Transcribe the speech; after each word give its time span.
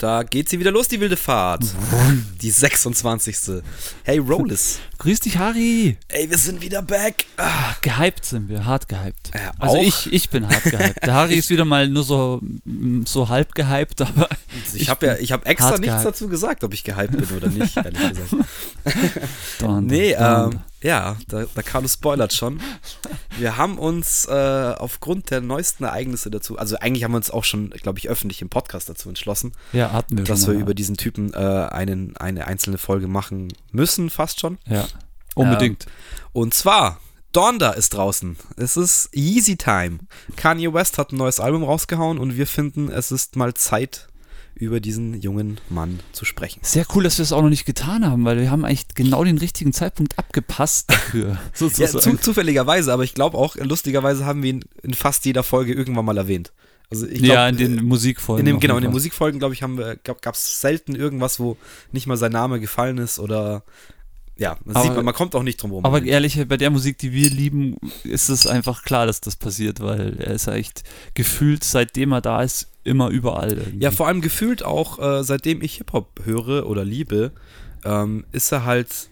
Da 0.00 0.22
geht 0.22 0.48
sie 0.48 0.58
wieder 0.58 0.70
los, 0.70 0.88
die 0.88 0.98
wilde 0.98 1.18
Fahrt. 1.18 1.62
Die 2.40 2.50
26. 2.50 3.36
Hey, 4.02 4.16
Rollis. 4.16 4.78
Grüß 4.98 5.20
dich, 5.20 5.36
Harry. 5.36 5.98
Ey, 6.08 6.30
wir 6.30 6.38
sind 6.38 6.62
wieder 6.62 6.80
back. 6.80 7.26
Ah, 7.36 7.74
gehypt 7.82 8.24
sind 8.24 8.48
wir, 8.48 8.64
hart 8.64 8.88
gehypt. 8.88 9.30
Ja, 9.34 9.52
also 9.58 9.76
auch. 9.76 9.82
ich, 9.82 10.10
ich 10.10 10.30
bin 10.30 10.48
hart 10.48 10.62
gehypt. 10.64 11.04
Der 11.04 11.12
Harry 11.12 11.34
ist 11.38 11.50
wieder 11.50 11.66
mal 11.66 11.86
nur 11.86 12.02
so, 12.02 12.40
so 13.04 13.28
halb 13.28 13.54
gehypt, 13.54 14.00
aber 14.00 14.26
Ich 14.72 14.88
habe 14.88 15.04
ja, 15.04 15.16
ich 15.16 15.32
habe 15.32 15.44
extra 15.44 15.72
nichts 15.76 15.84
gehypt. 15.96 16.06
dazu 16.06 16.28
gesagt, 16.28 16.64
ob 16.64 16.72
ich 16.72 16.82
gehypt 16.82 17.12
bin 17.18 17.36
oder 17.36 17.48
nicht, 17.48 17.76
ehrlich 17.76 18.08
gesagt. 18.08 18.30
Don, 19.58 19.84
Nee, 19.84 20.12
ähm, 20.18 20.60
ja, 20.82 21.16
da, 21.28 21.44
da 21.54 21.62
Carlos 21.62 21.94
spoilert 21.94 22.32
schon. 22.32 22.60
Wir 23.38 23.56
haben 23.56 23.78
uns 23.78 24.26
äh, 24.26 24.74
aufgrund 24.76 25.30
der 25.30 25.40
neuesten 25.40 25.84
Ereignisse 25.84 26.30
dazu, 26.30 26.58
also 26.58 26.76
eigentlich 26.78 27.04
haben 27.04 27.12
wir 27.12 27.18
uns 27.18 27.30
auch 27.30 27.44
schon, 27.44 27.70
glaube 27.70 27.98
ich, 27.98 28.08
öffentlich 28.08 28.42
im 28.42 28.48
Podcast 28.48 28.88
dazu 28.88 29.08
entschlossen, 29.08 29.52
ja, 29.72 29.92
hatten 29.92 30.16
wir 30.16 30.24
dass 30.24 30.40
schon 30.40 30.48
wir 30.48 30.54
mal. 30.54 30.62
über 30.62 30.74
diesen 30.74 30.96
Typen 30.96 31.32
äh, 31.34 31.36
einen, 31.36 32.16
eine 32.16 32.46
einzelne 32.46 32.78
Folge 32.78 33.08
machen 33.08 33.48
müssen, 33.72 34.10
fast 34.10 34.40
schon. 34.40 34.58
Ja, 34.66 34.86
unbedingt. 35.34 35.86
Und 36.32 36.54
zwar, 36.54 37.00
Donda 37.32 37.70
ist 37.70 37.94
draußen. 37.94 38.36
Es 38.56 38.76
ist 38.76 39.10
Yeezy 39.14 39.56
Time. 39.56 40.00
Kanye 40.36 40.72
West 40.72 40.98
hat 40.98 41.12
ein 41.12 41.16
neues 41.16 41.38
Album 41.38 41.62
rausgehauen 41.62 42.18
und 42.18 42.36
wir 42.36 42.46
finden, 42.46 42.90
es 42.90 43.12
ist 43.12 43.36
mal 43.36 43.54
Zeit, 43.54 44.08
über 44.60 44.80
diesen 44.80 45.20
jungen 45.20 45.58
Mann 45.68 46.00
zu 46.12 46.24
sprechen. 46.24 46.60
Sehr 46.62 46.84
cool, 46.94 47.02
dass 47.04 47.18
wir 47.18 47.22
es 47.22 47.32
auch 47.32 47.42
noch 47.42 47.48
nicht 47.48 47.64
getan 47.64 48.06
haben, 48.06 48.24
weil 48.24 48.38
wir 48.38 48.50
haben 48.50 48.64
eigentlich 48.64 48.88
genau 48.94 49.24
den 49.24 49.38
richtigen 49.38 49.72
Zeitpunkt 49.72 50.18
abgepasst 50.18 50.90
dafür. 50.90 51.38
Ja, 51.76 51.88
zu, 51.88 52.16
zufälligerweise, 52.16 52.92
aber 52.92 53.04
ich 53.04 53.14
glaube 53.14 53.38
auch, 53.38 53.56
lustigerweise 53.56 54.26
haben 54.26 54.42
wir 54.42 54.50
ihn 54.50 54.64
in 54.82 54.94
fast 54.94 55.24
jeder 55.24 55.42
Folge 55.42 55.72
irgendwann 55.72 56.04
mal 56.04 56.16
erwähnt. 56.16 56.52
Also 56.90 57.06
ich 57.06 57.22
glaub, 57.22 57.34
ja, 57.34 57.48
in 57.48 57.56
den 57.56 57.84
Musikfolgen. 57.84 58.46
in 58.46 58.54
dem, 58.54 58.60
genau, 58.60 58.76
in 58.76 58.82
den. 58.82 58.90
Musikfolgen, 58.90 59.38
glaube 59.38 59.54
ich, 59.54 59.62
haben 59.62 59.78
wir, 59.78 59.96
gab 59.96 60.34
es 60.34 60.60
selten 60.60 60.96
irgendwas, 60.96 61.38
wo 61.38 61.56
nicht 61.92 62.06
mal 62.06 62.16
sein 62.16 62.32
Name 62.32 62.58
gefallen 62.58 62.98
ist 62.98 63.18
oder 63.18 63.62
ja, 64.36 64.56
man, 64.64 64.74
Aber- 64.74 64.84
sieht, 64.84 64.96
man, 64.96 65.04
man 65.04 65.14
kommt 65.14 65.34
auch 65.34 65.42
nicht 65.42 65.62
drum 65.62 65.70
rum. 65.70 65.84
Aber 65.84 66.02
ehrlich, 66.02 66.42
bei 66.48 66.56
der 66.56 66.70
Musik, 66.70 66.96
die 66.98 67.12
wir 67.12 67.28
lieben, 67.28 67.76
ist 68.04 68.30
es 68.30 68.46
einfach 68.46 68.82
klar, 68.82 69.06
dass 69.06 69.20
das 69.20 69.36
passiert, 69.36 69.80
weil 69.80 70.18
er 70.18 70.32
ist 70.32 70.46
ja 70.46 70.54
echt 70.54 70.82
gefühlt, 71.14 71.62
seitdem 71.62 72.12
er 72.12 72.22
da 72.22 72.42
ist, 72.42 72.69
immer 72.90 73.08
überall. 73.08 73.52
Irgendwie. 73.52 73.84
Ja, 73.84 73.90
vor 73.92 74.08
allem 74.08 74.20
gefühlt 74.20 74.64
auch, 74.64 74.98
äh, 74.98 75.24
seitdem 75.24 75.62
ich 75.62 75.76
Hip-Hop 75.76 76.20
höre 76.24 76.66
oder 76.66 76.84
liebe, 76.84 77.32
ähm, 77.84 78.26
ist 78.32 78.52
er 78.52 78.64
halt, 78.64 79.10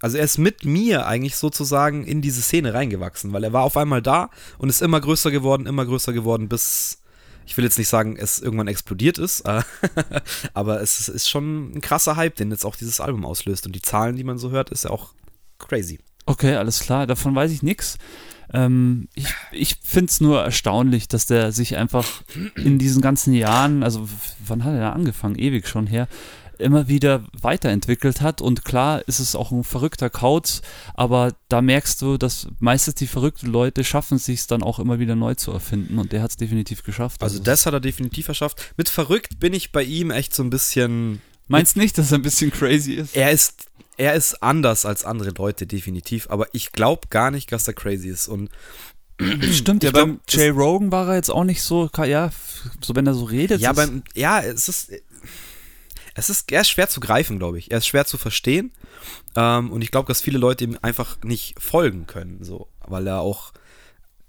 also 0.00 0.16
er 0.16 0.24
ist 0.24 0.38
mit 0.38 0.64
mir 0.64 1.06
eigentlich 1.06 1.36
sozusagen 1.36 2.04
in 2.04 2.22
diese 2.22 2.40
Szene 2.40 2.72
reingewachsen, 2.72 3.32
weil 3.32 3.44
er 3.44 3.52
war 3.52 3.62
auf 3.62 3.76
einmal 3.76 4.02
da 4.02 4.30
und 4.56 4.70
ist 4.70 4.82
immer 4.82 5.00
größer 5.00 5.30
geworden, 5.30 5.66
immer 5.66 5.84
größer 5.84 6.14
geworden, 6.14 6.48
bis, 6.48 7.02
ich 7.46 7.56
will 7.56 7.64
jetzt 7.64 7.78
nicht 7.78 7.88
sagen, 7.88 8.16
es 8.16 8.38
irgendwann 8.38 8.68
explodiert 8.68 9.18
ist, 9.18 9.42
äh, 9.42 9.62
aber 10.54 10.80
es 10.80 10.98
ist, 11.00 11.08
ist 11.08 11.28
schon 11.28 11.74
ein 11.74 11.80
krasser 11.82 12.16
Hype, 12.16 12.36
den 12.36 12.50
jetzt 12.50 12.64
auch 12.64 12.76
dieses 12.76 12.98
Album 12.98 13.26
auslöst 13.26 13.66
und 13.66 13.74
die 13.74 13.82
Zahlen, 13.82 14.16
die 14.16 14.24
man 14.24 14.38
so 14.38 14.50
hört, 14.50 14.70
ist 14.70 14.84
ja 14.84 14.90
auch 14.90 15.12
crazy. 15.58 15.98
Okay, 16.24 16.56
alles 16.56 16.80
klar, 16.80 17.06
davon 17.06 17.34
weiß 17.34 17.50
ich 17.52 17.62
nichts. 17.62 17.98
Ähm, 18.52 19.08
ich 19.14 19.26
ich 19.52 19.76
finde 19.82 20.10
es 20.10 20.20
nur 20.20 20.42
erstaunlich, 20.42 21.08
dass 21.08 21.26
der 21.26 21.52
sich 21.52 21.76
einfach 21.76 22.22
in 22.56 22.78
diesen 22.78 23.02
ganzen 23.02 23.32
Jahren, 23.34 23.82
also 23.82 24.08
wann 24.46 24.64
hat 24.64 24.74
er 24.74 24.80
da 24.80 24.92
angefangen? 24.92 25.38
Ewig 25.38 25.68
schon 25.68 25.86
her, 25.86 26.08
immer 26.58 26.88
wieder 26.88 27.24
weiterentwickelt 27.40 28.20
hat. 28.20 28.40
Und 28.40 28.64
klar 28.64 29.06
ist 29.06 29.20
es 29.20 29.34
auch 29.34 29.50
ein 29.50 29.64
verrückter 29.64 30.10
Kauz, 30.10 30.62
aber 30.94 31.34
da 31.48 31.62
merkst 31.62 32.02
du, 32.02 32.16
dass 32.16 32.48
meistens 32.58 32.96
die 32.96 33.06
verrückten 33.06 33.46
Leute 33.46 33.84
schaffen 33.84 34.16
es 34.16 34.24
sich 34.24 34.46
dann 34.46 34.62
auch 34.62 34.78
immer 34.78 34.98
wieder 34.98 35.16
neu 35.16 35.34
zu 35.34 35.52
erfinden. 35.52 35.98
Und 35.98 36.12
der 36.12 36.22
hat 36.22 36.30
es 36.30 36.36
definitiv 36.36 36.82
geschafft. 36.82 37.22
Also 37.22 37.38
das 37.38 37.66
hat 37.66 37.74
er 37.74 37.80
definitiv 37.80 38.26
verschafft. 38.26 38.74
Mit 38.76 38.88
verrückt 38.88 39.38
bin 39.40 39.54
ich 39.54 39.72
bei 39.72 39.82
ihm 39.82 40.10
echt 40.10 40.34
so 40.34 40.42
ein 40.42 40.50
bisschen 40.50 41.20
Meinst 41.50 41.76
nicht, 41.76 41.96
dass 41.96 42.12
er 42.12 42.18
ein 42.18 42.22
bisschen 42.22 42.50
crazy 42.50 42.92
ist? 42.92 43.16
Er 43.16 43.32
ist, 43.32 43.67
er 43.98 44.14
ist 44.14 44.42
anders 44.42 44.86
als 44.86 45.04
andere 45.04 45.30
Leute, 45.30 45.66
definitiv. 45.66 46.30
Aber 46.30 46.46
ich 46.52 46.72
glaube 46.72 47.08
gar 47.10 47.30
nicht, 47.30 47.52
dass 47.52 47.68
er 47.68 47.74
crazy 47.74 48.08
ist. 48.08 48.28
Und 48.28 48.50
Stimmt, 49.52 49.82
ja, 49.82 49.90
glaub, 49.90 50.06
beim 50.06 50.20
Jay 50.28 50.48
Rogan 50.48 50.92
war 50.92 51.08
er 51.08 51.16
jetzt 51.16 51.30
auch 51.30 51.44
nicht 51.44 51.62
so, 51.62 51.90
ja, 52.04 52.30
so 52.80 52.94
wenn 52.94 53.06
er 53.06 53.14
so 53.14 53.24
redet. 53.24 53.60
ja, 53.60 53.72
beim, 53.72 54.04
ja, 54.14 54.40
es 54.40 54.68
ist, 54.68 54.92
es 56.14 56.30
ist, 56.30 56.50
er 56.52 56.60
ist 56.60 56.70
schwer 56.70 56.88
zu 56.88 57.00
greifen, 57.00 57.38
glaube 57.38 57.58
ich. 57.58 57.72
Er 57.72 57.78
ist 57.78 57.86
schwer 57.88 58.06
zu 58.06 58.16
verstehen. 58.16 58.72
Ähm, 59.34 59.72
und 59.72 59.82
ich 59.82 59.90
glaube, 59.90 60.06
dass 60.06 60.20
viele 60.20 60.38
Leute 60.38 60.64
ihm 60.64 60.78
einfach 60.82 61.18
nicht 61.24 61.60
folgen 61.60 62.06
können, 62.06 62.38
so, 62.42 62.68
weil 62.86 63.06
er 63.06 63.20
auch 63.20 63.52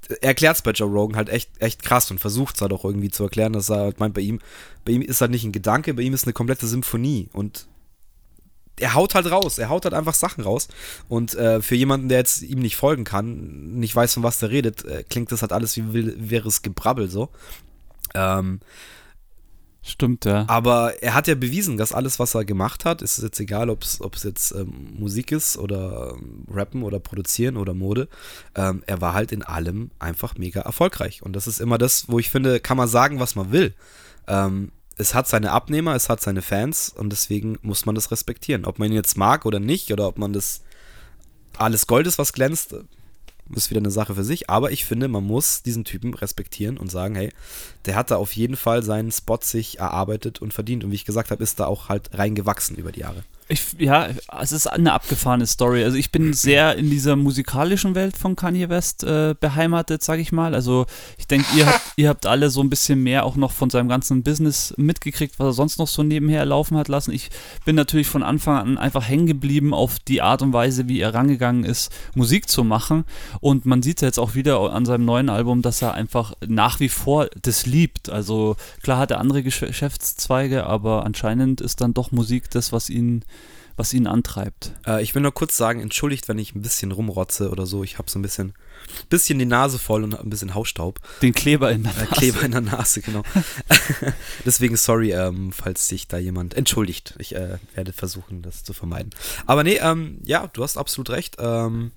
er 0.09 0.29
erklärt 0.29 0.55
es 0.55 0.61
bei 0.63 0.71
Joe 0.71 0.89
Rogan 0.89 1.15
halt 1.15 1.29
echt, 1.29 1.51
echt 1.61 1.83
krass 1.83 2.09
und 2.09 2.19
versucht 2.19 2.55
es 2.55 2.61
halt 2.61 2.73
auch 2.73 2.83
irgendwie 2.83 3.11
zu 3.11 3.23
erklären, 3.23 3.53
dass 3.53 3.69
er 3.69 3.77
halt 3.77 3.99
meint, 3.99 4.15
bei 4.15 4.21
ihm, 4.21 4.39
bei 4.83 4.93
ihm 4.93 5.03
ist 5.03 5.21
halt 5.21 5.29
nicht 5.29 5.43
ein 5.43 5.51
Gedanke, 5.51 5.93
bei 5.93 6.01
ihm 6.01 6.15
ist 6.15 6.25
eine 6.25 6.33
komplette 6.33 6.65
Symphonie 6.65 7.29
und 7.31 7.67
er 8.79 8.93
haut 8.93 9.15
halt 9.15 9.29
raus, 9.31 9.57
er 9.57 9.69
haut 9.69 9.85
halt 9.85 9.93
einfach 9.93 10.13
Sachen 10.13 10.43
raus 10.43 10.67
und 11.07 11.35
äh, 11.35 11.61
für 11.61 11.75
jemanden, 11.75 12.09
der 12.09 12.19
jetzt 12.19 12.41
ihm 12.41 12.59
nicht 12.59 12.75
folgen 12.75 13.03
kann, 13.03 13.73
nicht 13.79 13.95
weiß, 13.95 14.15
von 14.15 14.23
was 14.23 14.39
der 14.39 14.49
redet, 14.49 14.85
äh, 14.85 15.03
klingt 15.09 15.31
das 15.31 15.41
halt 15.41 15.53
alles 15.53 15.75
wie 15.77 15.93
will- 15.93 16.15
wäre 16.17 16.47
es 16.47 16.61
Gebrabbel 16.61 17.09
so. 17.09 17.29
Ähm, 18.15 18.59
Stimmt, 19.81 20.25
ja. 20.25 20.43
aber 20.47 21.01
er 21.01 21.13
hat 21.13 21.27
ja 21.27 21.35
bewiesen, 21.35 21.77
dass 21.77 21.93
alles, 21.93 22.19
was 22.19 22.35
er 22.35 22.43
gemacht 22.43 22.83
hat, 22.83 23.01
ist 23.01 23.17
jetzt 23.23 23.39
egal, 23.39 23.69
ob 23.69 23.83
es 23.83 24.23
jetzt 24.23 24.51
ähm, 24.51 24.89
Musik 24.99 25.31
ist 25.31 25.57
oder 25.57 26.15
ähm, 26.15 26.43
Rappen 26.51 26.83
oder 26.83 26.99
Produzieren 26.99 27.55
oder 27.55 27.73
Mode, 27.73 28.09
ähm, 28.55 28.83
er 28.87 28.99
war 28.99 29.13
halt 29.13 29.31
in 29.31 29.41
allem 29.41 29.89
einfach 29.97 30.35
mega 30.37 30.61
erfolgreich. 30.61 31.23
Und 31.23 31.33
das 31.33 31.47
ist 31.47 31.61
immer 31.61 31.77
das, 31.77 32.09
wo 32.09 32.19
ich 32.19 32.29
finde, 32.29 32.59
kann 32.59 32.75
man 32.77 32.89
sagen, 32.89 33.19
was 33.21 33.35
man 33.35 33.51
will. 33.53 33.73
Ähm, 34.27 34.71
es 34.99 35.15
hat 35.15 35.29
seine 35.29 35.51
Abnehmer, 35.51 35.95
es 35.95 36.09
hat 36.09 36.19
seine 36.19 36.41
Fans 36.41 36.89
und 36.89 37.09
deswegen 37.09 37.57
muss 37.61 37.85
man 37.85 37.95
das 37.95 38.11
respektieren. 38.11 38.65
Ob 38.65 38.79
man 38.79 38.89
ihn 38.89 38.95
jetzt 38.95 39.17
mag 39.17 39.45
oder 39.45 39.61
nicht 39.61 39.93
oder 39.93 40.07
ob 40.07 40.17
man 40.17 40.33
das 40.33 40.61
alles 41.57 41.87
Gold 41.87 42.05
ist, 42.05 42.17
was 42.17 42.33
glänzt, 42.33 42.75
ist 43.55 43.69
wieder 43.69 43.79
eine 43.79 43.91
Sache 43.91 44.13
für 44.13 44.25
sich. 44.25 44.49
Aber 44.49 44.71
ich 44.71 44.83
finde, 44.83 45.07
man 45.07 45.23
muss 45.23 45.63
diesen 45.63 45.85
Typen 45.85 46.13
respektieren 46.13 46.77
und 46.77 46.91
sagen, 46.91 47.15
hey, 47.15 47.31
der 47.85 47.95
hat 47.95 48.11
da 48.11 48.17
auf 48.17 48.33
jeden 48.33 48.57
Fall 48.57 48.83
seinen 48.83 49.11
Spot 49.13 49.39
sich 49.41 49.79
erarbeitet 49.79 50.41
und 50.41 50.53
verdient. 50.53 50.83
Und 50.83 50.91
wie 50.91 50.95
ich 50.95 51.05
gesagt 51.05 51.31
habe, 51.31 51.43
ist 51.43 51.61
da 51.61 51.65
auch 51.65 51.87
halt 51.87 52.09
reingewachsen 52.17 52.75
über 52.75 52.91
die 52.91 52.99
Jahre. 52.99 53.23
Ich, 53.51 53.63
ja, 53.79 54.09
es 54.39 54.51
ist 54.51 54.67
eine 54.67 54.93
abgefahrene 54.93 55.47
Story. 55.47 55.83
Also 55.83 55.97
ich 55.97 56.11
bin 56.11 56.33
sehr 56.33 56.75
in 56.75 56.91
dieser 56.91 57.15
musikalischen 57.15 57.95
Welt 57.95 58.15
von 58.15 58.35
Kanye 58.35 58.69
West 58.69 59.03
äh, 59.03 59.33
beheimatet, 59.39 60.03
sage 60.03 60.21
ich 60.21 60.31
mal. 60.31 60.53
Also 60.53 60.85
ich 61.17 61.25
denke, 61.25 61.47
ihr 61.57 61.65
habt, 61.65 61.81
ihr 61.95 62.09
habt 62.09 62.27
alle 62.27 62.51
so 62.51 62.61
ein 62.61 62.69
bisschen 62.69 63.01
mehr 63.01 63.25
auch 63.25 63.35
noch 63.35 63.51
von 63.51 63.71
seinem 63.71 63.89
ganzen 63.89 64.21
Business 64.21 64.75
mitgekriegt, 64.77 65.39
was 65.39 65.47
er 65.47 65.53
sonst 65.53 65.79
noch 65.79 65.87
so 65.87 66.03
nebenher 66.03 66.45
laufen 66.45 66.77
hat 66.77 66.89
lassen. 66.89 67.11
Ich 67.11 67.31
bin 67.65 67.75
natürlich 67.75 68.05
von 68.07 68.21
Anfang 68.21 68.55
an 68.57 68.77
einfach 68.77 69.07
hängen 69.09 69.25
geblieben 69.25 69.73
auf 69.73 69.97
die 69.97 70.21
Art 70.21 70.43
und 70.43 70.53
Weise, 70.53 70.87
wie 70.87 70.99
er 70.99 71.15
rangegangen 71.15 71.63
ist, 71.63 71.91
Musik 72.13 72.47
zu 72.49 72.63
machen. 72.63 73.03
Und 73.41 73.65
man 73.65 73.81
sieht 73.81 74.01
jetzt 74.01 74.19
auch 74.19 74.35
wieder 74.35 74.59
an 74.73 74.85
seinem 74.85 75.05
neuen 75.05 75.29
Album, 75.29 75.63
dass 75.63 75.81
er 75.81 75.95
einfach 75.95 76.33
nach 76.45 76.79
wie 76.79 76.89
vor 76.89 77.27
das 77.41 77.65
liebt. 77.65 78.09
Also 78.09 78.57
klar 78.83 78.99
hat 78.99 79.09
er 79.09 79.19
andere 79.19 79.39
Gesch- 79.39 79.65
Geschäftszweige, 79.65 80.67
aber 80.67 81.03
anscheinend 81.03 81.61
ist 81.61 81.81
dann 81.81 81.95
doch 81.95 82.11
Musik 82.11 82.51
das, 82.51 82.71
was 82.71 82.91
ihn 82.91 83.23
was 83.79 83.93
ihn 83.93 84.07
antreibt. 84.07 84.73
Äh, 84.85 85.01
ich 85.01 85.15
will 85.15 85.21
nur 85.21 85.33
kurz 85.33 85.55
sagen, 85.55 85.79
entschuldigt, 85.79 86.27
wenn 86.27 86.37
ich 86.37 86.53
ein 86.53 86.61
bisschen 86.61 86.91
rumrotze 86.91 87.49
oder 87.49 87.65
so. 87.65 87.83
Ich 87.83 87.97
habe 87.97 88.11
so 88.11 88.19
ein 88.19 88.21
bisschen, 88.21 88.53
bisschen 89.09 89.39
die 89.39 89.45
Nase 89.45 89.79
voll 89.79 90.03
und 90.03 90.19
ein 90.19 90.29
bisschen 90.29 90.53
Hausstaub. 90.53 90.99
Den 91.21 91.33
Kleber 91.33 91.71
in 91.71 91.83
der 91.83 91.93
Äh, 91.93 91.99
Nase. 92.01 92.07
Kleber 92.11 92.41
in 92.43 92.51
der 92.51 92.61
Nase, 92.61 93.01
genau. 93.01 93.23
Deswegen 94.45 94.75
sorry, 94.75 95.13
ähm, 95.13 95.53
falls 95.53 95.87
sich 95.87 96.09
da 96.09 96.17
jemand 96.17 96.53
entschuldigt. 96.55 97.15
Ich 97.19 97.33
äh, 97.35 97.57
werde 97.73 97.93
versuchen, 97.93 98.41
das 98.41 98.65
zu 98.65 98.73
vermeiden. 98.73 99.11
Aber 99.45 99.63
nee, 99.63 99.77
ähm, 99.81 100.19
ja, 100.25 100.47
du 100.47 100.61
hast 100.61 100.77
absolut 100.77 101.09
recht. 101.09 101.37
Ähm, 101.39 101.91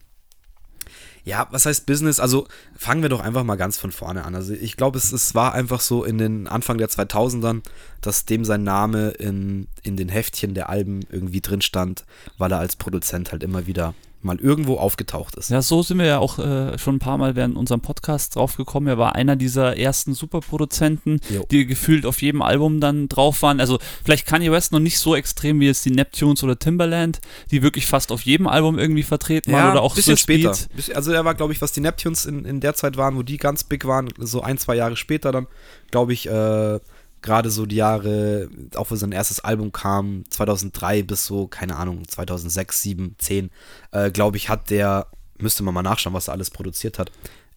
ja, 1.25 1.47
was 1.51 1.67
heißt 1.67 1.87
Business? 1.87 2.19
Also 2.19 2.49
fangen 2.77 3.03
wir 3.03 3.09
doch 3.09 3.21
einfach 3.21 3.45
mal 3.45 3.57
ganz 3.57 3.79
von 3.79 3.93
vorne 3.93 4.25
an. 4.25 4.35
Also 4.35 4.55
ich 4.55 4.77
glaube, 4.77 4.99
es, 4.99 5.13
es 5.13 5.35
war 5.35 5.55
einfach 5.55 5.81
so 5.81 6.05
in 6.05 6.19
den 6.19 6.49
Anfang 6.49 6.79
der 6.79 6.89
2000ern, 6.89 7.63
dass 8.01 8.25
dem 8.25 8.45
sein 8.45 8.65
Name 8.65 9.11
in, 9.11 9.69
in 9.83 9.97
den 9.97 10.09
Heftchen 10.09 10.55
der 10.55 10.69
Alben 10.69 11.01
irgendwie 11.11 11.41
drin 11.41 11.61
stand, 11.61 12.05
weil 12.39 12.53
er 12.53 12.59
als 12.59 12.77
Produzent 12.77 13.31
halt 13.31 13.43
immer 13.43 13.67
wieder 13.67 13.95
mal 14.25 14.39
irgendwo 14.39 14.77
aufgetaucht 14.77 15.35
ist. 15.37 15.51
Ja, 15.51 15.63
so 15.63 15.83
sind 15.83 15.99
wir 15.99 16.07
ja 16.07 16.19
auch 16.19 16.39
äh, 16.39 16.79
schon 16.79 16.97
ein 16.97 16.99
paar 16.99 17.19
Mal 17.19 17.37
während 17.37 17.57
unserem 17.57 17.81
Podcast 17.81 18.37
draufgekommen. 18.37 18.89
Er 18.89 18.99
war 18.99 19.15
einer 19.15 19.37
dieser 19.37 19.77
ersten 19.77 20.15
Superproduzenten, 20.15 21.21
Jo. 21.29 21.45
die 21.51 21.67
gefühlt 21.67 22.07
auf 22.07 22.23
jedem 22.23 22.43
Album 22.43 22.81
dann 22.81 23.09
drauf 23.09 23.43
waren. 23.43 23.61
Also 23.61 23.79
vielleicht 24.05 24.27
Kanye 24.27 24.53
West 24.53 24.73
noch 24.73 24.81
nicht 24.81 24.99
so 24.99 25.15
extrem 25.15 25.61
wie 25.61 25.67
jetzt 25.67 25.85
die 25.85 25.91
Neptunes 25.91 26.43
oder 26.45 26.59
Timberland, 26.59 27.21
die 27.51 27.63
wirklich 27.63 27.87
fast 27.87 28.13
auf 28.13 28.23
jedem 28.23 28.47
Album 28.47 28.79
irgendwie 28.79 29.03
vertreten 29.03 29.53
waren 29.53 29.73
oder 29.73 29.83
auch 29.83 29.95
bisschen 29.95 30.17
so 30.17 30.23
später. 30.23 30.55
Speed. 30.55 30.95
Also 30.95 31.13
er 31.13 31.25
war, 31.25 31.35
glaube 31.35 31.53
ich, 31.53 31.61
was 31.61 31.73
die 31.73 31.81
Neptunes 31.81 32.25
in, 32.25 32.45
in 32.45 32.61
der 32.61 32.75
Zeit 32.75 32.97
waren, 32.97 33.17
wo 33.17 33.23
die 33.23 33.37
ganz 33.37 33.65
big 33.65 33.85
waren, 33.85 34.09
so 34.19 34.43
ein, 34.43 34.59
zwei 34.59 34.77
Jahre 34.77 34.97
später 34.97 35.33
dann, 35.33 35.47
glaube 35.91 36.13
ich, 36.13 36.29
äh, 36.29 36.81
gerade 37.23 37.51
so 37.51 37.67
die 37.67 37.77
Jahre, 37.77 38.49
auch 38.75 38.91
wo 38.91 38.97
sein 38.97 39.13
erstes 39.13 39.41
Album 39.41 39.73
kam, 39.73 40.25
2003 40.29 41.03
bis 41.05 41.25
so, 41.25 41.47
keine 41.47 41.77
Ahnung, 41.77 42.07
2006, 42.07 42.83
7, 42.83 43.15
10, 43.19 43.51
äh, 43.93 44.11
glaube 44.11 44.37
ich, 44.37 44.49
hat 44.49 44.71
der, 44.71 45.07
müsste 45.39 45.63
man 45.63 45.75
mal 45.75 45.83
nachschauen, 45.83 46.15
was 46.15 46.29
er 46.29 46.35
alles 46.35 46.51
produziert 46.51 46.99
hat, 46.99 47.11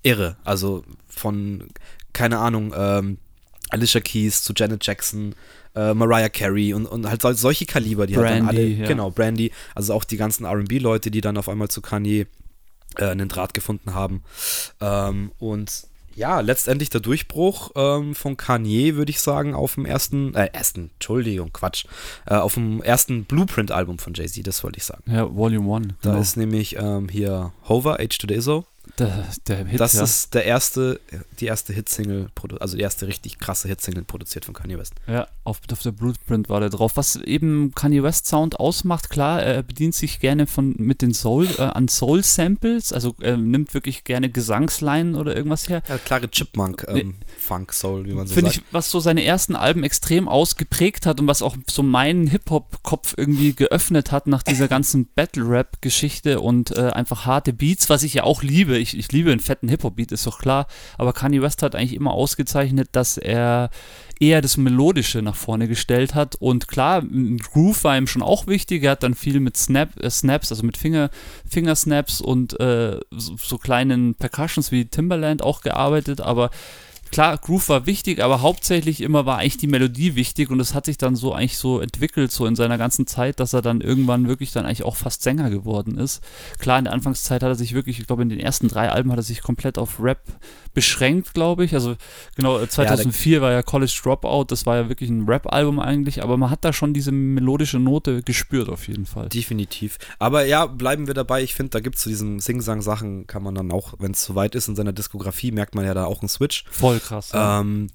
irre. 0.03 0.37
Also 0.43 0.83
von, 1.07 1.67
keine 2.13 2.39
Ahnung, 2.39 2.73
ähm, 2.77 3.17
Alicia 3.69 3.99
Keys 3.99 4.43
zu 4.43 4.53
Janet 4.55 4.85
Jackson, 4.85 5.35
äh, 5.75 5.93
Mariah 5.93 6.29
Carey 6.29 6.73
und, 6.73 6.85
und 6.85 7.07
halt 7.07 7.21
solche 7.37 7.65
Kaliber, 7.65 8.07
die 8.07 8.15
halt 8.15 8.29
dann 8.29 8.47
alle, 8.47 8.59
Brandy, 8.59 8.81
ja. 8.81 8.87
genau, 8.87 9.09
Brandy, 9.09 9.51
also 9.73 9.93
auch 9.93 10.03
die 10.03 10.17
ganzen 10.17 10.45
RB-Leute, 10.45 11.11
die 11.11 11.21
dann 11.21 11.37
auf 11.37 11.49
einmal 11.49 11.69
zu 11.69 11.81
Kanye 11.81 12.27
äh, 12.97 13.05
einen 13.05 13.27
Draht 13.27 13.53
gefunden 13.53 13.93
haben. 13.93 14.23
Ähm, 14.79 15.31
und 15.39 15.87
ja, 16.15 16.39
letztendlich 16.39 16.89
der 16.89 17.01
Durchbruch 17.01 17.71
ähm, 17.75 18.15
von 18.15 18.37
Kanye, 18.37 18.95
würde 18.95 19.09
ich 19.09 19.19
sagen, 19.19 19.53
auf 19.53 19.75
dem 19.75 19.85
ersten, 19.85 20.33
äh, 20.33 20.49
ersten, 20.53 20.91
Entschuldigung, 20.93 21.51
Quatsch, 21.53 21.85
äh, 22.25 22.35
auf 22.35 22.53
dem 22.55 22.81
ersten 22.81 23.25
Blueprint-Album 23.25 23.99
von 23.99 24.13
Jay-Z, 24.13 24.45
das 24.47 24.63
wollte 24.63 24.77
ich 24.77 24.85
sagen. 24.85 25.03
Ja, 25.07 25.33
Volume 25.33 25.75
1. 25.75 25.87
Da 26.01 26.17
ist 26.17 26.37
nämlich 26.37 26.77
ähm, 26.77 27.09
hier 27.09 27.51
Hover, 27.67 27.99
Age 27.99 28.17
to 28.17 28.27
the 28.27 28.35
Izzo. 28.35 28.65
Der, 28.99 29.25
der 29.47 29.65
Hit, 29.65 29.79
Das 29.79 29.93
ja. 29.93 30.03
ist 30.03 30.33
der 30.33 30.45
erste, 30.45 30.99
die 31.39 31.45
erste 31.45 31.73
Hitsingle, 31.73 32.29
also 32.59 32.77
die 32.77 32.83
erste 32.83 33.07
richtig 33.07 33.39
krasse 33.39 33.67
Hitsingle 33.67 34.03
produziert 34.03 34.45
von 34.45 34.53
Kanye 34.53 34.77
West. 34.77 34.93
Ja, 35.07 35.27
auf, 35.43 35.59
auf 35.71 35.81
der 35.81 35.91
Blueprint 35.91 36.49
war 36.49 36.59
der 36.59 36.69
drauf. 36.69 36.93
Was 36.95 37.15
eben 37.17 37.73
Kanye 37.75 38.03
West 38.03 38.27
Sound 38.27 38.59
ausmacht, 38.59 39.09
klar, 39.09 39.41
er 39.41 39.63
bedient 39.63 39.95
sich 39.95 40.19
gerne 40.19 40.47
von 40.47 40.75
mit 40.77 41.01
den 41.01 41.13
Soul, 41.13 41.47
äh, 41.57 41.61
an 41.61 41.87
Soul 41.87 42.23
Samples, 42.23 42.93
also 42.93 43.15
er 43.19 43.37
nimmt 43.37 43.73
wirklich 43.73 44.03
gerne 44.03 44.29
Gesangsleinen 44.29 45.15
oder 45.15 45.35
irgendwas 45.35 45.69
her. 45.69 45.81
Ja, 45.87 45.97
klare 45.97 46.29
Chipmunk, 46.29 46.85
ähm, 46.87 47.15
Funk, 47.37 47.73
Soul, 47.73 48.05
wie 48.05 48.13
man 48.13 48.27
so 48.27 48.33
Finde 48.33 48.51
sagt. 48.51 48.65
ich, 48.65 48.73
was 48.73 48.89
so 48.89 48.99
seine 48.99 49.23
ersten 49.23 49.55
Alben 49.55 49.83
extrem 49.83 50.27
ausgeprägt 50.27 51.05
hat 51.05 51.19
und 51.19 51.27
was 51.27 51.41
auch 51.41 51.55
so 51.67 51.83
meinen 51.83 52.27
Hip-Hop-Kopf 52.27 53.15
irgendwie 53.17 53.53
geöffnet 53.53 54.11
hat 54.11 54.27
nach 54.27 54.43
dieser 54.43 54.67
ganzen 54.67 55.07
Battle-Rap-Geschichte 55.13 56.39
und 56.41 56.71
äh, 56.71 56.89
einfach 56.89 57.25
harte 57.25 57.53
Beats, 57.53 57.89
was 57.89 58.03
ich 58.03 58.15
ja 58.15 58.23
auch 58.23 58.43
liebe. 58.43 58.74
Ich, 58.79 58.97
ich 58.97 59.11
liebe 59.11 59.31
einen 59.31 59.39
fetten 59.39 59.69
Hip-Hop-Beat, 59.69 60.11
ist 60.11 60.25
doch 60.27 60.39
klar. 60.39 60.67
Aber 60.97 61.13
Kanye 61.13 61.41
West 61.41 61.61
hat 61.61 61.75
eigentlich 61.75 61.93
immer 61.93 62.11
ausgezeichnet, 62.11 62.89
dass 62.91 63.17
er 63.17 63.69
eher 64.19 64.41
das 64.41 64.57
Melodische 64.57 65.21
nach 65.21 65.35
vorne 65.35 65.67
gestellt 65.67 66.15
hat. 66.15 66.35
Und 66.35 66.67
klar, 66.67 67.03
Groove 67.03 67.83
war 67.83 67.97
ihm 67.97 68.07
schon 68.07 68.21
auch 68.21 68.47
wichtig. 68.47 68.83
Er 68.83 68.91
hat 68.91 69.03
dann 69.03 69.13
viel 69.13 69.39
mit 69.39 69.57
Snap, 69.57 70.01
äh, 70.01 70.09
Snaps, 70.09 70.51
also 70.51 70.65
mit 70.65 70.77
Finger, 70.77 71.09
Fingersnaps 71.49 72.21
und 72.21 72.59
äh, 72.59 72.99
so, 73.11 73.35
so 73.37 73.57
kleinen 73.57 74.15
Percussions 74.15 74.71
wie 74.71 74.85
Timberland 74.85 75.41
auch 75.41 75.61
gearbeitet. 75.61 76.21
Aber 76.21 76.49
klar, 77.11 77.37
Groove 77.37 77.69
war 77.69 77.85
wichtig, 77.85 78.23
aber 78.23 78.41
hauptsächlich 78.41 79.01
immer 79.01 79.25
war 79.25 79.37
eigentlich 79.37 79.57
die 79.57 79.67
Melodie 79.67 80.15
wichtig 80.15 80.49
und 80.49 80.59
es 80.59 80.73
hat 80.73 80.85
sich 80.85 80.97
dann 80.97 81.15
so 81.15 81.33
eigentlich 81.33 81.57
so 81.57 81.79
entwickelt, 81.79 82.31
so 82.31 82.45
in 82.45 82.55
seiner 82.55 82.77
ganzen 82.77 83.07
Zeit, 83.07 83.39
dass 83.39 83.53
er 83.53 83.61
dann 83.61 83.81
irgendwann 83.81 84.27
wirklich 84.27 84.51
dann 84.51 84.65
eigentlich 84.65 84.83
auch 84.83 84.95
fast 84.95 85.21
Sänger 85.23 85.49
geworden 85.49 85.97
ist. 85.97 86.21
Klar, 86.59 86.79
in 86.79 86.85
der 86.85 86.93
Anfangszeit 86.93 87.43
hat 87.43 87.49
er 87.49 87.55
sich 87.55 87.73
wirklich, 87.73 87.99
ich 87.99 88.07
glaube, 88.07 88.23
in 88.23 88.29
den 88.29 88.39
ersten 88.39 88.67
drei 88.67 88.89
Alben 88.89 89.11
hat 89.11 89.19
er 89.19 89.23
sich 89.23 89.41
komplett 89.41 89.77
auf 89.77 89.99
Rap 90.01 90.19
beschränkt, 90.73 91.33
glaube 91.33 91.65
ich. 91.65 91.73
Also 91.73 91.95
genau, 92.35 92.59
äh, 92.59 92.67
2004 92.67 93.41
war 93.41 93.51
ja 93.51 93.63
College 93.63 93.97
Dropout, 94.03 94.45
das 94.49 94.65
war 94.65 94.75
ja 94.75 94.89
wirklich 94.89 95.09
ein 95.09 95.25
Rap-Album 95.25 95.79
eigentlich, 95.79 96.21
aber 96.21 96.37
man 96.37 96.49
hat 96.49 96.65
da 96.65 96.73
schon 96.73 96.93
diese 96.93 97.11
melodische 97.11 97.79
Note 97.79 98.21
gespürt 98.21 98.69
auf 98.69 98.87
jeden 98.87 99.05
Fall. 99.05 99.29
Definitiv. 99.29 99.97
Aber 100.19 100.45
ja, 100.45 100.65
bleiben 100.65 101.07
wir 101.07 101.13
dabei. 101.13 101.41
Ich 101.43 101.55
finde, 101.55 101.71
da 101.71 101.79
gibt 101.79 101.95
es 101.95 102.03
zu 102.03 102.09
diesen 102.09 102.39
Sing-Sang-Sachen, 102.39 103.25
kann 103.25 103.41
man 103.41 103.55
dann 103.55 103.71
auch, 103.71 103.93
wenn 103.99 104.11
es 104.11 104.23
soweit 104.23 104.53
ist 104.53 104.67
in 104.67 104.75
seiner 104.75 104.93
Diskografie, 104.93 105.51
merkt 105.51 105.75
man 105.75 105.85
ja 105.85 105.93
da 105.93 106.05
auch 106.05 106.21
einen 106.21 106.29
Switch. 106.29 106.65
Voll 106.69 106.94
krass. 106.99 107.31
Ja. 107.33 107.61
Ähm, 107.61 107.89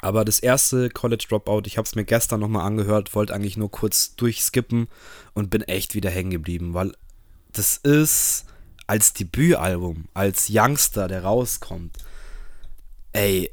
aber 0.00 0.24
das 0.24 0.40
erste 0.40 0.90
College 0.90 1.26
Dropout, 1.28 1.62
ich 1.66 1.78
habe 1.78 1.86
es 1.86 1.94
mir 1.94 2.04
gestern 2.04 2.40
nochmal 2.40 2.66
angehört, 2.66 3.14
wollte 3.14 3.34
eigentlich 3.34 3.56
nur 3.56 3.70
kurz 3.70 4.16
durchskippen 4.16 4.88
und 5.32 5.50
bin 5.50 5.62
echt 5.62 5.94
wieder 5.94 6.10
hängen 6.10 6.30
geblieben, 6.30 6.74
weil 6.74 6.92
das 7.52 7.76
ist 7.76 8.46
als 8.86 9.12
Debütalbum, 9.12 10.06
als 10.12 10.48
Youngster, 10.50 11.06
der 11.06 11.22
rauskommt, 11.22 11.96
ey, 13.12 13.50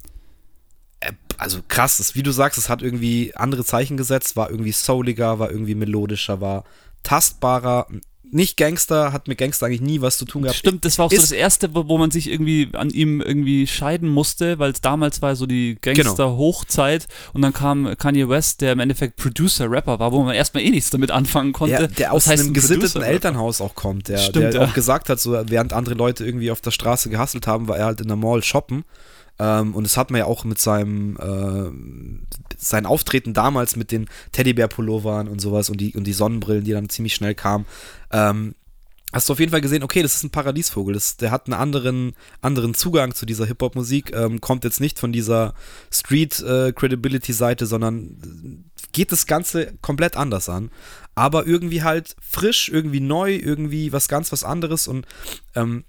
äh, 1.02 1.14
also 1.38 1.62
krass, 1.68 1.98
das, 1.98 2.16
wie 2.16 2.24
du 2.24 2.32
sagst, 2.32 2.58
es 2.58 2.68
hat 2.68 2.82
irgendwie 2.82 3.34
andere 3.36 3.64
Zeichen 3.64 3.96
gesetzt, 3.96 4.36
war 4.36 4.50
irgendwie 4.50 4.72
souliger, 4.72 5.40
war 5.40 5.52
irgendwie 5.52 5.76
melodischer, 5.76 6.42
war 6.42 6.64
tastbarer, 7.04 7.88
nicht 8.32 8.58
Gangster, 8.58 9.12
hat 9.14 9.28
mit 9.28 9.38
Gangster 9.38 9.66
eigentlich 9.66 9.82
nie 9.82 10.02
was 10.02 10.18
zu 10.18 10.26
tun 10.26 10.44
gehabt. 10.44 10.58
Stimmt, 10.58 10.86
das 10.86 10.98
war 10.98 11.06
auch 11.06 11.10
so 11.10 11.16
Ist- 11.16 11.24
das 11.24 11.32
erste, 11.32 11.74
wo, 11.74 11.98
man 11.98 12.12
sich 12.12 12.30
irgendwie 12.30 12.70
an 12.74 12.90
ihm 12.90 13.22
irgendwie 13.22 13.68
scheiden 13.68 14.10
musste, 14.10 14.60
weil 14.60 14.72
es 14.72 14.82
damals 14.82 15.22
war 15.22 15.36
so 15.36 15.46
die 15.46 15.78
Gangster-Hochzeit 15.82 17.08
und 17.34 17.42
dann 17.42 17.54
kam 17.54 17.96
Kanye 17.98 18.30
West, 18.30 18.62
der 18.62 18.74
im 18.74 18.80
Endeffekt 18.80 19.18
Producer-Rapper 19.18 20.00
war, 20.00 20.12
wo 20.12 20.24
man 20.24 20.36
erstmal 20.36 20.64
eh 20.64 20.70
nichts 20.70 20.90
damit 20.90 21.12
anfangen 21.12 21.54
konnte. 21.54 21.74
Ja, 21.82 21.88
der 21.88 22.14
aus 22.14 22.28
einem 22.28 22.48
ein 22.48 22.54
gesitteten? 22.54 23.02
Elternhaus 23.02 23.62
auch 23.62 23.76
kommt, 23.76 24.08
der, 24.08 24.18
Stimmt, 24.18 24.54
der 24.54 24.62
ja. 24.62 24.68
auch 24.68 24.74
gesagt 24.74 25.10
hat, 25.10 25.20
so 25.20 25.40
während 25.48 25.74
andere 25.74 25.96
Leute 25.96 26.26
irgendwie 26.26 26.52
auf 26.52 26.62
der 26.62 26.72
Straße 26.72 27.10
gehustelt 27.10 27.48
haben, 27.48 27.68
war 27.68 27.78
er 27.78 27.86
halt 27.86 28.02
in 28.02 28.08
der 28.08 28.18
Mall 28.18 28.44
shoppen. 28.44 28.84
Ähm, 29.40 29.74
und 29.74 29.84
das 29.86 29.98
hat 29.98 30.12
man 30.12 30.20
ja 30.20 30.26
auch 30.26 30.44
mit 30.44 30.60
seinem 30.60 31.18
äh, 31.18 31.72
sein 32.58 32.86
Auftreten 32.86 33.34
damals 33.34 33.76
mit 33.76 33.92
den 33.92 34.08
Teddybär-Pullovern 34.34 35.28
und 35.28 35.40
sowas 35.40 35.70
und 35.70 35.80
die, 35.80 35.96
und 35.96 36.06
die 36.06 36.14
Sonnenbrillen, 36.14 36.66
die 36.66 36.74
dann 36.74 36.90
ziemlich 36.90 37.14
schnell 37.16 37.36
kamen. 37.36 37.66
Ähm, 38.12 38.54
hast 39.14 39.30
du 39.30 39.34
auf 39.34 39.40
jeden 39.40 39.52
Fall 39.52 39.62
gesehen, 39.62 39.84
okay, 39.84 40.02
das 40.04 40.16
ist 40.16 40.24
ein 40.24 40.30
Paradiesvogel. 40.30 40.94
Das, 40.94 41.18
der 41.18 41.32
hat 41.32 41.48
einen 41.48 41.54
anderen, 41.54 42.14
anderen 42.42 42.74
Zugang 42.74 43.16
zu 43.16 43.26
dieser 43.26 43.46
Hip-Hop-Musik, 43.46 44.14
ähm, 44.14 44.42
kommt 44.42 44.66
jetzt 44.66 44.82
nicht 44.82 45.00
von 45.00 45.12
dieser 45.12 45.54
Street-Credibility-Seite, 45.92 47.66
sondern 47.66 48.66
geht 48.92 49.12
das 49.12 49.26
Ganze 49.26 49.74
komplett 49.82 50.18
anders 50.18 50.50
an. 50.50 50.70
Aber 51.16 51.48
irgendwie 51.48 51.84
halt 51.84 52.16
frisch, 52.22 52.70
irgendwie 52.70 53.02
neu, 53.02 53.36
irgendwie 53.36 53.92
was 53.92 54.08
ganz 54.08 54.32
was 54.32 54.44
anderes 54.44 54.88
und 54.88 55.06
ähm, 55.56 55.84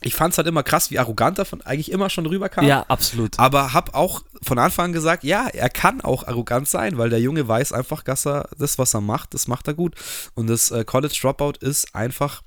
ich 0.00 0.14
fand 0.14 0.32
es 0.32 0.38
halt 0.38 0.46
immer 0.46 0.62
krass, 0.62 0.90
wie 0.90 0.98
arrogant 0.98 1.38
davon 1.38 1.60
eigentlich 1.62 1.90
immer 1.90 2.08
schon 2.08 2.26
rüberkam. 2.26 2.64
Ja, 2.64 2.84
absolut. 2.88 3.38
Aber 3.38 3.72
hab 3.72 3.94
auch 3.94 4.22
von 4.42 4.58
Anfang 4.58 4.86
an 4.86 4.92
gesagt, 4.92 5.24
ja, 5.24 5.48
er 5.48 5.68
kann 5.68 6.00
auch 6.00 6.26
arrogant 6.26 6.68
sein, 6.68 6.98
weil 6.98 7.10
der 7.10 7.20
Junge 7.20 7.48
weiß 7.48 7.72
einfach, 7.72 8.02
dass 8.02 8.26
er 8.26 8.48
das, 8.56 8.78
was 8.78 8.94
er 8.94 9.00
macht, 9.00 9.34
das 9.34 9.48
macht 9.48 9.66
er 9.66 9.74
gut. 9.74 9.94
Und 10.34 10.46
das 10.46 10.70
äh, 10.70 10.84
College 10.84 11.16
Dropout 11.20 11.54
ist 11.60 11.94
einfach, 11.94 12.42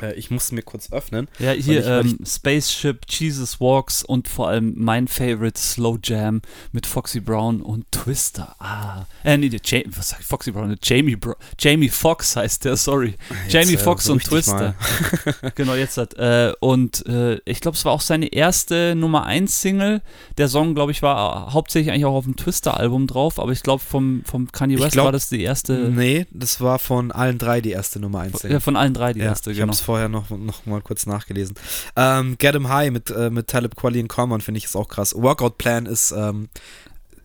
äh, 0.00 0.14
ich 0.14 0.30
muss 0.30 0.52
mir 0.52 0.62
kurz 0.62 0.90
öffnen. 0.92 1.28
Ja, 1.38 1.52
hier 1.52 1.84
ähm, 1.86 2.18
Spaceship, 2.24 3.04
Jesus 3.08 3.60
Walks 3.60 4.02
und 4.02 4.28
vor 4.28 4.48
allem 4.48 4.74
mein 4.76 5.08
Favorite 5.08 5.58
Slow 5.60 5.98
Jam 6.02 6.40
mit 6.72 6.86
Foxy 6.86 7.20
Brown 7.20 7.60
und 7.60 7.84
Twister. 7.90 8.54
Ah, 8.58 9.04
äh, 9.24 9.36
nee, 9.36 9.48
der 9.48 9.60
Ja- 9.64 9.82
was 9.96 10.10
sag 10.10 10.20
ich, 10.20 10.26
Foxy 10.26 10.50
Brown? 10.52 10.76
Jamie, 10.82 11.16
Bro 11.16 11.34
Jamie 11.58 11.88
Foxx 11.88 12.36
heißt 12.36 12.64
der, 12.64 12.76
sorry. 12.76 13.14
Jamie 13.48 13.74
äh, 13.74 13.78
Foxx 13.78 14.08
und 14.08 14.22
Twister. 14.24 14.74
genau, 15.54 15.74
jetzt 15.74 15.96
hat. 15.98 16.14
Äh, 16.14 16.52
und 16.60 17.04
äh, 17.06 17.38
ich 17.44 17.60
glaube, 17.60 17.76
es 17.76 17.84
war 17.84 17.92
auch 17.92 18.00
seine 18.00 18.26
erste 18.32 18.94
Nummer 18.94 19.24
1 19.26 19.60
Single. 19.60 20.00
Der 20.38 20.48
Song, 20.48 20.74
glaube 20.74 20.92
ich, 20.92 21.02
war 21.02 21.48
äh, 21.48 21.52
hauptsächlich 21.52 21.92
eigentlich 21.92 22.04
auch 22.06 22.14
auf 22.14 22.24
dem 22.24 22.36
Twister-Album 22.36 23.06
drauf, 23.06 23.38
aber 23.38 23.52
ich 23.52 23.62
glaube, 23.62 23.82
vom, 23.82 24.22
vom 24.24 24.50
Kanye 24.50 24.78
West 24.80 24.92
glaub- 24.92 25.06
war 25.06 25.12
das 25.12 25.28
die 25.28 25.42
erste. 25.42 25.90
Nee, 25.90 26.26
das 26.30 26.60
war 26.60 26.78
von 26.78 27.12
allen 27.12 27.38
drei 27.38 27.60
die 27.60 27.70
erste 27.72 28.00
Nummer 28.00 28.20
1. 28.20 28.42
Ja, 28.44 28.60
von 28.60 28.76
allen 28.76 28.94
drei 28.94 29.12
die 29.12 29.20
Ja, 29.20 29.26
erste, 29.26 29.52
genau. 29.52 29.66
Vorher 29.82 30.08
noch, 30.08 30.30
noch 30.30 30.64
mal 30.66 30.80
kurz 30.80 31.06
nachgelesen. 31.06 31.56
Ähm, 31.96 32.36
Get 32.38 32.54
'em 32.54 32.68
High 32.68 32.90
mit, 32.90 33.10
äh, 33.10 33.30
mit 33.30 33.48
Talib 33.48 33.76
Kweli 33.76 34.00
und 34.00 34.08
Common 34.08 34.40
finde 34.40 34.58
ich 34.58 34.64
ist 34.64 34.76
auch 34.76 34.88
krass. 34.88 35.14
Workout 35.14 35.58
Plan 35.58 35.86
ist 35.86 36.12
ähm, 36.12 36.48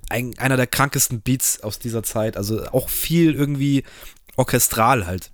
ein, 0.10 0.34
einer 0.38 0.58
der 0.58 0.68
krankesten 0.68 1.22
Beats 1.22 1.62
aus 1.64 1.80
dieser 1.80 2.04
Zeit. 2.04 2.38
Also 2.38 2.66
auch 2.68 2.90
viel 2.90 3.34
irgendwie 3.34 3.84
orchestral 4.36 5.06
halt. 5.08 5.32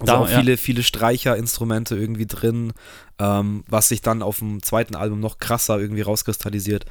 Also 0.00 0.12
Da, 0.12 0.18
auch 0.18 0.28
ja. 0.28 0.38
viele, 0.40 0.56
viele 0.56 0.82
Streicherinstrumente 0.82 1.96
irgendwie 1.96 2.26
drin, 2.26 2.72
ähm, 3.18 3.62
was 3.68 3.88
sich 3.88 4.00
dann 4.00 4.22
auf 4.22 4.38
dem 4.38 4.62
zweiten 4.62 4.96
Album 4.96 5.20
noch 5.20 5.38
krasser 5.38 5.78
irgendwie 5.78 6.02
rauskristallisiert. 6.02 6.86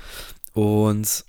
Und 0.53 1.25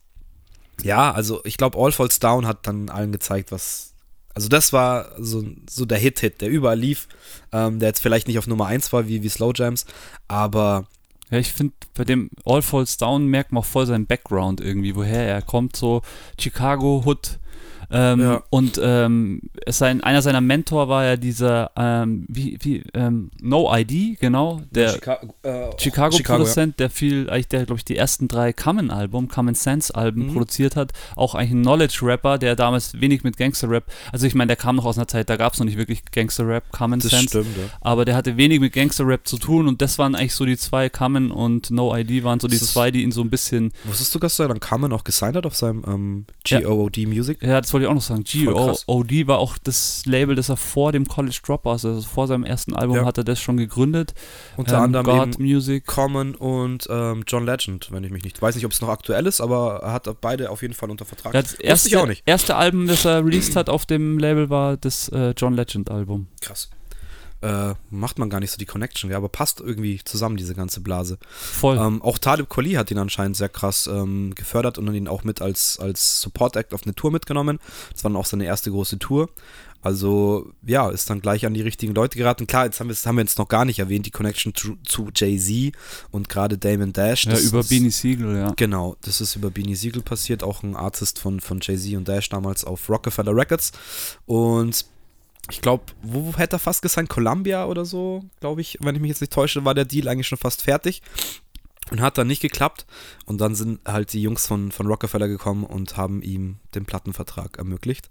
ja, 0.83 1.13
also 1.13 1.41
ich 1.45 1.57
glaube, 1.57 1.79
All 1.79 1.93
Falls 1.93 2.19
Down 2.19 2.47
hat 2.47 2.67
dann 2.67 2.89
allen 2.89 3.13
gezeigt, 3.13 3.53
was. 3.53 3.92
Also 4.35 4.49
das 4.49 4.73
war 4.73 5.11
so, 5.19 5.45
so 5.69 5.85
der 5.85 5.99
Hit-Hit, 5.99 6.41
der 6.41 6.49
überall 6.49 6.79
lief, 6.79 7.09
ähm, 7.53 7.79
der 7.79 7.89
jetzt 7.89 8.01
vielleicht 8.01 8.29
nicht 8.29 8.39
auf 8.39 8.47
Nummer 8.47 8.67
1 8.67 8.93
war 8.93 9.07
wie, 9.09 9.23
wie 9.23 9.29
Slow 9.29 9.53
Jams, 9.55 9.87
aber 10.29 10.87
Ja, 11.31 11.39
ich 11.39 11.53
finde, 11.53 11.75
bei 11.95 12.05
dem 12.05 12.29
All 12.45 12.61
Falls 12.61 12.99
Down 12.99 13.27
merkt 13.27 13.53
man 13.53 13.63
auch 13.63 13.67
voll 13.67 13.87
seinen 13.87 14.07
Background 14.07 14.61
irgendwie, 14.61 14.95
woher 14.95 15.27
er 15.27 15.41
kommt, 15.41 15.77
so 15.77 16.03
Chicago 16.39 17.03
Hood. 17.07 17.39
Ähm, 17.91 18.21
Ja. 18.21 18.43
Und 18.51 18.81
ähm, 18.83 19.43
sein, 19.69 20.03
einer 20.03 20.23
seiner 20.23 20.41
Mentor 20.41 20.89
war 20.89 21.05
ja 21.05 21.17
dieser, 21.17 21.71
ähm, 21.77 22.25
wie, 22.29 22.59
wie, 22.61 22.85
ähm, 22.95 23.31
No 23.41 23.71
ID, 23.75 24.19
genau, 24.21 24.61
der 24.71 24.91
Chicago, 24.91 25.35
äh, 25.43 25.71
Chicago-Produzent, 25.79 26.79
der 26.81 26.91
viel, 26.91 27.29
eigentlich 27.31 27.49
der, 27.49 27.65
glaube 27.67 27.79
ich, 27.79 27.85
die 27.85 27.97
ersten 27.97 28.29
drei 28.29 28.53
Common-Album, 28.53 29.29
Common 29.29 29.55
Sense-Alben 29.55 30.27
Mhm. 30.29 30.33
produziert 30.33 30.77
hat. 30.77 30.93
Auch 31.17 31.35
eigentlich 31.35 31.53
ein 31.53 31.63
Knowledge-Rapper, 31.63 32.39
der 32.39 32.57
damals 32.57 33.01
wenig 33.01 33.25
mit 33.25 33.37
Gangster-Rap, 33.37 33.85
also 34.13 34.27
ich 34.27 34.35
meine, 34.35 34.49
der 34.49 34.57
kam 34.57 34.77
noch 34.77 34.85
aus 34.85 34.97
einer 34.99 35.09
Zeit, 35.09 35.29
da 35.31 35.37
gab 35.37 35.53
es 35.55 35.59
noch 35.59 35.67
nicht 35.67 35.79
wirklich 35.79 36.05
Gangster-Rap, 36.11 36.71
Common 36.73 37.01
Das 37.01 37.11
Sense 37.11 37.29
stimmt, 37.29 37.57
ja. 37.57 37.65
aber 37.81 38.05
der 38.05 38.15
hatte 38.15 38.37
wenig 38.37 38.61
mit 38.61 38.73
Gangster-Rap 38.73 39.27
zu 39.27 39.39
tun 39.39 39.69
und 39.69 39.83
das 39.83 39.99
waren 39.99 40.15
eigentlich 40.15 40.35
so 40.35 40.45
die 40.45 40.57
zwei, 40.57 40.89
Common 40.89 41.31
und 41.31 41.71
No 41.71 41.95
ID 41.97 42.25
waren 42.25 42.41
so 42.41 42.49
die 42.49 42.59
Das 42.59 42.73
zwei, 42.73 42.91
die 42.91 43.03
ihn 43.03 43.13
so 43.13 43.23
ein 43.23 43.31
bisschen, 43.31 43.73
Wusstest 43.85 44.15
du, 44.15 44.19
dass 44.19 44.39
er 44.39 44.49
dann 44.49 44.61
Carmen 44.61 44.93
auch 44.93 45.05
gesigned 45.05 45.37
hat 45.37 45.47
auf 45.47 45.57
seinem 45.57 45.83
ähm, 45.87 46.27
Ja. 46.47 46.61
GOOD 46.61 47.07
Music? 47.07 47.43
ja, 47.43 47.61
das 47.61 47.73
wollte 47.73 47.82
wollte 47.83 47.85
ich 47.85 47.91
auch 47.91 47.95
noch 47.95 48.03
sagen. 48.03 48.25
G.O.D. 48.25 49.27
war 49.27 49.39
auch 49.39 49.59
das 49.59 50.03
Label, 50.07 50.35
das 50.35 50.49
er 50.49 50.57
vor 50.57 50.93
dem 50.93 51.07
College 51.07 51.39
Dropouts, 51.45 51.85
also 51.85 52.03
vor 52.03 52.27
seinem 52.27 52.45
ersten 52.45 52.75
Album, 52.75 52.97
Ja. 52.97 53.05
hat 53.05 53.19
er 53.19 53.25
das 53.25 53.41
schon 53.41 53.57
gegründet. 53.57 54.15
Unter 54.57 54.77
Ähm, 54.79 54.83
anderem 54.83 55.05
God 55.07 55.35
eben 55.35 55.43
Music. 55.43 55.87
Common 55.87 56.35
und 56.35 56.87
ähm, 56.91 57.25
John 57.27 57.45
Legend, 57.47 57.89
wenn 57.91 58.05
ich 58.05 58.11
mich 58.11 58.25
nicht. 58.25 58.41
Weiß 58.43 58.55
nicht, 58.55 58.65
ob 58.65 58.73
es 58.73 58.81
noch 58.81 58.89
aktuell 58.89 59.27
ist, 59.27 59.41
aber 59.41 59.81
er 59.83 59.93
hat 59.93 60.09
beide 60.21 60.51
auf 60.51 60.63
jeden 60.63 60.75
Fall 60.75 60.91
unter 60.91 61.05
Vertrag. 61.05 61.33
Das 61.33 61.55
erste, 61.55 61.89
ich 61.89 61.97
auch 61.97 62.07
nicht. 62.07 62.23
erste 62.27 62.57
Album, 62.57 62.87
das 62.87 63.05
er 63.05 63.25
released 63.25 63.57
hat 63.57 63.69
auf 63.69 63.87
dem 63.87 64.19
Label, 64.19 64.51
war 64.51 64.77
das 64.77 65.09
äh, 65.09 65.35
John 65.37 65.55
Legend 65.55 65.91
Album. 65.91 66.27
Krass. 66.41 66.71
Äh, 67.43 67.75
macht 67.91 68.19
man 68.21 68.31
gar 68.31 68.39
nicht 68.41 68.53
so 68.53 68.57
die 68.57 68.67
Connection, 68.67 69.11
ja, 69.11 69.17
aber 69.17 69.29
passt 69.29 69.61
irgendwie 69.61 70.01
zusammen, 70.05 70.37
diese 70.37 70.55
ganze 70.55 70.81
Blase. 70.81 71.19
Voll. 71.31 71.77
Ähm, 71.77 72.01
auch 72.01 72.19
Talib 72.19 72.49
Kweli 72.49 72.75
hat 72.75 72.91
ihn 72.93 72.99
anscheinend 72.99 73.37
sehr 73.37 73.49
krass 73.49 73.89
ähm, 73.89 74.33
gefördert 74.37 74.79
und 74.79 74.95
ihn 74.95 75.09
auch 75.09 75.25
mit 75.25 75.43
als, 75.43 75.79
als 75.81 76.21
Support-Act 76.21 76.73
auf 76.73 76.85
eine 76.85 76.95
Tour 76.95 77.11
mitgenommen. 77.11 77.59
Das 77.93 78.05
war 78.05 78.11
dann 78.11 78.17
auch 78.21 78.27
seine 78.27 78.45
erste 78.45 78.71
große 78.71 78.99
Tour. 79.01 79.29
Also, 79.85 80.53
ja, 80.65 80.89
ist 80.91 81.11
dann 81.11 81.21
gleich 81.21 81.45
an 81.45 81.55
die 81.55 81.61
richtigen 81.63 81.93
Leute 81.93 82.17
geraten. 82.17 82.47
Klar, 82.47 82.67
jetzt 82.67 82.79
haben 82.79 82.87
wir, 82.87 82.95
das 82.95 83.05
haben 83.05 83.17
wir 83.17 83.23
jetzt 83.25 83.39
noch 83.39 83.49
gar 83.49 83.65
nicht 83.65 83.81
erwähnt, 83.81 84.07
die 84.07 84.13
Connection 84.13 84.55
zu, 84.55 84.77
zu 84.87 85.09
Jay-Z 85.13 85.75
und 86.13 86.29
gerade 86.29 86.57
Damon 86.57 86.93
Dash. 86.93 87.25
ja, 87.25 87.37
über 87.37 87.59
ist- 87.59 87.69
Beanie 87.71 87.91
Siegel, 87.91 88.37
ja. 88.37 88.53
Genau, 88.55 88.97
das 89.01 89.21
ist 89.21 89.35
über 89.35 89.51
Beanie 89.51 89.75
Siegel 89.75 90.01
passiert, 90.03 90.45
auch 90.45 90.63
ein 90.63 90.77
Artist 90.77 91.19
von, 91.19 91.41
von 91.41 91.59
Jay-Z 91.61 91.97
und 91.97 92.07
Dash 92.07 92.29
damals 92.29 92.65
auf 92.65 92.89
Rockefeller 92.89 93.35
Records. 93.35 93.73
Und 94.27 94.85
ich 95.51 95.61
glaube, 95.61 95.85
wo 96.03 96.37
hätte 96.37 96.57
er 96.57 96.61
fast 96.61 96.83
gesigned? 96.83 97.09
Columbia 97.09 97.67
oder 97.67 97.85
so, 97.85 98.25
glaube 98.41 98.61
ich, 98.61 98.79
wenn 98.81 98.95
ich 98.95 99.01
mich 99.01 99.09
jetzt 99.09 99.21
nicht 99.21 99.33
täusche, 99.33 99.65
war 99.65 99.75
der 99.75 99.85
Deal 99.85 100.09
eigentlich 100.09 100.29
schon 100.29 100.39
fast 100.39 100.63
fertig. 100.63 101.03
Und 101.91 102.01
hat 102.01 102.17
dann 102.17 102.29
nicht 102.29 102.41
geklappt. 102.41 102.87
Und 103.27 103.41
dann 103.41 103.55
sind 103.55 103.81
halt 103.87 104.13
die 104.13 104.23
Jungs 104.23 104.47
von, 104.47 104.73
von 104.73 104.87
Rockefeller 104.87 105.29
gekommen 105.29 105.65
und 105.65 105.97
haben 105.97 106.23
ihm 106.23 106.59
den 106.75 106.87
Plattenvertrag 106.87 107.59
ermöglicht. 107.59 108.09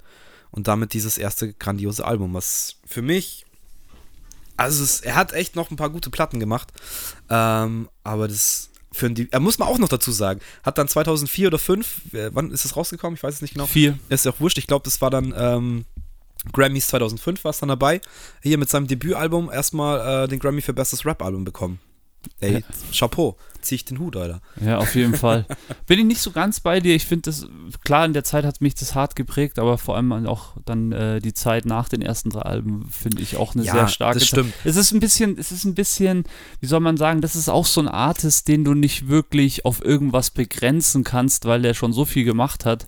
Und 0.52 0.68
damit 0.68 0.94
dieses 0.94 1.18
erste 1.18 1.54
grandiose 1.54 2.06
Album, 2.06 2.34
was 2.34 2.76
für 2.86 3.02
mich. 3.02 3.46
Also, 4.58 4.84
es, 4.84 5.02
er 5.02 5.16
hat 5.16 5.34
echt 5.34 5.56
noch 5.56 5.72
ein 5.72 5.78
paar 5.78 5.90
gute 5.90 6.10
Platten 6.10 6.40
gemacht. 6.40 6.72
Ähm, 7.30 7.90
aber 8.04 8.28
das. 8.28 8.70
Für 8.94 9.06
ein, 9.06 9.30
er 9.32 9.40
muss 9.40 9.58
man 9.58 9.70
auch 9.70 9.78
noch 9.80 9.88
dazu 9.88 10.12
sagen, 10.12 10.42
hat 10.64 10.78
dann 10.78 10.90
2004 10.90 11.48
oder 11.48 11.58
2005, 11.58 12.14
äh, 12.14 12.36
wann 12.36 12.52
ist 12.52 12.66
das 12.66 12.76
rausgekommen? 12.76 13.16
Ich 13.16 13.24
weiß 13.24 13.36
es 13.36 13.42
nicht 13.42 13.54
genau. 13.54 13.66
Vier. 13.66 13.98
Ist 14.10 14.26
ja 14.26 14.34
auch 14.34 14.42
wurscht. 14.42 14.58
Ich 14.58 14.68
glaube, 14.68 14.84
das 14.84 15.00
war 15.00 15.10
dann 15.10 15.34
ähm, 15.36 15.86
Grammys 16.54 16.88
2005 16.88 17.44
war 17.44 17.52
es 17.52 17.60
dann 17.60 17.70
dabei. 17.70 18.02
Hier 18.42 18.58
mit 18.58 18.70
seinem 18.70 18.88
Debütalbum 18.88 19.52
erstmal 19.52 20.26
äh, 20.26 20.28
den 20.28 20.40
Grammy 20.40 20.62
für 20.62 20.74
bestes 20.74 21.06
Rap-Album 21.06 21.44
bekommen. 21.44 21.80
Ey, 22.40 22.54
Ja. 22.54 22.60
Chapeau. 22.94 23.36
Zieh 23.62 23.76
ich 23.76 23.86
den 23.86 23.98
Hut, 24.00 24.16
Alter. 24.16 24.42
Ja, 24.64 24.78
auf 24.80 24.94
jeden 24.96 25.16
Fall. 25.16 25.46
Bin 25.88 26.00
ich 26.00 26.06
nicht 26.06 26.22
so 26.22 26.32
ganz 26.32 26.60
bei 26.60 26.80
dir. 26.80 26.96
Ich 26.96 27.06
finde 27.06 27.30
das, 27.30 27.48
klar, 27.84 28.06
in 28.06 28.14
der 28.14 28.24
Zeit 28.24 28.44
hat 28.46 28.60
mich 28.62 28.74
das 28.76 28.94
hart 28.96 29.16
geprägt, 29.16 29.58
aber 29.60 29.78
vor 29.80 29.96
allem 29.96 30.12
auch 30.28 30.56
dann 30.66 30.92
äh, 30.92 31.20
die 31.20 31.34
Zeit 31.34 31.66
nach 31.66 31.90
den 31.90 32.02
ersten 32.02 32.30
drei 32.32 32.42
Alben 32.42 32.88
finde 32.90 33.22
ich 33.24 33.38
auch 33.38 33.54
eine 33.56 33.64
Ja, 33.64 33.74
sehr 33.74 33.88
starke 33.88 34.20
das 34.20 34.30
Zeit. 34.30 34.40
stimmt. 34.40 34.54
Es 34.64 34.76
ist 34.78 34.92
ein 34.92 35.00
bisschen, 35.00 35.38
es 35.38 35.52
ist 35.52 35.64
ein 35.64 35.76
bisschen, 35.76 36.24
wie 36.60 36.66
soll 36.68 36.80
man 36.80 36.98
sagen, 36.98 37.22
das 37.22 37.36
ist 37.36 37.50
auch 37.50 37.66
so 37.68 37.82
ein 37.82 37.88
Artist, 37.88 38.48
den 38.48 38.64
du 38.64 38.74
nicht 38.74 39.08
wirklich 39.08 39.66
auf 39.66 39.84
irgendwas 39.84 40.32
begrenzen 40.32 41.04
kannst, 41.04 41.46
weil 41.46 41.62
der 41.62 41.74
schon 41.76 41.94
so 41.94 42.06
viel 42.06 42.24
gemacht 42.24 42.66
hat. 42.66 42.88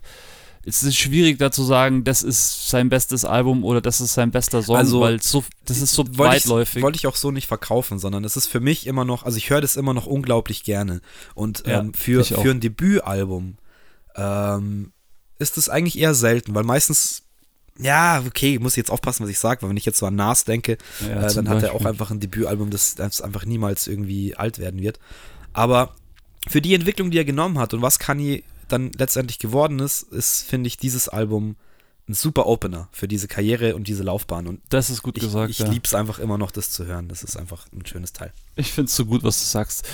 Es 0.66 0.82
ist 0.82 0.96
schwierig 0.96 1.38
da 1.38 1.50
zu 1.50 1.62
sagen, 1.62 2.04
das 2.04 2.22
ist 2.22 2.68
sein 2.70 2.88
bestes 2.88 3.24
Album 3.24 3.64
oder 3.64 3.80
das 3.80 4.00
ist 4.00 4.14
sein 4.14 4.30
bester 4.30 4.62
Song, 4.62 4.76
Also, 4.76 5.00
weil 5.00 5.20
so, 5.22 5.44
das 5.66 5.80
ist 5.80 5.92
so 5.92 6.04
weitläufig. 6.16 6.82
wollte 6.82 6.96
ich 6.96 7.06
auch 7.06 7.16
so 7.16 7.30
nicht 7.30 7.46
verkaufen, 7.48 7.98
sondern 7.98 8.24
es 8.24 8.36
ist 8.36 8.46
für 8.46 8.60
mich 8.60 8.86
immer 8.86 9.04
noch, 9.04 9.24
also 9.24 9.36
ich 9.36 9.50
höre 9.50 9.60
das 9.60 9.76
immer 9.76 9.92
noch 9.94 10.06
unglaublich 10.06 10.64
gerne. 10.64 11.00
Und 11.34 11.64
Ja, 11.66 11.80
ähm, 11.80 11.92
für, 11.94 12.24
für 12.24 12.50
ein 12.50 12.60
Debütalbum 12.60 13.56
ähm, 14.16 14.92
ist 15.38 15.58
es 15.58 15.68
eigentlich 15.68 15.98
eher 15.98 16.14
selten, 16.14 16.54
weil 16.54 16.64
meistens, 16.64 17.22
ja, 17.78 18.22
okay, 18.26 18.58
muss 18.58 18.72
ich 18.74 18.78
jetzt 18.78 18.90
aufpassen, 18.90 19.24
was 19.24 19.30
ich 19.30 19.38
sage, 19.38 19.62
weil 19.62 19.70
wenn 19.70 19.76
ich 19.76 19.84
jetzt 19.84 19.98
so 19.98 20.06
an 20.06 20.14
Nas 20.16 20.44
denke, 20.44 20.78
Ja, 21.00 21.26
äh, 21.26 21.34
dann 21.34 21.48
hat 21.48 21.62
er 21.62 21.70
auch 21.70 21.74
Beispiel. 21.74 21.88
einfach 21.88 22.10
ein 22.10 22.20
Debütalbum, 22.20 22.70
das, 22.70 22.94
das 22.94 23.20
einfach 23.20 23.44
niemals 23.44 23.86
irgendwie 23.86 24.36
alt 24.36 24.58
werden 24.58 24.80
wird. 24.80 24.98
Aber 25.52 25.94
für 26.46 26.60
die 26.62 26.74
Entwicklung, 26.74 27.10
die 27.10 27.18
er 27.18 27.24
genommen 27.24 27.58
hat 27.58 27.74
und 27.74 27.82
was 27.82 27.98
Kanye 27.98 28.42
dann 28.68 28.92
letztendlich 28.92 29.38
geworden 29.38 29.78
ist, 29.78 30.02
ist, 30.02 30.42
finde 30.42 30.68
ich, 30.68 30.76
dieses 30.76 31.08
Album 31.08 31.56
ein 32.08 32.14
super 32.14 32.46
Opener 32.46 32.88
für 32.92 33.08
diese 33.08 33.28
Karriere 33.28 33.74
und 33.76 33.88
diese 33.88 34.02
Laufbahn. 34.02 34.46
Und 34.46 34.60
Das 34.68 34.90
ist 34.90 35.02
gut 35.02 35.16
ich, 35.16 35.24
gesagt. 35.24 35.50
ich 35.50 35.58
ja. 35.58 35.68
liebe 35.68 35.86
es 35.86 35.94
einfach 35.94 36.18
immer 36.18 36.36
noch, 36.36 36.50
das 36.50 36.70
zu 36.70 36.84
hören. 36.84 37.08
Das 37.08 37.22
ist 37.24 37.36
einfach 37.36 37.66
ein 37.72 37.86
schönes 37.86 38.12
Teil. 38.12 38.32
Ich 38.56 38.72
finde 38.72 38.88
es 38.88 38.96
so 38.96 39.04
gut, 39.04 39.22
was 39.24 39.38
du 39.40 39.46
sagst, 39.46 39.86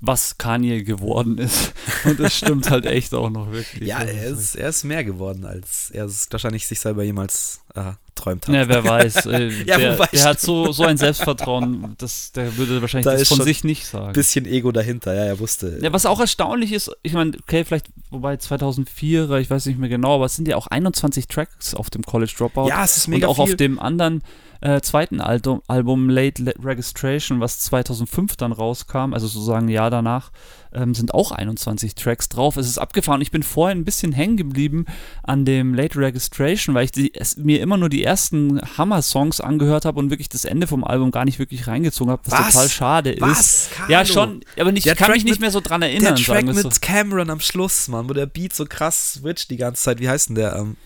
was 0.00 0.36
Kanye 0.38 0.82
geworden 0.82 1.38
ist. 1.38 1.72
Und 2.04 2.18
das 2.18 2.36
stimmt 2.36 2.70
halt 2.70 2.86
echt 2.86 3.14
auch 3.14 3.30
noch 3.30 3.52
wirklich. 3.52 3.88
Ja, 3.88 4.00
er 4.00 4.26
ist, 4.26 4.56
er 4.56 4.68
ist 4.70 4.84
mehr 4.84 5.04
geworden, 5.04 5.44
als 5.44 5.90
er 5.92 6.06
es 6.06 6.26
wahrscheinlich 6.30 6.66
sich 6.66 6.80
selber 6.80 7.04
jemals 7.04 7.60
äh, 7.74 7.92
träumt 8.14 8.48
hat. 8.48 8.54
Ja, 8.54 8.68
wer 8.68 8.84
weiß. 8.84 9.26
Äh, 9.26 9.48
Ja, 9.64 9.78
der, 9.78 10.24
hat 10.24 10.40
so, 10.40 10.72
so 10.72 10.84
ein 10.84 10.96
Selbstvertrauen, 10.96 11.94
das, 11.98 12.32
der 12.32 12.56
würde 12.56 12.80
wahrscheinlich 12.80 13.04
Da 13.04 13.16
das 13.16 13.28
von 13.28 13.42
sich 13.42 13.64
nicht 13.64 13.86
sagen. 13.86 14.12
Bisschen 14.12 14.46
Ego 14.46 14.72
dahinter, 14.72 15.14
ja, 15.14 15.24
er 15.24 15.38
wusste. 15.38 15.78
Ja, 15.80 15.92
was 15.92 16.06
auch 16.06 16.20
erstaunlich 16.20 16.72
ist, 16.72 16.90
ich 17.02 17.12
meine, 17.12 17.36
okay, 17.42 17.64
vielleicht, 17.64 17.86
wobei 18.10 18.36
2004, 18.36 19.30
ich 19.32 19.50
weiß 19.50 19.66
nicht 19.66 19.78
mehr 19.78 19.88
genau, 19.88 20.16
aber 20.16 20.26
es 20.26 20.36
sind 20.36 20.48
ja 20.48 20.56
auch 20.56 20.66
21 20.66 21.28
Tracks 21.28 21.74
auf 21.74 21.90
dem 21.90 22.02
College 22.02 22.32
Dropout. 22.36 22.68
ja, 22.68 22.84
es 22.84 22.96
ist 22.96 23.08
mega 23.08 23.28
und 23.28 23.32
auch 23.38 23.44
viel. 23.44 23.54
auf 23.54 23.56
dem 23.56 23.78
anderen 23.78 24.22
äh, 24.64 24.80
zweiten 24.80 25.20
Album, 25.20 25.60
Album 25.68 26.08
Late 26.08 26.54
Registration, 26.62 27.38
was 27.40 27.58
2005 27.58 28.36
dann 28.36 28.50
rauskam, 28.50 29.12
also 29.12 29.26
sozusagen 29.26 29.66
ein 29.66 29.68
Jahr 29.68 29.90
danach, 29.90 30.30
ähm, 30.72 30.94
sind 30.94 31.12
auch 31.12 31.32
21 31.32 31.94
Tracks 31.94 32.30
drauf. 32.30 32.56
Es 32.56 32.66
ist 32.66 32.78
abgefahren. 32.78 33.20
Ich 33.20 33.30
bin 33.30 33.42
vorhin 33.42 33.78
ein 33.78 33.84
bisschen 33.84 34.12
hängen 34.12 34.36
geblieben 34.38 34.86
an 35.22 35.44
dem 35.44 35.74
Late 35.74 35.98
Registration, 35.98 36.74
weil 36.74 36.86
ich 36.86 36.92
die, 36.92 37.12
es, 37.14 37.36
mir 37.36 37.60
immer 37.60 37.76
nur 37.76 37.90
die 37.90 38.02
ersten 38.02 38.60
Hammer-Songs 38.78 39.40
angehört 39.42 39.84
habe 39.84 40.00
und 40.00 40.08
wirklich 40.10 40.30
das 40.30 40.44
Ende 40.46 40.66
vom 40.66 40.82
Album 40.82 41.10
gar 41.10 41.26
nicht 41.26 41.38
wirklich 41.38 41.66
reingezogen 41.66 42.10
habe, 42.10 42.22
was, 42.24 42.32
Was? 42.40 42.52
total 42.54 42.68
schade 42.70 43.10
ist. 43.12 43.20
Was? 43.20 43.68
Ja, 43.88 43.98
Carlo? 44.02 44.12
schon, 44.12 44.40
aber 44.58 44.72
nicht, 44.72 44.86
Der 44.86 44.94
ich 44.94 44.98
kann 44.98 45.06
Track 45.08 45.16
mich 45.16 45.24
nicht 45.24 45.32
mit- 45.34 45.40
mehr 45.42 45.50
so 45.50 45.60
dran 45.60 45.82
Der 45.82 45.90
erinnern. 45.90 46.16
Track 46.16 46.24
sagen 46.26 46.46
wir 46.48 46.54
mit 46.54 46.62
so. 46.74 46.80
Cameron 46.80 47.28
am 47.30 47.40
Schluss, 47.40 47.86
Mann, 47.88 48.08
wo 48.08 48.14
der 48.14 48.26
Beat 48.26 48.54
so 48.54 48.64
krass 48.64 49.14
switcht 49.14 49.50
die 49.50 49.56
ganze 49.58 49.82
Zeit. 49.82 50.00
Wie 50.00 50.08
heißt 50.08 50.30
denn 50.30 50.36
der? 50.36 50.56
Ähm, 50.56 50.76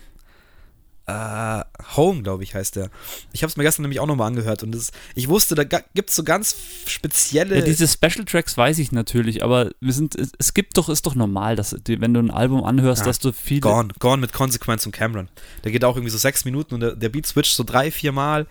äh, 1.09 1.63
Home, 1.95 2.21
glaube 2.21 2.43
ich, 2.43 2.53
heißt 2.53 2.75
der. 2.75 2.89
Ich 3.31 3.41
habe 3.41 3.49
es 3.49 3.57
mir 3.57 3.63
gestern 3.63 3.81
nämlich 3.81 3.99
auch 3.99 4.05
nochmal 4.05 4.27
angehört 4.27 4.61
und 4.63 4.71
das, 4.71 4.91
ich 5.15 5.27
wusste, 5.27 5.55
da 5.55 5.63
gibt 5.63 6.09
es 6.09 6.15
so 6.15 6.23
ganz 6.23 6.55
spezielle. 6.85 7.59
Ja, 7.59 7.65
diese 7.65 7.87
Special 7.87 8.25
Tracks 8.25 8.55
weiß 8.55 8.77
ich 8.77 8.91
natürlich, 8.91 9.43
aber 9.43 9.71
wir 9.79 9.93
sind, 9.93 10.15
es, 10.37 10.53
gibt 10.53 10.77
doch, 10.77 10.89
ist 10.89 11.05
doch 11.05 11.15
normal, 11.15 11.55
dass 11.55 11.75
wenn 11.87 12.13
du 12.13 12.19
ein 12.19 12.31
Album 12.31 12.63
anhörst, 12.63 13.01
Ja, 13.01 13.07
dass 13.07 13.19
du 13.19 13.31
viele. 13.31 13.61
Gone, 13.61 13.89
Gone 13.99 14.21
mit 14.21 14.33
Consequence 14.33 14.85
und 14.85 14.91
Cameron. 14.91 15.29
Der 15.63 15.71
geht 15.71 15.83
auch 15.83 15.95
irgendwie 15.95 16.11
so 16.11 16.17
sechs 16.17 16.45
Minuten 16.45 16.75
und 16.75 16.81
der, 16.81 16.95
der 16.95 17.09
Beat 17.09 17.25
switcht 17.25 17.55
so 17.55 17.63
drei, 17.63 17.91
vier 17.91 18.11
Mal. 18.11 18.45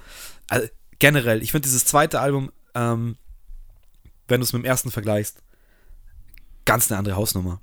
Also, 0.48 0.66
generell, 0.98 1.42
ich 1.42 1.52
finde 1.52 1.66
dieses 1.66 1.84
zweite 1.84 2.20
Album, 2.20 2.50
ähm, 2.74 3.16
wenn 4.26 4.40
du 4.40 4.44
es 4.44 4.52
mit 4.52 4.62
dem 4.62 4.66
ersten 4.66 4.90
vergleichst, 4.90 5.42
ganz 6.64 6.90
eine 6.90 6.98
andere 6.98 7.16
Hausnummer. 7.16 7.60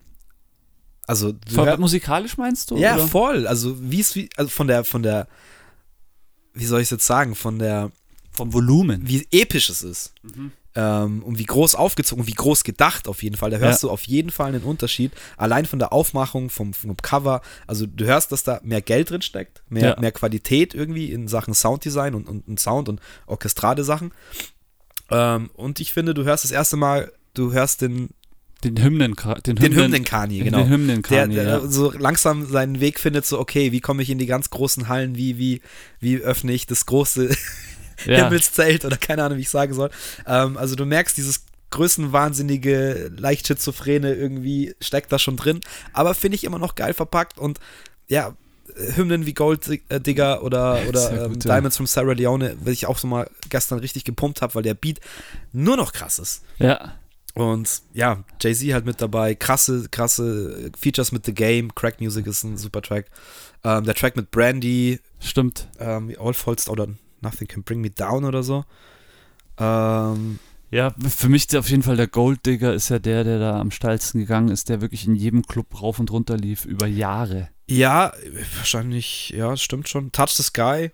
Also, 1.08 1.34
Ver- 1.48 1.78
musikalisch 1.78 2.38
meinst 2.38 2.72
du? 2.72 2.78
ja, 2.78 2.96
oder? 2.96 3.08
voll. 3.08 3.48
Also, 3.48 3.78
wie 3.82 4.00
es, 4.00 4.16
wie, 4.16 4.30
also 4.38 4.50
von 4.50 4.68
der, 4.68 4.84
von 4.84 5.04
der, 5.04 5.28
wie 6.54 6.66
soll 6.66 6.82
ich 6.82 6.86
es 6.88 6.92
jetzt 6.92 7.06
sagen, 7.06 7.36
von 7.36 7.60
der, 7.60 7.92
Vom 8.32 8.54
Volumen. 8.54 9.08
wie 9.08 9.28
episch 9.32 9.70
es 9.70 9.84
ist. 9.84 10.14
Ähm, 10.78 11.24
und 11.24 11.38
wie 11.40 11.46
groß 11.46 11.76
aufgezogen, 11.76 12.28
wie 12.28 12.34
groß 12.34 12.64
gedacht 12.66 13.08
auf 13.08 13.24
jeden 13.24 13.38
Fall. 13.38 13.50
Da 13.50 13.58
hörst 13.58 13.84
Ja. 13.84 13.88
du 13.88 13.94
auf 13.94 14.04
jeden 14.08 14.30
Fall 14.30 14.48
einen 14.50 14.64
Unterschied. 14.64 15.12
Allein 15.38 15.66
von 15.66 15.80
der 15.80 15.94
Aufmachung, 15.94 16.50
vom, 16.50 16.74
vom 16.74 16.98
Cover. 16.98 17.42
Also 17.66 17.86
du 17.86 18.04
hörst, 18.06 18.34
dass 18.34 18.44
da 18.44 18.60
mehr 18.64 18.82
Geld 18.82 19.10
drin 19.10 19.22
steckt, 19.22 19.64
mehr, 19.70 19.92
Ja. 19.96 20.00
mehr 20.02 20.12
Qualität 20.12 20.74
irgendwie 20.74 21.14
in 21.14 21.30
Sachen 21.30 21.54
Sounddesign 21.54 22.14
und, 22.14 22.28
und, 22.28 22.46
und 22.48 22.60
Sound 22.60 22.90
und 22.90 23.00
orchestrale 23.26 23.86
Sachen. 23.86 24.12
Ähm, 25.10 25.50
und 25.54 25.80
ich 25.80 25.94
finde, 25.94 26.14
du 26.14 26.26
hörst 26.26 26.44
das 26.44 26.52
erste 26.52 26.76
Mal, 26.76 27.12
du 27.36 27.54
hörst 27.54 27.82
den, 27.82 28.10
Den 28.64 28.82
Hymnen, 28.82 29.16
den 29.46 29.56
den 29.56 29.60
Hymnen, 29.60 29.84
Hymnen-Kanye, 29.84 30.44
genau. 30.44 30.60
Den 30.60 30.70
Hymnen 30.70 31.02
der, 31.04 31.28
der 31.28 31.44
ja. 31.44 31.68
so 31.68 31.92
langsam 31.92 32.48
seinen 32.48 32.80
Weg 32.80 33.00
findet, 33.00 33.26
so, 33.26 33.40
okay, 33.40 33.72
wie 33.72 33.80
komme 33.80 34.02
ich 34.02 34.10
in 34.10 34.18
die 34.18 34.26
ganz 34.26 34.50
großen 34.50 34.88
Hallen, 34.88 35.16
wie, 35.16 35.38
wie, 35.38 35.62
wie 36.00 36.18
öffne 36.18 36.52
ich 36.54 36.66
das 36.66 36.86
große 36.86 37.30
ja. 38.06 38.24
Himmelszelt 38.24 38.86
oder 38.86 38.98
keine 38.98 39.24
Ahnung, 39.24 39.38
wie 39.38 39.44
ich 39.44 39.50
sagen 39.50 39.74
soll. 39.74 39.92
Ähm, 40.26 40.58
also 40.58 40.76
du 40.76 40.86
merkst, 40.86 41.16
dieses 41.18 41.46
größenwahnsinnige, 41.72 43.12
leicht 43.18 43.48
schizophrene 43.48 44.14
irgendwie 44.14 44.76
steckt 44.80 45.12
da 45.12 45.20
schon 45.20 45.36
drin, 45.38 45.60
aber 45.94 46.14
finde 46.14 46.36
ich 46.36 46.44
immer 46.44 46.60
noch 46.60 46.76
geil 46.76 46.94
verpackt 46.94 47.38
und 47.38 47.60
ja, 48.08 48.36
Hymnen 48.96 49.26
wie 49.26 49.34
Gold 49.34 49.68
äh, 49.90 50.00
Digger 50.00 50.44
oder, 50.44 50.80
oder 50.88 51.26
ähm. 51.26 51.40
Diamonds 51.40 51.78
from 51.78 51.88
Sarah 51.88 52.14
Leone, 52.14 52.58
weil 52.62 52.74
ich 52.74 52.88
auch 52.88 52.98
so 52.98 53.08
mal 53.08 53.30
gestern 53.50 53.80
richtig 53.80 54.06
gepumpt 54.06 54.42
habe, 54.42 54.56
weil 54.56 54.64
der 54.64 54.74
Beat 54.74 55.00
nur 55.54 55.78
noch 55.78 55.94
krass 55.94 56.20
ist. 56.20 56.44
ja. 56.58 56.94
Und 57.36 57.82
ja, 57.94 58.24
Jay-Z 58.42 58.74
halt 58.74 58.86
mit 58.86 59.02
dabei, 59.02 59.36
krasse, 59.36 59.88
krasse 59.92 60.72
Features 60.80 61.12
mit 61.12 61.26
The 61.26 61.34
Game, 61.34 61.76
Crack 61.76 62.00
Music 62.02 62.26
ist 62.28 62.44
ein 62.44 62.58
super 62.58 62.82
Track. 62.82 63.08
Ähm, 63.64 63.84
der 63.84 63.94
Track 63.94 64.16
mit 64.16 64.32
Brandy, 64.32 65.00
Stimmt. 65.20 65.68
ähm, 65.80 66.16
All 66.20 66.34
Falls 66.34 66.68
oder 66.70 66.88
Nothing 67.22 67.48
Can 67.48 67.64
Bring 67.64 67.82
Me 67.82 67.90
Down 67.90 68.24
oder 68.24 68.42
so. 68.42 68.64
Ähm, 69.60 70.40
Ja, 70.72 70.94
für 71.08 71.30
mich 71.30 71.56
auf 71.58 71.70
jeden 71.70 71.84
Fall 71.84 71.96
der 71.98 72.08
Golddigger 72.08 72.74
ist 72.74 72.90
ja 72.90 73.00
der, 73.00 73.24
der 73.24 73.40
da 73.40 73.60
am 73.60 73.72
steilsten 73.72 74.20
gegangen 74.22 74.50
ist, 74.50 74.70
der 74.70 74.82
wirklich 74.82 75.06
in 75.06 75.16
jedem 75.16 75.44
Club 75.44 75.82
rauf 75.82 76.00
und 76.00 76.12
runter 76.12 76.38
lief, 76.38 76.66
über 76.66 76.88
Jahre. 76.88 77.50
Ja, 77.68 78.14
wahrscheinlich, 78.58 79.30
ja, 79.30 79.56
stimmt 79.58 79.90
schon. 79.90 80.12
Touch 80.12 80.32
the 80.32 80.44
Sky, 80.44 80.92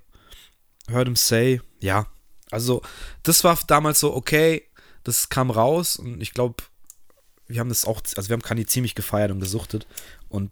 Heard 0.90 1.08
him 1.08 1.16
say, 1.16 1.62
ja. 1.80 2.08
Also, 2.50 2.82
das 3.24 3.44
war 3.44 3.58
damals 3.68 4.00
so, 4.02 4.14
okay, 4.14 4.64
das 5.04 5.30
kam 5.30 5.52
raus 5.52 5.96
und 5.96 6.22
ich 6.22 6.34
glaube, 6.34 6.64
wir 7.48 7.60
haben 7.60 7.70
das 7.70 7.86
auch, 7.86 8.02
also 8.16 8.30
wir 8.30 8.34
haben 8.34 8.42
Kanye 8.42 8.66
ziemlich 8.66 8.96
gefeiert 8.96 9.32
und 9.32 9.40
gesuchtet. 9.40 9.88
Und 10.30 10.52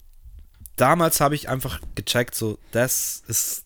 damals 0.76 1.22
habe 1.22 1.36
ich 1.36 1.50
einfach 1.50 1.82
gecheckt, 1.96 2.36
so, 2.36 2.58
das 2.72 3.24
ist 3.28 3.66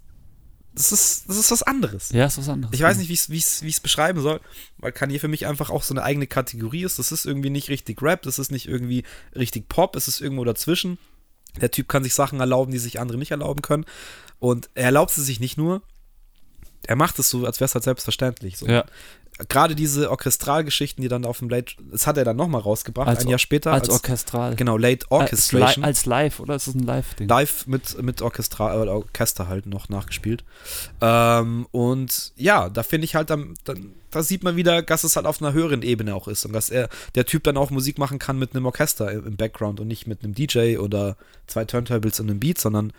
das 0.76 0.92
ist, 0.92 1.30
das 1.30 1.38
ist 1.38 1.52
was 1.52 1.62
anderes. 1.62 2.10
Ja, 2.10 2.26
ist 2.26 2.40
was 2.40 2.50
anderes. 2.50 2.74
Ich 2.74 2.82
weiß 2.82 2.98
nicht, 2.98 3.08
wie 3.08 3.38
ich 3.38 3.76
es 3.76 3.80
beschreiben 3.80 4.22
soll, 4.22 4.42
weil 4.78 4.92
Kanye 4.92 5.20
für 5.20 5.28
mich 5.28 5.46
einfach 5.46 5.70
auch 5.70 5.84
so 5.84 5.94
eine 5.94 6.02
eigene 6.02 6.26
Kategorie 6.26 6.84
ist. 6.84 6.98
Das 6.98 7.12
ist 7.12 7.26
irgendwie 7.26 7.52
nicht 7.52 7.70
richtig 7.70 8.02
Rap, 8.02 8.24
das 8.24 8.40
ist 8.40 8.52
nicht 8.52 8.68
irgendwie 8.68 9.04
richtig 9.36 9.70
Pop, 9.70 9.96
es 9.96 10.08
ist 10.08 10.20
irgendwo 10.20 10.44
dazwischen. 10.44 10.98
Der 11.62 11.70
Typ 11.70 11.88
kann 11.88 12.04
sich 12.04 12.16
Sachen 12.16 12.40
erlauben, 12.40 12.72
die 12.72 12.80
sich 12.80 13.00
andere 13.00 13.20
nicht 13.20 13.30
erlauben 13.30 13.62
können. 13.62 13.86
Und 14.40 14.72
er 14.74 14.86
erlaubt 14.86 15.12
sie 15.12 15.24
sich 15.24 15.40
nicht 15.40 15.60
nur, 15.60 15.84
er 16.88 16.96
macht 16.96 17.20
es 17.20 17.30
so, 17.30 17.46
als 17.46 17.60
wäre 17.60 17.66
es 17.66 17.76
halt 17.76 17.84
selbstverständlich. 17.84 18.58
So. 18.58 18.66
Ja 18.66 18.86
gerade 19.50 19.76
diese 19.76 20.12
Orchestralgeschichten, 20.12 21.02
die 21.02 21.08
dann 21.08 21.26
auf 21.26 21.40
dem 21.40 21.50
Late, 21.50 21.74
das 21.92 22.06
hat 22.06 22.18
er 22.18 22.24
dann 22.24 22.36
nochmal 22.36 22.62
rausgebracht, 22.62 23.08
als, 23.08 23.26
ein 23.26 23.30
Jahr 23.30 23.40
später. 23.40 23.72
Als, 23.72 23.90
als, 23.90 24.04
Orchestral. 24.04 24.56
Genau, 24.56 24.78
Late 24.78 25.06
Orchestration. 25.10 25.84
Als, 25.84 26.00
als 26.00 26.06
Live, 26.06 26.40
oder 26.40 26.56
ist 26.56 26.68
das 26.68 26.76
ein 26.76 26.84
Live-Ding? 26.84 27.28
Live 27.28 27.68
mit, 27.68 28.02
mit 28.02 28.22
Orchestral, 28.22 28.88
äh, 28.88 28.92
Orchester 28.92 29.48
halt 29.48 29.66
noch 29.66 29.90
nachgespielt. 29.90 30.44
Ähm, 31.02 31.68
und 31.72 32.34
ja, 32.36 32.70
da 32.70 32.84
finde 32.84 33.06
ich 33.06 33.16
halt, 33.16 33.30
dann, 33.30 33.56
dann, 33.64 33.94
da 34.12 34.22
sieht 34.22 34.44
man 34.44 34.56
wieder, 34.56 34.84
dass 34.84 35.04
es 35.04 35.16
halt 35.16 35.26
auf 35.26 35.42
einer 35.42 35.54
höheren 35.54 35.82
Ebene 35.82 36.14
auch 36.14 36.28
ist 36.28 36.46
und 36.46 36.54
dass 36.54 36.70
er, 36.70 36.90
der 37.16 37.26
Typ 37.26 37.44
dann 37.44 37.58
auch 37.58 37.72
Musik 37.72 37.98
machen 37.98 38.20
kann 38.20 38.38
mit 38.38 38.56
einem 38.56 38.66
Orchester 38.66 39.12
im 39.12 39.36
Background 39.36 39.80
und 39.80 39.88
nicht 39.88 40.06
mit 40.06 40.24
einem 40.24 40.36
DJ 40.36 40.78
oder 40.78 41.18
zwei 41.48 41.66
Turntables 41.66 42.20
und 42.20 42.30
einem 42.30 42.40
Beat, 42.40 42.60
sondern 42.60 42.94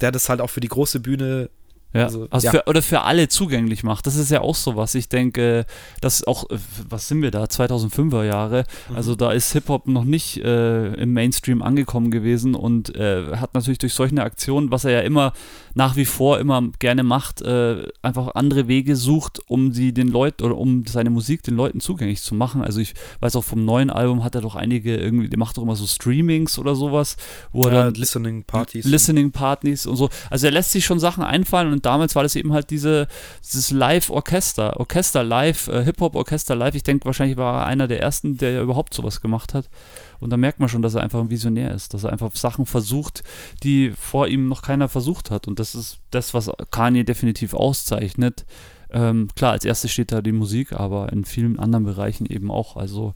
der 0.00 0.12
das 0.12 0.28
halt 0.28 0.40
auch 0.40 0.50
für 0.50 0.60
die 0.60 0.68
große 0.68 1.00
Bühne 1.00 1.50
ja, 1.92 2.04
also, 2.04 2.28
also 2.30 2.46
ja. 2.46 2.50
Für, 2.52 2.64
oder 2.66 2.82
für 2.82 3.00
alle 3.02 3.28
zugänglich 3.28 3.82
macht. 3.82 4.06
Das 4.06 4.16
ist 4.16 4.30
ja 4.30 4.42
auch 4.42 4.54
so 4.54 4.76
was. 4.76 4.94
Ich 4.94 5.08
denke, 5.08 5.66
das 6.00 6.24
auch, 6.24 6.48
äh, 6.50 6.58
was 6.88 7.08
sind 7.08 7.22
wir 7.22 7.30
da, 7.30 7.44
2005er 7.44 8.24
Jahre. 8.24 8.64
Mhm. 8.88 8.96
Also 8.96 9.16
da 9.16 9.32
ist 9.32 9.52
Hip-Hop 9.52 9.88
noch 9.88 10.04
nicht 10.04 10.38
äh, 10.38 10.94
im 10.94 11.12
Mainstream 11.12 11.62
angekommen 11.62 12.10
gewesen 12.10 12.54
und 12.54 12.94
äh, 12.94 13.36
hat 13.36 13.54
natürlich 13.54 13.78
durch 13.78 13.94
solche 13.94 14.22
Aktionen, 14.22 14.70
was 14.70 14.84
er 14.84 14.92
ja 14.92 15.00
immer 15.00 15.32
nach 15.74 15.96
wie 15.96 16.04
vor 16.04 16.38
immer 16.38 16.62
gerne 16.78 17.02
macht, 17.02 17.42
äh, 17.42 17.86
einfach 18.02 18.34
andere 18.34 18.68
Wege 18.68 18.96
sucht, 18.96 19.40
um 19.46 19.72
sie 19.72 19.92
den 19.92 20.08
Leuten 20.08 20.44
oder 20.44 20.56
um 20.56 20.84
seine 20.86 21.10
Musik 21.10 21.42
den 21.42 21.56
Leuten 21.56 21.80
zugänglich 21.80 22.22
zu 22.22 22.34
machen. 22.34 22.62
Also 22.62 22.80
ich 22.80 22.94
weiß 23.20 23.36
auch 23.36 23.44
vom 23.44 23.64
neuen 23.64 23.90
Album 23.90 24.24
hat 24.24 24.34
er 24.34 24.40
doch 24.40 24.56
einige 24.56 24.96
irgendwie, 24.96 25.28
der 25.28 25.38
macht 25.38 25.56
doch 25.56 25.62
immer 25.62 25.76
so 25.76 25.86
Streamings 25.86 26.58
oder 26.58 26.74
sowas, 26.74 27.16
wo 27.52 27.62
er 27.64 27.70
dann 27.70 27.94
Listening 27.94 28.44
Parties. 28.44 28.84
Listening 28.84 29.32
Partys 29.32 29.86
und 29.86 29.96
so. 29.96 30.08
Also 30.28 30.46
er 30.46 30.52
lässt 30.52 30.72
sich 30.72 30.84
schon 30.84 31.00
Sachen 31.00 31.24
einfallen 31.24 31.72
und 31.72 31.79
und 31.80 31.86
damals 31.86 32.14
war 32.14 32.22
das 32.22 32.36
eben 32.36 32.52
halt 32.52 32.68
diese, 32.68 33.08
dieses 33.42 33.70
Live-Orchester, 33.70 34.78
Orchester 34.78 35.24
Live, 35.24 35.68
äh, 35.68 35.82
Hip-Hop-Orchester 35.82 36.54
Live. 36.54 36.74
Ich 36.74 36.82
denke, 36.82 37.06
wahrscheinlich 37.06 37.38
war 37.38 37.62
er 37.62 37.66
einer 37.66 37.88
der 37.88 38.02
ersten, 38.02 38.36
der 38.36 38.50
ja 38.50 38.60
überhaupt 38.60 38.92
sowas 38.92 39.22
gemacht 39.22 39.54
hat. 39.54 39.70
Und 40.18 40.28
da 40.28 40.36
merkt 40.36 40.60
man 40.60 40.68
schon, 40.68 40.82
dass 40.82 40.94
er 40.94 41.00
einfach 41.00 41.20
ein 41.20 41.30
Visionär 41.30 41.72
ist, 41.72 41.94
dass 41.94 42.04
er 42.04 42.12
einfach 42.12 42.36
Sachen 42.36 42.66
versucht, 42.66 43.24
die 43.62 43.94
vor 43.98 44.28
ihm 44.28 44.46
noch 44.46 44.60
keiner 44.60 44.90
versucht 44.90 45.30
hat. 45.30 45.48
Und 45.48 45.58
das 45.58 45.74
ist 45.74 46.00
das, 46.10 46.34
was 46.34 46.50
Kanye 46.70 47.04
definitiv 47.04 47.54
auszeichnet. 47.54 48.44
Ähm, 48.90 49.28
klar, 49.34 49.52
als 49.52 49.64
erstes 49.64 49.90
steht 49.90 50.12
da 50.12 50.20
die 50.20 50.32
Musik, 50.32 50.74
aber 50.74 51.10
in 51.14 51.24
vielen 51.24 51.58
anderen 51.58 51.86
Bereichen 51.86 52.26
eben 52.26 52.50
auch. 52.50 52.76
Also 52.76 53.14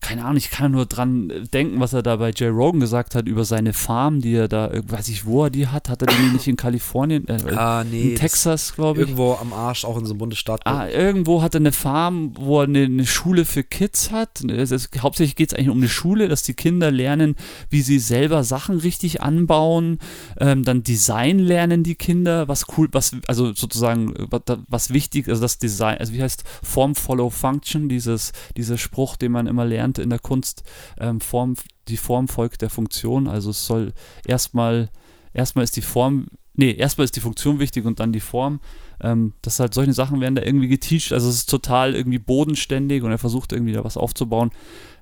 keine 0.00 0.24
Ahnung, 0.24 0.38
ich 0.38 0.50
kann 0.50 0.72
nur 0.72 0.86
dran 0.86 1.48
denken, 1.52 1.78
was 1.78 1.92
er 1.92 2.02
da 2.02 2.16
bei 2.16 2.32
Jay 2.34 2.48
Rogan 2.48 2.80
gesagt 2.80 3.14
hat 3.14 3.28
über 3.28 3.44
seine 3.44 3.72
Farm, 3.72 4.20
die 4.20 4.34
er 4.34 4.48
da, 4.48 4.70
weiß 4.72 5.08
ich, 5.08 5.26
wo 5.26 5.44
er 5.44 5.50
die 5.50 5.66
hat. 5.66 5.88
Hat 5.88 6.02
er 6.02 6.06
die 6.06 6.32
nicht 6.32 6.46
in 6.46 6.56
Kalifornien? 6.56 7.28
Äh, 7.28 7.38
ah, 7.54 7.84
nee. 7.84 8.10
In 8.10 8.16
Texas, 8.16 8.74
glaube 8.74 9.00
ich. 9.00 9.08
Irgendwo 9.08 9.34
am 9.34 9.52
Arsch, 9.52 9.84
auch 9.84 9.98
in 9.98 10.06
so 10.06 10.12
einem 10.12 10.18
Bundesstaat. 10.18 10.62
Ah, 10.64 10.88
irgendwo 10.88 11.42
hat 11.42 11.54
er 11.54 11.60
eine 11.60 11.72
Farm, 11.72 12.32
wo 12.34 12.60
er 12.60 12.64
eine, 12.64 12.84
eine 12.84 13.06
Schule 13.06 13.44
für 13.44 13.62
Kids 13.62 14.10
hat. 14.10 14.42
Es 14.42 14.70
ist, 14.70 14.90
hauptsächlich 15.02 15.36
geht 15.36 15.52
es 15.52 15.58
eigentlich 15.58 15.70
um 15.70 15.78
eine 15.78 15.88
Schule, 15.88 16.28
dass 16.28 16.42
die 16.42 16.54
Kinder 16.54 16.90
lernen, 16.90 17.36
wie 17.68 17.82
sie 17.82 17.98
selber 17.98 18.42
Sachen 18.42 18.78
richtig 18.78 19.20
anbauen. 19.20 19.98
Ähm, 20.38 20.64
dann 20.64 20.82
Design 20.82 21.38
lernen 21.38 21.82
die 21.82 21.94
Kinder, 21.94 22.48
was 22.48 22.66
cool, 22.76 22.88
was, 22.92 23.14
also 23.26 23.52
sozusagen, 23.52 24.14
was, 24.30 24.42
was 24.68 24.90
wichtig, 24.90 25.28
also 25.28 25.42
das 25.42 25.58
Design, 25.58 25.98
also 25.98 26.14
wie 26.14 26.22
heißt 26.22 26.44
Form 26.62 26.94
Follow 26.94 27.28
Function, 27.28 27.88
dieses, 27.88 28.32
dieser 28.56 28.78
Spruch, 28.78 29.16
den 29.16 29.32
man 29.32 29.46
immer 29.46 29.66
lernt 29.66 29.89
in 29.98 30.10
der 30.10 30.18
Kunst, 30.18 30.62
ähm, 30.98 31.20
Form, 31.20 31.54
die 31.88 31.96
Form 31.96 32.28
folgt 32.28 32.62
der 32.62 32.70
Funktion. 32.70 33.26
Also 33.26 33.50
es 33.50 33.66
soll 33.66 33.92
erstmal, 34.26 34.90
erstmal 35.32 35.64
ist 35.64 35.76
die 35.76 35.82
Form, 35.82 36.28
nee, 36.54 36.72
erstmal 36.72 37.04
ist 37.04 37.16
die 37.16 37.20
Funktion 37.20 37.58
wichtig 37.58 37.84
und 37.84 38.00
dann 38.00 38.12
die 38.12 38.20
Form. 38.20 38.60
Ähm, 39.02 39.32
das 39.42 39.58
halt 39.60 39.72
solche 39.74 39.92
Sachen 39.92 40.20
werden 40.20 40.34
da 40.34 40.42
irgendwie 40.42 40.68
geteacht. 40.68 41.12
Also 41.12 41.28
es 41.28 41.36
ist 41.36 41.50
total 41.50 41.94
irgendwie 41.94 42.18
bodenständig 42.18 43.02
und 43.02 43.10
er 43.10 43.18
versucht 43.18 43.52
irgendwie 43.52 43.72
da 43.72 43.84
was 43.84 43.96
aufzubauen. 43.96 44.50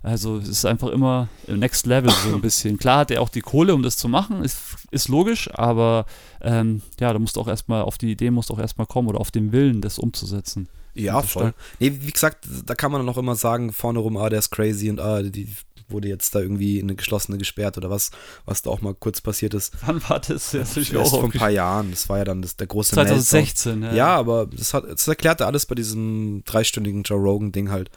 Also 0.03 0.37
es 0.37 0.49
ist 0.49 0.65
einfach 0.65 0.89
immer 0.89 1.29
Next 1.49 1.87
Level 1.87 2.11
so 2.11 2.35
ein 2.35 2.41
bisschen. 2.41 2.79
Klar 2.79 3.01
hat 3.01 3.11
er 3.11 3.21
auch 3.21 3.29
die 3.29 3.41
Kohle, 3.41 3.75
um 3.75 3.83
das 3.83 3.97
zu 3.97 4.09
machen, 4.09 4.45
ist, 4.45 4.59
ist 4.91 5.09
logisch, 5.09 5.51
aber 5.53 6.07
ähm, 6.41 6.83
ja, 7.01 7.13
da 7.13 7.19
musst 7.19 7.37
du 7.37 7.41
auch 7.41 7.49
erstmal 7.49 7.83
auf 7.83 7.99
die 7.99 8.13
Idee 8.13 8.31
musst 8.31 8.51
auch 8.51 8.61
erstmal 8.61 8.87
kommen 8.87 9.09
oder 9.09 9.21
auf 9.21 9.31
den 9.31 9.51
Willen, 9.51 9.81
das 9.81 9.99
umzusetzen. 9.99 10.69
Ja, 10.99 11.23
voll. 11.23 11.55
Nee, 11.79 11.93
wie 12.01 12.11
gesagt, 12.11 12.47
da 12.67 12.75
kann 12.75 12.93
man 12.93 13.05
noch 13.05 13.19
immer 13.19 13.37
sagen, 13.37 13.73
vorne 13.73 13.99
rum, 13.99 14.17
ah, 14.17 14.29
der 14.29 14.41
ist 14.41 14.51
crazy 14.51 14.91
und 14.91 15.01
ah, 15.01 15.23
die 15.23 15.49
wurde 15.91 16.09
jetzt 16.09 16.35
da 16.35 16.41
irgendwie 16.41 16.79
in 16.79 16.87
eine 16.87 16.97
geschlossene 16.97 17.39
gesperrt 17.39 17.77
oder 17.79 17.91
was, 17.91 18.11
was 18.45 18.63
da 18.63 18.71
auch 18.71 18.81
mal 18.81 18.95
kurz 18.95 19.21
passiert 19.21 19.55
ist. 19.55 19.73
Wann 19.87 20.07
war 20.09 20.21
das? 20.21 20.51
Das 20.51 20.77
ist 20.77 20.95
auch 20.97 21.11
vor 21.11 21.25
ein 21.25 21.31
paar 21.31 21.51
Jahren. 21.51 21.91
Das 21.91 22.09
war 22.09 22.19
ja 22.19 22.25
dann 22.25 22.43
das, 22.43 22.57
der 22.57 22.67
große 22.67 22.95
2016, 22.95 23.83
ja. 23.83 23.95
Ja, 23.95 24.17
aber 24.17 24.47
das, 24.47 24.75
hat, 24.75 24.85
das 24.89 25.09
erklärte 25.09 25.47
alles 25.47 25.67
bei 25.67 25.75
diesem 25.75 26.43
dreistündigen 26.45 27.03
Joe 27.03 27.19
Rogan-Ding 27.19 27.71
halt. 27.71 27.91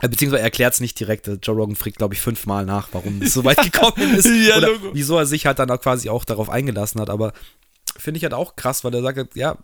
Äh, 0.00 0.08
beziehungsweise 0.08 0.40
er 0.40 0.44
erklärt 0.44 0.74
es 0.74 0.80
nicht 0.80 0.98
direkt. 0.98 1.28
Joe 1.42 1.56
Rogan 1.56 1.76
fragt, 1.76 1.98
glaube 1.98 2.14
ich, 2.14 2.20
fünfmal 2.20 2.64
nach, 2.64 2.88
warum 2.92 3.22
es 3.22 3.34
so 3.34 3.44
weit 3.44 3.62
gekommen 3.62 4.14
ist. 4.14 4.26
ja, 4.48 4.58
oder 4.58 4.70
wieso 4.92 5.16
er 5.16 5.26
sich 5.26 5.46
halt 5.46 5.58
dann 5.58 5.70
auch 5.70 5.80
quasi 5.80 6.08
auch 6.08 6.24
darauf 6.24 6.50
eingelassen 6.50 7.00
hat. 7.00 7.10
Aber 7.10 7.32
finde 7.96 8.18
ich 8.18 8.24
halt 8.24 8.34
auch 8.34 8.56
krass, 8.56 8.84
weil 8.84 8.94
er 8.94 9.02
sagt, 9.02 9.36
ja, 9.36 9.56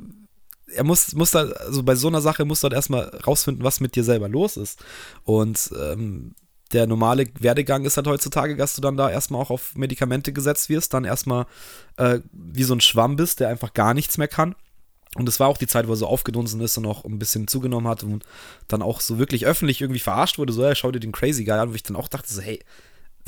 er 0.74 0.84
muss, 0.84 1.14
muss 1.14 1.30
da, 1.30 1.44
also 1.44 1.82
bei 1.82 1.94
so 1.94 2.08
einer 2.08 2.20
Sache 2.20 2.44
muss 2.44 2.62
halt 2.62 2.72
erstmal 2.72 3.08
rausfinden, 3.26 3.64
was 3.64 3.80
mit 3.80 3.96
dir 3.96 4.04
selber 4.04 4.28
los 4.28 4.56
ist. 4.56 4.82
Und 5.24 5.70
ähm, 5.80 6.34
der 6.72 6.86
normale 6.86 7.26
Werdegang 7.40 7.84
ist 7.84 7.96
halt 7.96 8.06
heutzutage, 8.06 8.56
dass 8.56 8.74
du 8.74 8.80
dann 8.80 8.96
da 8.96 9.10
erstmal 9.10 9.40
auch 9.40 9.50
auf 9.50 9.74
Medikamente 9.74 10.32
gesetzt 10.32 10.68
wirst, 10.68 10.92
dann 10.92 11.04
erstmal 11.04 11.46
äh, 11.96 12.20
wie 12.32 12.64
so 12.64 12.74
ein 12.74 12.80
Schwamm 12.80 13.16
bist, 13.16 13.40
der 13.40 13.48
einfach 13.48 13.72
gar 13.72 13.94
nichts 13.94 14.18
mehr 14.18 14.28
kann. 14.28 14.54
Und 15.14 15.28
es 15.28 15.40
war 15.40 15.48
auch 15.48 15.56
die 15.56 15.66
Zeit, 15.66 15.88
wo 15.88 15.92
er 15.92 15.96
so 15.96 16.06
aufgedunsen 16.06 16.60
ist 16.60 16.76
und 16.76 16.86
auch 16.86 17.04
ein 17.04 17.18
bisschen 17.18 17.48
zugenommen 17.48 17.88
hat 17.88 18.02
und 18.02 18.24
dann 18.68 18.82
auch 18.82 19.00
so 19.00 19.18
wirklich 19.18 19.46
öffentlich 19.46 19.80
irgendwie 19.80 20.00
verarscht 20.00 20.38
wurde, 20.38 20.52
so, 20.52 20.62
ja, 20.62 20.74
schau 20.74 20.92
dir 20.92 21.00
den 21.00 21.12
Crazy 21.12 21.44
Guy 21.44 21.54
an, 21.54 21.70
wo 21.70 21.74
ich 21.74 21.82
dann 21.82 21.96
auch 21.96 22.08
dachte, 22.08 22.32
so, 22.32 22.42
hey, 22.42 22.60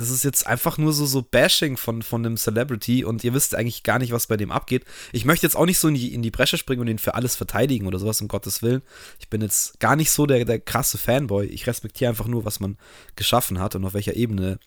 das 0.01 0.11
ist 0.11 0.25
jetzt 0.25 0.47
einfach 0.47 0.79
nur 0.79 0.93
so, 0.93 1.05
so 1.05 1.23
Bashing 1.23 1.77
von, 1.77 2.03
von 2.03 2.25
einem 2.25 2.37
Celebrity 2.37 3.05
und 3.05 3.23
ihr 3.23 3.35
wisst 3.35 3.55
eigentlich 3.55 3.83
gar 3.83 3.99
nicht, 3.99 4.13
was 4.13 4.27
bei 4.27 4.37
dem 4.37 4.51
abgeht. 4.51 4.85
Ich 5.13 5.25
möchte 5.25 5.47
jetzt 5.47 5.57
auch 5.57 5.67
nicht 5.67 5.79
so 5.79 5.89
in 5.89 5.95
die, 5.95 6.15
in 6.15 6.23
die 6.23 6.31
Bresche 6.31 6.57
springen 6.57 6.81
und 6.81 6.89
ihn 6.89 6.99
für 6.99 7.15
alles 7.15 7.37
verteidigen 7.37 7.87
oder 7.87 7.99
sowas, 7.99 8.21
um 8.21 8.29
Gottes 8.29 8.63
Willen. 8.63 8.83
Ich 9.19 9.29
bin 9.29 9.43
jetzt 9.43 9.79
gar 9.79 9.97
nicht 9.97 10.11
so 10.11 10.27
der, 10.27 10.45
der 10.45 10.59
krasse 10.59 10.97
Fanboy. 10.97 11.47
Ich 11.47 11.67
respektiere 11.67 12.09
einfach 12.09 12.27
nur, 12.27 12.45
was 12.45 12.61
man 12.61 12.79
geschaffen 13.15 13.61
hat 13.61 13.75
und 13.75 13.85
auf 13.85 13.95
welcher 13.95 14.17
Ebene 14.17 14.59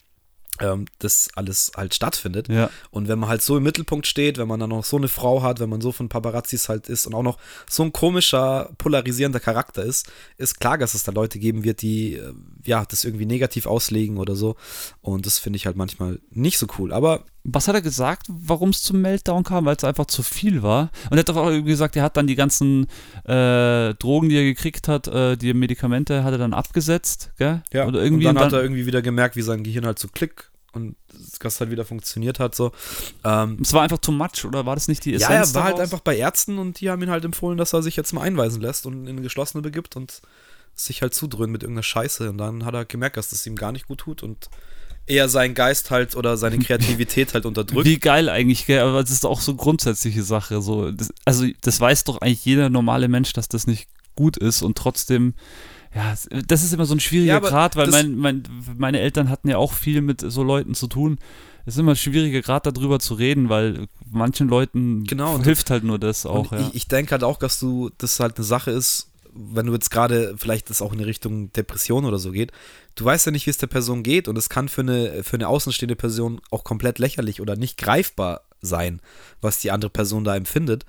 ähm, 0.59 0.85
das 0.99 1.29
alles 1.35 1.71
halt 1.75 1.93
stattfindet. 1.93 2.47
Ja. 2.49 2.69
Und 2.91 3.07
wenn 3.07 3.19
man 3.19 3.29
halt 3.29 3.41
so 3.41 3.57
im 3.57 3.63
Mittelpunkt 3.63 4.07
steht, 4.07 4.37
wenn 4.37 4.47
man 4.47 4.59
dann 4.59 4.69
noch 4.69 4.85
so 4.85 4.97
eine 4.97 5.07
Frau 5.07 5.41
hat, 5.41 5.59
wenn 5.59 5.69
man 5.69 5.81
so 5.81 5.91
von 5.91 6.09
Paparazzis 6.09 6.69
halt 6.69 6.89
ist 6.89 7.07
und 7.07 7.13
auch 7.13 7.23
noch 7.23 7.37
so 7.69 7.83
ein 7.83 7.93
komischer, 7.93 8.71
polarisierender 8.77 9.39
Charakter 9.39 9.83
ist, 9.83 10.11
ist 10.37 10.59
klar, 10.59 10.77
dass 10.77 10.93
es 10.93 11.03
da 11.03 11.11
Leute 11.11 11.39
geben 11.39 11.63
wird, 11.63 11.81
die 11.81 12.15
äh, 12.15 12.33
ja 12.65 12.85
das 12.85 13.03
irgendwie 13.03 13.25
negativ 13.25 13.65
auslegen 13.65 14.17
oder 14.17 14.35
so. 14.35 14.55
Und 15.01 15.25
das 15.25 15.39
finde 15.39 15.57
ich 15.57 15.65
halt 15.65 15.75
manchmal 15.75 16.19
nicht 16.29 16.57
so 16.57 16.67
cool. 16.77 16.93
Aber 16.93 17.25
was 17.45 17.67
hat 17.67 17.75
er 17.75 17.81
gesagt, 17.81 18.27
warum 18.29 18.69
es 18.69 18.81
zum 18.83 19.01
Meltdown 19.01 19.43
kam? 19.43 19.65
Weil 19.65 19.75
es 19.75 19.83
einfach 19.83 20.05
zu 20.05 20.23
viel 20.23 20.63
war. 20.63 20.91
Und 21.09 21.17
er 21.17 21.19
hat 21.19 21.29
doch 21.29 21.35
auch 21.35 21.51
gesagt, 21.63 21.95
er 21.95 22.03
hat 22.03 22.15
dann 22.15 22.27
die 22.27 22.35
ganzen 22.35 22.87
äh, 23.25 23.93
Drogen, 23.95 24.29
die 24.29 24.37
er 24.37 24.43
gekriegt 24.43 24.87
hat, 24.87 25.07
äh, 25.07 25.35
die 25.35 25.53
Medikamente, 25.53 26.23
hat 26.23 26.31
er 26.31 26.37
dann 26.37 26.53
abgesetzt, 26.53 27.31
gell? 27.37 27.61
Ja, 27.73 27.85
Oder 27.85 28.01
irgendwie 28.01 28.27
und 28.27 28.35
dann, 28.35 28.45
hat 28.45 28.53
er 28.53 28.61
irgendwie 28.61 28.85
wieder 28.85 29.01
gemerkt, 29.01 29.35
wie 29.35 29.41
sein 29.41 29.63
Gehirn 29.63 29.85
halt 29.85 29.99
so 29.99 30.07
klick 30.07 30.51
und 30.71 30.95
das 31.39 31.59
halt 31.59 31.69
wieder 31.69 31.85
funktioniert 31.85 32.39
hat 32.39 32.55
so. 32.55 32.71
Ähm, 33.23 33.59
es 33.61 33.73
war 33.73 33.81
einfach 33.83 33.97
too 33.97 34.11
much 34.11 34.45
oder 34.45 34.65
war 34.65 34.75
das 34.75 34.87
nicht 34.87 35.03
die 35.05 35.13
Essenz 35.13 35.29
Ja, 35.29 35.35
er 35.35 35.39
war 35.39 35.45
halt 35.45 35.55
daraus? 35.55 35.71
halt 35.71 35.79
einfach 35.81 35.99
bei 35.99 36.17
Ärzten 36.17 36.57
und 36.57 36.79
die 36.79 36.89
haben 36.89 37.01
ihn 37.03 37.11
halt 37.11 37.25
empfohlen, 37.25 37.57
dass 37.57 37.73
er 37.73 37.83
sich 37.83 37.95
jetzt 37.95 38.13
mal 38.13 38.21
einweisen 38.21 38.61
lässt 38.61 38.85
und 38.85 39.03
in 39.03 39.09
eine 39.09 39.21
geschlossene 39.21 39.61
begibt 39.61 39.95
und 39.95 40.21
sich 40.75 41.01
halt 41.01 41.13
zudröhnt 41.13 41.51
mit 41.51 41.63
irgendeiner 41.63 41.83
Scheiße 41.83 42.29
und 42.29 42.37
dann 42.37 42.65
hat 42.65 42.73
er 42.73 42.85
gemerkt, 42.85 43.17
dass 43.17 43.29
das 43.29 43.45
ihm 43.45 43.55
gar 43.55 43.71
nicht 43.71 43.87
gut 43.87 43.99
tut 43.99 44.23
und 44.23 44.49
eher 45.05 45.29
seinen 45.29 45.53
Geist 45.53 45.91
halt 45.91 46.15
oder 46.15 46.37
seine 46.37 46.59
Kreativität 46.59 47.33
halt 47.33 47.45
unterdrückt. 47.45 47.85
Wie 47.85 47.99
geil 47.99 48.29
eigentlich, 48.29 48.65
gell? 48.65 48.79
aber 48.79 49.01
das 49.01 49.11
ist 49.11 49.25
auch 49.25 49.41
so 49.41 49.51
eine 49.51 49.57
grundsätzliche 49.57 50.23
Sache. 50.23 50.61
So. 50.61 50.91
Das, 50.91 51.13
also 51.25 51.45
das 51.61 51.79
weiß 51.79 52.05
doch 52.05 52.19
eigentlich 52.19 52.45
jeder 52.45 52.69
normale 52.69 53.07
Mensch, 53.07 53.33
dass 53.33 53.47
das 53.47 53.67
nicht 53.67 53.87
gut 54.15 54.37
ist 54.37 54.61
und 54.61 54.77
trotzdem 54.77 55.33
ja, 55.95 56.15
das 56.47 56.63
ist 56.63 56.73
immer 56.73 56.85
so 56.85 56.95
ein 56.95 56.99
schwieriger 56.99 57.33
Ja, 57.33 57.39
Grad, 57.39 57.75
weil 57.75 57.89
mein, 57.89 58.15
mein, 58.15 58.43
meine 58.77 58.99
Eltern 58.99 59.29
hatten 59.29 59.47
ja 59.47 59.57
auch 59.57 59.73
viel 59.73 60.01
mit 60.01 60.21
so 60.21 60.41
Leuten 60.41 60.73
zu 60.73 60.87
tun. 60.87 61.19
Es 61.65 61.75
ist 61.75 61.79
immer 61.79 61.91
ein 61.91 61.97
schwieriger 61.97 62.41
Grad, 62.41 62.65
darüber 62.65 62.99
zu 62.99 63.13
reden, 63.13 63.49
weil 63.49 63.87
manchen 64.09 64.47
Leuten 64.49 65.03
Genau, 65.03 65.39
hilft 65.41 65.69
halt 65.69 65.83
nur 65.83 65.99
das 65.99 66.25
auch. 66.25 66.51
Ja. 66.51 66.61
ich, 66.61 66.75
ich 66.75 66.87
denke 66.87 67.11
halt 67.11 67.23
auch, 67.23 67.37
dass 67.37 67.59
du, 67.59 67.91
das 67.99 68.19
halt 68.19 68.37
eine 68.37 68.43
Sache 68.43 68.71
ist, 68.71 69.11
wenn 69.35 69.67
du 69.67 69.73
jetzt 69.73 69.91
gerade 69.91 70.35
vielleicht 70.37 70.69
das 70.69 70.81
auch 70.81 70.93
in 70.93 70.99
die 70.99 71.03
Richtung 71.03 71.51
Depression 71.53 72.05
oder 72.05 72.19
so 72.19 72.31
geht, 72.31 72.51
du 72.95 73.05
weißt 73.05 73.25
ja 73.25 73.31
nicht, 73.31 73.45
wie 73.45 73.51
es 73.51 73.57
der 73.57 73.67
Person 73.67 74.03
geht 74.03 74.27
und 74.27 74.37
es 74.37 74.49
kann 74.49 74.69
für 74.69 74.81
eine, 74.81 75.23
für 75.23 75.35
eine 75.35 75.47
außenstehende 75.47 75.95
Person 75.95 76.41
auch 76.51 76.63
komplett 76.63 76.99
lächerlich 76.99 77.41
oder 77.41 77.55
nicht 77.55 77.77
greifbar 77.77 78.41
sein, 78.61 79.01
was 79.41 79.59
die 79.59 79.71
andere 79.71 79.89
Person 79.89 80.23
da 80.23 80.35
empfindet. 80.35 80.85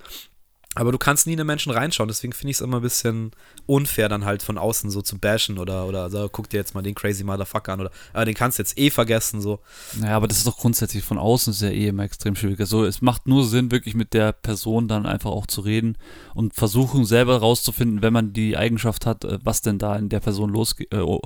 Aber 0.75 0.91
du 0.91 0.97
kannst 0.97 1.25
nie 1.25 1.33
in 1.33 1.37
den 1.37 1.47
Menschen 1.47 1.71
reinschauen, 1.71 2.09
deswegen 2.09 2.33
finde 2.33 2.51
ich 2.51 2.57
es 2.57 2.61
immer 2.61 2.77
ein 2.77 2.83
bisschen 2.83 3.31
unfair, 3.65 4.09
dann 4.09 4.25
halt 4.25 4.43
von 4.43 4.57
außen 4.57 4.91
so 4.91 5.01
zu 5.01 5.17
bashen 5.17 5.57
oder, 5.57 5.87
oder 5.87 6.09
so, 6.09 6.27
guck 6.29 6.49
dir 6.49 6.57
jetzt 6.57 6.75
mal 6.75 6.81
den 6.81 6.93
crazy 6.93 7.23
Motherfucker 7.23 7.73
an 7.73 7.81
oder 7.81 7.91
ah, 8.11 8.25
den 8.25 8.35
kannst 8.35 8.59
du 8.59 8.61
jetzt 8.63 8.77
eh 8.77 8.89
vergessen, 8.89 9.41
so. 9.41 9.59
Naja, 9.93 10.17
aber 10.17 10.27
das 10.27 10.39
ist 10.39 10.47
doch 10.47 10.57
grundsätzlich 10.57 11.03
von 11.03 11.17
außen 11.17 11.53
ist 11.53 11.61
ja 11.61 11.69
eh 11.69 11.87
immer 11.87 12.03
extrem 12.03 12.35
schwierig. 12.35 12.59
Also 12.59 12.83
es 12.83 13.01
macht 13.01 13.25
nur 13.25 13.45
Sinn, 13.45 13.71
wirklich 13.71 13.95
mit 13.95 14.13
der 14.13 14.33
Person 14.33 14.89
dann 14.89 15.05
einfach 15.05 15.31
auch 15.31 15.47
zu 15.47 15.61
reden 15.61 15.97
und 16.33 16.53
versuchen 16.53 17.05
selber 17.05 17.37
rauszufinden, 17.37 18.01
wenn 18.01 18.13
man 18.13 18.33
die 18.33 18.57
Eigenschaft 18.57 19.05
hat, 19.05 19.23
äh, 19.23 19.39
was 19.43 19.61
denn 19.61 19.79
da 19.79 19.95
in 19.95 20.09
der 20.09 20.19
Person 20.19 20.49
losgeht, 20.49 20.93
äh, 20.93 20.97
oh, 20.97 21.21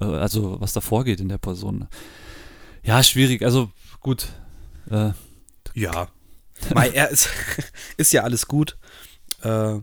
äh, 0.00 0.04
also 0.06 0.60
was 0.60 0.72
da 0.72 0.80
vorgeht 0.80 1.20
in 1.20 1.28
der 1.28 1.38
Person. 1.38 1.88
Ja, 2.82 3.02
schwierig. 3.02 3.42
Also 3.42 3.70
gut. 4.00 4.28
Äh, 4.90 5.10
Ja. 5.74 6.08
Mei, 6.74 6.88
er 6.90 7.10
ist, 7.10 7.28
ist 7.96 8.12
ja 8.12 8.22
alles 8.22 8.46
gut. 8.46 8.76
Äh, 9.42 9.78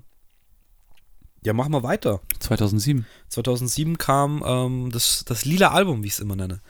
ja, 1.44 1.54
machen 1.54 1.74
wir 1.74 1.82
weiter. 1.82 2.22
2007. 2.40 3.06
2007 3.30 3.98
kam 3.98 4.44
ähm, 4.46 4.90
das, 4.92 5.26
das 5.26 5.44
lila 5.44 5.70
Album, 5.72 6.04
wie 6.04 6.08
ich 6.08 6.14
es 6.14 6.20
immer 6.20 6.36
nenne. 6.36 6.62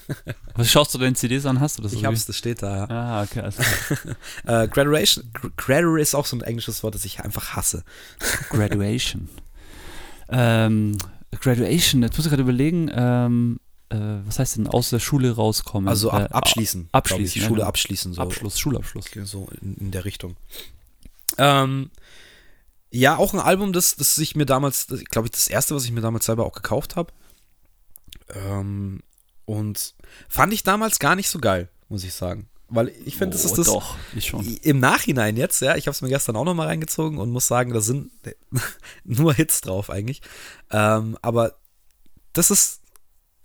Was 0.56 0.70
schaust 0.70 0.92
du 0.92 0.98
deine 0.98 1.14
CDs 1.14 1.46
an? 1.46 1.58
Hast 1.60 1.78
du 1.78 1.82
das? 1.82 1.94
Ich 1.94 2.04
hab's, 2.04 2.26
das 2.26 2.36
steht 2.36 2.62
da, 2.62 2.76
ja. 2.76 2.90
Ah, 2.90 3.22
okay. 3.22 3.40
Also 3.40 3.62
Äh, 4.44 4.68
Graduation, 4.68 5.30
Gr- 5.32 5.50
Graduate 5.56 6.02
ist 6.02 6.14
auch 6.14 6.26
so 6.26 6.36
ein 6.36 6.42
englisches 6.42 6.82
Wort, 6.82 6.94
das 6.94 7.06
ich 7.06 7.20
einfach 7.20 7.56
hasse. 7.56 7.82
Graduation. 8.50 9.30
ähm, 10.28 10.98
Graduation, 11.40 12.02
jetzt 12.02 12.16
muss 12.18 12.26
ich 12.26 12.30
gerade 12.30 12.42
überlegen, 12.42 12.90
ähm, 12.94 13.58
äh, 13.58 13.69
was 13.90 14.38
heißt 14.38 14.56
denn 14.56 14.66
aus 14.68 14.90
der 14.90 15.00
Schule 15.00 15.32
rauskommen? 15.34 15.88
Also 15.88 16.10
ab, 16.10 16.30
Äh, 16.30 16.34
abschließen. 16.34 16.88
abschließen, 16.92 17.24
ich. 17.24 17.34
ja, 17.36 17.42
Schule 17.42 17.56
genau. 17.56 17.68
abschließen. 17.68 18.12
So, 18.14 18.22
Abschluss, 18.22 18.58
Schulabschluss. 18.58 19.06
so 19.24 19.48
in, 19.60 19.74
in 19.76 19.90
der 19.90 20.04
Richtung. 20.04 20.36
Ähm, 21.38 21.90
ja, 22.90 23.16
auch 23.16 23.32
ein 23.34 23.40
Album, 23.40 23.72
das, 23.72 23.96
das 23.96 24.16
ich 24.18 24.36
mir 24.36 24.46
damals, 24.46 24.86
das, 24.86 25.04
glaube 25.04 25.26
ich, 25.26 25.32
das 25.32 25.48
erste, 25.48 25.74
was 25.74 25.84
ich 25.84 25.92
mir 25.92 26.00
damals 26.00 26.26
selber 26.26 26.44
auch 26.46 26.52
gekauft 26.52 26.96
habe. 26.96 27.12
Ähm, 28.34 29.02
und 29.44 29.94
fand 30.28 30.52
ich 30.52 30.62
damals 30.62 30.98
gar 30.98 31.16
nicht 31.16 31.28
so 31.28 31.38
geil, 31.40 31.68
muss 31.88 32.04
ich 32.04 32.14
sagen. 32.14 32.48
Weil 32.68 32.88
ich 33.04 33.16
finde, 33.16 33.36
das 33.36 33.44
Oh, 33.44 33.48
ist 33.48 33.58
das. 33.58 33.66
Doch, 33.66 33.96
ich 34.14 34.26
schon. 34.28 34.46
Im 34.62 34.78
Nachhinein 34.78 35.36
jetzt, 35.36 35.60
ja, 35.60 35.74
ich 35.74 35.86
habe 35.88 35.94
es 35.94 36.02
mir 36.02 36.08
gestern 36.08 36.36
auch 36.36 36.44
nochmal 36.44 36.68
reingezogen 36.68 37.18
und 37.18 37.30
muss 37.30 37.48
sagen, 37.48 37.72
da 37.72 37.80
sind 37.80 38.12
nur 39.04 39.34
Hits 39.34 39.60
drauf 39.60 39.90
eigentlich. 39.90 40.22
Ähm, 40.70 41.18
aber 41.22 41.56
das 42.32 42.52
ist 42.52 42.80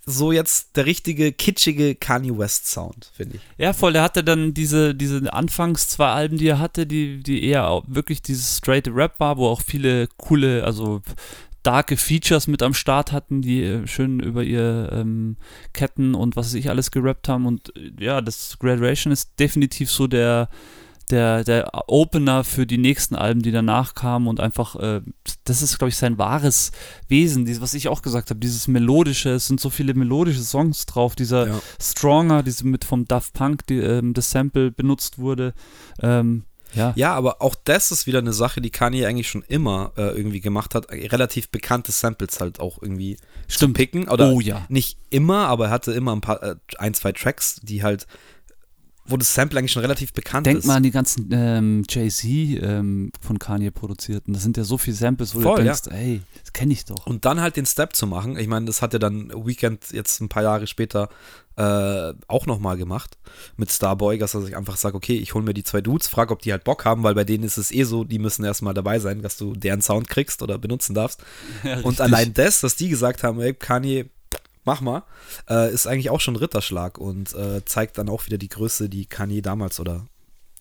so 0.05 0.31
jetzt 0.31 0.77
der 0.77 0.85
richtige 0.85 1.31
kitschige 1.31 1.95
Kanye 1.95 2.37
West 2.37 2.67
Sound, 2.67 3.11
finde 3.13 3.37
ich. 3.37 3.41
Ja, 3.57 3.73
voll. 3.73 3.93
Der 3.93 4.03
hatte 4.03 4.23
dann 4.23 4.53
diese, 4.53 4.93
diese 4.93 5.33
anfangs 5.33 5.87
zwei 5.87 6.09
Alben, 6.09 6.37
die 6.37 6.47
er 6.47 6.59
hatte, 6.59 6.85
die, 6.85 7.23
die 7.23 7.43
eher 7.43 7.81
wirklich 7.87 8.21
dieses 8.21 8.57
straight 8.57 8.87
Rap 8.87 9.19
war, 9.19 9.37
wo 9.37 9.47
auch 9.47 9.61
viele 9.61 10.07
coole, 10.17 10.63
also 10.63 11.01
darke 11.63 11.97
Features 11.97 12.47
mit 12.47 12.61
am 12.61 12.75
Start 12.75 13.11
hatten, 13.11 13.41
die 13.41 13.63
äh, 13.63 13.87
schön 13.87 14.19
über 14.19 14.43
ihr 14.43 14.89
ähm, 14.91 15.37
Ketten 15.73 16.13
und 16.13 16.35
was 16.35 16.47
weiß 16.47 16.53
ich 16.53 16.69
alles 16.69 16.91
gerappt 16.91 17.27
haben. 17.27 17.47
Und 17.47 17.75
äh, 17.75 17.91
ja, 17.99 18.21
das 18.21 18.57
Graduation 18.59 19.11
ist 19.11 19.39
definitiv 19.39 19.89
so 19.89 20.05
der, 20.05 20.49
der, 21.11 21.43
der 21.43 21.71
Opener 21.87 22.43
für 22.43 22.65
die 22.65 22.77
nächsten 22.77 23.15
Alben, 23.15 23.41
die 23.41 23.51
danach 23.51 23.93
kamen 23.95 24.27
und 24.27 24.39
einfach, 24.39 24.75
äh, 24.77 25.01
das 25.43 25.61
ist, 25.61 25.77
glaube 25.77 25.89
ich, 25.89 25.97
sein 25.97 26.17
wahres 26.17 26.71
Wesen, 27.07 27.45
dieses, 27.45 27.61
was 27.61 27.73
ich 27.73 27.87
auch 27.87 28.01
gesagt 28.01 28.29
habe, 28.29 28.39
dieses 28.39 28.67
melodische, 28.67 29.29
es 29.31 29.47
sind 29.47 29.59
so 29.59 29.69
viele 29.69 29.93
melodische 29.93 30.41
Songs 30.41 30.85
drauf, 30.85 31.15
dieser 31.15 31.47
Ja. 31.47 31.59
Stronger, 31.81 32.43
diese 32.43 32.65
mit 32.65 32.83
vom 32.85 33.05
Daft 33.05 33.33
Punk, 33.33 33.65
die, 33.67 33.77
ähm, 33.77 34.13
das 34.13 34.31
Sample 34.31 34.71
benutzt 34.71 35.19
wurde, 35.19 35.53
ähm, 36.01 36.43
ja. 36.73 36.91
Ja, 36.97 37.13
aber 37.13 37.41
auch 37.41 37.55
das 37.63 37.91
ist 37.91 38.05
wieder 38.05 38.19
eine 38.19 38.33
Sache, 38.33 38.59
die 38.59 38.69
Kanye 38.69 39.05
eigentlich 39.05 39.29
schon 39.29 39.43
immer 39.47 39.93
äh, 39.95 40.09
irgendwie 40.09 40.41
gemacht 40.41 40.75
hat. 40.75 40.91
Relativ 40.91 41.47
bekannte 41.47 41.93
Samples 41.93 42.41
halt 42.41 42.59
auch 42.59 42.81
irgendwie 42.81 43.15
zu 43.47 43.55
Stimmt. 43.55 43.77
picken. 43.77 44.09
Oder 44.09 44.33
Oh 44.33 44.41
ja. 44.41 44.65
nicht 44.67 44.97
immer, 45.09 45.47
aber 45.47 45.65
er 45.67 45.71
hatte 45.71 45.93
immer 45.93 46.13
ein 46.13 46.19
paar, 46.19 46.43
äh, 46.43 46.55
ein, 46.77 46.93
zwei 46.93 47.13
Tracks, 47.13 47.61
die 47.63 47.81
halt, 47.81 48.07
wo 49.07 49.17
das 49.17 49.33
Sample 49.33 49.59
eigentlich 49.59 49.71
schon 49.71 49.81
relativ 49.81 50.13
bekannt 50.13 50.47
Denk 50.47 50.59
ist. 50.59 50.65
mal 50.65 50.75
an 50.77 50.83
die 50.83 50.91
ganzen 50.91 51.29
ähm, 51.31 51.83
Jay-Z 51.87 52.25
ähm, 52.25 53.11
von 53.21 53.37
Kanye 53.37 53.71
produzierten. 53.71 54.33
Das 54.33 54.41
sind 54.43 54.57
ja 54.57 54.63
so 54.63 54.77
viele 54.77 54.95
Samples, 54.95 55.35
wo 55.35 55.41
Voll, 55.41 55.61
du 55.61 55.65
ja. 55.65 55.73
denkst, 55.73 55.95
ey, 55.95 56.21
das 56.41 56.53
kenne 56.53 56.73
ich 56.73 56.85
doch. 56.85 57.05
Und 57.05 57.25
dann 57.25 57.39
halt 57.39 57.55
den 57.55 57.65
Step 57.65 57.95
zu 57.95 58.07
machen. 58.07 58.37
Ich 58.37 58.47
meine, 58.47 58.65
das 58.65 58.81
hat 58.81 58.93
er 58.93 58.99
dann 58.99 59.31
Weekend 59.45 59.91
jetzt 59.91 60.21
ein 60.21 60.29
paar 60.29 60.43
Jahre 60.43 60.65
später 60.65 61.09
äh, 61.57 62.13
auch 62.27 62.45
nochmal 62.47 62.77
gemacht 62.77 63.17
mit 63.57 63.71
Starboy, 63.71 64.17
dass 64.17 64.33
er 64.33 64.41
sich 64.41 64.57
einfach 64.57 64.75
sagt, 64.75 64.95
okay, 64.95 65.15
ich 65.15 65.33
hole 65.33 65.45
mir 65.45 65.53
die 65.53 65.63
zwei 65.63 65.81
Dudes, 65.81 66.07
frage, 66.07 66.33
ob 66.33 66.41
die 66.41 66.51
halt 66.51 66.63
Bock 66.63 66.83
haben, 66.83 67.03
weil 67.03 67.15
bei 67.15 67.23
denen 67.23 67.43
ist 67.43 67.57
es 67.57 67.71
eh 67.71 67.83
so, 67.83 68.03
die 68.03 68.19
müssen 68.19 68.43
erstmal 68.43 68.73
dabei 68.73 68.99
sein, 68.99 69.21
dass 69.21 69.37
du 69.37 69.55
deren 69.55 69.81
Sound 69.81 70.09
kriegst 70.09 70.41
oder 70.41 70.57
benutzen 70.57 70.93
darfst. 70.93 71.23
Ja, 71.63 71.79
Und 71.81 72.01
allein 72.01 72.33
das, 72.33 72.61
dass 72.61 72.75
die 72.75 72.89
gesagt 72.89 73.23
haben, 73.23 73.39
ey, 73.39 73.53
Kanye, 73.53 74.09
mach 74.65 74.81
mal, 74.81 75.03
äh, 75.49 75.73
ist 75.73 75.87
eigentlich 75.87 76.09
auch 76.09 76.19
schon 76.19 76.35
Ritterschlag 76.35 76.97
und 76.97 77.33
äh, 77.33 77.63
zeigt 77.65 77.97
dann 77.97 78.09
auch 78.09 78.25
wieder 78.25 78.37
die 78.37 78.49
Größe, 78.49 78.89
die 78.89 79.05
Kanye 79.05 79.41
damals 79.41 79.79
oder 79.79 80.07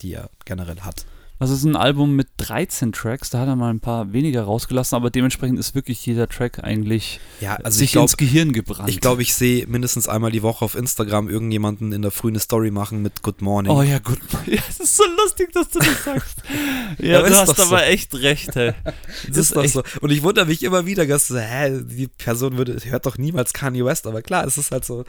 die 0.03 0.13
er 0.13 0.31
generell 0.45 0.81
hat. 0.81 1.07
Also 1.41 1.53
es 1.53 1.61
ist 1.61 1.65
ein 1.67 1.75
Album 1.77 2.15
mit 2.15 2.29
13 2.37 2.93
Tracks, 2.93 3.29
da 3.31 3.41
hat 3.41 3.49
er 3.49 3.57
mal 3.57 3.69
ein 3.71 3.81
paar 3.81 4.13
weniger 4.13 4.43
rausgelassen, 4.45 4.95
aber 4.95 5.11
dementsprechend 5.11 5.59
ist 5.59 5.75
wirklich 5.75 6.05
jeder 6.07 6.29
Track 6.29 6.63
eigentlich 6.63 7.19
Ja, 7.41 7.57
also 7.57 7.79
sich 7.79 7.87
ich 7.87 7.93
glaube, 7.93 8.05
ins 8.05 8.17
Gehirn 8.17 8.53
gebrannt. 8.53 8.89
ich, 8.89 9.01
glaub, 9.01 9.19
ich 9.19 9.35
sehe 9.35 9.67
mindestens 9.67 10.09
einmal 10.09 10.31
die 10.31 10.43
Woche 10.43 10.65
auf 10.65 10.77
Instagram 10.77 11.29
irgendjemanden 11.29 11.93
in 11.93 12.03
der 12.03 12.13
Früh 12.13 12.29
eine 12.29 12.39
Story 12.39 12.71
machen 12.71 13.03
mit 13.03 13.23
Good 13.23 13.43
Morning. 13.43 13.73
Oh 13.73 13.83
ja, 13.83 13.99
gut. 13.99 14.21
Ja, 14.47 14.61
es 14.69 14.79
ist 14.79 14.97
so 14.97 15.05
lustig, 15.23 15.53
dass 15.53 15.69
du 15.71 15.79
das 15.81 16.05
sagst. 16.05 16.43
Ja, 16.99 17.21
Ja, 17.21 17.23
du 17.29 17.35
hast 17.37 17.59
aber 17.61 17.79
so. 17.79 17.85
echt 17.85 18.15
recht, 18.15 18.55
hey. 18.55 18.73
Das 19.29 19.37
ist 19.39 19.57
doch 19.57 19.67
so. 19.67 19.83
Und 20.01 20.11
ich 20.13 20.23
wundere 20.23 20.47
mich 20.47 20.63
immer 20.63 20.87
wieder, 20.87 21.05
dass 21.07 21.31
hä, 21.31 21.81
die 21.83 22.07
Person 22.09 22.57
würde, 22.57 22.79
hört 22.85 23.07
doch 23.07 23.19
niemals 23.19 23.53
Kanye 23.53 23.85
West, 23.85 24.07
aber 24.07 24.23
klar, 24.23 24.47
es 24.47 24.57
ist 24.59 24.71
halt 24.71 24.85
so 24.85 25.05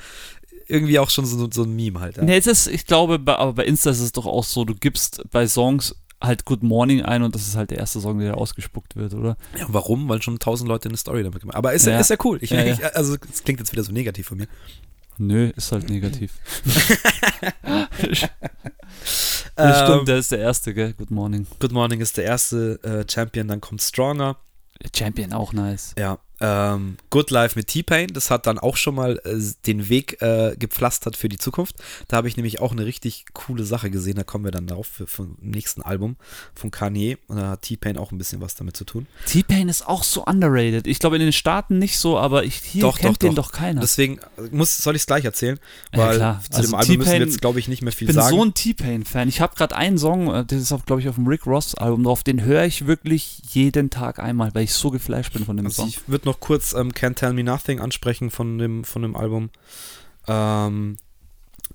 irgendwie 0.67 0.97
auch 0.97 1.11
schon 1.11 1.25
so, 1.27 1.47
so 1.51 1.63
ein 1.63 1.75
Meme 1.75 1.99
halt. 1.99 2.17
Ja. 2.17 2.23
Nee, 2.23 2.37
es 2.37 2.47
ist, 2.47 2.67
ich 2.67 2.85
glaube, 2.87 3.19
bei, 3.19 3.35
aber 3.35 3.53
bei 3.53 3.65
Insta 3.65 3.91
ist 3.91 3.99
es 3.99 4.11
doch 4.11 4.25
auch 4.25 4.43
so, 4.43 4.65
du 4.65 4.73
gibst 4.73 5.21
bei 5.31 5.47
Songs 5.47 5.95
halt 6.21 6.45
Good 6.45 6.63
Morning 6.63 7.03
ein 7.03 7.23
und 7.23 7.35
das 7.35 7.47
ist 7.47 7.55
halt 7.55 7.71
der 7.71 7.79
erste 7.79 7.99
Song, 7.99 8.19
der 8.19 8.37
ausgespuckt 8.37 8.95
wird, 8.95 9.13
oder? 9.13 9.37
Ja, 9.57 9.65
warum? 9.67 10.07
Weil 10.09 10.21
schon 10.21 10.39
tausend 10.39 10.67
Leute 10.67 10.89
eine 10.89 10.97
Story 10.97 11.23
damit 11.23 11.41
gemacht 11.41 11.55
haben. 11.55 11.59
Aber 11.59 11.73
ist 11.73 11.85
ja, 11.85 11.99
ist 11.99 12.09
ja 12.09 12.17
cool. 12.23 12.39
Ich, 12.41 12.49
Ja, 12.49 12.63
ich, 12.63 12.95
also, 12.95 13.15
es 13.31 13.43
klingt 13.43 13.59
jetzt 13.59 13.71
wieder 13.71 13.83
so 13.83 13.91
negativ 13.91 14.27
von 14.27 14.37
mir. 14.37 14.47
Nö, 15.17 15.51
ist 15.55 15.71
halt 15.71 15.89
negativ. 15.89 16.33
Ähm, 19.57 19.69
Das 19.69 19.87
stimmt, 19.89 20.07
der 20.07 20.17
ist 20.17 20.31
der 20.31 20.39
erste, 20.39 20.73
gell? 20.73 20.93
Good 20.93 21.11
Morning. 21.11 21.47
Good 21.59 21.71
Morning 21.71 22.01
ist 22.01 22.17
der 22.17 22.25
erste 22.25 22.79
äh, 22.83 23.09
Champion, 23.09 23.47
dann 23.47 23.61
kommt 23.61 23.81
Stronger. 23.81 24.37
Champion 24.93 25.31
auch 25.31 25.53
nice. 25.53 25.93
Ja. 25.97 26.19
Ähm, 26.41 26.97
Good 27.11 27.31
Life 27.31 27.57
mit 27.57 27.67
T-Pain, 27.67 28.07
das 28.13 28.29
hat 28.29 28.45
dann 28.45 28.59
auch 28.59 28.75
schon 28.75 28.95
mal 28.95 29.21
äh, 29.23 29.39
den 29.65 29.87
Weg 29.87 30.21
äh, 30.21 30.55
gepflastert 30.59 31.15
für 31.15 31.29
die 31.29 31.37
Zukunft. 31.37 31.75
Da 32.09 32.17
habe 32.17 32.27
ich 32.27 32.35
nämlich 32.35 32.59
auch 32.59 32.73
eine 32.73 32.85
richtig 32.85 33.25
coole 33.33 33.63
Sache 33.63 33.89
gesehen, 33.89 34.15
da 34.15 34.23
kommen 34.23 34.43
wir 34.43 34.51
dann 34.51 34.67
drauf 34.67 34.87
für, 34.87 35.07
vom 35.07 35.37
nächsten 35.41 35.81
Album 35.81 36.17
von 36.53 36.71
Kanye. 36.71 37.17
Und 37.27 37.37
da 37.37 37.51
hat 37.51 37.61
T-Pain 37.61 37.97
auch 37.97 38.11
ein 38.11 38.17
bisschen 38.17 38.41
was 38.41 38.55
damit 38.55 38.75
zu 38.75 38.83
tun. 38.83 39.07
T-Pain 39.27 39.69
ist 39.69 39.87
auch 39.87 40.03
so 40.03 40.25
underrated. 40.25 40.87
Ich 40.87 40.99
glaube 40.99 41.15
in 41.15 41.21
den 41.21 41.31
Staaten 41.33 41.79
nicht 41.79 41.97
so, 41.99 42.17
aber 42.17 42.43
ich, 42.43 42.55
hier 42.55 42.81
Doch, 42.81 42.97
kennt 42.97 43.15
doch, 43.15 43.17
den 43.29 43.35
doch. 43.35 43.45
doch 43.45 43.51
keiner. 43.53 43.79
Deswegen 43.81 44.17
äh, 44.37 44.41
muss, 44.51 44.77
soll 44.77 44.95
ich 44.95 45.03
es 45.03 45.07
gleich 45.07 45.23
erzählen, 45.23 45.57
Ja, 45.93 45.99
weil 45.99 46.15
klar. 46.17 46.41
zu 46.49 46.57
Also 46.57 46.69
dem 46.69 46.75
Album 46.75 46.97
müssen 46.97 47.11
wir 47.13 47.19
jetzt, 47.19 47.41
glaube 47.41 47.59
ich, 47.59 47.67
nicht 47.69 47.81
mehr 47.81 47.93
viel 47.93 48.09
ich 48.09 48.13
bin 48.15 48.21
sagen. 48.21 48.35
so 48.35 48.43
ein 48.43 48.53
T-Pain-Fan. 48.53 49.29
Ich 49.29 49.39
habe 49.39 49.55
gerade 49.55 49.75
einen 49.75 49.97
Song, 49.97 50.33
äh, 50.33 50.43
das 50.45 50.59
ist 50.61 50.85
glaube 50.85 51.01
ich, 51.01 51.07
auf 51.07 51.15
dem 51.15 51.27
Rick 51.27 51.45
Ross-Album 51.47 52.03
drauf, 52.03 52.23
den 52.23 52.43
höre 52.43 52.65
ich 52.65 52.87
wirklich 52.87 53.41
jeden 53.51 53.89
Tag 53.89 54.19
einmal, 54.19 54.53
weil 54.53 54.65
ich 54.65 54.73
so 54.73 54.91
geflasht 54.91 55.31
bin 55.31 55.45
von 55.45 55.55
dem 55.55 55.65
Also 55.67 55.83
Song. 55.83 55.87
ich 55.89 56.07
würde 56.09 56.24
noch 56.25 56.39
kurz 56.39 56.73
ähm, 56.73 56.91
Can't 56.91 57.15
Tell 57.15 57.33
Me 57.33 57.43
Nothing 57.43 57.79
ansprechen 57.79 58.31
von 58.31 58.57
dem, 58.57 58.83
von 58.83 59.01
dem 59.01 59.15
Album. 59.15 59.49
Ähm, 60.27 60.97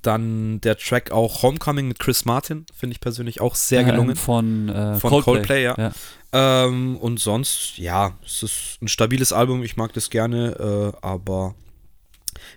dann 0.02 0.60
der 0.60 0.78
Track 0.78 1.10
auch 1.10 1.42
Homecoming 1.42 1.88
mit 1.88 1.98
Chris 1.98 2.24
Martin, 2.24 2.64
finde 2.74 2.94
ich 2.94 3.00
persönlich 3.00 3.40
auch 3.40 3.54
sehr 3.54 3.84
gelungen. 3.84 4.10
Ähm, 4.10 4.16
von, 4.16 4.68
äh, 4.68 4.96
Von 4.96 5.10
Coldplay. 5.10 5.32
Coldplay, 5.34 5.64
ja. 5.64 5.74
ja. 5.78 5.92
Ähm, 6.32 6.96
und 6.96 7.18
sonst, 7.18 7.76
ja, 7.76 8.16
es 8.24 8.42
ist 8.42 8.78
ein 8.82 8.88
stabiles 8.88 9.32
Album, 9.32 9.62
ich 9.62 9.76
mag 9.76 9.92
das 9.92 10.10
gerne, 10.10 10.92
äh, 10.94 10.98
aber 11.04 11.54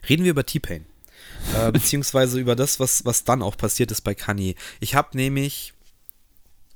reden 0.08 0.24
wir 0.24 0.32
über 0.32 0.46
T-Pain. 0.46 0.86
äh, 1.58 1.72
beziehungsweise 1.74 2.40
über 2.40 2.56
das, 2.56 2.80
was, 2.80 3.04
was 3.06 3.24
dann 3.24 3.42
auch 3.42 3.58
passiert 3.58 3.92
ist 3.92 4.02
bei 4.02 4.14
Kanye. 4.14 4.56
Ich 4.80 4.96
habe 4.96 5.18
nämlich 5.18 5.73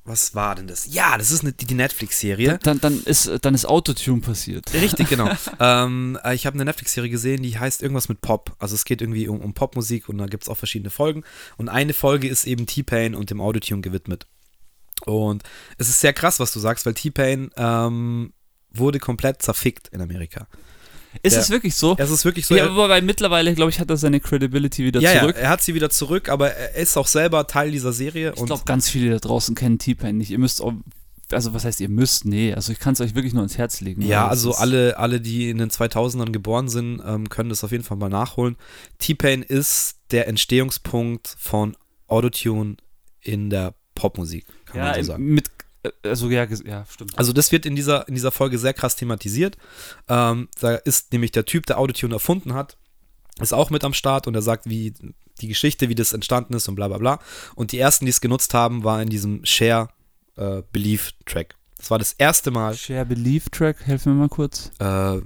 was 0.07 0.35
war 0.35 0.55
denn 0.55 0.67
das? 0.67 0.87
Ja, 0.91 1.17
das 1.17 1.31
ist 1.31 1.41
eine, 1.43 1.53
die 1.53 1.73
Netflix-Serie. 1.73 2.59
Dann, 2.63 2.79
dann, 2.79 3.03
ist, 3.03 3.29
dann 3.41 3.53
ist 3.53 3.65
Autotune 3.65 4.21
passiert. 4.21 4.73
Richtig, 4.73 5.09
genau. 5.09 5.29
ähm, 5.59 6.17
äh, 6.23 6.33
ich 6.33 6.45
habe 6.45 6.55
eine 6.55 6.65
Netflix-Serie 6.65 7.09
gesehen, 7.09 7.43
die 7.43 7.59
heißt 7.59 7.81
irgendwas 7.81 8.09
mit 8.09 8.21
Pop. 8.21 8.55
Also 8.59 8.75
es 8.75 8.85
geht 8.85 9.01
irgendwie 9.01 9.27
um, 9.27 9.41
um 9.41 9.53
Popmusik 9.53 10.09
und 10.09 10.17
da 10.17 10.25
gibt 10.25 10.43
es 10.43 10.49
auch 10.49 10.57
verschiedene 10.57 10.89
Folgen. 10.89 11.23
Und 11.57 11.69
eine 11.69 11.93
Folge 11.93 12.27
ist 12.27 12.45
eben 12.45 12.65
T-Pain 12.65 13.15
und 13.15 13.29
dem 13.29 13.41
Autotune 13.41 13.81
gewidmet. 13.81 14.27
Und 15.05 15.43
es 15.77 15.89
ist 15.89 15.99
sehr 15.99 16.13
krass, 16.13 16.39
was 16.39 16.51
du 16.51 16.59
sagst, 16.59 16.85
weil 16.85 16.93
T-Pain 16.93 17.51
ähm, 17.55 18.33
wurde 18.71 18.99
komplett 18.99 19.41
zerfickt 19.41 19.89
in 19.89 20.01
Amerika. 20.01 20.47
Ist 21.23 21.35
der, 21.35 21.41
es 21.41 21.49
wirklich 21.49 21.75
so? 21.75 21.95
Es 21.97 22.09
ist 22.09 22.25
wirklich 22.25 22.45
so. 22.45 22.55
Ja, 22.55 22.65
aber 22.65 22.89
weil 22.89 23.01
mittlerweile, 23.01 23.53
glaube 23.53 23.71
ich, 23.71 23.79
hat 23.79 23.89
er 23.89 23.97
seine 23.97 24.19
Credibility 24.19 24.85
wieder 24.85 24.99
ja, 24.99 25.19
zurück. 25.19 25.35
Ja, 25.35 25.43
er 25.43 25.49
hat 25.49 25.61
sie 25.61 25.73
wieder 25.73 25.89
zurück, 25.89 26.29
aber 26.29 26.51
er 26.51 26.75
ist 26.75 26.97
auch 26.97 27.07
selber 27.07 27.47
Teil 27.47 27.71
dieser 27.71 27.93
Serie. 27.93 28.33
Ich 28.35 28.45
glaube, 28.45 28.63
ganz 28.65 28.89
viele 28.89 29.11
da 29.11 29.19
draußen 29.19 29.55
kennen 29.55 29.79
T-Pain 29.79 30.17
nicht. 30.17 30.31
Ihr 30.31 30.39
müsst 30.39 30.61
auch, 30.61 30.73
also 31.31 31.53
was 31.53 31.65
heißt 31.65 31.79
ihr 31.81 31.89
müsst? 31.89 32.25
Nee, 32.25 32.53
also 32.53 32.71
ich 32.71 32.79
kann 32.79 32.93
es 32.93 33.01
euch 33.01 33.15
wirklich 33.15 33.33
nur 33.33 33.43
ins 33.43 33.57
Herz 33.57 33.81
legen. 33.81 34.01
Ja, 34.01 34.27
also 34.27 34.53
alle, 34.53 34.97
alle, 34.97 35.21
die 35.21 35.49
in 35.49 35.57
den 35.57 35.69
2000ern 35.69 36.31
geboren 36.31 36.69
sind, 36.69 37.01
ähm, 37.05 37.29
können 37.29 37.49
das 37.49 37.63
auf 37.63 37.71
jeden 37.71 37.83
Fall 37.83 37.97
mal 37.97 38.09
nachholen. 38.09 38.55
T-Pain 38.99 39.43
ist 39.43 39.97
der 40.11 40.27
Entstehungspunkt 40.27 41.35
von 41.37 41.75
Autotune 42.07 42.77
in 43.21 43.49
der 43.49 43.73
Popmusik, 43.95 44.45
kann 44.65 44.77
ja, 44.77 44.85
man 44.85 44.95
so 44.95 45.03
sagen. 45.03 45.25
Mit 45.25 45.56
also 46.03 46.29
ja, 46.29 46.45
ja, 46.45 46.85
stimmt. 46.89 47.17
Also 47.17 47.33
das 47.33 47.51
wird 47.51 47.65
in 47.65 47.75
dieser, 47.75 48.07
in 48.07 48.15
dieser 48.15 48.31
Folge 48.31 48.57
sehr 48.57 48.73
krass 48.73 48.95
thematisiert. 48.95 49.57
Ähm, 50.07 50.47
da 50.59 50.75
ist 50.75 51.11
nämlich 51.11 51.31
der 51.31 51.45
Typ, 51.45 51.65
der 51.65 51.77
Autotune 51.79 52.15
erfunden 52.15 52.53
hat, 52.53 52.77
ist 53.39 53.53
auch 53.53 53.69
mit 53.69 53.83
am 53.83 53.93
Start 53.93 54.27
und 54.27 54.35
er 54.35 54.41
sagt, 54.41 54.69
wie 54.69 54.93
die 55.41 55.47
Geschichte, 55.47 55.89
wie 55.89 55.95
das 55.95 56.13
entstanden 56.13 56.53
ist 56.53 56.67
und 56.67 56.75
bla 56.75 56.87
bla 56.87 56.97
bla. 56.97 57.19
Und 57.55 57.71
die 57.71 57.79
ersten, 57.79 58.05
die 58.05 58.09
es 58.09 58.21
genutzt 58.21 58.53
haben, 58.53 58.83
war 58.83 59.01
in 59.01 59.09
diesem 59.09 59.45
Share 59.45 59.89
äh, 60.35 60.63
Belief 60.71 61.13
Track. 61.25 61.55
Das 61.77 61.91
war 61.91 61.99
das 61.99 62.13
erste 62.13 62.51
Mal. 62.51 62.75
Share 62.75 63.05
Belief 63.05 63.49
Track, 63.49 63.85
helf 63.85 64.05
mir 64.05 64.13
mal 64.13 64.29
kurz. 64.29 64.71
Äh, 64.79 65.17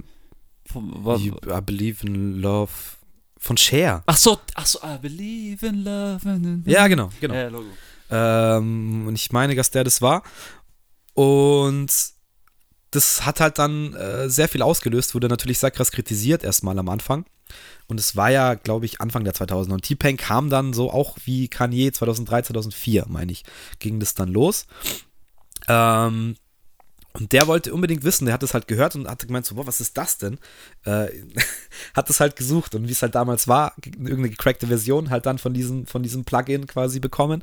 you, 0.74 1.36
I 1.46 1.60
Believe 1.64 2.06
in 2.06 2.40
Love 2.40 2.72
von 3.38 3.56
Share. 3.56 4.02
Ach 4.06 4.16
so, 4.16 4.38
ach 4.54 4.66
so, 4.66 4.78
I 4.84 4.98
Believe 5.00 5.66
in 5.66 5.84
Love. 5.84 6.62
Ja, 6.66 6.86
genau, 6.88 7.10
genau. 7.20 7.34
Ja, 7.34 7.48
Logo. 7.48 7.66
Ähm, 8.12 9.06
und 9.08 9.14
ich 9.14 9.32
meine, 9.32 9.56
dass 9.56 9.70
der 9.70 9.84
das 9.84 10.02
war. 10.02 10.22
Und 11.14 11.90
das 12.90 13.24
hat 13.24 13.40
halt 13.40 13.58
dann 13.58 13.94
äh, 13.94 14.28
sehr 14.28 14.48
viel 14.48 14.62
ausgelöst, 14.62 15.14
wurde 15.14 15.28
natürlich 15.28 15.58
sehr 15.58 15.70
krass 15.70 15.90
kritisiert, 15.90 16.44
erstmal 16.44 16.78
am 16.78 16.90
Anfang. 16.90 17.24
Und 17.86 17.98
es 17.98 18.16
war 18.16 18.30
ja, 18.30 18.54
glaube 18.54 18.86
ich, 18.86 19.00
Anfang 19.00 19.24
der 19.24 19.34
2000er. 19.34 19.72
Und 19.72 19.82
T-Pain 19.82 20.16
kam 20.16 20.50
dann 20.50 20.72
so 20.72 20.90
auch 20.90 21.16
wie 21.24 21.48
Kanye 21.48 21.90
2003, 21.90 22.42
2004, 22.42 23.06
meine 23.08 23.32
ich, 23.32 23.44
ging 23.78 23.98
das 23.98 24.14
dann 24.14 24.28
los. 24.28 24.66
Ähm, 25.68 26.36
und 27.14 27.32
der 27.32 27.46
wollte 27.46 27.74
unbedingt 27.74 28.04
wissen, 28.04 28.24
der 28.24 28.34
hat 28.34 28.42
das 28.42 28.54
halt 28.54 28.66
gehört 28.68 28.94
und 28.94 29.08
hat 29.08 29.26
gemeint, 29.26 29.44
so, 29.44 29.54
boah, 29.54 29.66
was 29.66 29.80
ist 29.80 29.98
das 29.98 30.18
denn? 30.18 30.38
Äh, 30.84 31.08
hat 31.94 32.08
das 32.08 32.20
halt 32.20 32.36
gesucht 32.36 32.74
und 32.74 32.88
wie 32.88 32.92
es 32.92 33.02
halt 33.02 33.14
damals 33.14 33.48
war, 33.48 33.74
irgendeine 33.84 34.30
gecrackte 34.30 34.66
Version 34.66 35.10
halt 35.10 35.26
dann 35.26 35.38
von 35.38 35.52
diesem, 35.52 35.86
von 35.86 36.02
diesem 36.02 36.24
Plugin 36.24 36.66
quasi 36.66 37.00
bekommen 37.00 37.42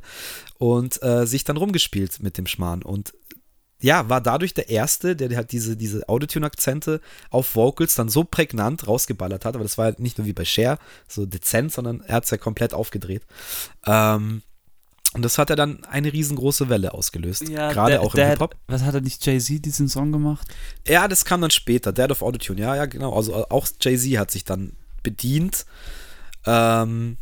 und 0.58 1.02
äh, 1.02 1.26
sich 1.26 1.44
dann 1.44 1.56
rumgespielt 1.56 2.20
mit 2.22 2.36
dem 2.36 2.46
Schmarrn. 2.46 2.82
Und 2.82 3.12
ja, 3.80 4.08
war 4.08 4.20
dadurch 4.20 4.52
der 4.52 4.68
Erste, 4.68 5.16
der 5.16 5.34
halt 5.36 5.52
diese, 5.52 5.76
diese 5.76 6.08
Autotune-Akzente 6.08 7.00
auf 7.30 7.54
Vocals 7.54 7.94
dann 7.94 8.10
so 8.10 8.24
prägnant 8.24 8.86
rausgeballert 8.86 9.44
hat. 9.44 9.54
Aber 9.54 9.64
das 9.64 9.78
war 9.78 9.86
halt 9.86 10.00
nicht 10.00 10.18
nur 10.18 10.26
wie 10.26 10.34
bei 10.34 10.44
Cher 10.44 10.78
so 11.08 11.24
dezent, 11.24 11.72
sondern 11.72 12.00
er 12.00 12.16
hat 12.16 12.24
es 12.24 12.30
ja 12.30 12.36
komplett 12.36 12.74
aufgedreht. 12.74 13.22
Ähm, 13.86 14.42
und 15.14 15.22
das 15.22 15.38
hat 15.38 15.50
er 15.50 15.56
dann 15.56 15.84
eine 15.84 16.12
riesengroße 16.12 16.68
Welle 16.68 16.94
ausgelöst. 16.94 17.48
Ja, 17.48 17.72
gerade 17.72 17.92
der- 17.92 18.02
auch 18.02 18.14
im 18.14 18.24
Hip-Hop. 18.26 18.54
Was 18.68 18.82
hat 18.82 18.94
er 18.94 19.00
nicht 19.00 19.24
Jay-Z 19.26 19.64
diesen 19.64 19.88
Song 19.88 20.12
gemacht? 20.12 20.46
Ja, 20.86 21.08
das 21.08 21.24
kam 21.24 21.40
dann 21.40 21.50
später. 21.50 21.92
Dead 21.92 22.10
of 22.10 22.22
Autotune, 22.22 22.60
ja, 22.60 22.76
ja, 22.76 22.86
genau. 22.86 23.14
Also 23.14 23.48
auch 23.50 23.66
Jay-Z 23.80 24.18
hat 24.18 24.30
sich 24.30 24.44
dann 24.44 24.72
bedient, 25.02 25.66
ähm, 26.46 27.16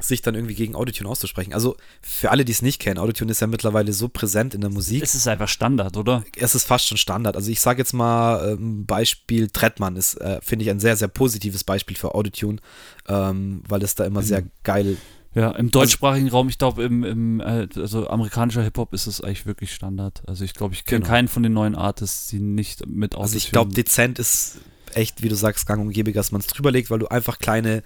sich 0.00 0.20
dann 0.22 0.34
irgendwie 0.34 0.54
gegen 0.54 0.74
Autotune 0.74 1.08
auszusprechen. 1.08 1.52
Also 1.52 1.76
für 2.00 2.30
alle, 2.32 2.44
die 2.44 2.50
es 2.52 2.60
nicht 2.62 2.80
kennen, 2.80 2.98
Autotune 2.98 3.30
ist 3.30 3.40
ja 3.40 3.46
mittlerweile 3.46 3.92
so 3.92 4.08
präsent 4.08 4.54
in 4.54 4.60
der 4.60 4.70
Musik. 4.70 5.02
Es 5.02 5.14
ist 5.14 5.28
einfach 5.28 5.48
Standard, 5.48 5.96
oder? 5.96 6.24
es 6.36 6.54
ist 6.56 6.64
fast 6.64 6.88
schon 6.88 6.96
Standard. 6.98 7.36
Also 7.36 7.50
ich 7.50 7.60
sage 7.60 7.78
jetzt 7.80 7.92
mal 7.92 8.52
ähm, 8.52 8.84
Beispiel 8.84 9.48
Trettmann 9.48 9.96
ist, 9.96 10.14
äh, 10.20 10.40
finde 10.42 10.64
ich, 10.64 10.70
ein 10.70 10.80
sehr, 10.80 10.96
sehr 10.96 11.08
positives 11.08 11.62
Beispiel 11.62 11.96
für 11.96 12.14
Autotune, 12.14 12.58
ähm, 13.06 13.62
weil 13.68 13.82
es 13.82 13.94
da 13.94 14.04
immer 14.04 14.22
sehr 14.22 14.42
geil 14.64 14.96
Ja, 15.34 15.50
im 15.52 15.70
deutschsprachigen 15.70 16.28
Raum, 16.28 16.48
ich 16.48 16.58
glaube, 16.58 16.82
im, 16.82 17.04
im 17.04 17.40
äh, 17.40 17.66
also 17.76 18.08
amerikanischer 18.08 18.62
Hip-Hop 18.62 18.92
ist 18.92 19.06
es 19.06 19.22
eigentlich 19.22 19.46
wirklich 19.46 19.72
Standard. 19.72 20.22
Also 20.26 20.44
ich 20.44 20.52
glaube, 20.52 20.74
ich 20.74 20.84
kenne 20.84 21.00
Genau. 21.00 21.10
keinen 21.10 21.28
von 21.28 21.42
den 21.42 21.54
neuen 21.54 21.74
Artists, 21.74 22.28
die 22.28 22.38
nicht 22.38 22.86
mit 22.86 23.16
Also 23.16 23.36
ich 23.36 23.50
glaube, 23.50 23.72
dezent 23.72 24.18
ist 24.18 24.58
echt, 24.94 25.22
wie 25.22 25.28
du 25.30 25.34
sagst, 25.34 25.66
gang 25.66 25.80
und 25.80 25.90
gäbe, 25.92 26.12
dass 26.12 26.32
man 26.32 26.42
es 26.42 26.46
drüber 26.48 26.70
legt, 26.70 26.90
weil 26.90 26.98
du 26.98 27.08
einfach 27.08 27.38
kleine, 27.38 27.82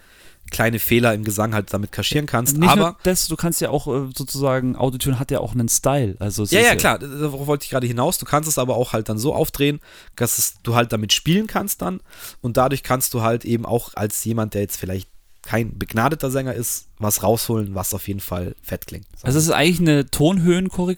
kleine 0.50 0.80
Fehler 0.80 1.14
im 1.14 1.22
Gesang 1.22 1.54
halt 1.54 1.72
damit 1.72 1.92
kaschieren 1.92 2.26
kannst. 2.26 2.56
Nicht 2.56 2.68
Aber 2.68 2.96
das, 3.04 3.28
du 3.28 3.36
kannst 3.36 3.60
ja 3.60 3.70
auch 3.70 3.86
äh, 3.86 4.08
sozusagen, 4.16 4.74
Autotune 4.74 5.20
hat 5.20 5.30
ja 5.30 5.38
auch 5.38 5.52
einen 5.52 5.68
Style. 5.68 6.16
Also 6.18 6.42
ja, 6.46 6.60
ist 6.60 6.66
ja, 6.66 6.74
klar, 6.74 6.98
darauf 6.98 7.46
wollte 7.46 7.62
ich 7.64 7.70
gerade 7.70 7.86
hinaus. 7.86 8.18
Du 8.18 8.26
kannst 8.26 8.48
es 8.48 8.58
aber 8.58 8.76
auch 8.76 8.92
halt 8.92 9.08
dann 9.08 9.18
so 9.18 9.32
aufdrehen, 9.34 9.78
dass 10.16 10.38
es, 10.38 10.54
du 10.64 10.74
halt 10.74 10.92
damit 10.92 11.12
spielen 11.12 11.46
kannst 11.46 11.80
dann 11.80 12.00
und 12.40 12.56
dadurch 12.56 12.82
kannst 12.82 13.14
du 13.14 13.22
halt 13.22 13.44
eben 13.44 13.64
auch 13.66 13.90
als 13.94 14.24
jemand, 14.24 14.54
der 14.54 14.62
jetzt 14.62 14.78
vielleicht 14.78 15.08
kein 15.46 15.78
begnadeter 15.78 16.30
Sänger 16.30 16.54
ist, 16.54 16.88
was 16.98 17.22
rausholen, 17.22 17.74
was 17.74 17.94
auf 17.94 18.08
jeden 18.08 18.20
Fall 18.20 18.56
fett 18.62 18.86
klingt. 18.86 19.06
Also 19.22 19.38
es 19.38 19.44
ist 19.44 19.50
eigentlich 19.52 19.80
eine 19.80 20.10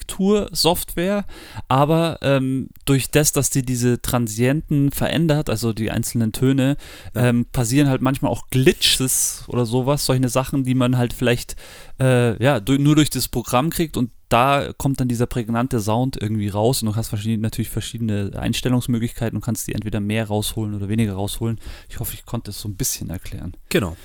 Tonhöhenkorrektur-Software, 0.08 1.24
aber 1.68 2.18
ähm, 2.22 2.68
durch 2.84 3.11
das, 3.11 3.32
dass 3.32 3.50
die 3.50 3.62
diese 3.62 4.00
Transienten 4.00 4.90
verändert, 4.90 5.50
also 5.50 5.72
die 5.72 5.90
einzelnen 5.90 6.32
Töne, 6.32 6.76
Ja. 7.14 7.26
ähm, 7.26 7.46
passieren 7.52 7.88
halt 7.88 8.00
manchmal 8.02 8.30
auch 8.32 8.48
Glitches 8.50 9.44
oder 9.48 9.66
sowas, 9.66 10.06
solche 10.06 10.28
Sachen, 10.28 10.64
die 10.64 10.74
man 10.74 10.96
halt 10.96 11.12
vielleicht 11.12 11.56
äh, 12.00 12.42
ja, 12.42 12.61
nur 12.66 12.96
durch 12.96 13.11
das 13.11 13.28
Programm 13.28 13.70
kriegt 13.70 13.96
und 13.96 14.11
da 14.28 14.72
kommt 14.76 15.00
dann 15.00 15.08
dieser 15.08 15.26
prägnante 15.26 15.80
Sound 15.80 16.20
irgendwie 16.20 16.48
raus 16.48 16.82
und 16.82 16.90
du 16.90 16.96
hast 16.96 17.08
verschiedene, 17.08 17.38
natürlich 17.42 17.70
verschiedene 17.70 18.32
Einstellungsmöglichkeiten 18.37 19.37
und 19.37 19.42
kannst 19.42 19.66
die 19.66 19.72
entweder 19.72 20.00
mehr 20.00 20.26
rausholen 20.26 20.74
oder 20.74 20.88
weniger 20.88 21.14
rausholen. 21.14 21.58
Ich 21.88 21.98
hoffe, 21.98 22.12
ich 22.14 22.26
konnte 22.26 22.50
es 22.50 22.61
so 22.61 22.68
ein 22.68 22.76
bisschen 22.76 23.08
erklären. 23.08 23.54
Genau. 23.70 23.96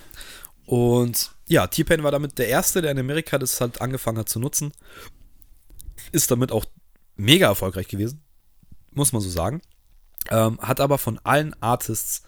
Und 0.65 1.31
ja, 1.47 1.67
T-Pain 1.67 2.03
war 2.03 2.11
damit 2.11 2.37
der 2.37 2.47
Erste, 2.47 2.81
der 2.81 2.91
in 2.91 2.99
Amerika 2.99 3.37
das 3.37 3.59
halt 3.59 3.81
angefangen 3.81 4.17
hat 4.17 4.29
zu 4.29 4.39
nutzen. 4.39 4.71
Ist 6.11 6.31
damit 6.31 6.51
auch 6.51 6.65
mega 7.15 7.47
erfolgreich 7.47 7.87
gewesen, 7.87 8.23
muss 8.91 9.13
man 9.13 9.21
so 9.21 9.29
sagen. 9.29 9.61
Ähm, 10.29 10.59
hat 10.61 10.79
aber 10.79 10.97
von 10.97 11.19
allen 11.23 11.53
Artists 11.61 12.23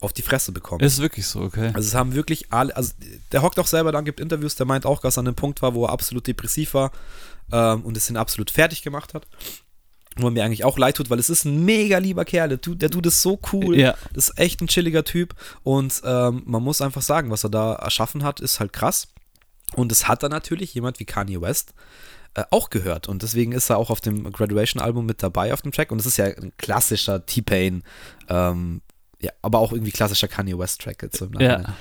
auf 0.00 0.12
die 0.12 0.22
Fresse 0.22 0.52
bekommen. 0.52 0.80
Ist 0.84 0.98
wirklich 0.98 1.26
so, 1.26 1.40
okay? 1.40 1.70
Also 1.74 1.88
es 1.88 1.94
haben 1.94 2.14
wirklich 2.14 2.52
alle, 2.52 2.76
also 2.76 2.92
der 3.30 3.42
hockt 3.42 3.58
auch 3.58 3.66
selber 3.66 3.92
da, 3.92 4.00
gibt 4.00 4.20
Interviews, 4.20 4.56
der 4.56 4.66
meint 4.66 4.84
auch, 4.84 5.00
dass 5.00 5.16
er 5.16 5.20
an 5.20 5.28
einem 5.28 5.36
Punkt 5.36 5.62
war, 5.62 5.74
wo 5.74 5.84
er 5.84 5.90
absolut 5.90 6.26
depressiv 6.26 6.74
war 6.74 6.92
ähm, 7.52 7.82
und 7.82 7.96
es 7.96 8.10
ihn 8.10 8.16
absolut 8.16 8.50
fertig 8.50 8.82
gemacht 8.82 9.14
hat. 9.14 9.26
Wo 10.16 10.28
mir 10.30 10.44
eigentlich 10.44 10.64
auch 10.64 10.76
leid 10.76 10.96
tut, 10.96 11.08
weil 11.08 11.18
es 11.18 11.30
ist 11.30 11.44
ein 11.44 11.64
mega 11.64 11.98
lieber 11.98 12.24
Kerl, 12.24 12.50
der 12.50 12.60
tut, 12.60 12.82
der 12.82 12.90
tut 12.90 13.06
es 13.06 13.22
so 13.22 13.38
cool. 13.52 13.78
Ja. 13.78 13.94
Das 14.12 14.28
ist 14.28 14.38
echt 14.38 14.60
ein 14.60 14.66
chilliger 14.66 15.04
Typ 15.04 15.34
und 15.62 16.02
ähm, 16.04 16.42
man 16.44 16.62
muss 16.62 16.82
einfach 16.82 17.02
sagen, 17.02 17.30
was 17.30 17.44
er 17.44 17.50
da 17.50 17.74
erschaffen 17.74 18.22
hat, 18.22 18.40
ist 18.40 18.60
halt 18.60 18.72
krass. 18.72 19.08
Und 19.74 19.90
es 19.90 20.08
hat 20.08 20.22
dann 20.22 20.30
natürlich 20.30 20.74
jemand 20.74 21.00
wie 21.00 21.06
Kanye 21.06 21.40
West 21.40 21.72
äh, 22.34 22.44
auch 22.50 22.68
gehört 22.68 23.08
und 23.08 23.22
deswegen 23.22 23.52
ist 23.52 23.70
er 23.70 23.78
auch 23.78 23.88
auf 23.88 24.02
dem 24.02 24.30
Graduation-Album 24.30 25.06
mit 25.06 25.22
dabei 25.22 25.54
auf 25.54 25.62
dem 25.62 25.72
Track 25.72 25.90
und 25.92 25.98
es 25.98 26.06
ist 26.06 26.18
ja 26.18 26.26
ein 26.26 26.52
klassischer 26.58 27.24
T-Pain, 27.24 27.82
ähm, 28.28 28.82
ja, 29.20 29.30
aber 29.40 29.60
auch 29.60 29.72
irgendwie 29.72 29.92
klassischer 29.92 30.28
Kanye 30.28 30.58
West-Track 30.58 31.02
jetzt 31.02 31.16
so 31.16 31.26
im 31.26 31.30
Nachhinein. 31.32 31.62
Ja. 31.62 31.74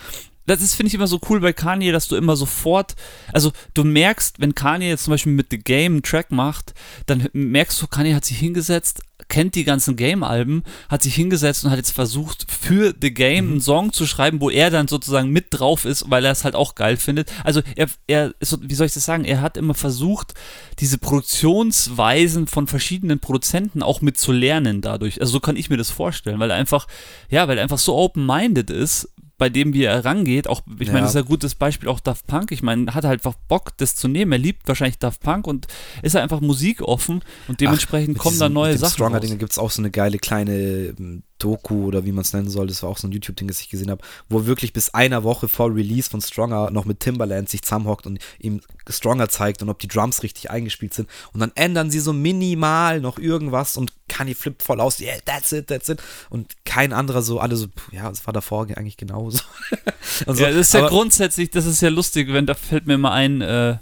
Das 0.51 0.61
ist, 0.61 0.75
finde 0.75 0.89
ich, 0.89 0.93
immer 0.93 1.07
so 1.07 1.19
cool 1.29 1.39
bei 1.39 1.53
Kanye, 1.53 1.91
dass 1.91 2.07
du 2.07 2.15
immer 2.15 2.35
sofort, 2.35 2.95
also 3.31 3.51
du 3.73 3.83
merkst, 3.83 4.39
wenn 4.39 4.53
Kanye 4.53 4.89
jetzt 4.89 5.05
zum 5.05 5.11
Beispiel 5.11 5.31
mit 5.31 5.47
The 5.51 5.59
Game 5.59 5.93
einen 5.93 6.03
Track 6.03 6.31
macht, 6.31 6.73
dann 7.05 7.29
merkst 7.33 7.81
du, 7.81 7.87
Kanye 7.87 8.15
hat 8.15 8.25
sich 8.25 8.37
hingesetzt, 8.37 9.01
kennt 9.29 9.55
die 9.55 9.63
ganzen 9.63 9.95
Game-Alben, 9.95 10.63
hat 10.89 11.03
sich 11.03 11.15
hingesetzt 11.15 11.63
und 11.63 11.71
hat 11.71 11.77
jetzt 11.77 11.91
versucht, 11.91 12.51
für 12.51 12.93
The 12.99 13.13
Game 13.13 13.49
einen 13.49 13.61
Song 13.61 13.93
zu 13.93 14.05
schreiben, 14.05 14.41
wo 14.41 14.49
er 14.49 14.69
dann 14.69 14.89
sozusagen 14.89 15.29
mit 15.29 15.47
drauf 15.51 15.85
ist, 15.85 16.09
weil 16.09 16.25
er 16.25 16.33
es 16.33 16.43
halt 16.43 16.53
auch 16.53 16.75
geil 16.75 16.97
findet. 16.97 17.31
Also 17.45 17.61
er, 17.77 17.87
er 18.07 18.33
ist 18.41 18.57
wie 18.61 18.75
soll 18.75 18.87
ich 18.87 18.93
das 18.93 19.05
sagen, 19.05 19.23
er 19.23 19.41
hat 19.41 19.55
immer 19.55 19.73
versucht, 19.73 20.33
diese 20.79 20.97
Produktionsweisen 20.97 22.47
von 22.47 22.67
verschiedenen 22.67 23.19
Produzenten 23.19 23.83
auch 23.83 24.01
mit 24.01 24.17
zu 24.17 24.33
lernen 24.33 24.81
dadurch. 24.81 25.21
Also 25.21 25.31
so 25.31 25.39
kann 25.39 25.55
ich 25.55 25.69
mir 25.69 25.77
das 25.77 25.91
vorstellen, 25.91 26.39
weil 26.39 26.51
er 26.51 26.57
einfach, 26.57 26.87
ja, 27.29 27.47
weil 27.47 27.57
er 27.57 27.63
einfach 27.63 27.79
so 27.79 27.95
open-minded 27.95 28.69
ist, 28.69 29.07
bei 29.41 29.49
dem, 29.49 29.73
wie 29.73 29.85
er 29.85 30.05
rangeht, 30.05 30.47
auch, 30.47 30.61
ich 30.77 30.85
Ja. 30.89 30.93
meine, 30.93 31.05
das 31.07 31.15
ist 31.15 31.21
ein 31.23 31.25
gutes 31.25 31.55
Beispiel, 31.55 31.89
auch 31.89 31.99
Daft 31.99 32.27
Punk, 32.27 32.51
ich 32.51 32.61
meine, 32.61 32.93
hat 32.93 33.05
halt 33.05 33.25
einfach 33.25 33.33
Bock, 33.47 33.75
das 33.77 33.95
zu 33.95 34.07
nehmen, 34.07 34.31
er 34.33 34.37
liebt 34.37 34.67
wahrscheinlich 34.67 34.99
Daft 34.99 35.19
Punk 35.21 35.47
und 35.47 35.65
ist 36.03 36.13
halt 36.13 36.21
einfach 36.21 36.41
musikoffen 36.41 37.23
und 37.47 37.59
dementsprechend 37.59 38.09
Mit 38.09 38.17
kommen 38.19 38.37
da 38.37 38.49
neue 38.49 38.73
mit 38.73 38.81
Sachen 38.81 38.93
Stronger 38.93 39.17
raus. 39.17 39.25
Ding 39.27 39.39
gibt 39.39 39.51
es 39.51 39.57
auch 39.57 39.71
so 39.71 39.81
eine 39.81 39.89
geile 39.89 40.19
kleine 40.19 40.53
ähm, 40.95 41.23
Doku 41.43 41.85
oder 41.85 42.05
wie 42.05 42.11
man 42.11 42.21
es 42.21 42.33
nennen 42.33 42.49
soll, 42.49 42.67
das 42.67 42.83
war 42.83 42.89
auch 42.89 42.97
so 42.97 43.07
ein 43.07 43.11
YouTube-Ding, 43.11 43.47
das 43.47 43.59
ich 43.61 43.69
gesehen 43.69 43.91
habe, 43.91 44.01
wo 44.29 44.45
wirklich 44.45 44.73
bis 44.73 44.93
einer 44.93 45.23
Woche 45.23 45.47
vor 45.47 45.73
Release 45.73 46.09
von 46.09 46.21
Stronger 46.21 46.71
noch 46.71 46.85
mit 46.85 46.99
Timbaland 46.99 47.49
sich 47.49 47.63
zusammenhockt 47.63 48.05
und 48.05 48.19
ihm 48.39 48.61
Stronger 48.89 49.29
zeigt 49.29 49.61
und 49.61 49.69
ob 49.69 49.79
die 49.79 49.87
Drums 49.87 50.23
richtig 50.23 50.49
eingespielt 50.49 50.93
sind. 50.93 51.09
Und 51.33 51.39
dann 51.39 51.51
ändern 51.55 51.91
sie 51.91 51.99
so 51.99 52.13
minimal 52.13 52.99
noch 52.99 53.17
irgendwas 53.17 53.77
und 53.77 53.93
Kanye 54.07 54.35
flippt 54.35 54.63
voll 54.63 54.79
aus, 54.79 54.99
yeah, 54.99 55.17
that's 55.25 55.51
it, 55.51 55.67
that's 55.67 55.89
it. 55.89 56.01
Und 56.29 56.55
kein 56.65 56.93
anderer 56.93 57.21
so, 57.21 57.39
alle 57.39 57.55
so, 57.55 57.67
ja, 57.91 58.09
es 58.09 58.25
war 58.25 58.33
davor 58.33 58.67
eigentlich 58.75 58.97
genauso. 58.97 59.39
so. 60.27 60.33
Ja, 60.33 60.49
das 60.49 60.67
ist 60.67 60.73
ja 60.73 60.87
grundsätzlich, 60.87 61.49
das 61.49 61.65
ist 61.65 61.81
ja 61.81 61.89
lustig, 61.89 62.31
wenn 62.31 62.45
da 62.45 62.53
fällt 62.53 62.87
mir 62.87 62.97
mal 62.97 63.11
ein, 63.11 63.41
äh, 63.41 63.77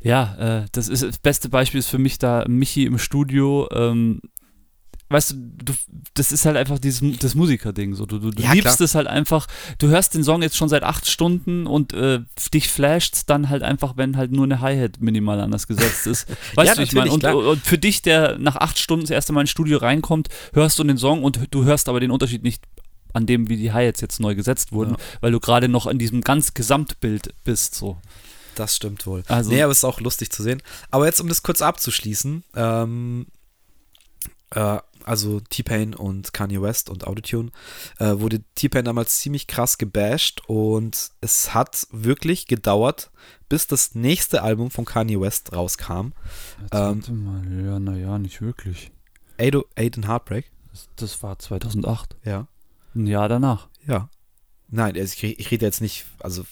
ja, 0.00 0.62
äh, 0.62 0.66
das 0.72 0.88
ist 0.88 1.02
das 1.02 1.18
beste 1.18 1.48
Beispiel 1.48 1.80
ist 1.80 1.88
für 1.88 1.98
mich 1.98 2.18
da 2.18 2.44
Michi 2.46 2.84
im 2.84 2.98
Studio, 2.98 3.68
ähm, 3.72 4.20
weißt 5.14 5.32
du, 5.32 5.36
du, 5.64 5.72
das 6.14 6.32
ist 6.32 6.44
halt 6.44 6.56
einfach 6.56 6.78
dieses 6.78 7.02
das 7.18 7.34
Musikerding. 7.34 7.94
So. 7.94 8.04
Du, 8.04 8.18
du, 8.18 8.30
du 8.30 8.42
ja, 8.42 8.52
liebst 8.52 8.80
es 8.80 8.94
halt 8.94 9.06
einfach. 9.06 9.46
Du 9.78 9.88
hörst 9.88 10.14
den 10.14 10.24
Song 10.24 10.42
jetzt 10.42 10.56
schon 10.56 10.68
seit 10.68 10.82
acht 10.82 11.08
Stunden 11.08 11.66
und 11.66 11.92
äh, 11.92 12.20
dich 12.52 12.68
flasht 12.68 13.22
dann 13.26 13.48
halt 13.48 13.62
einfach, 13.62 13.96
wenn 13.96 14.16
halt 14.16 14.32
nur 14.32 14.44
eine 14.44 14.60
Hi-Hat 14.60 15.00
minimal 15.00 15.40
anders 15.40 15.66
gesetzt 15.66 16.06
ist. 16.06 16.28
Weißt 16.54 16.68
ja, 16.68 16.74
du, 16.74 16.82
ich 16.82 16.92
meine, 16.92 17.10
und, 17.10 17.24
und, 17.24 17.64
für 17.64 17.78
dich, 17.78 18.02
der 18.02 18.38
nach 18.38 18.56
acht 18.56 18.78
Stunden 18.78 19.04
das 19.04 19.10
erste 19.10 19.32
Mal 19.32 19.42
ins 19.42 19.50
Studio 19.50 19.78
reinkommt, 19.78 20.28
hörst 20.52 20.78
du 20.78 20.84
den 20.84 20.98
Song 20.98 21.22
und 21.22 21.40
du 21.50 21.64
hörst 21.64 21.88
aber 21.88 22.00
den 22.00 22.10
Unterschied 22.10 22.42
nicht 22.42 22.64
an 23.12 23.26
dem, 23.26 23.48
wie 23.48 23.56
die 23.56 23.72
Hi-Hats 23.72 24.00
jetzt 24.00 24.20
neu 24.20 24.34
gesetzt 24.34 24.72
wurden, 24.72 24.92
ja. 24.92 24.98
weil 25.20 25.32
du 25.32 25.40
gerade 25.40 25.68
noch 25.68 25.86
in 25.86 25.98
diesem 25.98 26.20
ganz 26.20 26.52
Gesamtbild 26.54 27.32
bist. 27.44 27.76
So. 27.76 27.96
Das 28.56 28.76
stimmt 28.76 29.06
wohl. 29.06 29.22
Also, 29.28 29.50
nee, 29.50 29.62
aber 29.62 29.72
es 29.72 29.78
ist 29.78 29.84
auch 29.84 30.00
lustig 30.00 30.30
zu 30.30 30.42
sehen. 30.42 30.62
Aber 30.90 31.06
jetzt, 31.06 31.20
um 31.20 31.28
das 31.28 31.42
kurz 31.42 31.62
abzuschließen, 31.62 32.44
ähm, 32.56 33.26
äh, 34.50 34.78
also 35.04 35.40
T-Pain 35.40 35.94
und 35.94 36.32
Kanye 36.32 36.60
West 36.60 36.88
und 36.88 37.06
Autotune, 37.06 37.50
äh, 37.98 38.18
wurde 38.18 38.42
T-Pain 38.54 38.84
damals 38.84 39.18
ziemlich 39.18 39.46
krass 39.46 39.78
gebasht 39.78 40.42
und 40.46 41.10
es 41.20 41.54
hat 41.54 41.86
wirklich 41.90 42.46
gedauert, 42.46 43.10
bis 43.48 43.66
das 43.66 43.94
nächste 43.94 44.42
Album 44.42 44.70
von 44.70 44.84
Kanye 44.84 45.20
West 45.20 45.52
rauskam. 45.52 46.12
Ähm, 46.72 47.02
mal, 47.24 47.64
ja, 47.64 47.78
naja, 47.78 48.18
nicht 48.18 48.40
wirklich. 48.40 48.90
808 49.38 49.96
and 49.96 50.08
Heartbreak? 50.08 50.50
Das, 50.70 50.88
das, 50.96 51.22
war 51.22 51.38
2008. 51.38 52.16
Ja. 52.24 52.48
Ein 52.94 53.06
Jahr 53.06 53.28
danach. 53.28 53.68
Ja. 53.86 54.08
Nein, 54.68 54.96
also 54.96 55.14
ich, 55.14 55.38
ich 55.38 55.50
rede 55.50 55.66
jetzt 55.66 55.80
nicht, 55.80 56.06
also 56.20 56.44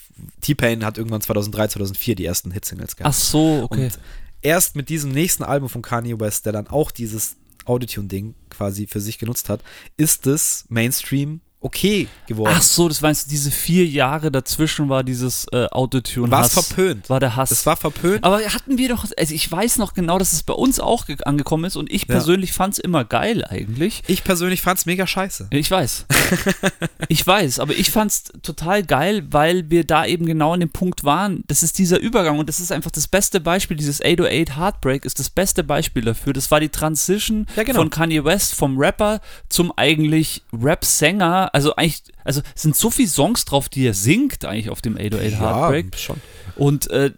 T-Pain 0.42 0.84
hat 0.84 0.98
irgendwann 0.98 1.20
2003, 1.20 1.68
2004 1.68 2.14
die 2.14 2.24
ersten 2.24 2.50
Hitsingles 2.50 2.96
gehabt. 2.96 3.14
Ach 3.14 3.18
so, 3.18 3.62
okay. 3.64 3.86
Und 3.86 3.98
erst 4.42 4.76
mit 4.76 4.88
diesem 4.88 5.12
nächsten 5.12 5.42
Album 5.42 5.68
von 5.68 5.82
Kanye 5.82 6.20
West, 6.20 6.46
der 6.46 6.52
dann 6.52 6.68
auch 6.68 6.90
dieses 6.90 7.36
Autotune-Ding 7.66 8.34
quasi 8.50 8.86
für 8.86 9.00
sich 9.00 9.18
genutzt 9.18 9.48
hat, 9.48 9.62
ist 9.96 10.26
es 10.26 10.64
Mainstream 10.68 11.40
okay 11.62 12.08
geworden. 12.26 12.54
Ach 12.56 12.62
so, 12.62 12.88
das 12.88 13.00
meinst 13.00 13.26
du, 13.26 13.30
diese 13.30 13.50
vier 13.50 13.86
Jahre 13.86 14.30
dazwischen 14.30 14.88
war 14.88 15.04
dieses 15.04 15.46
äh, 15.52 15.66
Autotune. 15.66 16.30
War 16.30 16.44
es 16.44 16.52
verpönt? 16.52 17.08
War 17.08 17.20
der 17.20 17.36
Hass. 17.36 17.50
Das 17.50 17.64
war 17.66 17.76
verpönt. 17.76 18.24
Aber 18.24 18.40
hatten 18.40 18.78
wir 18.78 18.88
doch, 18.88 19.06
also 19.16 19.34
ich 19.34 19.50
weiß 19.50 19.78
noch 19.78 19.94
genau, 19.94 20.18
dass 20.18 20.32
es 20.32 20.42
bei 20.42 20.54
uns 20.54 20.80
auch 20.80 21.06
angekommen 21.24 21.64
ist 21.64 21.76
und 21.76 21.90
ich 21.90 22.02
ja. 22.02 22.14
persönlich 22.14 22.52
fand 22.52 22.74
es 22.74 22.78
immer 22.78 23.04
geil 23.04 23.44
eigentlich. 23.44 24.02
Ich 24.06 24.24
persönlich 24.24 24.60
fand 24.60 24.78
es 24.78 24.86
mega 24.86 25.06
scheiße. 25.06 25.48
Ich 25.50 25.70
weiß. 25.70 26.06
ich 27.08 27.26
weiß, 27.26 27.60
aber 27.60 27.74
ich 27.74 27.90
fand 27.90 28.10
es 28.10 28.24
total 28.42 28.82
geil, 28.82 29.24
weil 29.30 29.70
wir 29.70 29.84
da 29.84 30.04
eben 30.04 30.26
genau 30.26 30.54
an 30.54 30.60
dem 30.60 30.70
Punkt 30.70 31.04
waren. 31.04 31.44
Das 31.46 31.62
ist 31.62 31.78
dieser 31.78 32.00
Übergang 32.00 32.38
und 32.38 32.48
das 32.48 32.60
ist 32.60 32.72
einfach 32.72 32.90
das 32.90 33.06
beste 33.06 33.40
Beispiel. 33.40 33.76
Dieses 33.76 34.02
808 34.02 34.56
Heartbreak 34.56 35.04
ist 35.04 35.18
das 35.18 35.30
beste 35.30 35.62
Beispiel 35.62 36.02
dafür. 36.02 36.32
Das 36.32 36.50
war 36.50 36.60
die 36.60 36.68
Transition 36.68 37.46
ja, 37.56 37.62
genau. 37.62 37.78
von 37.80 37.90
Kanye 37.90 38.24
West 38.24 38.54
vom 38.54 38.78
Rapper 38.78 39.20
zum 39.48 39.72
eigentlich 39.76 40.42
Rap-Sänger 40.52 41.51
also 41.52 41.76
eigentlich, 41.76 42.02
also 42.24 42.40
sind 42.54 42.74
so 42.74 42.90
viele 42.90 43.08
Songs 43.08 43.44
drauf, 43.44 43.68
die 43.68 43.86
er 43.86 43.94
singt 43.94 44.44
eigentlich 44.44 44.70
auf 44.70 44.80
dem 44.80 44.96
808 44.96 45.38
Heartbreak. 45.38 45.86
Ja, 45.92 45.98
schon. 45.98 46.20
Und 46.56 46.90
äh, 46.90 47.12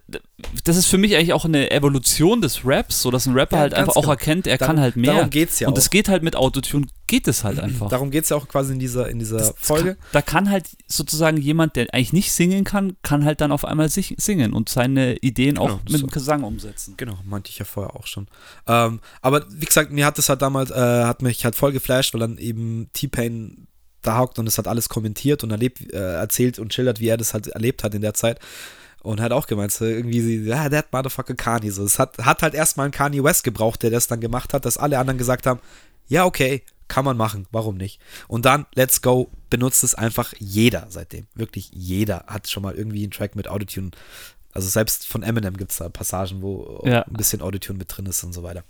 das 0.65 0.75
ist 0.75 0.87
für 0.87 0.97
mich 0.97 1.15
eigentlich 1.15 1.31
auch 1.31 1.45
eine 1.45 1.71
Evolution 1.71 2.41
des 2.41 2.65
Raps, 2.65 3.01
so 3.01 3.11
dass 3.11 3.25
ein 3.25 3.33
Rapper 3.33 3.55
ja, 3.55 3.61
halt 3.61 3.73
einfach 3.73 3.93
genau. 3.93 4.05
auch 4.05 4.09
erkennt, 4.09 4.47
er 4.47 4.57
darum, 4.57 4.75
kann 4.75 4.83
halt 4.83 4.97
mehr. 4.97 5.13
Darum 5.13 5.29
geht's 5.29 5.59
ja 5.59 5.69
Und 5.69 5.77
es 5.77 5.89
geht 5.89 6.09
halt 6.09 6.23
mit 6.23 6.35
Autotune, 6.35 6.87
geht 7.07 7.27
es 7.29 7.45
halt 7.45 7.59
einfach. 7.59 7.89
Darum 7.89 8.11
geht 8.11 8.25
es 8.25 8.29
ja 8.29 8.37
auch 8.37 8.47
quasi 8.49 8.73
in 8.73 8.79
dieser, 8.79 9.09
in 9.09 9.19
dieser 9.19 9.37
das, 9.37 9.53
Folge. 9.57 9.95
Kann, 9.95 10.05
da 10.11 10.21
kann 10.21 10.49
halt 10.49 10.65
sozusagen 10.87 11.37
jemand, 11.37 11.77
der 11.77 11.87
eigentlich 11.93 12.11
nicht 12.11 12.33
singen 12.33 12.65
kann, 12.65 12.97
kann 13.01 13.23
halt 13.23 13.39
dann 13.39 13.53
auf 13.53 13.63
einmal 13.63 13.89
sich 13.89 14.15
singen 14.17 14.51
und 14.51 14.67
seine 14.67 15.15
Ideen 15.17 15.55
genau, 15.55 15.69
auch 15.69 15.83
mit 15.83 15.93
so. 15.93 16.07
dem 16.07 16.09
Gesang 16.09 16.43
umsetzen. 16.43 16.95
Genau, 16.97 17.17
meinte 17.23 17.49
ich 17.49 17.59
ja 17.59 17.65
vorher 17.65 17.95
auch 17.95 18.07
schon. 18.07 18.27
Ähm, 18.67 18.99
aber 19.21 19.45
wie 19.49 19.65
gesagt, 19.65 19.91
mir 19.91 20.05
hat 20.05 20.17
das 20.17 20.27
halt 20.27 20.41
damals, 20.41 20.71
äh, 20.71 21.05
hat 21.05 21.21
mich 21.21 21.45
halt 21.45 21.55
voll 21.55 21.71
geflasht, 21.71 22.13
weil 22.13 22.19
dann 22.19 22.37
eben 22.37 22.89
T-Pain 22.93 23.67
da 24.07 24.19
hockt 24.19 24.39
und 24.39 24.47
es 24.47 24.57
hat 24.57 24.67
alles 24.67 24.89
kommentiert 24.89 25.43
und 25.43 25.51
erlebt, 25.51 25.93
äh, 25.93 26.15
erzählt 26.15 26.59
und 26.59 26.73
schildert, 26.73 26.99
wie 26.99 27.07
er 27.07 27.17
das 27.17 27.33
halt 27.33 27.47
erlebt 27.47 27.83
hat 27.83 27.93
in 27.93 28.01
der 28.01 28.13
Zeit. 28.13 28.39
Und 29.01 29.21
hat 29.21 29.31
auch 29.31 29.45
gemeint, 29.45 29.71
so 29.71 29.85
irgendwie, 29.85 30.37
ja, 30.45 30.67
that 30.67 30.91
motherfucker 30.91 31.35
Kanye. 31.35 31.69
So, 31.69 31.83
es 31.83 31.99
hat, 31.99 32.17
hat 32.17 32.41
halt 32.41 32.55
erstmal 32.55 32.85
einen 32.85 32.91
Kanye 32.91 33.23
West 33.23 33.43
gebraucht, 33.43 33.83
der 33.83 33.91
das 33.91 34.07
dann 34.07 34.19
gemacht 34.19 34.51
hat, 34.51 34.65
dass 34.65 34.77
alle 34.77 34.97
anderen 34.97 35.19
gesagt 35.19 35.45
haben, 35.45 35.59
ja, 36.07 36.25
okay, 36.25 36.63
kann 36.87 37.05
man 37.05 37.17
machen, 37.17 37.47
warum 37.51 37.77
nicht? 37.77 37.99
Und 38.27 38.45
dann, 38.45 38.65
let's 38.75 39.01
go, 39.01 39.29
benutzt 39.49 39.83
es 39.83 39.95
einfach 39.95 40.33
jeder 40.39 40.87
seitdem. 40.89 41.27
Wirklich 41.35 41.69
jeder 41.73 42.23
hat 42.27 42.49
schon 42.49 42.63
mal 42.63 42.75
irgendwie 42.75 43.03
einen 43.03 43.11
Track 43.11 43.35
mit 43.35 43.47
Autotune. 43.47 43.91
Also 44.53 44.69
selbst 44.69 45.07
von 45.07 45.23
Eminem 45.23 45.57
gibt 45.57 45.71
es 45.71 45.77
da 45.77 45.89
Passagen, 45.89 46.41
wo 46.41 46.81
ja. 46.85 47.03
ein 47.03 47.13
bisschen 47.13 47.41
Autotune 47.41 47.79
mit 47.79 47.95
drin 47.95 48.05
ist 48.05 48.23
und 48.23 48.33
so 48.33 48.43
weiter. 48.43 48.63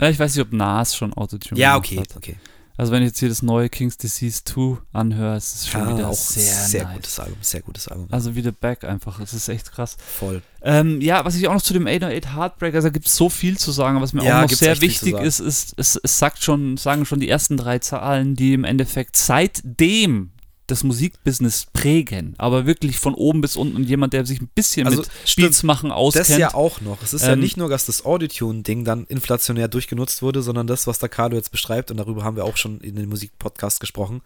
Ja, 0.00 0.08
ich 0.08 0.18
weiß 0.18 0.34
nicht, 0.34 0.44
ob 0.44 0.52
Nas 0.52 0.96
schon 0.96 1.12
Autotune 1.14 1.60
Ja, 1.60 1.76
okay, 1.76 1.98
hat. 1.98 2.16
okay. 2.16 2.36
Also 2.76 2.90
wenn 2.90 3.02
ich 3.02 3.08
jetzt 3.08 3.20
hier 3.20 3.28
das 3.28 3.42
neue 3.42 3.68
King's 3.68 3.96
Disease 3.96 4.42
2 4.44 4.78
anhöre, 4.92 5.36
ist 5.36 5.54
es 5.54 5.68
schon 5.68 5.82
ah, 5.82 5.94
wieder 5.94 6.08
auch 6.08 6.14
sehr, 6.14 6.42
sehr 6.42 6.84
nice. 6.84 6.94
gutes 6.94 7.20
Album, 7.20 7.36
sehr 7.40 7.60
gutes 7.62 7.86
Album. 7.86 8.08
Also 8.10 8.34
wieder 8.34 8.50
Back 8.50 8.82
einfach, 8.82 9.20
es 9.20 9.32
ist 9.32 9.48
echt 9.48 9.70
krass. 9.70 9.96
Voll. 10.18 10.42
Ähm, 10.60 11.00
ja, 11.00 11.24
was 11.24 11.36
ich 11.36 11.46
auch 11.46 11.54
noch 11.54 11.62
zu 11.62 11.72
dem 11.72 11.86
808 11.86 12.34
Heartbreak, 12.34 12.74
also 12.74 12.88
da 12.88 12.92
gibt 12.92 13.06
es 13.06 13.14
so 13.14 13.28
viel 13.28 13.58
zu 13.58 13.70
sagen, 13.70 14.00
was 14.00 14.12
mir 14.12 14.24
ja, 14.24 14.38
auch 14.38 14.50
noch 14.50 14.56
sehr 14.56 14.80
wichtig 14.80 15.14
ist, 15.20 15.38
ist, 15.38 15.74
es, 15.76 16.00
es 16.02 16.18
sagt 16.18 16.42
schon, 16.42 16.76
sagen 16.76 17.06
schon 17.06 17.20
die 17.20 17.28
ersten 17.28 17.56
drei 17.56 17.78
Zahlen, 17.78 18.34
die 18.34 18.54
im 18.54 18.64
Endeffekt 18.64 19.16
seitdem 19.16 20.30
das 20.66 20.82
Musikbusiness 20.82 21.66
prägen, 21.72 22.34
aber 22.38 22.66
wirklich 22.66 22.98
von 22.98 23.14
oben 23.14 23.40
bis 23.40 23.56
unten 23.56 23.76
und 23.76 23.84
jemand, 23.84 24.12
der 24.12 24.24
sich 24.24 24.40
ein 24.40 24.48
bisschen 24.54 24.86
also, 24.86 25.02
mit 25.02 25.10
Spiels 25.26 25.62
machen 25.62 25.90
auskennt. 25.90 26.30
Das 26.30 26.38
ja 26.38 26.54
auch 26.54 26.80
noch. 26.80 27.02
Es 27.02 27.12
ist 27.12 27.22
ähm, 27.22 27.28
ja 27.28 27.36
nicht 27.36 27.56
nur, 27.56 27.68
dass 27.68 27.84
das 27.86 28.04
Audio-Tune-Ding 28.04 28.84
dann 28.84 29.04
inflationär 29.04 29.68
durchgenutzt 29.68 30.22
wurde, 30.22 30.42
sondern 30.42 30.66
das, 30.66 30.86
was 30.86 30.98
der 30.98 31.10
Carlo 31.10 31.36
jetzt 31.36 31.50
beschreibt, 31.50 31.90
und 31.90 31.98
darüber 31.98 32.24
haben 32.24 32.36
wir 32.36 32.44
auch 32.44 32.56
schon 32.56 32.80
in 32.80 32.96
den 32.96 33.08
Musikpodcast 33.08 33.80
gesprochen, 33.80 34.22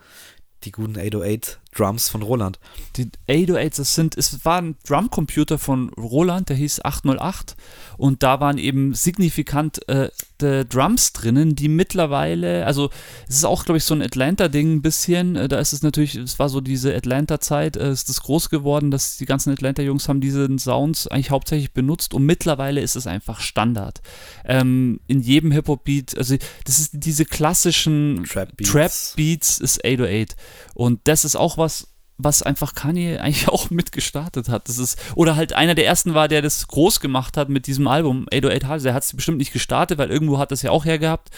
die 0.64 0.72
guten 0.72 0.98
808 0.98 1.60
Drums 1.74 2.08
von 2.08 2.22
Roland. 2.22 2.58
Die 2.96 3.08
808, 3.28 3.78
das 3.78 3.94
sind, 3.94 4.16
es 4.16 4.44
war 4.44 4.60
ein 4.60 4.76
Drumcomputer 4.86 5.58
von 5.58 5.90
Roland, 5.90 6.48
der 6.48 6.56
hieß 6.56 6.84
808 6.84 7.56
und 7.96 8.22
da 8.22 8.40
waren 8.40 8.58
eben 8.58 8.94
signifikant 8.94 9.88
äh, 9.88 10.10
Drums 10.38 11.12
drinnen, 11.12 11.54
die 11.54 11.68
mittlerweile, 11.68 12.66
also 12.66 12.90
es 13.28 13.36
ist 13.36 13.44
auch, 13.44 13.64
glaube 13.64 13.78
ich, 13.78 13.84
so 13.84 13.94
ein 13.94 14.02
Atlanta-Ding 14.02 14.76
ein 14.76 14.82
bisschen, 14.82 15.36
äh, 15.36 15.48
da 15.48 15.58
ist 15.58 15.72
es 15.72 15.82
natürlich, 15.82 16.14
es 16.14 16.38
war 16.38 16.48
so 16.48 16.60
diese 16.60 16.94
Atlanta-Zeit, 16.94 17.76
äh, 17.76 17.90
ist 17.90 18.08
das 18.08 18.22
groß 18.22 18.50
geworden, 18.50 18.90
dass 18.90 19.16
die 19.16 19.26
ganzen 19.26 19.52
Atlanta-Jungs 19.52 20.08
haben 20.08 20.20
diesen 20.20 20.58
Sounds 20.58 21.08
eigentlich 21.08 21.30
hauptsächlich 21.30 21.72
benutzt 21.72 22.14
und 22.14 22.24
mittlerweile 22.24 22.80
ist 22.80 22.96
es 22.96 23.06
einfach 23.06 23.40
Standard. 23.40 24.00
Ähm, 24.44 25.00
in 25.06 25.20
jedem 25.20 25.52
Hip-Hop-Beat, 25.52 26.16
also 26.16 26.36
das 26.64 26.78
ist 26.78 26.90
diese 26.92 27.24
klassischen 27.24 28.24
Trap-Beats. 28.24 28.70
Trap 28.70 29.64
ist 29.64 29.84
808 29.84 30.36
und 30.74 31.00
das 31.04 31.24
ist 31.24 31.36
auch 31.36 31.58
was, 31.58 31.88
was 32.18 32.42
einfach 32.42 32.74
Kanye 32.74 33.18
eigentlich 33.18 33.48
auch 33.48 33.70
mitgestartet 33.70 34.48
hat. 34.48 34.68
Das 34.68 34.78
ist, 34.78 34.98
oder 35.14 35.36
halt 35.36 35.52
einer 35.52 35.74
der 35.74 35.86
ersten 35.86 36.14
war, 36.14 36.28
der 36.28 36.42
das 36.42 36.66
groß 36.66 37.00
gemacht 37.00 37.36
hat 37.36 37.48
mit 37.48 37.66
diesem 37.66 37.86
Album 37.86 38.26
808 38.32 38.66
Hearts. 38.66 38.82
Der 38.82 38.94
hat 38.94 39.04
es 39.04 39.14
bestimmt 39.14 39.38
nicht 39.38 39.52
gestartet, 39.52 39.98
weil 39.98 40.10
irgendwo 40.10 40.38
hat 40.38 40.50
das 40.50 40.62
ja 40.62 40.70
auch 40.70 40.84
hergehabt. 40.84 41.30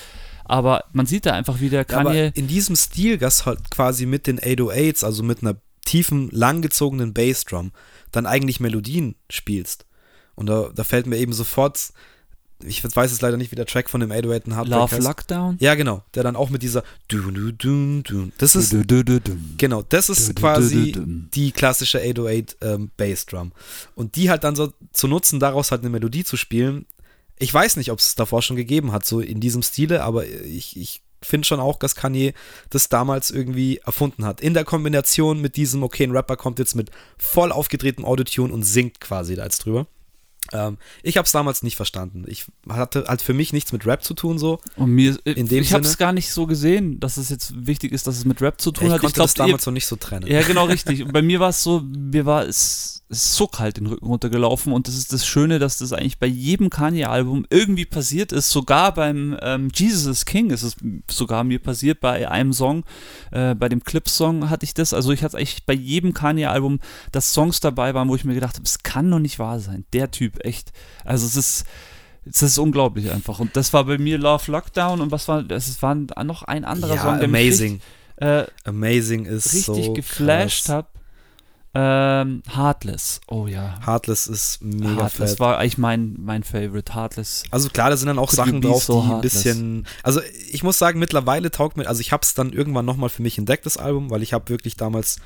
Aber 0.44 0.84
man 0.92 1.06
sieht 1.06 1.26
da 1.26 1.32
einfach 1.32 1.60
wieder 1.60 1.84
Kanye. 1.84 2.24
Ja, 2.24 2.30
in 2.34 2.48
diesem 2.48 2.74
Stil, 2.74 3.18
das 3.18 3.46
halt 3.46 3.70
quasi 3.70 4.06
mit 4.06 4.26
den 4.26 4.40
808s, 4.40 5.04
also 5.04 5.22
mit 5.22 5.42
einer 5.42 5.56
tiefen, 5.84 6.28
langgezogenen 6.32 7.14
Bassdrum, 7.14 7.72
dann 8.10 8.26
eigentlich 8.26 8.58
Melodien 8.58 9.14
spielst. 9.28 9.86
Und 10.34 10.46
da, 10.46 10.70
da 10.74 10.84
fällt 10.84 11.06
mir 11.06 11.18
eben 11.18 11.32
sofort 11.32 11.92
ich 12.64 12.84
weiß 12.84 13.12
es 13.12 13.20
leider 13.20 13.36
nicht, 13.36 13.50
wie 13.50 13.56
der 13.56 13.66
Track 13.66 13.90
von 13.90 14.00
dem 14.00 14.10
808 14.10 14.46
und 14.46 14.56
Heartbreak 14.56 14.78
Love 14.78 14.92
heißt. 14.92 15.02
Lockdown? 15.06 15.56
Ja, 15.60 15.74
genau. 15.74 16.02
Der 16.14 16.22
dann 16.22 16.36
auch 16.36 16.50
mit 16.50 16.62
dieser 16.62 16.82
Das 18.38 18.54
ist 18.54 18.72
genau, 19.58 19.82
das 19.82 20.08
ist 20.08 20.36
quasi 20.36 20.94
die 20.96 21.52
klassische 21.52 21.98
808 21.98 22.56
ähm, 22.60 22.90
Bassdrum. 22.96 23.52
Und 23.94 24.16
die 24.16 24.30
halt 24.30 24.44
dann 24.44 24.56
so 24.56 24.72
zu 24.92 25.08
nutzen, 25.08 25.40
daraus 25.40 25.70
halt 25.70 25.82
eine 25.82 25.90
Melodie 25.90 26.24
zu 26.24 26.36
spielen. 26.36 26.86
Ich 27.38 27.52
weiß 27.52 27.76
nicht, 27.76 27.90
ob 27.90 27.98
es 27.98 28.14
davor 28.14 28.42
schon 28.42 28.56
gegeben 28.56 28.92
hat, 28.92 29.06
so 29.06 29.20
in 29.20 29.40
diesem 29.40 29.62
Stile, 29.62 30.02
aber 30.02 30.26
ich, 30.26 30.76
ich 30.76 31.02
finde 31.22 31.46
schon 31.46 31.60
auch, 31.60 31.78
dass 31.78 31.94
Kanye 31.94 32.34
das 32.70 32.88
damals 32.88 33.30
irgendwie 33.30 33.78
erfunden 33.78 34.24
hat. 34.24 34.40
In 34.40 34.54
der 34.54 34.64
Kombination 34.64 35.40
mit 35.40 35.56
diesem, 35.56 35.82
okay, 35.82 36.04
ein 36.04 36.12
Rapper 36.12 36.36
kommt 36.36 36.58
jetzt 36.58 36.74
mit 36.74 36.90
voll 37.18 37.52
aufgedrehtem 37.52 38.04
Autotune 38.04 38.52
und 38.52 38.62
singt 38.62 39.00
quasi 39.00 39.36
da 39.36 39.44
jetzt 39.44 39.64
drüber. 39.64 39.86
Ähm, 40.52 40.78
ich 41.02 41.16
habe 41.16 41.26
es 41.26 41.32
damals 41.32 41.62
nicht 41.62 41.76
verstanden. 41.76 42.24
Ich 42.26 42.46
hatte 42.68 43.04
halt 43.06 43.22
für 43.22 43.34
mich 43.34 43.52
nichts 43.52 43.72
mit 43.72 43.86
Rap 43.86 44.02
zu 44.02 44.14
tun 44.14 44.38
so. 44.38 44.60
Und 44.76 44.90
mir, 44.90 45.16
äh, 45.24 45.32
In 45.32 45.48
dem 45.48 45.62
ich 45.62 45.72
habe 45.72 45.84
es 45.84 45.96
gar 45.96 46.12
nicht 46.12 46.30
so 46.32 46.46
gesehen, 46.46 46.98
dass 47.00 47.16
es 47.16 47.28
jetzt 47.28 47.66
wichtig 47.66 47.92
ist, 47.92 48.06
dass 48.06 48.16
es 48.16 48.24
mit 48.24 48.40
Rap 48.42 48.60
zu 48.60 48.72
tun 48.72 48.86
Ich 48.88 48.92
hat. 48.92 49.00
konnte 49.00 49.10
ich 49.10 49.14
glaube, 49.14 49.28
das 49.28 49.34
damals 49.34 49.66
noch 49.66 49.72
nicht 49.72 49.86
so 49.86 49.96
trennen. 49.96 50.26
Ja, 50.26 50.42
genau, 50.42 50.64
richtig. 50.66 51.02
Und 51.04 51.12
bei 51.12 51.22
mir 51.22 51.40
war 51.40 51.50
es 51.50 51.62
so, 51.62 51.80
mir 51.80 52.26
war 52.26 52.44
es 52.46 52.99
ist 53.10 53.34
so 53.34 53.48
kalt 53.48 53.76
den 53.76 53.88
Rücken 53.88 54.06
runtergelaufen 54.06 54.72
und 54.72 54.86
das 54.86 54.94
ist 54.94 55.12
das 55.12 55.26
Schöne, 55.26 55.58
dass 55.58 55.78
das 55.78 55.92
eigentlich 55.92 56.18
bei 56.18 56.26
jedem 56.26 56.70
Kanye-Album 56.70 57.44
irgendwie 57.50 57.84
passiert 57.84 58.30
ist. 58.30 58.50
Sogar 58.50 58.94
beim 58.94 59.36
ähm, 59.42 59.68
Jesus 59.74 60.06
is 60.06 60.24
King 60.24 60.50
ist 60.50 60.62
es 60.62 60.76
sogar 61.10 61.42
mir 61.42 61.58
passiert, 61.58 62.00
bei 62.00 62.30
einem 62.30 62.52
Song, 62.52 62.84
äh, 63.32 63.56
bei 63.56 63.68
dem 63.68 63.82
Clip-Song 63.82 64.48
hatte 64.48 64.64
ich 64.64 64.74
das. 64.74 64.94
Also 64.94 65.10
ich 65.10 65.24
hatte 65.24 65.38
eigentlich 65.38 65.66
bei 65.66 65.74
jedem 65.74 66.14
Kanye-Album, 66.14 66.78
dass 67.10 67.32
Songs 67.34 67.58
dabei 67.58 67.94
waren, 67.94 68.08
wo 68.08 68.14
ich 68.14 68.24
mir 68.24 68.34
gedacht 68.34 68.54
habe, 68.54 68.64
es 68.64 68.84
kann 68.84 69.10
doch 69.10 69.18
nicht 69.18 69.40
wahr 69.40 69.58
sein. 69.58 69.84
Der 69.92 70.12
Typ, 70.12 70.44
echt. 70.44 70.72
Also 71.04 71.26
es 71.26 71.36
ist. 71.36 71.66
Es 72.26 72.42
ist 72.42 72.58
unglaublich 72.58 73.10
einfach. 73.10 73.40
Und 73.40 73.56
das 73.56 73.72
war 73.72 73.84
bei 73.84 73.96
mir 73.96 74.18
Love 74.18 74.52
Lockdown 74.52 75.00
und 75.00 75.10
was 75.10 75.26
war, 75.26 75.50
es 75.50 75.82
war 75.82 75.94
noch 75.94 76.42
ein 76.42 76.66
anderer 76.66 76.96
ja, 76.96 77.02
Song, 77.02 77.18
der 77.18 77.28
mich 77.28 77.40
amazing. 77.40 77.72
richtig, 77.72 78.28
äh, 78.28 78.44
Amazing 78.64 79.24
ist 79.24 79.54
richtig 79.54 79.86
so 79.86 79.92
geflasht 79.94 80.66
krass. 80.66 80.74
habe. 80.74 80.88
Ähm, 81.72 82.42
Heartless. 82.52 83.20
Oh 83.28 83.46
ja. 83.46 83.78
Heartless 83.86 84.26
ist 84.26 84.60
mega 84.62 85.02
Heartless 85.02 85.30
fett. 85.32 85.40
war 85.40 85.58
eigentlich 85.58 85.78
mein, 85.78 86.16
mein 86.18 86.42
Favorite. 86.42 86.94
Heartless. 86.94 87.44
Also 87.50 87.68
klar, 87.68 87.90
da 87.90 87.96
sind 87.96 88.08
dann 88.08 88.18
auch 88.18 88.30
Sachen 88.30 88.60
drauf, 88.60 88.82
so 88.82 88.94
die 88.94 89.06
ein 89.06 89.08
heartless? 89.10 89.32
bisschen. 89.34 89.86
Also 90.02 90.20
ich 90.50 90.64
muss 90.64 90.78
sagen, 90.78 90.98
mittlerweile 90.98 91.50
taugt 91.50 91.76
mir. 91.76 91.86
Also 91.86 92.00
ich 92.00 92.10
habe 92.10 92.22
es 92.22 92.34
dann 92.34 92.52
irgendwann 92.52 92.84
nochmal 92.84 93.08
für 93.08 93.22
mich 93.22 93.38
entdeckt, 93.38 93.66
das 93.66 93.76
Album, 93.76 94.10
weil 94.10 94.22
ich 94.22 94.32
habe 94.32 94.48
wirklich 94.48 94.76
damals 94.76 95.18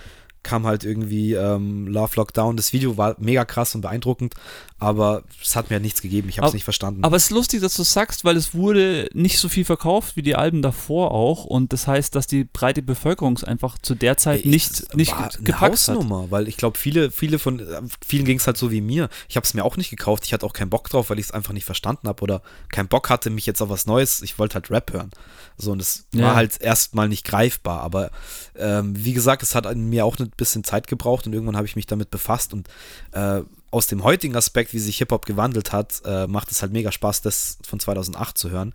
kam 0.45 0.66
halt 0.66 0.84
irgendwie 0.84 1.32
ähm, 1.32 1.88
Love 1.88 2.12
Lockdown. 2.14 2.57
Das 2.57 2.72
Video 2.72 2.97
war 2.97 3.16
mega 3.18 3.45
krass 3.45 3.74
und 3.74 3.80
beeindruckend, 3.80 4.34
aber 4.78 5.24
es 5.42 5.57
hat 5.57 5.70
mir 5.70 5.80
nichts 5.80 6.01
gegeben. 6.03 6.28
Ich 6.28 6.38
habe 6.38 6.47
es 6.47 6.55
nicht 6.55 6.62
verstanden. 6.64 7.03
Aber 7.03 7.16
es 7.16 7.24
ist 7.24 7.30
lustig, 7.30 7.61
dass 7.62 7.74
du 7.74 7.82
es 7.82 7.92
sagst, 7.92 8.24
weil 8.24 8.36
es 8.36 8.55
wurde 8.55 9.09
nicht 9.14 9.38
so 9.38 9.49
viel 9.49 9.64
verkauft 9.64 10.16
wie 10.16 10.22
die 10.22 10.36
Alben 10.36 10.62
davor 10.62 11.11
auch. 11.11 11.45
Und 11.45 11.72
das 11.72 11.86
heißt, 11.86 12.14
dass 12.14 12.26
die 12.26 12.45
breite 12.45 12.82
Bevölkerung 12.82 13.34
es 13.36 13.42
einfach 13.42 13.78
zu 13.78 13.95
der 13.95 14.16
Zeit 14.16 14.45
Ey, 14.45 14.51
nicht, 14.51 14.95
nicht 14.95 15.12
war 15.12 15.28
ge- 15.28 15.36
eine 15.38 15.45
gepackt 15.45 15.62
hat. 15.62 15.70
Hausnummer, 15.97 16.30
weil 16.30 16.47
ich 16.47 16.57
glaube, 16.57 16.78
viele, 16.78 17.11
viele 17.11 17.38
von, 17.38 17.59
äh, 17.61 17.80
vielen 18.07 18.24
ging 18.26 18.38
es 18.38 18.47
halt 18.47 18.57
so 18.59 18.70
wie 18.70 18.80
mir. 18.82 19.09
Ich 19.28 19.36
habe 19.36 19.45
es 19.45 19.55
mir 19.55 19.64
auch 19.64 19.76
nicht 19.76 19.90
gekauft. 19.90 20.24
Ich 20.26 20.32
hatte 20.34 20.45
auch 20.47 20.53
keinen 20.53 20.70
Bock 20.70 20.88
drauf, 20.90 21.11
weil 21.11 21.18
ich 21.18 21.26
es 21.26 21.30
einfach 21.32 21.55
nicht 21.55 21.64
verstanden 21.64 22.07
habe 22.07 22.22
oder 22.22 22.42
keinen 22.70 22.88
Bock 22.88 23.09
hatte, 23.11 23.30
mich 23.30 23.47
jetzt 23.47 23.62
auf 23.62 23.70
was 23.70 23.86
Neues. 23.86 24.20
Ich 24.22 24.38
wollte 24.38 24.55
halt 24.57 24.70
Rap 24.70 24.92
hören. 24.92 25.11
So, 25.57 25.72
und 25.72 25.80
es 25.80 26.05
Ja. 26.12 26.24
war 26.26 26.34
halt 26.34 26.61
erstmal 26.61 27.09
nicht 27.09 27.24
greifbar. 27.24 27.80
Aber 27.80 28.11
ähm, 28.57 28.92
wie 28.97 29.12
gesagt, 29.14 29.42
es 29.42 29.55
hat 29.55 29.72
mir 29.76 30.05
auch 30.05 30.18
ein 30.18 30.30
bisschen 30.37 30.64
Zeit 30.64 30.87
gebraucht 30.87 31.26
und 31.26 31.32
irgendwann 31.32 31.57
habe 31.57 31.66
ich 31.66 31.76
mich 31.76 31.87
damit 31.87 32.11
befasst 32.11 32.53
und 32.53 32.68
äh, 33.12 33.43
aus 33.70 33.87
dem 33.87 34.05
heutigen 34.05 34.37
Aspekt, 34.37 34.72
wie 34.72 34.78
sich 34.78 34.99
Hip-Hop 34.99 35.26
gewandelt 35.26 35.72
hat, 35.72 36.01
äh, 36.05 36.26
macht 36.26 36.51
es 36.51 36.62
halt 36.62 36.72
mega 36.72 36.93
Spaß, 36.93 37.22
das 37.22 37.59
von 37.66 37.80
2008 37.80 38.39
zu 38.39 38.51
hören, 38.51 38.72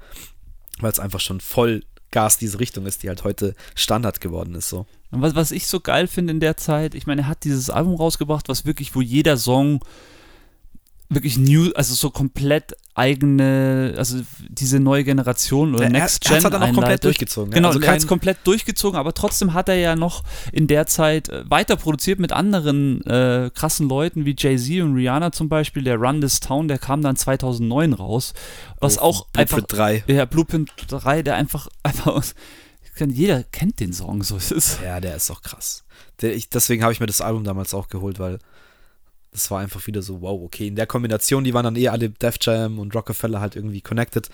weil 0.79 0.91
es 0.91 0.99
einfach 0.99 1.19
schon 1.19 1.39
voll 1.39 1.83
Gas 2.11 2.37
diese 2.37 2.59
Richtung 2.59 2.85
ist, 2.85 3.03
die 3.03 3.09
halt 3.09 3.23
heute 3.23 3.55
Standard 3.75 4.19
geworden 4.19 4.55
ist. 4.55 4.69
So. 4.69 4.87
Und 5.11 5.21
was, 5.21 5.35
was 5.35 5.51
ich 5.51 5.67
so 5.67 5.79
geil 5.79 6.07
finde 6.07 6.31
in 6.31 6.39
der 6.39 6.57
Zeit, 6.57 6.95
ich 6.95 7.07
meine, 7.07 7.21
er 7.21 7.27
hat 7.27 7.43
dieses 7.43 7.69
Album 7.69 7.95
rausgebracht, 7.95 8.49
was 8.49 8.65
wirklich, 8.65 8.95
wo 8.95 9.01
jeder 9.01 9.37
Song 9.37 9.83
wirklich 11.09 11.37
new, 11.37 11.71
also 11.73 11.95
so 11.95 12.09
komplett 12.11 12.75
eigene, 12.93 13.93
also 13.97 14.19
diese 14.49 14.79
neue 14.79 15.03
Generation 15.03 15.73
oder 15.73 15.85
Er- 15.85 15.89
Next 15.89 16.25
er 16.25 16.29
Gen 16.29 16.35
hat's 16.35 16.43
halt 16.43 16.53
dann 16.53 16.63
auch 16.63 16.73
komplett 16.73 17.03
durchgezogen, 17.03 17.51
ja. 17.51 17.55
Genau, 17.55 17.69
Also 17.69 17.79
er 17.79 17.91
hat 17.91 17.97
es 17.97 18.07
komplett 18.07 18.37
durchgezogen, 18.43 18.99
aber 18.99 19.13
trotzdem 19.13 19.53
hat 19.53 19.69
er 19.69 19.75
ja 19.75 19.95
noch 19.95 20.23
in 20.51 20.67
der 20.67 20.85
Zeit 20.85 21.29
äh, 21.29 21.49
weiter 21.49 21.77
produziert 21.77 22.19
mit 22.19 22.31
anderen 22.31 23.01
äh, 23.05 23.49
krassen 23.53 23.89
Leuten 23.89 24.25
wie 24.25 24.35
Jay-Z 24.37 24.81
und 24.83 24.95
Rihanna 24.95 25.31
zum 25.31 25.49
Beispiel. 25.49 25.83
Der 25.83 25.95
Run 25.97 26.21
This 26.21 26.39
Town, 26.41 26.67
der 26.67 26.77
kam 26.77 27.01
dann 27.01 27.15
2009 27.15 27.93
raus, 27.93 28.33
was 28.79 28.97
Oh, 28.99 29.01
auch 29.01 29.27
einfach 29.35 29.57
Blueprint 29.65 30.05
3. 30.07 30.13
ja, 30.13 30.25
Blueprint 30.25 30.71
3, 30.89 31.21
der 31.23 31.35
einfach, 31.35 31.67
einfach 31.83 32.07
aus, 32.07 32.35
jeder 33.07 33.43
kennt 33.43 33.79
den 33.79 33.93
Song, 33.93 34.23
so 34.23 34.35
ist 34.37 34.51
es. 34.51 34.77
Ja, 34.83 34.99
der 34.99 35.15
ist 35.15 35.31
auch 35.31 35.41
krass. 35.41 35.83
Der, 36.21 36.35
ich, 36.35 36.49
deswegen 36.49 36.83
habe 36.83 36.91
ich 36.91 36.99
mir 36.99 37.05
das 37.07 37.21
Album 37.21 37.45
damals 37.45 37.73
auch 37.73 37.87
geholt, 37.87 38.19
weil 38.19 38.39
das 39.31 39.51
war 39.51 39.59
einfach 39.59 39.85
wieder 39.87 40.01
so, 40.01 40.21
wow, 40.21 40.41
okay. 40.41 40.67
In 40.67 40.75
der 40.75 40.87
Kombination, 40.87 41.43
die 41.43 41.53
waren 41.53 41.63
dann 41.63 41.75
eh 41.75 41.89
alle 41.89 42.09
Def 42.09 42.37
Jam 42.41 42.79
und 42.79 42.95
Rockefeller 42.95 43.39
halt 43.39 43.55
irgendwie 43.55 43.81
connected. 43.81 44.29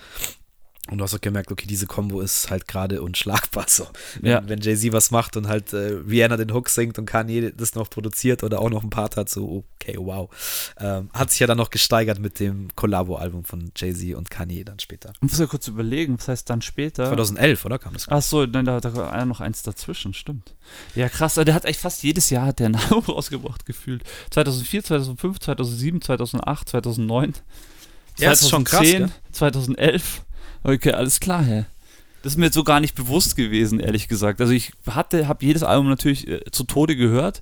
Und 0.90 0.98
du 0.98 1.04
hast 1.04 1.14
auch 1.14 1.20
gemerkt, 1.20 1.50
okay, 1.50 1.66
diese 1.66 1.86
Kombo 1.86 2.20
ist 2.20 2.48
halt 2.50 2.68
gerade 2.68 3.02
unschlagbar. 3.02 3.66
So. 3.76 3.86
Wenn, 4.20 4.30
Ja. 4.30 4.42
wenn 4.48 4.60
Jay-Z 4.60 4.92
was 4.92 5.10
macht 5.10 5.36
und 5.36 5.48
halt 5.48 5.72
äh, 5.72 5.94
Rihanna 6.08 6.36
den 6.36 6.52
Hook 6.54 6.68
singt 6.68 6.98
und 6.98 7.06
Kanye 7.06 7.50
das 7.52 7.74
noch 7.74 7.90
produziert 7.90 8.42
oder 8.44 8.60
auch 8.60 8.70
noch 8.70 8.82
ein 8.84 8.90
Part 8.90 9.16
hat, 9.16 9.28
so, 9.28 9.64
okay, 9.80 9.96
wow. 9.98 10.30
Ähm, 10.78 11.10
hat 11.12 11.30
sich 11.30 11.40
ja 11.40 11.46
dann 11.46 11.58
noch 11.58 11.70
gesteigert 11.70 12.18
mit 12.20 12.38
dem 12.40 12.68
Collabo-Album 12.76 13.44
von 13.44 13.72
Jay-Z 13.76 14.14
und 14.14 14.30
Kanye 14.30 14.64
dann 14.64 14.78
später. 14.78 15.12
Ich 15.16 15.22
muss 15.22 15.38
ja 15.38 15.46
kurz 15.46 15.66
überlegen, 15.68 16.16
was 16.18 16.28
heißt 16.28 16.48
dann 16.48 16.62
später? 16.62 17.06
2011, 17.08 17.64
oder? 17.64 17.78
Kam 17.78 17.92
das? 17.94 18.06
Ach 18.08 18.22
so, 18.22 18.46
dann 18.46 18.64
da, 18.64 18.80
da 18.80 19.24
noch 19.24 19.40
eins 19.40 19.62
dazwischen, 19.62 20.14
stimmt. 20.14 20.54
Ja, 20.94 21.08
krass, 21.08 21.34
der 21.34 21.52
hat 21.54 21.64
echt 21.64 21.80
fast 21.80 22.02
jedes 22.04 22.30
Jahr 22.30 22.46
hat 22.46 22.60
der 22.60 22.68
ein 22.68 22.76
Album 22.90 23.04
rausgebracht, 23.04 23.66
gefühlt. 23.66 24.04
2004, 24.30 24.84
2005, 24.84 25.40
2007, 25.40 26.00
2008, 26.02 26.68
2009, 26.68 27.34
Ja, 28.18 28.30
ist 28.32 28.48
schon 28.48 28.64
krass, 28.64 28.80
2010, 28.86 28.98
gell? 28.98 29.10
2011. 29.32 30.22
Okay, 30.66 30.90
alles 30.90 31.20
klar, 31.20 31.44
hä? 31.44 31.64
Das 32.22 32.32
ist 32.32 32.38
mir 32.38 32.46
jetzt 32.46 32.54
so 32.54 32.64
gar 32.64 32.80
nicht 32.80 32.96
bewusst 32.96 33.36
gewesen, 33.36 33.78
ehrlich 33.78 34.08
gesagt. 34.08 34.40
Also 34.40 34.52
ich 34.52 34.72
hatte, 34.90 35.28
habe 35.28 35.46
jedes 35.46 35.62
Album 35.62 35.88
natürlich 35.88 36.26
äh, 36.26 36.40
zu 36.50 36.64
Tode 36.64 36.96
gehört, 36.96 37.40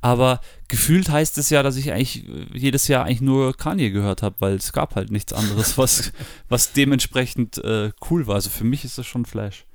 aber 0.00 0.40
gefühlt 0.68 1.10
heißt 1.10 1.36
es 1.36 1.50
ja, 1.50 1.62
dass 1.62 1.76
ich 1.76 1.92
eigentlich 1.92 2.26
äh, 2.26 2.46
jedes 2.54 2.88
Jahr 2.88 3.04
eigentlich 3.04 3.20
nur 3.20 3.54
Kanye 3.54 3.90
gehört 3.90 4.22
habe, 4.22 4.36
weil 4.38 4.54
es 4.54 4.72
gab 4.72 4.94
halt 4.94 5.10
nichts 5.10 5.34
anderes, 5.34 5.76
was, 5.76 6.12
was 6.48 6.72
dementsprechend 6.72 7.58
äh, 7.58 7.92
cool 8.10 8.26
war. 8.26 8.36
Also 8.36 8.48
für 8.48 8.64
mich 8.64 8.86
ist 8.86 8.96
das 8.96 9.06
schon 9.06 9.26
Flash. 9.26 9.66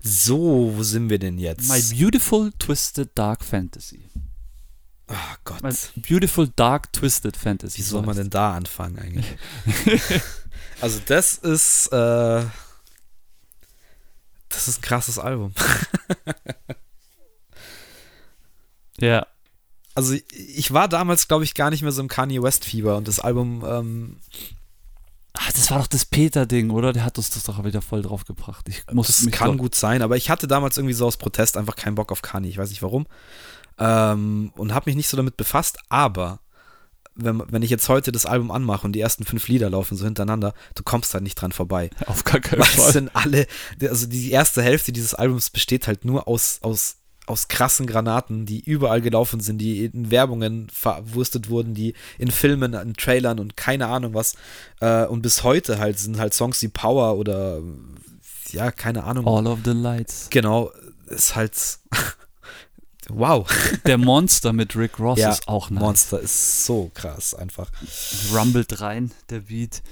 So, 0.00 0.72
wo 0.76 0.82
sind 0.84 1.10
wir 1.10 1.18
denn 1.18 1.38
jetzt? 1.38 1.68
My 1.68 1.82
Beautiful 1.98 2.52
Twisted 2.60 3.10
Dark 3.16 3.44
Fantasy. 3.44 4.04
oh 5.08 5.14
Gott. 5.42 5.60
My 5.64 5.72
Beautiful 6.08 6.48
Dark 6.54 6.92
Twisted 6.92 7.36
Fantasy. 7.36 7.78
Wie 7.78 7.82
so 7.82 7.96
soll 7.96 8.06
man 8.06 8.16
denn 8.16 8.30
da 8.30 8.54
anfangen 8.54 9.00
eigentlich? 9.00 9.26
also 10.82 11.00
das 11.06 11.34
ist 11.34 11.86
äh, 11.88 12.42
das 14.50 14.68
ist 14.68 14.78
ein 14.78 14.82
krasses 14.82 15.18
Album. 15.18 15.54
Ja. 19.02 19.26
Also 19.94 20.14
ich 20.30 20.72
war 20.72 20.88
damals, 20.88 21.28
glaube 21.28 21.44
ich, 21.44 21.54
gar 21.54 21.70
nicht 21.70 21.82
mehr 21.82 21.92
so 21.92 22.00
im 22.00 22.08
Kanye 22.08 22.42
West 22.42 22.64
Fieber 22.64 22.96
und 22.96 23.08
das 23.08 23.20
Album, 23.20 23.62
ähm, 23.66 24.16
Ach, 25.34 25.50
das 25.50 25.70
war 25.70 25.78
doch 25.78 25.86
das 25.86 26.04
Peter-Ding, 26.04 26.70
oder? 26.70 26.92
Der 26.92 27.04
hat 27.04 27.16
uns 27.16 27.30
das 27.30 27.44
doch 27.44 27.64
wieder 27.64 27.80
voll 27.80 28.02
drauf 28.02 28.26
gebracht. 28.26 28.68
Ich 28.68 28.84
muss 28.92 29.06
das 29.06 29.22
mich 29.22 29.34
kann 29.34 29.56
gut 29.56 29.74
sein, 29.74 30.02
aber 30.02 30.16
ich 30.16 30.28
hatte 30.28 30.46
damals 30.46 30.76
irgendwie 30.76 30.94
so 30.94 31.06
aus 31.06 31.16
Protest 31.16 31.56
einfach 31.56 31.74
keinen 31.74 31.94
Bock 31.94 32.12
auf 32.12 32.20
Kanye. 32.20 32.50
Ich 32.50 32.58
weiß 32.58 32.68
nicht 32.68 32.82
warum. 32.82 33.06
Ähm, 33.78 34.52
und 34.56 34.74
habe 34.74 34.90
mich 34.90 34.96
nicht 34.96 35.08
so 35.08 35.16
damit 35.16 35.38
befasst, 35.38 35.78
aber 35.88 36.40
wenn, 37.14 37.42
wenn 37.50 37.62
ich 37.62 37.70
jetzt 37.70 37.88
heute 37.88 38.12
das 38.12 38.26
Album 38.26 38.50
anmache 38.50 38.86
und 38.86 38.92
die 38.92 39.00
ersten 39.00 39.24
fünf 39.24 39.48
Lieder 39.48 39.70
laufen 39.70 39.96
so 39.96 40.04
hintereinander, 40.04 40.54
du 40.74 40.82
kommst 40.82 41.14
halt 41.14 41.22
nicht 41.22 41.34
dran 41.34 41.52
vorbei. 41.52 41.90
Auf 42.06 42.24
gar 42.24 42.40
keinen 42.40 42.60
Weil 42.60 42.68
es 42.68 42.82
Fall. 42.82 42.92
sind 42.92 43.10
alle, 43.14 43.46
also 43.80 44.06
die 44.06 44.30
erste 44.30 44.62
Hälfte 44.62 44.92
dieses 44.92 45.14
Albums 45.14 45.50
besteht 45.50 45.86
halt 45.86 46.04
nur 46.04 46.26
aus, 46.26 46.58
aus, 46.62 46.96
aus 47.26 47.48
krassen 47.48 47.86
Granaten, 47.86 48.46
die 48.46 48.60
überall 48.60 49.00
gelaufen 49.00 49.40
sind, 49.40 49.58
die 49.58 49.84
in 49.84 50.10
Werbungen 50.10 50.68
verwurstet 50.70 51.48
wurden, 51.50 51.74
die 51.74 51.94
in 52.18 52.30
Filmen, 52.30 52.74
in 52.74 52.94
Trailern 52.94 53.38
und 53.38 53.56
keine 53.56 53.88
Ahnung 53.88 54.14
was. 54.14 54.34
Äh, 54.80 55.04
und 55.06 55.22
bis 55.22 55.42
heute 55.44 55.78
halt 55.78 55.98
sind 55.98 56.18
halt 56.18 56.34
Songs 56.34 56.62
wie 56.62 56.68
Power 56.68 57.16
oder 57.16 57.60
ja, 58.50 58.70
keine 58.70 59.04
Ahnung. 59.04 59.26
All 59.26 59.46
of 59.46 59.60
the 59.64 59.72
Lights. 59.72 60.28
Genau, 60.30 60.70
ist 61.06 61.36
halt 61.36 61.54
wow. 63.10 63.46
Der 63.86 63.98
Monster 63.98 64.52
mit 64.52 64.76
Rick 64.76 64.98
Ross 64.98 65.18
ja, 65.18 65.30
ist 65.30 65.48
auch 65.48 65.70
nice. 65.70 65.80
Monster 65.80 66.20
ist 66.20 66.64
so 66.64 66.90
krass 66.94 67.34
einfach. 67.34 67.70
Rumbelt 68.32 68.80
rein, 68.80 69.10
der 69.30 69.40
Beat. 69.40 69.82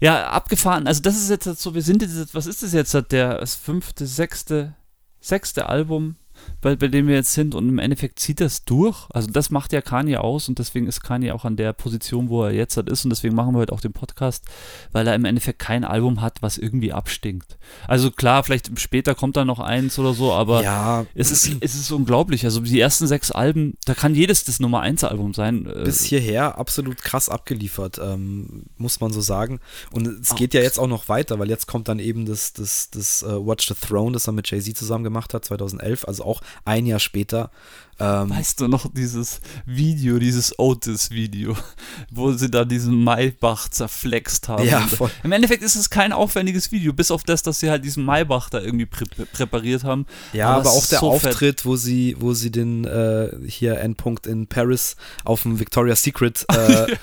Ja, 0.00 0.28
abgefahren. 0.28 0.86
Also 0.86 1.00
das 1.00 1.16
ist 1.16 1.30
jetzt 1.30 1.44
so, 1.60 1.74
wir 1.74 1.82
sind 1.82 2.02
jetzt, 2.02 2.34
was 2.34 2.46
ist 2.46 2.62
das 2.62 2.72
jetzt, 2.72 2.94
der 3.10 3.38
das 3.38 3.54
fünfte, 3.54 4.06
sechste, 4.06 4.74
sechste 5.20 5.68
Album, 5.68 6.16
bei, 6.60 6.76
bei 6.76 6.88
dem 6.88 7.06
wir 7.06 7.14
jetzt 7.14 7.32
sind 7.32 7.54
und 7.54 7.68
im 7.68 7.78
Endeffekt 7.78 8.18
zieht 8.18 8.40
das 8.40 8.64
durch. 8.64 9.06
Also 9.10 9.30
das 9.30 9.50
macht 9.50 9.72
ja 9.72 9.80
Kanye 9.80 10.16
aus 10.18 10.48
und 10.48 10.58
deswegen 10.58 10.86
ist 10.86 11.02
Kanye 11.02 11.32
auch 11.32 11.44
an 11.44 11.56
der 11.56 11.72
Position, 11.72 12.28
wo 12.28 12.44
er 12.44 12.52
jetzt 12.52 12.76
halt 12.76 12.88
ist 12.88 13.04
und 13.04 13.10
deswegen 13.10 13.34
machen 13.34 13.54
wir 13.54 13.60
heute 13.60 13.72
auch 13.72 13.80
den 13.80 13.92
Podcast, 13.92 14.44
weil 14.92 15.06
er 15.06 15.14
im 15.14 15.24
Endeffekt 15.24 15.58
kein 15.58 15.84
Album 15.84 16.20
hat, 16.20 16.42
was 16.42 16.58
irgendwie 16.58 16.92
abstinkt. 16.92 17.58
Also 17.86 18.10
klar, 18.10 18.42
vielleicht 18.42 18.80
später 18.80 19.14
kommt 19.14 19.36
da 19.36 19.44
noch 19.44 19.60
eins 19.60 19.98
oder 19.98 20.14
so, 20.14 20.32
aber 20.32 20.62
ja, 20.62 21.04
es 21.14 21.30
ist, 21.30 21.50
es 21.60 21.74
ist 21.74 21.92
unglaublich. 21.92 22.44
Also 22.46 22.60
die 22.60 22.80
ersten 22.80 23.06
sechs 23.06 23.30
Alben, 23.30 23.76
da 23.84 23.92
kann 23.94 24.14
jedes 24.14 24.44
das 24.44 24.58
Nummer 24.60 24.80
1 24.80 25.04
Album 25.04 25.34
sein. 25.34 25.66
Äh, 25.66 25.84
bis 25.84 26.04
hierher 26.04 26.56
absolut 26.58 27.02
krass 27.02 27.28
abgeliefert, 27.28 28.00
ähm, 28.02 28.64
muss 28.78 29.00
man 29.00 29.12
so 29.12 29.20
sagen. 29.20 29.60
Und 29.92 30.06
es 30.06 30.32
Oh. 30.32 30.36
geht 30.36 30.54
ja 30.54 30.62
jetzt 30.62 30.78
auch 30.78 30.88
noch 30.88 31.08
weiter, 31.10 31.38
weil 31.38 31.50
jetzt 31.50 31.66
kommt 31.66 31.88
dann 31.88 31.98
eben 31.98 32.24
das, 32.24 32.54
das, 32.54 32.88
das 32.90 33.22
äh, 33.22 33.26
Watch 33.46 33.68
the 33.68 33.74
Throne, 33.74 34.12
das 34.12 34.26
er 34.26 34.32
mit 34.32 34.50
Jay-Z 34.50 34.76
zusammen 34.76 35.04
gemacht 35.04 35.34
hat, 35.34 35.44
2011. 35.44 36.06
Also 36.08 36.14
also 36.14 36.24
auch 36.26 36.42
ein 36.64 36.86
Jahr 36.86 37.00
später. 37.00 37.50
Ähm, 38.00 38.30
weißt 38.30 38.60
du 38.60 38.68
noch 38.68 38.92
dieses 38.92 39.40
Video, 39.66 40.18
dieses 40.18 40.58
Otis-Video, 40.58 41.56
wo 42.10 42.32
sie 42.32 42.50
da 42.50 42.64
diesen 42.64 43.02
Maybach 43.02 43.68
zerflext 43.68 44.48
haben? 44.48 44.66
Ja, 44.66 44.80
voll. 44.80 45.10
Im 45.22 45.32
Endeffekt 45.32 45.62
ist 45.62 45.76
es 45.76 45.90
kein 45.90 46.12
aufwendiges 46.12 46.72
Video, 46.72 46.92
bis 46.92 47.10
auf 47.10 47.24
das, 47.24 47.42
dass 47.42 47.60
sie 47.60 47.70
halt 47.70 47.84
diesen 47.84 48.04
Maybach 48.04 48.50
da 48.50 48.60
irgendwie 48.60 48.86
prä 48.86 49.04
präpariert 49.32 49.84
haben. 49.84 50.06
Ja, 50.32 50.48
aber, 50.48 50.60
aber 50.60 50.70
auch 50.70 50.86
der 50.86 50.98
so 50.98 51.12
Auftritt, 51.12 51.64
wo 51.64 51.76
sie, 51.76 52.16
wo 52.18 52.34
sie 52.34 52.50
den 52.50 52.84
äh, 52.84 53.30
hier 53.46 53.78
Endpunkt 53.78 54.26
in 54.26 54.46
Paris 54.46 54.96
auf 55.24 55.42
dem 55.42 55.60
Victoria's 55.60 56.02
Secret 56.02 56.44
äh, 56.50 56.90
ja 56.92 56.96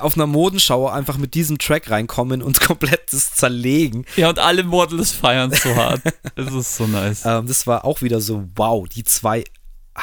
auf 0.00 0.16
einer 0.16 0.26
Modenschau 0.26 0.88
einfach 0.88 1.18
mit 1.18 1.34
diesem 1.34 1.58
Track 1.58 1.90
reinkommen 1.90 2.42
und 2.42 2.60
komplett 2.66 3.12
das 3.12 3.34
zerlegen. 3.34 4.06
Ja, 4.16 4.30
und 4.30 4.38
alle 4.38 4.64
Models 4.64 5.12
feiern 5.12 5.52
so 5.52 5.74
hart. 5.76 6.00
Das 6.34 6.52
ist 6.52 6.76
so 6.76 6.86
nice. 6.86 7.24
Ähm, 7.24 7.46
das 7.46 7.66
war 7.66 7.84
auch 7.84 8.02
wieder 8.02 8.20
so, 8.20 8.44
wow, 8.56 8.88
die 8.88 9.04
zwei 9.04 9.44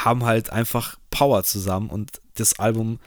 haben 0.06 0.26
halt 0.26 0.52
einfach 0.52 0.98
Power 1.10 1.44
zusammen 1.44 1.90
und 1.90 2.22
das 2.36 2.60
Album 2.60 3.00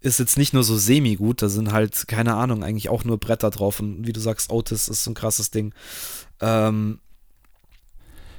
ist 0.00 0.18
jetzt 0.18 0.38
nicht 0.38 0.52
nur 0.52 0.62
so 0.62 0.76
semi-gut, 0.76 1.42
da 1.42 1.48
sind 1.48 1.72
halt, 1.72 2.06
keine 2.06 2.34
Ahnung, 2.34 2.62
eigentlich 2.62 2.88
auch 2.88 3.04
nur 3.04 3.18
Bretter 3.18 3.50
drauf 3.50 3.80
und 3.80 4.06
wie 4.06 4.12
du 4.12 4.20
sagst, 4.20 4.50
Otis 4.50 4.88
ist 4.88 5.04
so 5.04 5.10
ein 5.10 5.14
krasses 5.14 5.50
Ding. 5.50 5.74
Ähm, 6.40 7.00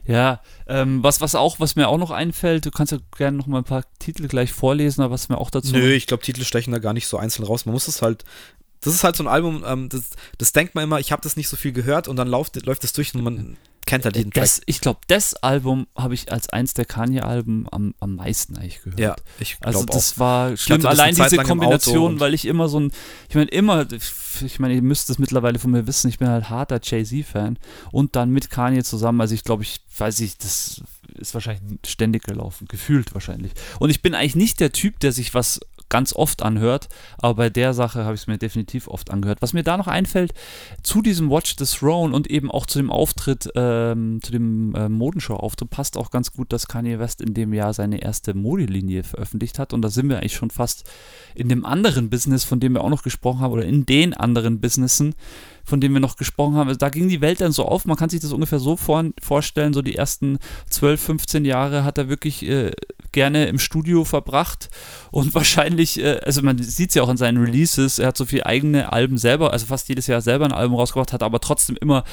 ja, 0.06 0.42
ähm, 0.68 1.04
was, 1.04 1.22
was 1.22 1.36
auch, 1.36 1.60
was 1.60 1.76
mir 1.76 1.88
auch 1.88 1.98
noch 1.98 2.12
einfällt, 2.12 2.66
du 2.66 2.72
kannst 2.72 2.92
ja 2.92 2.98
gerne 3.16 3.38
noch 3.38 3.46
mal 3.46 3.60
ein 3.60 3.66
paar 3.66 3.84
Titel 4.00 4.28
gleich 4.28 4.54
vorlesen, 4.54 5.02
aber 5.02 5.14
was 5.14 5.30
mir 5.30 5.38
auch 5.38 5.52
dazu. 5.52 5.74
Nö, 5.74 5.92
ich 5.92 6.08
glaube, 6.08 6.24
Titel 6.24 6.44
stechen 6.44 6.74
da 6.74 6.80
gar 6.80 6.94
nicht 6.94 7.08
so 7.08 7.18
einzeln 7.18 7.46
raus. 7.46 7.66
Man 7.66 7.74
muss 7.74 7.88
es 7.88 8.02
halt. 8.02 8.24
Das 8.82 8.94
ist 8.94 9.04
halt 9.04 9.18
so 9.18 9.24
ein 9.24 9.28
Album, 9.28 9.64
ähm, 9.68 9.90
das, 9.90 10.12
das 10.38 10.54
denkt 10.54 10.74
man 10.74 10.86
immer, 10.86 11.00
ich 11.00 11.12
habe 11.12 11.22
das 11.22 11.36
nicht 11.36 11.50
so 11.50 11.58
viel 11.58 11.74
gehört 11.74 12.08
und 12.08 12.16
dann 12.16 12.30
läuft, 12.30 12.66
läuft 12.66 12.84
das 12.84 12.94
durch 12.94 13.14
und 13.14 13.24
man 13.24 13.58
kennt 13.90 14.06
halt 14.06 14.16
jeden 14.16 14.30
das, 14.32 14.56
Track. 14.56 14.64
Ich 14.68 14.82
glaube, 14.82 15.00
das 15.08 15.34
Album 15.36 15.88
habe 15.96 16.14
ich 16.14 16.32
als 16.32 16.50
eins 16.50 16.74
der 16.74 16.86
Kanye-Alben 16.86 17.68
am, 17.72 17.96
am 18.00 18.16
meisten 18.16 18.56
eigentlich 18.58 18.82
gehört. 18.84 19.00
Ja, 19.00 19.16
ich 19.40 19.60
glaube 19.60 19.78
Also 19.78 19.86
das 19.86 20.14
auch. 20.14 20.20
war 20.20 20.58
schlimm. 20.58 20.86
Allein 20.86 21.16
diese 21.16 21.38
Kombination, 21.38 22.20
weil 22.20 22.34
ich 22.34 22.46
immer 22.46 22.70
so 22.70 22.80
ein, 22.80 22.92
ich 23.28 23.36
meine 23.36 23.50
immer, 23.50 23.88
ich 24.46 24.60
meine, 24.60 24.76
ihr 24.76 24.82
müsst 24.82 25.10
es 25.10 25.18
mittlerweile 25.18 25.60
von 25.60 25.72
mir 25.72 25.88
wissen, 25.88 26.08
ich 26.08 26.20
bin 26.20 26.30
halt 26.30 26.50
harter 26.50 26.80
Jay-Z-Fan 26.82 27.58
und 27.92 28.16
dann 28.16 28.30
mit 28.30 28.50
Kanye 28.50 28.84
zusammen, 28.84 29.22
also 29.22 29.34
ich 29.34 29.44
glaube, 29.44 29.64
ich 29.64 29.82
weiß 29.98 30.20
ich, 30.20 30.38
das 30.38 30.82
ist 31.16 31.34
wahrscheinlich 31.34 31.80
ständig 31.86 32.24
gelaufen, 32.24 32.68
gefühlt 32.68 33.14
wahrscheinlich. 33.14 33.52
Und 33.80 33.90
ich 33.90 34.02
bin 34.02 34.14
eigentlich 34.14 34.36
nicht 34.36 34.60
der 34.60 34.72
Typ, 34.72 35.00
der 35.00 35.12
sich 35.12 35.34
was 35.34 35.60
ganz 35.90 36.14
oft 36.14 36.42
anhört, 36.44 36.90
aber 37.18 37.36
bei 37.36 37.50
der 37.50 37.74
Sache 37.74 38.06
habe 38.06 38.16
ich 38.16 38.22
es 38.22 38.28
mir 38.28 38.38
definitiv 38.38 38.88
oft 38.88 39.12
angehört. 39.12 39.42
Was 39.42 39.54
mir 39.54 39.64
da 39.64 39.78
noch 39.78 39.88
einfällt, 39.88 40.34
zu 40.84 41.02
diesem 41.02 41.30
Watch 41.30 41.56
the 41.58 41.66
Throne 41.66 42.16
und 42.16 42.30
eben 42.30 42.52
auch 42.52 42.66
zu 42.66 42.80
dem 42.80 42.92
Auftritt, 42.92 43.50
ähm, 43.56 44.20
zu 44.22 44.32
dem 44.32 44.76
äh, 44.76 44.90
Modenshow-Auftritt, 44.90 45.70
passt 45.70 45.98
auch 45.98 46.12
ganz 46.12 46.32
gut, 46.32 46.54
dass 46.54 46.68
Kanye 46.68 47.00
West 47.00 47.22
in 47.22 47.34
dem 47.34 47.54
Jahr 47.54 47.74
seine 47.74 48.02
erste 48.02 48.34
Modelinie 48.34 49.04
veröffentlicht 49.04 49.60
hat 49.60 49.74
und 49.74 49.82
da 49.82 49.90
sind 49.90 50.10
wir 50.10 50.18
eigentlich 50.18 50.36
schon 50.36 50.52
fast 50.52 50.90
in 51.36 51.50
dem 51.50 51.66
anderen 51.66 52.10
Business, 52.10 52.44
von 52.44 52.60
dem 52.60 52.74
wir 52.74 52.84
auch 52.84 52.90
noch 52.90 53.04
gesprochen 53.04 53.40
haben, 53.40 53.54
oder 53.54 53.66
in 53.66 53.86
den 53.86 54.14
anderen 54.14 54.62
Businessen, 54.62 55.16
von 55.70 55.80
dem 55.80 55.93
wir 55.93 55.99
noch 55.99 56.17
gesprochen 56.17 56.55
haben. 56.55 56.67
Also 56.67 56.80
da 56.80 56.89
ging 56.89 57.07
die 57.07 57.22
Welt 57.22 57.41
dann 57.41 57.51
so 57.51 57.65
auf. 57.65 57.86
Man 57.86 57.95
kann 57.95 58.09
sich 58.09 58.20
das 58.20 58.34
ungefähr 58.34 58.59
so 58.59 58.76
vor, 58.76 59.05
vorstellen, 59.22 59.74
so 59.74 59.82
die 59.82 59.95
ersten 59.95 60.39
12, 60.70 61.01
15 61.01 61.45
Jahre 61.45 61.84
hat 61.84 61.97
er 61.97 62.09
wirklich 62.09 62.45
äh, 62.45 62.72
gerne 63.11 63.45
im 63.47 63.59
Studio 63.59 64.03
verbracht 64.03 64.70
und 65.11 65.34
wahrscheinlich, 65.36 65.99
äh, 65.99 66.20
also 66.24 66.41
man 66.41 66.57
sieht 66.57 66.89
es 66.89 66.95
ja 66.95 67.03
auch 67.03 67.09
an 67.09 67.17
seinen 67.17 67.38
Releases, 67.38 67.99
er 67.99 68.07
hat 68.07 68.17
so 68.17 68.26
viele 68.26 68.45
eigene 68.45 68.91
Alben 68.91 69.17
selber, 69.17 69.53
also 69.53 69.65
fast 69.65 69.89
jedes 69.89 70.07
Jahr 70.07 70.22
selber 70.22 70.45
ein 70.45 70.51
Album 70.51 70.76
rausgebracht, 70.76 71.13
hat 71.13 71.24
aber 71.24 71.39
trotzdem 71.39 71.78
immer 71.80 72.03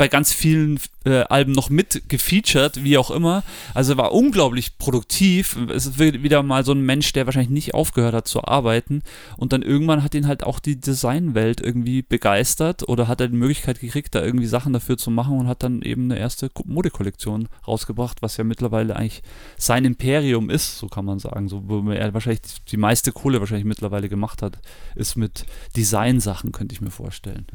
bei 0.00 0.08
ganz 0.08 0.32
vielen 0.32 0.80
äh, 1.04 1.24
Alben 1.24 1.52
noch 1.52 1.68
mit 1.68 2.08
gefeatured, 2.08 2.82
wie 2.84 2.96
auch 2.96 3.10
immer. 3.10 3.42
Also 3.74 3.98
war 3.98 4.12
unglaublich 4.12 4.78
produktiv. 4.78 5.58
Es 5.68 5.84
ist 5.84 5.98
wieder 5.98 6.42
mal 6.42 6.64
so 6.64 6.72
ein 6.72 6.80
Mensch, 6.80 7.12
der 7.12 7.26
wahrscheinlich 7.26 7.50
nicht 7.50 7.74
aufgehört 7.74 8.14
hat 8.14 8.26
zu 8.26 8.42
arbeiten. 8.42 9.02
Und 9.36 9.52
dann 9.52 9.60
irgendwann 9.60 10.02
hat 10.02 10.14
ihn 10.14 10.26
halt 10.26 10.42
auch 10.42 10.58
die 10.58 10.80
Designwelt 10.80 11.60
irgendwie 11.60 12.00
begeistert 12.00 12.88
oder 12.88 13.08
hat 13.08 13.20
er 13.20 13.28
die 13.28 13.36
Möglichkeit 13.36 13.80
gekriegt, 13.80 14.14
da 14.14 14.24
irgendwie 14.24 14.46
Sachen 14.46 14.72
dafür 14.72 14.96
zu 14.96 15.10
machen 15.10 15.38
und 15.38 15.48
hat 15.48 15.62
dann 15.62 15.82
eben 15.82 16.04
eine 16.04 16.18
erste 16.18 16.50
Modekollektion 16.64 17.50
rausgebracht, 17.68 18.22
was 18.22 18.38
ja 18.38 18.44
mittlerweile 18.44 18.96
eigentlich 18.96 19.22
sein 19.58 19.84
Imperium 19.84 20.48
ist, 20.48 20.78
so 20.78 20.86
kann 20.86 21.04
man 21.04 21.18
sagen. 21.18 21.50
So, 21.50 21.68
wo 21.68 21.90
er 21.90 22.14
wahrscheinlich 22.14 22.40
die 22.70 22.78
meiste 22.78 23.12
Kohle 23.12 23.40
wahrscheinlich 23.40 23.66
mittlerweile 23.66 24.08
gemacht 24.08 24.40
hat, 24.40 24.56
ist 24.94 25.16
mit 25.16 25.44
Designsachen, 25.76 26.52
könnte 26.52 26.74
ich 26.74 26.80
mir 26.80 26.90
vorstellen. 26.90 27.46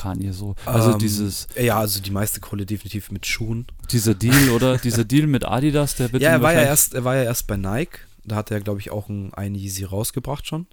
Kanye 0.00 0.32
so. 0.32 0.54
Also 0.64 0.92
ähm, 0.92 0.98
dieses. 0.98 1.46
Ja, 1.56 1.78
also 1.78 2.00
die 2.00 2.10
meiste 2.10 2.40
Kohle 2.40 2.64
definitiv 2.64 3.10
mit 3.10 3.26
Schuhen. 3.26 3.66
Dieser 3.90 4.14
Deal, 4.14 4.50
oder? 4.50 4.78
dieser 4.82 5.04
Deal 5.04 5.26
mit 5.26 5.44
Adidas, 5.44 5.96
der 5.96 6.12
wird. 6.12 6.22
Ja, 6.22 6.30
er 6.30 6.42
war 6.42 6.54
ja 6.54 6.62
erst, 6.62 6.94
er 6.94 7.04
war 7.04 7.16
ja 7.16 7.24
erst 7.24 7.46
bei 7.46 7.56
Nike. 7.56 7.98
Da 8.24 8.36
hat 8.36 8.50
er, 8.50 8.60
glaube 8.60 8.80
ich, 8.80 8.90
auch 8.90 9.08
ein, 9.08 9.34
ein 9.34 9.54
Yeezy 9.54 9.84
rausgebracht 9.84 10.46
schon. 10.46 10.66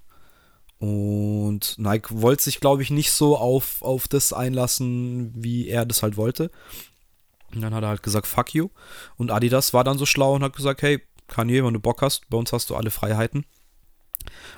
Und 0.79 1.75
Nike 1.77 2.09
wollte 2.21 2.43
sich, 2.43 2.59
glaube 2.59 2.83
ich, 2.83 2.89
nicht 2.89 3.11
so 3.11 3.37
auf, 3.37 3.81
auf 3.81 4.07
das 4.07 4.31
einlassen, 4.31 5.31
wie 5.35 5.67
er 5.67 5.85
das 5.85 6.03
halt 6.03 6.17
wollte. 6.17 6.51
Und 7.53 7.61
dann 7.61 7.73
hat 7.73 7.83
er 7.83 7.89
halt 7.89 8.03
gesagt, 8.03 8.27
fuck 8.27 8.53
you. 8.53 8.69
Und 9.15 9.31
Adidas 9.31 9.73
war 9.73 9.83
dann 9.83 9.97
so 9.97 10.05
schlau 10.05 10.35
und 10.35 10.43
hat 10.43 10.55
gesagt, 10.55 10.81
hey, 10.81 11.01
Kanye, 11.27 11.63
wenn 11.63 11.73
du 11.73 11.79
Bock 11.79 12.01
hast, 12.01 12.29
bei 12.29 12.37
uns 12.37 12.53
hast 12.53 12.69
du 12.69 12.75
alle 12.75 12.91
Freiheiten. 12.91 13.45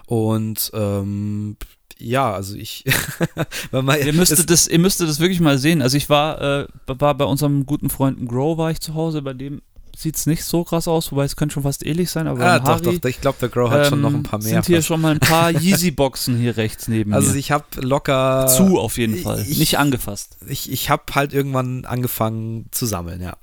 Und 0.08 0.72
ähm, 0.74 1.58
ja, 2.00 2.34
also 2.34 2.56
ich. 2.56 2.86
ihr, 3.72 4.14
müsstet 4.14 4.50
das, 4.50 4.68
ihr 4.68 4.80
müsstet 4.80 5.10
das 5.10 5.20
wirklich 5.20 5.40
mal 5.40 5.58
sehen. 5.58 5.82
Also 5.82 5.98
ich 5.98 6.10
war, 6.10 6.42
äh, 6.42 6.68
war 6.88 7.16
bei 7.16 7.26
unserem 7.26 7.66
guten 7.66 7.90
Freund 7.90 8.28
Grow, 8.28 8.58
war 8.58 8.72
ich 8.72 8.80
zu 8.80 8.94
Hause, 8.94 9.22
bei 9.22 9.34
dem 9.34 9.62
sieht 10.00 10.16
es 10.16 10.26
nicht 10.26 10.46
so 10.46 10.64
krass 10.64 10.88
aus, 10.88 11.12
wobei 11.12 11.26
es 11.26 11.36
könnte 11.36 11.54
schon 11.54 11.64
fast 11.64 11.86
ähnlich 11.86 12.10
sein, 12.10 12.28
aber 12.28 12.46
ah, 12.46 12.60
doch, 12.60 12.82
Harry, 12.86 13.00
doch, 13.00 13.10
ich 13.10 13.20
glaube, 13.20 13.38
der 13.42 13.50
Grow 13.50 13.70
hat 13.70 13.84
ähm, 13.84 13.90
schon 13.90 14.02
noch 14.02 14.14
ein 14.14 14.24
paar 14.24 14.40
mehr. 14.40 14.48
Sind 14.48 14.68
hier 14.68 14.82
schon 14.82 15.02
mal 15.02 15.12
ein 15.12 15.20
paar 15.20 15.52
Yeezy-Boxen 15.52 16.38
hier 16.38 16.56
rechts 16.56 16.88
neben 16.88 17.14
also 17.14 17.26
mir. 17.26 17.30
Also 17.32 17.40
ich 17.40 17.52
habe 17.52 17.66
locker... 17.82 18.48
Zu 18.48 18.80
auf 18.80 18.98
jeden 18.98 19.18
Fall, 19.18 19.42
ich, 19.42 19.60
nicht 19.60 19.78
angefasst. 19.78 20.38
Ich, 20.48 20.72
ich 20.72 20.90
habe 20.90 21.04
halt 21.14 21.34
irgendwann 21.34 21.84
angefangen 21.84 22.68
zu 22.72 22.86
sammeln, 22.86 23.22
ja. 23.22 23.36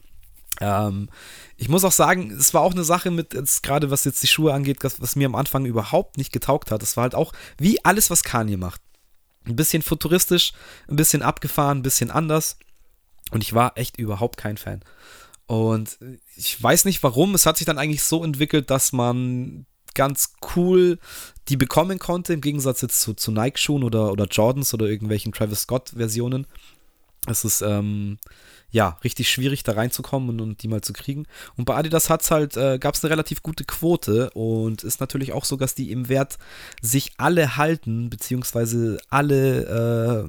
Ähm, 0.61 1.09
ich 1.57 1.69
muss 1.69 1.85
auch 1.85 1.93
sagen, 1.93 2.31
es 2.31 2.55
war 2.55 2.63
auch 2.63 2.73
eine 2.73 2.85
Sache 2.85 3.11
mit, 3.11 3.31
gerade 3.63 3.91
was 3.91 4.05
jetzt 4.05 4.23
die 4.23 4.27
Schuhe 4.27 4.53
angeht, 4.53 4.79
was, 4.83 5.01
was 5.01 5.17
mir 5.17 5.27
am 5.27 5.35
Anfang 5.35 5.65
überhaupt 5.65 6.17
nicht 6.17 6.33
getaugt 6.33 6.71
hat. 6.71 6.83
Es 6.83 6.97
war 6.97 7.03
halt 7.03 7.15
auch 7.15 7.33
wie 7.59 7.85
alles, 7.85 8.11
was 8.11 8.25
Kanye 8.25 8.57
macht. 8.57 8.81
Ein 9.47 9.57
bisschen 9.57 9.83
futuristisch, 9.83 10.53
ein 10.89 10.97
bisschen 10.97 11.23
abgefahren, 11.23 11.79
ein 11.79 11.83
bisschen 11.83 12.11
anders. 12.11 12.59
Und 13.31 13.43
ich 13.43 13.55
war 13.55 13.77
echt 13.77 13.99
überhaupt 13.99 14.37
kein 14.37 14.57
Fan. 14.57 14.83
Und 15.47 15.99
ich 16.37 16.61
weiß 16.61 16.85
nicht 16.85 17.03
warum. 17.03 17.35
Es 17.35 17.47
hat 17.47 17.57
sich 17.57 17.67
dann 17.67 17.79
eigentlich 17.79 18.03
so 18.03 18.25
entwickelt, 18.25 18.71
dass 18.71 18.93
man 18.93 19.67
ganz 19.95 20.35
cool 20.55 20.99
die 21.49 21.57
bekommen 21.57 21.99
konnte, 21.99 22.35
im 22.35 22.41
Gegensatz 22.41 22.83
jetzt 22.83 23.01
zu, 23.01 23.15
zu 23.15 23.31
Nike-Schuhen 23.31 23.85
oder, 23.85 24.13
oder 24.13 24.27
Jordans 24.27 24.75
oder 24.75 24.87
irgendwelchen 24.87 25.33
Travis 25.33 25.63
Scott-Versionen. 25.63 26.47
Es 27.27 27.45
ist, 27.45 27.63
ähm, 27.63 28.19
ja, 28.71 28.99
richtig 29.05 29.31
schwierig 29.31 29.63
da 29.63 29.73
reinzukommen 29.73 30.29
und, 30.31 30.41
und 30.41 30.63
die 30.63 30.69
mal 30.69 30.83
zu 30.83 30.93
kriegen. 30.93 31.27
Und 31.57 31.65
bei 31.65 31.77
Adidas 31.77 32.11
hat's 32.11 32.31
halt, 32.31 32.57
äh, 32.57 32.79
gab 32.79 32.95
es 32.95 33.05
eine 33.05 33.11
relativ 33.11 33.43
gute 33.43 33.65
Quote 33.65 34.31
und 34.31 34.85
ist 34.85 35.01
natürlich 35.01 35.33
auch 35.33 35.45
so, 35.45 35.57
dass 35.57 35.75
die 35.75 35.93
im 35.93 36.09
Wert 36.09 36.39
sich 36.83 37.13
alle 37.17 37.57
halten, 37.57 38.11
beziehungsweise 38.11 38.99
alle 39.09 40.29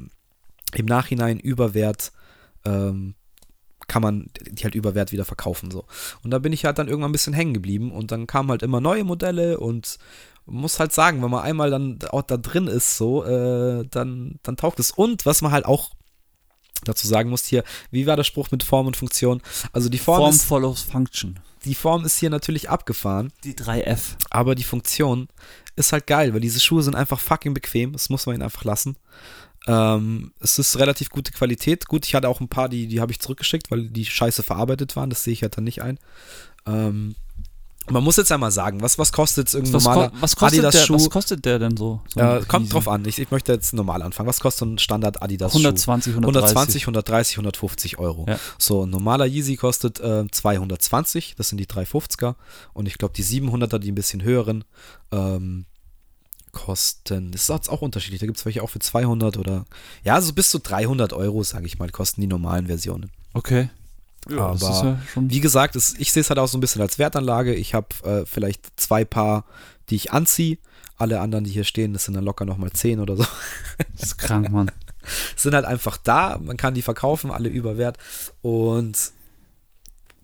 äh, 0.73 0.77
im 0.77 0.85
Nachhinein 0.85 1.39
über 1.39 1.73
Wert 1.73 2.11
ähm, 2.65 3.15
kann 3.87 4.01
man 4.01 4.29
die 4.41 4.63
halt 4.63 4.75
über 4.75 4.95
Wert 4.95 5.11
wieder 5.11 5.25
verkaufen 5.25 5.71
so. 5.71 5.85
Und 6.23 6.31
da 6.31 6.39
bin 6.39 6.53
ich 6.53 6.65
halt 6.65 6.77
dann 6.77 6.87
irgendwann 6.87 7.09
ein 7.09 7.13
bisschen 7.13 7.33
hängen 7.33 7.53
geblieben 7.53 7.91
und 7.91 8.11
dann 8.11 8.27
kamen 8.27 8.49
halt 8.49 8.63
immer 8.63 8.81
neue 8.81 9.03
Modelle 9.05 9.59
und 9.59 9.97
muss 10.45 10.79
halt 10.79 10.93
sagen, 10.93 11.21
wenn 11.21 11.31
man 11.31 11.43
einmal 11.43 11.69
dann 11.69 11.99
auch 12.09 12.21
da 12.21 12.37
drin 12.37 12.67
ist 12.67 12.97
so, 12.97 13.23
äh, 13.25 13.85
dann, 13.89 14.39
dann 14.43 14.57
taugt 14.57 14.79
es. 14.79 14.91
Und 14.91 15.25
was 15.25 15.41
man 15.41 15.51
halt 15.51 15.65
auch 15.65 15.91
dazu 16.85 17.07
sagen 17.07 17.29
musst 17.29 17.47
hier, 17.47 17.63
wie 17.91 18.05
war 18.05 18.15
der 18.15 18.23
Spruch 18.23 18.51
mit 18.51 18.63
Form 18.63 18.87
und 18.87 18.97
Funktion? 18.97 19.41
Also 19.71 19.89
die 19.89 19.97
Form, 19.97 20.21
Form 20.21 20.29
ist, 20.31 20.43
follows 20.43 20.81
Function. 20.81 21.39
Die 21.65 21.75
Form 21.75 22.05
ist 22.05 22.19
hier 22.19 22.29
natürlich 22.29 22.69
abgefahren. 22.69 23.31
Die 23.43 23.53
3F. 23.53 24.15
Aber 24.29 24.55
die 24.55 24.63
Funktion 24.63 25.27
ist 25.75 25.91
halt 25.91 26.07
geil, 26.07 26.33
weil 26.33 26.39
diese 26.39 26.59
Schuhe 26.59 26.83
sind 26.83 26.95
einfach 26.95 27.19
fucking 27.19 27.53
bequem. 27.53 27.93
Das 27.93 28.09
muss 28.09 28.25
man 28.25 28.35
ihnen 28.35 28.43
einfach 28.43 28.63
lassen. 28.63 28.97
Ähm, 29.67 30.31
es 30.39 30.59
ist 30.59 30.79
relativ 30.79 31.09
gute 31.09 31.31
Qualität. 31.31 31.87
Gut, 31.87 32.05
ich 32.05 32.15
hatte 32.15 32.29
auch 32.29 32.39
ein 32.39 32.47
paar, 32.47 32.69
die, 32.69 32.87
die 32.87 33.01
habe 33.01 33.11
ich 33.11 33.19
zurückgeschickt, 33.19 33.69
weil 33.69 33.89
die 33.89 34.05
scheiße 34.05 34.43
verarbeitet 34.43 34.95
waren. 34.95 35.09
Das 35.09 35.23
sehe 35.23 35.33
ich 35.33 35.41
halt 35.41 35.57
dann 35.57 35.65
nicht 35.65 35.81
ein. 35.81 35.99
Ähm, 36.65 37.15
man 37.89 38.03
muss 38.03 38.17
jetzt 38.17 38.31
einmal 38.31 38.51
sagen, 38.51 38.81
was, 38.81 38.97
was 38.97 39.11
kostet 39.11 39.53
irgendein 39.53 39.75
was 39.75 39.83
normaler 39.83 40.09
ko 40.09 40.17
was 40.19 40.35
kostet 40.35 40.65
Adidas 40.65 40.85
Schuh? 40.85 40.95
was 40.95 41.09
kostet 41.09 41.45
der 41.45 41.59
denn 41.59 41.77
so? 41.77 42.01
so 42.13 42.19
äh, 42.19 42.41
kommt 42.47 42.73
drauf 42.73 42.87
an. 42.87 43.05
Ich, 43.05 43.19
ich 43.19 43.31
möchte 43.31 43.53
jetzt 43.53 43.73
normal 43.73 44.01
anfangen. 44.01 44.27
Was 44.27 44.39
kostet 44.39 44.59
so 44.59 44.65
ein 44.65 44.77
Standard 44.77 45.21
Adidas 45.21 45.53
Schuh? 45.53 45.59
120, 45.59 46.13
130. 46.13 46.49
120, 46.49 46.83
130, 46.83 47.37
150 47.37 47.99
Euro. 47.99 48.25
Ja. 48.27 48.39
So, 48.57 48.85
ein 48.85 48.89
normaler 48.89 49.25
Yeezy 49.25 49.55
kostet 49.55 49.99
äh, 49.99 50.25
220. 50.29 51.35
Das 51.37 51.49
sind 51.49 51.57
die 51.57 51.67
350er. 51.67 52.35
Und 52.73 52.87
ich 52.87 52.97
glaube, 52.97 53.13
die 53.15 53.23
700er, 53.23 53.79
die 53.79 53.91
ein 53.91 53.95
bisschen 53.95 54.23
höheren, 54.23 54.63
ähm, 55.11 55.65
kosten. 56.51 57.31
Das 57.31 57.49
ist 57.49 57.69
auch 57.69 57.81
unterschiedlich. 57.81 58.19
Da 58.19 58.25
gibt 58.25 58.39
es 58.39 58.45
welche 58.45 58.63
auch 58.63 58.69
für 58.69 58.79
200 58.79 59.37
oder. 59.37 59.65
Ja, 60.03 60.19
so 60.21 60.33
bis 60.33 60.49
zu 60.49 60.59
300 60.59 61.13
Euro, 61.13 61.43
sage 61.43 61.65
ich 61.65 61.77
mal, 61.77 61.89
kosten 61.89 62.21
die 62.21 62.27
normalen 62.27 62.67
Versionen. 62.67 63.11
Okay. 63.33 63.69
Ja, 64.29 64.47
Aber 64.47 64.57
ja 64.57 64.99
wie 65.15 65.39
gesagt, 65.39 65.75
es, 65.75 65.93
ich 65.97 66.11
sehe 66.11 66.21
es 66.21 66.29
halt 66.29 66.39
auch 66.39 66.47
so 66.47 66.57
ein 66.57 66.61
bisschen 66.61 66.81
als 66.81 66.99
Wertanlage. 66.99 67.53
Ich 67.53 67.73
habe 67.73 67.87
äh, 68.03 68.25
vielleicht 68.25 68.79
zwei 68.79 69.05
Paar, 69.05 69.45
die 69.89 69.95
ich 69.95 70.11
anziehe. 70.11 70.57
Alle 70.97 71.19
anderen, 71.19 71.43
die 71.43 71.51
hier 71.51 71.63
stehen, 71.63 71.93
das 71.93 72.05
sind 72.05 72.15
dann 72.15 72.23
locker 72.23 72.45
nochmal 72.45 72.71
zehn 72.71 72.99
oder 72.99 73.15
so. 73.15 73.25
Das 73.93 74.09
ist 74.09 74.17
krank, 74.17 74.49
Mann. 74.49 74.71
sind 75.35 75.53
halt 75.53 75.65
einfach 75.65 75.97
da. 75.97 76.39
Man 76.41 76.57
kann 76.57 76.73
die 76.73 76.81
verkaufen, 76.81 77.31
alle 77.31 77.49
überwert. 77.49 77.97
Und 78.41 79.11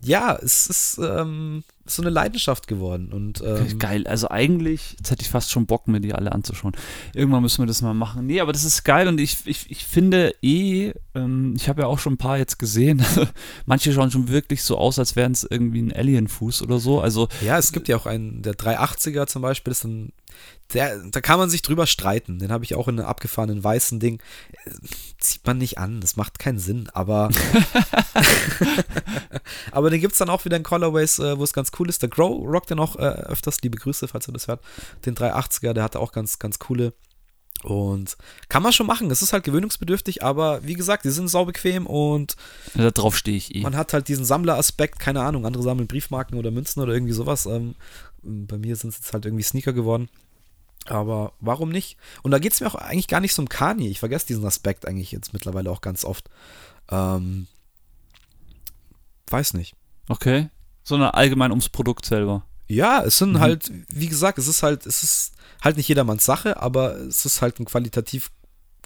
ja, 0.02 0.36
es 0.36 0.66
ist 0.66 0.98
ähm, 0.98 1.64
so 1.86 2.02
eine 2.02 2.10
Leidenschaft 2.10 2.66
geworden. 2.66 3.12
Und, 3.12 3.42
ähm, 3.44 3.78
geil, 3.78 4.06
also 4.06 4.28
eigentlich, 4.28 4.96
jetzt 4.98 5.10
hätte 5.10 5.22
ich 5.22 5.28
fast 5.28 5.50
schon 5.50 5.66
Bock, 5.66 5.86
mir 5.86 6.00
die 6.00 6.14
alle 6.14 6.32
anzuschauen. 6.32 6.72
Irgendwann 7.14 7.42
müssen 7.42 7.62
wir 7.62 7.66
das 7.66 7.82
mal 7.82 7.94
machen. 7.94 8.26
Nee, 8.26 8.40
aber 8.40 8.52
das 8.52 8.64
ist 8.64 8.84
geil 8.84 9.08
und 9.08 9.20
ich, 9.20 9.38
ich, 9.46 9.70
ich 9.70 9.84
finde 9.84 10.34
eh, 10.42 10.92
ähm, 11.14 11.54
ich 11.56 11.68
habe 11.68 11.82
ja 11.82 11.88
auch 11.88 11.98
schon 11.98 12.14
ein 12.14 12.18
paar 12.18 12.38
jetzt 12.38 12.58
gesehen, 12.58 13.04
manche 13.66 13.92
schauen 13.92 14.10
schon 14.10 14.28
wirklich 14.28 14.62
so 14.62 14.78
aus, 14.78 14.98
als 14.98 15.16
wären 15.16 15.32
es 15.32 15.46
irgendwie 15.48 15.82
ein 15.82 15.92
Alien-Fuß 15.92 16.62
oder 16.62 16.78
so. 16.78 17.00
Also, 17.00 17.28
ja, 17.44 17.58
es 17.58 17.72
gibt 17.72 17.88
ja 17.88 17.96
auch 17.96 18.06
einen, 18.06 18.42
der 18.42 18.54
380er 18.54 19.26
zum 19.26 19.42
Beispiel, 19.42 19.72
ist 19.72 19.84
ein 19.84 20.12
der, 20.72 20.98
da 20.98 21.20
kann 21.20 21.38
man 21.38 21.50
sich 21.50 21.62
drüber 21.62 21.86
streiten. 21.86 22.38
Den 22.38 22.50
habe 22.50 22.64
ich 22.64 22.74
auch 22.74 22.88
in 22.88 22.98
einem 22.98 23.08
abgefahrenen 23.08 23.62
weißen 23.62 24.00
Ding. 24.00 24.20
Zieht 25.18 25.46
man 25.46 25.58
nicht 25.58 25.78
an, 25.78 26.00
das 26.00 26.16
macht 26.16 26.38
keinen 26.38 26.58
Sinn, 26.58 26.88
aber. 26.92 27.30
aber 29.70 29.90
den 29.90 30.00
gibt 30.00 30.12
es 30.12 30.18
dann 30.18 30.30
auch 30.30 30.44
wieder 30.44 30.56
in 30.56 30.62
Colorways, 30.62 31.18
äh, 31.18 31.38
wo 31.38 31.44
es 31.44 31.52
ganz 31.52 31.70
cool 31.78 31.88
ist. 31.88 32.02
Der 32.02 32.08
Grow 32.08 32.46
rockt 32.46 32.70
ja 32.70 32.76
noch 32.76 32.96
äh, 32.96 33.02
öfters. 33.02 33.60
Liebe 33.62 33.78
Grüße, 33.78 34.08
falls 34.08 34.28
ihr 34.28 34.32
das 34.32 34.48
hört. 34.48 34.62
Den 35.06 35.14
380er, 35.14 35.72
der 35.72 35.82
hatte 35.82 36.00
auch 36.00 36.12
ganz, 36.12 36.38
ganz 36.38 36.58
coole. 36.58 36.92
Und 37.62 38.18
kann 38.48 38.62
man 38.62 38.72
schon 38.72 38.86
machen. 38.86 39.10
Es 39.10 39.22
ist 39.22 39.32
halt 39.32 39.44
gewöhnungsbedürftig, 39.44 40.22
aber 40.22 40.64
wie 40.64 40.74
gesagt, 40.74 41.04
die 41.04 41.10
sind 41.10 41.28
saubequem 41.28 41.86
und. 41.86 42.36
Ja, 42.74 42.90
darauf 42.90 43.16
stehe 43.16 43.38
ich 43.38 43.54
eh. 43.54 43.62
Man 43.62 43.76
hat 43.76 43.94
halt 43.94 44.08
diesen 44.08 44.26
Sammleraspekt, 44.26 44.98
keine 44.98 45.22
Ahnung, 45.22 45.46
andere 45.46 45.62
sammeln 45.62 45.88
Briefmarken 45.88 46.38
oder 46.38 46.50
Münzen 46.50 46.82
oder 46.82 46.92
irgendwie 46.92 47.14
sowas. 47.14 47.46
Ähm, 47.46 47.74
bei 48.22 48.58
mir 48.58 48.76
sind 48.76 48.90
es 48.90 48.96
jetzt 48.96 49.12
halt 49.14 49.24
irgendwie 49.24 49.44
Sneaker 49.44 49.72
geworden. 49.72 50.10
Aber 50.86 51.32
warum 51.40 51.70
nicht? 51.70 51.96
Und 52.22 52.32
da 52.32 52.38
geht 52.38 52.52
es 52.52 52.60
mir 52.60 52.66
auch 52.66 52.74
eigentlich 52.74 53.08
gar 53.08 53.20
nicht 53.20 53.34
so 53.34 53.40
um 53.40 53.48
Kanye. 53.48 53.88
Ich 53.88 54.00
vergesse 54.00 54.26
diesen 54.26 54.44
Aspekt 54.44 54.86
eigentlich 54.86 55.12
jetzt 55.12 55.32
mittlerweile 55.32 55.70
auch 55.70 55.80
ganz 55.80 56.04
oft. 56.04 56.28
Ähm, 56.90 57.46
weiß 59.28 59.54
nicht. 59.54 59.74
Okay. 60.08 60.50
Sondern 60.84 61.10
allgemein 61.10 61.50
ums 61.50 61.68
Produkt 61.68 62.04
selber. 62.04 62.44
Ja, 62.66 63.02
es 63.02 63.18
sind 63.18 63.32
mhm. 63.32 63.40
halt, 63.40 63.70
wie 63.88 64.08
gesagt, 64.08 64.38
es 64.38 64.48
ist 64.48 64.62
halt, 64.62 64.86
es 64.86 65.02
ist 65.02 65.32
halt 65.62 65.76
nicht 65.76 65.88
jedermanns 65.88 66.24
Sache, 66.24 66.60
aber 66.60 66.96
es 66.96 67.24
ist 67.24 67.42
halt 67.42 67.58
ein 67.58 67.64
qualitativ 67.64 68.30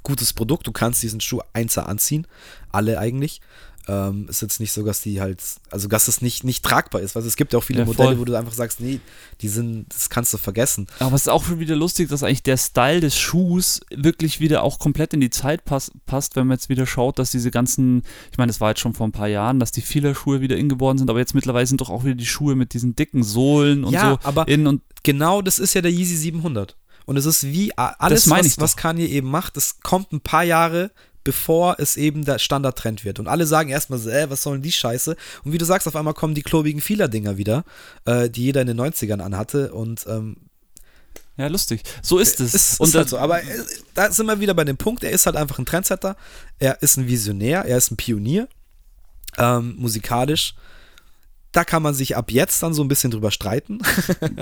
gutes 0.02 0.32
Produkt. 0.32 0.66
Du 0.66 0.72
kannst 0.72 1.02
diesen 1.02 1.20
Schuh 1.20 1.40
einzeln 1.52 1.86
anziehen. 1.86 2.26
Alle 2.70 2.98
eigentlich. 2.98 3.40
Ähm, 3.88 4.26
ist 4.28 4.42
jetzt 4.42 4.60
nicht 4.60 4.72
so, 4.72 4.84
dass 4.84 5.00
die 5.00 5.20
halt, 5.20 5.42
also 5.70 5.88
dass 5.88 6.08
es 6.08 6.20
nicht, 6.20 6.44
nicht 6.44 6.62
tragbar 6.62 7.00
ist. 7.00 7.14
Weil 7.14 7.22
es 7.24 7.36
gibt 7.36 7.54
ja 7.54 7.58
auch 7.58 7.64
viele 7.64 7.80
ja, 7.80 7.84
Modelle, 7.86 8.18
wo 8.18 8.24
du 8.26 8.36
einfach 8.36 8.52
sagst, 8.52 8.80
nee, 8.80 9.00
die 9.40 9.48
sind, 9.48 9.86
das 9.88 10.10
kannst 10.10 10.34
du 10.34 10.36
vergessen. 10.36 10.86
Aber 10.98 11.16
es 11.16 11.22
ist 11.22 11.28
auch 11.28 11.44
schon 11.44 11.58
wieder 11.58 11.74
lustig, 11.74 12.10
dass 12.10 12.22
eigentlich 12.22 12.42
der 12.42 12.58
Style 12.58 13.00
des 13.00 13.16
Schuhs 13.16 13.80
wirklich 13.90 14.40
wieder 14.40 14.62
auch 14.62 14.78
komplett 14.78 15.14
in 15.14 15.20
die 15.20 15.30
Zeit 15.30 15.64
pass, 15.64 15.90
passt, 16.04 16.36
wenn 16.36 16.46
man 16.46 16.58
jetzt 16.58 16.68
wieder 16.68 16.86
schaut, 16.86 17.18
dass 17.18 17.30
diese 17.30 17.50
ganzen, 17.50 18.02
ich 18.30 18.36
meine, 18.36 18.48
das 18.48 18.60
war 18.60 18.70
jetzt 18.70 18.80
schon 18.80 18.92
vor 18.92 19.08
ein 19.08 19.12
paar 19.12 19.28
Jahren, 19.28 19.58
dass 19.58 19.72
die 19.72 19.80
viele 19.80 20.14
Schuhe 20.14 20.42
wieder 20.42 20.58
in 20.58 20.68
geworden 20.68 20.98
sind, 20.98 21.08
aber 21.08 21.18
jetzt 21.18 21.34
mittlerweile 21.34 21.66
sind 21.66 21.80
doch 21.80 21.88
auch 21.88 22.04
wieder 22.04 22.14
die 22.14 22.26
Schuhe 22.26 22.56
mit 22.56 22.74
diesen 22.74 22.94
dicken 22.94 23.22
Sohlen 23.22 23.84
und 23.84 23.94
ja, 23.94 24.10
so 24.10 24.28
aber 24.28 24.48
in 24.48 24.66
und 24.66 24.82
genau 25.02 25.40
das 25.40 25.58
ist 25.58 25.72
ja 25.74 25.80
der 25.80 25.92
Yeezy 25.92 26.16
700. 26.16 26.76
Und 27.06 27.16
es 27.16 27.24
ist 27.24 27.44
wie 27.44 27.72
alles, 27.74 28.28
was, 28.28 28.60
was 28.60 28.76
Kanye 28.76 29.06
eben 29.06 29.30
macht, 29.30 29.56
das 29.56 29.80
kommt 29.80 30.12
ein 30.12 30.20
paar 30.20 30.44
Jahre 30.44 30.90
bevor 31.28 31.76
es 31.78 31.98
eben 31.98 32.24
der 32.24 32.38
Standardtrend 32.38 33.04
wird. 33.04 33.18
Und 33.18 33.28
alle 33.28 33.44
sagen 33.44 33.68
erstmal 33.68 33.98
so, 33.98 34.08
äh, 34.08 34.30
was 34.30 34.42
sollen 34.42 34.62
die 34.62 34.72
Scheiße? 34.72 35.14
Und 35.44 35.52
wie 35.52 35.58
du 35.58 35.66
sagst, 35.66 35.86
auf 35.86 35.94
einmal 35.94 36.14
kommen 36.14 36.34
die 36.34 36.40
klobigen 36.40 36.80
Fieler-Dinger 36.80 37.36
wieder, 37.36 37.64
äh, 38.06 38.30
die 38.30 38.44
jeder 38.44 38.62
in 38.62 38.66
den 38.66 38.80
90ern 38.80 39.20
anhatte. 39.20 39.74
Und 39.74 40.06
ähm, 40.08 40.38
ja, 41.36 41.48
lustig. 41.48 41.82
So 42.00 42.18
ist 42.18 42.40
es. 42.40 42.54
Ist, 42.54 42.80
und 42.80 42.88
ist 42.88 42.94
halt 42.94 43.10
so. 43.10 43.18
Aber 43.18 43.42
äh, 43.42 43.46
da 43.92 44.10
sind 44.10 44.24
wir 44.24 44.40
wieder 44.40 44.54
bei 44.54 44.64
dem 44.64 44.78
Punkt, 44.78 45.04
er 45.04 45.10
ist 45.10 45.26
halt 45.26 45.36
einfach 45.36 45.58
ein 45.58 45.66
Trendsetter. 45.66 46.16
Er 46.58 46.80
ist 46.80 46.96
ein 46.96 47.06
Visionär, 47.06 47.66
er 47.66 47.76
ist 47.76 47.90
ein 47.90 47.98
Pionier. 47.98 48.48
Ähm, 49.36 49.74
musikalisch 49.76 50.54
da 51.52 51.64
kann 51.64 51.82
man 51.82 51.94
sich 51.94 52.16
ab 52.16 52.30
jetzt 52.30 52.62
dann 52.62 52.74
so 52.74 52.82
ein 52.82 52.88
bisschen 52.88 53.10
drüber 53.10 53.30
streiten. 53.30 53.78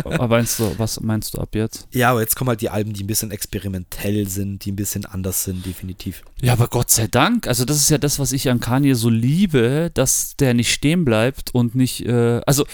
aber 0.05 0.29
meinst 0.29 0.59
du, 0.59 0.75
was 0.77 1.01
meinst 1.01 1.35
du 1.35 1.39
ab 1.39 1.55
jetzt? 1.55 1.87
Ja, 1.93 2.11
aber 2.11 2.21
jetzt 2.21 2.35
kommen 2.35 2.49
halt 2.49 2.61
die 2.61 2.71
Alben, 2.71 2.93
die 2.93 3.05
ein 3.05 3.07
bisschen 3.07 3.31
experimentell 3.31 4.29
sind, 4.29 4.65
die 4.65 4.73
ein 4.73 4.77
bisschen 4.77 5.05
anders 5.07 5.45
sind, 5.45 5.65
definitiv. 5.65 6.23
Ja, 6.41 6.53
aber 6.53 6.69
Gott 6.69 6.91
sei 6.91 7.07
Dank. 7.07 7.47
Also, 7.47 7.65
das 7.65 7.77
ist 7.77 7.91
ja 7.91 7.99
das, 7.99 8.19
was 8.19 8.33
ich 8.33 8.51
an 8.51 8.61
Kanye 8.61 8.95
so 8.95 9.09
liebe, 9.09 9.91
dass 9.95 10.37
der 10.37 10.55
nicht 10.55 10.73
stehen 10.73 11.05
bleibt 11.05 11.55
und 11.55 11.75
nicht, 11.75 12.05
äh, 12.07 12.41
also, 12.45 12.67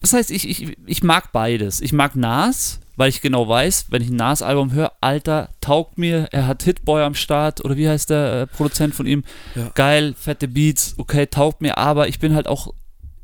das 0.00 0.12
heißt, 0.12 0.30
ich, 0.30 0.48
ich, 0.48 0.76
ich 0.86 1.02
mag 1.02 1.32
beides. 1.32 1.80
Ich 1.80 1.92
mag 1.92 2.14
Nas, 2.14 2.78
weil 2.94 3.08
ich 3.08 3.20
genau 3.20 3.48
weiß, 3.48 3.86
wenn 3.90 4.02
ich 4.02 4.10
ein 4.10 4.16
Nas-Album 4.16 4.72
höre, 4.72 4.92
Alter, 5.00 5.48
taugt 5.60 5.98
mir, 5.98 6.28
er 6.30 6.46
hat 6.46 6.62
Hitboy 6.62 7.02
am 7.02 7.14
Start 7.14 7.64
oder 7.64 7.76
wie 7.76 7.88
heißt 7.88 8.10
der 8.10 8.42
äh, 8.42 8.46
Produzent 8.46 8.94
von 8.94 9.06
ihm? 9.06 9.24
Ja. 9.56 9.70
Geil, 9.74 10.14
fette 10.16 10.46
Beats, 10.46 10.94
okay, 10.96 11.26
taugt 11.26 11.60
mir, 11.60 11.78
aber 11.78 12.06
ich 12.08 12.20
bin 12.20 12.34
halt 12.34 12.46
auch 12.46 12.72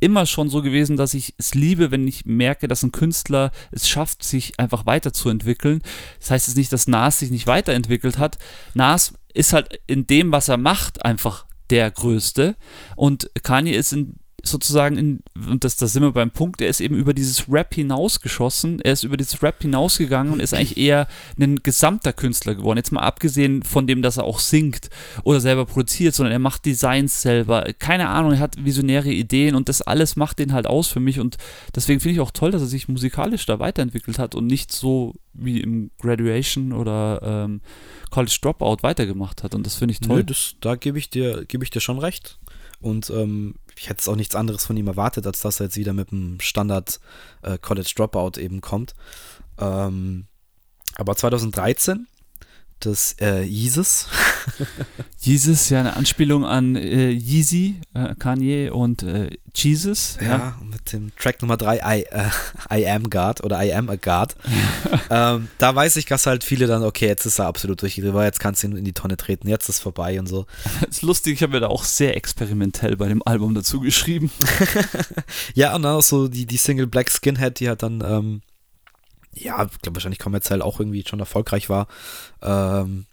immer 0.04 0.26
schon 0.26 0.50
so 0.50 0.60
gewesen, 0.60 0.98
dass 0.98 1.14
ich 1.14 1.34
es 1.38 1.54
liebe, 1.54 1.90
wenn 1.90 2.06
ich 2.06 2.26
merke, 2.26 2.68
dass 2.68 2.82
ein 2.82 2.92
Künstler 2.92 3.52
es 3.70 3.88
schafft, 3.88 4.22
sich 4.22 4.60
einfach 4.60 4.84
weiterzuentwickeln. 4.84 5.80
Das 6.20 6.30
heißt 6.30 6.48
jetzt 6.48 6.56
nicht, 6.58 6.72
dass 6.74 6.86
Nas 6.86 7.20
sich 7.20 7.30
nicht 7.30 7.46
weiterentwickelt 7.46 8.18
hat. 8.18 8.36
Nas 8.74 9.14
ist 9.32 9.54
halt 9.54 9.80
in 9.86 10.06
dem, 10.06 10.30
was 10.30 10.48
er 10.48 10.58
macht, 10.58 11.06
einfach 11.06 11.46
der 11.70 11.90
Größte. 11.90 12.54
Und 12.96 13.30
Kanye 13.42 13.72
ist 13.72 13.94
in 13.94 14.16
sozusagen, 14.44 14.96
in, 14.96 15.22
und 15.50 15.64
das, 15.64 15.76
da 15.76 15.86
sind 15.86 16.02
wir 16.02 16.12
beim 16.12 16.30
Punkt, 16.30 16.60
er 16.60 16.68
ist 16.68 16.80
eben 16.80 16.96
über 16.96 17.14
dieses 17.14 17.50
Rap 17.50 17.74
hinausgeschossen, 17.74 18.80
er 18.80 18.92
ist 18.92 19.02
über 19.02 19.16
dieses 19.16 19.42
Rap 19.42 19.62
hinausgegangen 19.62 20.32
und 20.32 20.40
ist 20.40 20.54
eigentlich 20.54 20.76
eher 20.76 21.08
ein 21.38 21.62
gesamter 21.62 22.12
Künstler 22.12 22.54
geworden. 22.54 22.78
Jetzt 22.78 22.92
mal 22.92 23.02
abgesehen 23.02 23.62
von 23.62 23.86
dem, 23.86 24.02
dass 24.02 24.16
er 24.16 24.24
auch 24.24 24.38
singt 24.38 24.90
oder 25.22 25.40
selber 25.40 25.66
produziert, 25.66 26.14
sondern 26.14 26.32
er 26.32 26.38
macht 26.38 26.64
Designs 26.64 27.22
selber. 27.22 27.66
Keine 27.78 28.08
Ahnung, 28.08 28.32
er 28.32 28.40
hat 28.40 28.64
visionäre 28.64 29.10
Ideen 29.10 29.54
und 29.54 29.68
das 29.68 29.82
alles 29.82 30.16
macht 30.16 30.38
den 30.38 30.52
halt 30.52 30.66
aus 30.66 30.88
für 30.88 31.00
mich 31.00 31.20
und 31.20 31.36
deswegen 31.74 32.00
finde 32.00 32.14
ich 32.14 32.20
auch 32.20 32.30
toll, 32.30 32.50
dass 32.50 32.62
er 32.62 32.68
sich 32.68 32.88
musikalisch 32.88 33.46
da 33.46 33.58
weiterentwickelt 33.58 34.18
hat 34.18 34.34
und 34.34 34.46
nicht 34.46 34.72
so 34.72 35.14
wie 35.32 35.60
im 35.60 35.90
Graduation 35.98 36.72
oder 36.72 37.20
ähm, 37.22 37.60
College 38.10 38.38
Dropout 38.40 38.78
weitergemacht 38.82 39.42
hat 39.42 39.54
und 39.54 39.66
das 39.66 39.74
finde 39.74 39.92
ich 39.92 40.00
toll. 40.00 40.18
Nö, 40.18 40.24
das, 40.24 40.54
da 40.60 40.76
gebe 40.76 40.98
ich, 40.98 41.10
dir, 41.10 41.44
geb 41.46 41.62
ich 41.62 41.70
dir 41.70 41.80
schon 41.80 41.98
recht. 41.98 42.38
Und 42.84 43.08
ähm, 43.08 43.54
ich 43.78 43.88
hätte 43.88 44.10
auch 44.10 44.14
nichts 44.14 44.34
anderes 44.34 44.66
von 44.66 44.76
ihm 44.76 44.88
erwartet, 44.88 45.26
als 45.26 45.40
dass 45.40 45.58
er 45.58 45.66
jetzt 45.66 45.78
wieder 45.78 45.94
mit 45.94 46.12
einem 46.12 46.38
Standard 46.40 47.00
äh, 47.40 47.56
College 47.56 47.90
Dropout 47.96 48.38
eben 48.38 48.60
kommt. 48.60 48.92
Ähm, 49.58 50.26
aber 50.94 51.16
2013 51.16 52.06
das 52.86 53.16
äh, 53.20 53.42
Yeezus. 53.42 54.08
Jesus, 55.20 55.70
ja, 55.70 55.80
eine 55.80 55.96
Anspielung 55.96 56.44
an 56.44 56.76
äh, 56.76 57.10
Yeezy, 57.10 57.80
äh, 57.94 58.14
Kanye 58.16 58.70
und 58.70 59.02
äh, 59.02 59.30
Jesus. 59.54 60.18
Ja, 60.20 60.26
ja, 60.26 60.58
mit 60.62 60.92
dem 60.92 61.14
Track 61.16 61.40
Nummer 61.40 61.56
3, 61.56 61.76
I, 61.76 62.02
äh, 62.02 62.28
I 62.80 62.88
Am 62.88 63.08
God 63.08 63.42
oder 63.42 63.64
I 63.64 63.72
Am 63.72 63.88
a 63.88 63.96
God. 63.96 64.34
ähm, 65.10 65.48
da 65.58 65.74
weiß 65.74 65.96
ich, 65.96 66.06
dass 66.06 66.26
halt 66.26 66.44
viele 66.44 66.66
dann, 66.66 66.82
okay, 66.82 67.06
jetzt 67.06 67.24
ist 67.24 67.38
er 67.38 67.46
absolut 67.46 67.80
durchgedreht, 67.82 68.14
jetzt 68.24 68.40
kannst 68.40 68.62
du 68.62 68.68
ihn 68.68 68.76
in 68.76 68.84
die 68.84 68.92
Tonne 68.92 69.16
treten, 69.16 69.48
jetzt 69.48 69.68
ist 69.68 69.80
vorbei 69.80 70.18
und 70.18 70.26
so. 70.26 70.46
Das 70.80 70.96
ist 70.96 71.02
lustig, 71.02 71.34
ich 71.34 71.42
habe 71.42 71.52
mir 71.52 71.60
da 71.60 71.68
auch 71.68 71.84
sehr 71.84 72.16
experimentell 72.16 72.96
bei 72.96 73.08
dem 73.08 73.22
Album 73.24 73.54
dazu 73.54 73.80
geschrieben. 73.80 74.30
ja, 75.54 75.74
und 75.74 75.82
dann 75.82 75.96
auch 75.96 76.02
so 76.02 76.28
die, 76.28 76.46
die 76.46 76.56
Single 76.56 76.86
Black 76.86 77.10
Skinhead, 77.10 77.60
die 77.60 77.68
hat 77.70 77.82
dann 77.82 78.02
ähm, 78.06 78.42
ja, 79.36 79.64
glaube 79.82 79.96
wahrscheinlich 79.96 80.18
kommerziell 80.18 80.62
auch 80.62 80.80
irgendwie 80.80 81.04
schon 81.06 81.20
erfolgreich 81.20 81.68
war. 81.68 81.86
Ähm, 82.42 83.06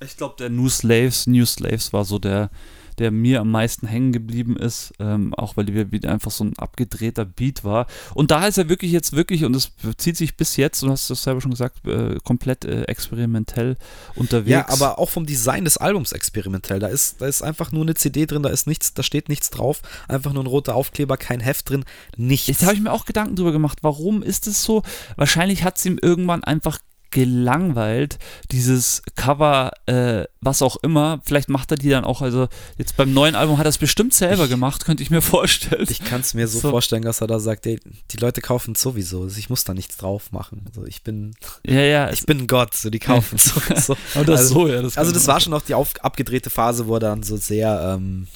ich 0.00 0.16
glaube, 0.16 0.36
der 0.38 0.50
New 0.50 0.68
Slaves, 0.68 1.26
New 1.26 1.46
Slaves 1.46 1.92
war 1.92 2.04
so 2.04 2.18
der, 2.18 2.50
der 2.98 3.10
mir 3.10 3.40
am 3.40 3.50
meisten 3.50 3.86
hängen 3.86 4.12
geblieben 4.12 4.56
ist, 4.56 4.92
ähm, 4.98 5.34
auch 5.34 5.56
weil 5.56 5.66
wir 5.68 5.92
wieder 5.92 6.10
einfach 6.10 6.30
so 6.30 6.44
ein 6.44 6.58
abgedrehter 6.58 7.24
Beat 7.24 7.64
war. 7.64 7.86
Und 8.14 8.30
da 8.30 8.46
ist 8.46 8.58
er 8.58 8.68
wirklich 8.68 8.92
jetzt 8.92 9.14
wirklich, 9.14 9.44
und 9.44 9.52
das 9.52 9.72
zieht 9.96 10.16
sich 10.16 10.36
bis 10.36 10.56
jetzt, 10.56 10.82
du 10.82 10.90
hast 10.90 11.10
es 11.10 11.22
selber 11.22 11.40
schon 11.40 11.50
gesagt, 11.50 11.86
äh, 11.86 12.18
komplett 12.24 12.64
äh, 12.64 12.82
experimentell 12.84 13.76
unterwegs. 14.14 14.50
Ja, 14.50 14.68
aber 14.68 14.98
auch 14.98 15.10
vom 15.10 15.26
Design 15.26 15.64
des 15.64 15.76
Albums 15.76 16.12
experimentell. 16.12 16.78
Da 16.78 16.88
ist, 16.88 17.20
da 17.20 17.26
ist 17.26 17.42
einfach 17.42 17.72
nur 17.72 17.82
eine 17.82 17.94
CD 17.94 18.26
drin, 18.26 18.42
da 18.42 18.50
ist 18.50 18.66
nichts, 18.66 18.94
da 18.94 19.02
steht 19.02 19.28
nichts 19.28 19.50
drauf, 19.50 19.82
einfach 20.08 20.32
nur 20.32 20.44
ein 20.44 20.48
roter 20.48 20.74
Aufkleber, 20.74 21.16
kein 21.16 21.40
Heft 21.40 21.70
drin, 21.70 21.84
nichts. 22.16 22.46
Jetzt 22.46 22.62
habe 22.62 22.74
ich 22.74 22.80
mir 22.80 22.92
auch 22.92 23.04
Gedanken 23.04 23.36
drüber 23.36 23.52
gemacht, 23.52 23.78
warum 23.82 24.22
ist 24.22 24.46
es 24.46 24.62
so? 24.62 24.82
Wahrscheinlich 25.16 25.64
hat 25.64 25.78
es 25.78 25.86
ihm 25.86 25.98
irgendwann 26.00 26.44
einfach 26.44 26.78
gelangweilt, 27.14 28.18
dieses 28.50 29.02
Cover, 29.14 29.70
äh, 29.86 30.24
was 30.40 30.62
auch 30.62 30.76
immer. 30.82 31.20
Vielleicht 31.24 31.48
macht 31.48 31.70
er 31.70 31.76
die 31.76 31.88
dann 31.88 32.04
auch, 32.04 32.22
also 32.22 32.48
jetzt 32.76 32.96
beim 32.96 33.14
neuen 33.14 33.36
Album 33.36 33.56
hat 33.56 33.66
er 33.66 33.68
es 33.68 33.78
bestimmt 33.78 34.12
selber 34.12 34.44
ich, 34.44 34.50
gemacht, 34.50 34.84
könnte 34.84 35.02
ich 35.02 35.10
mir 35.10 35.22
vorstellen. 35.22 35.86
Ich 35.88 36.04
kann 36.04 36.20
es 36.20 36.34
mir 36.34 36.48
so, 36.48 36.58
so, 36.58 36.70
vorstellen, 36.70 37.02
dass 37.02 37.20
er 37.20 37.28
da 37.28 37.38
sagt, 37.38 37.66
ey, 37.66 37.78
die 38.10 38.16
Leute 38.16 38.40
kaufen 38.40 38.74
sowieso, 38.74 39.22
also 39.22 39.38
ich 39.38 39.48
muss 39.48 39.62
da 39.62 39.74
nichts 39.74 39.96
drauf 39.96 40.32
machen. 40.32 40.66
Also 40.66 40.84
ich 40.86 41.04
bin, 41.04 41.36
ja, 41.64 41.80
ja, 41.80 42.10
ich 42.10 42.26
bin 42.26 42.48
Gott, 42.48 42.74
so 42.74 42.90
die 42.90 42.98
kaufen 42.98 43.38
sowieso. 43.38 43.96
also, 44.14 44.36
so, 44.36 44.68
ja, 44.68 44.82
das 44.82 44.98
also 44.98 45.12
das 45.12 45.28
war 45.28 45.38
schon 45.38 45.52
noch 45.52 45.62
die 45.62 45.74
auf, 45.74 45.92
abgedrehte 46.00 46.50
Phase, 46.50 46.88
wo 46.88 46.96
er 46.96 47.00
dann 47.00 47.22
so 47.22 47.36
sehr, 47.36 47.94
ähm, 47.94 48.26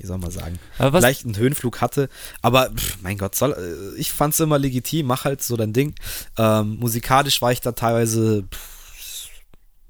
wie 0.00 0.06
soll 0.06 0.18
man 0.18 0.30
sagen, 0.30 0.58
vielleicht 0.76 1.24
einen 1.24 1.36
Höhenflug 1.36 1.80
hatte. 1.80 2.08
Aber 2.40 2.70
pff, 2.70 2.98
mein 3.02 3.18
Gott, 3.18 3.34
soll, 3.34 3.52
äh, 3.52 3.98
ich 4.00 4.12
fand 4.12 4.34
es 4.34 4.40
immer 4.40 4.58
legitim, 4.58 5.06
mach 5.06 5.24
halt 5.24 5.42
so 5.42 5.56
dein 5.56 5.72
Ding. 5.72 5.94
Ähm, 6.38 6.78
musikalisch 6.80 7.42
war 7.42 7.52
ich 7.52 7.60
da 7.60 7.72
teilweise, 7.72 8.44
pff, 8.50 9.28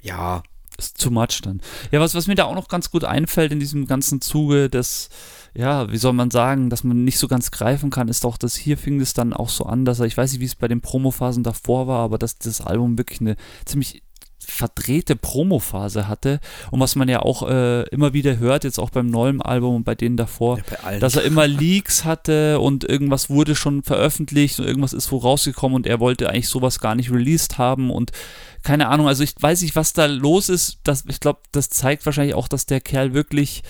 ja, 0.02 0.42
ist 0.78 1.00
too 1.00 1.10
much 1.10 1.42
dann. 1.42 1.60
Ja, 1.92 2.00
was, 2.00 2.14
was 2.14 2.26
mir 2.26 2.34
da 2.34 2.44
auch 2.44 2.54
noch 2.54 2.68
ganz 2.68 2.90
gut 2.90 3.04
einfällt 3.04 3.52
in 3.52 3.60
diesem 3.60 3.86
ganzen 3.86 4.20
Zuge 4.20 4.68
des, 4.68 5.10
ja, 5.54 5.90
wie 5.92 5.98
soll 5.98 6.12
man 6.12 6.30
sagen, 6.30 6.70
dass 6.70 6.84
man 6.84 7.04
nicht 7.04 7.18
so 7.18 7.28
ganz 7.28 7.50
greifen 7.50 7.90
kann, 7.90 8.08
ist 8.08 8.24
auch, 8.24 8.36
dass 8.36 8.56
hier 8.56 8.76
fing 8.76 9.00
es 9.00 9.14
dann 9.14 9.32
auch 9.32 9.48
so 9.48 9.64
an, 9.64 9.84
dass 9.84 10.00
er, 10.00 10.06
ich 10.06 10.16
weiß 10.16 10.32
nicht, 10.32 10.40
wie 10.40 10.46
es 10.46 10.54
bei 10.56 10.68
den 10.68 10.80
Promophasen 10.80 11.42
davor 11.42 11.86
war, 11.86 12.00
aber 12.00 12.18
dass 12.18 12.38
das 12.38 12.60
Album 12.60 12.98
wirklich 12.98 13.20
eine 13.20 13.36
ziemlich 13.64 14.02
verdrehte 14.44 15.16
Promophase 15.16 16.08
hatte. 16.08 16.40
Und 16.70 16.80
was 16.80 16.96
man 16.96 17.08
ja 17.08 17.20
auch 17.20 17.48
äh, 17.48 17.82
immer 17.88 18.12
wieder 18.12 18.38
hört, 18.38 18.64
jetzt 18.64 18.78
auch 18.78 18.90
beim 18.90 19.06
neuen 19.06 19.42
Album 19.42 19.76
und 19.76 19.84
bei 19.84 19.94
denen 19.94 20.16
davor, 20.16 20.58
ja, 20.58 20.64
bei 20.82 20.98
dass 20.98 21.16
er 21.16 21.22
immer 21.22 21.46
Leaks 21.46 22.04
hatte 22.04 22.58
und 22.58 22.84
irgendwas 22.84 23.30
wurde 23.30 23.54
schon 23.54 23.82
veröffentlicht 23.82 24.58
und 24.58 24.66
irgendwas 24.66 24.92
ist 24.92 25.10
wo 25.12 25.18
rausgekommen 25.18 25.76
und 25.76 25.86
er 25.86 26.00
wollte 26.00 26.28
eigentlich 26.28 26.48
sowas 26.48 26.80
gar 26.80 26.94
nicht 26.94 27.10
released 27.10 27.58
haben 27.58 27.90
und 27.90 28.12
keine 28.62 28.88
Ahnung, 28.88 29.08
also 29.08 29.22
ich 29.22 29.34
weiß 29.38 29.62
nicht, 29.62 29.76
was 29.76 29.92
da 29.92 30.06
los 30.06 30.48
ist. 30.48 30.80
Das, 30.84 31.04
ich 31.08 31.20
glaube, 31.20 31.40
das 31.52 31.70
zeigt 31.70 32.04
wahrscheinlich 32.04 32.34
auch, 32.34 32.48
dass 32.48 32.66
der 32.66 32.80
Kerl 32.80 33.14
wirklich 33.14 33.62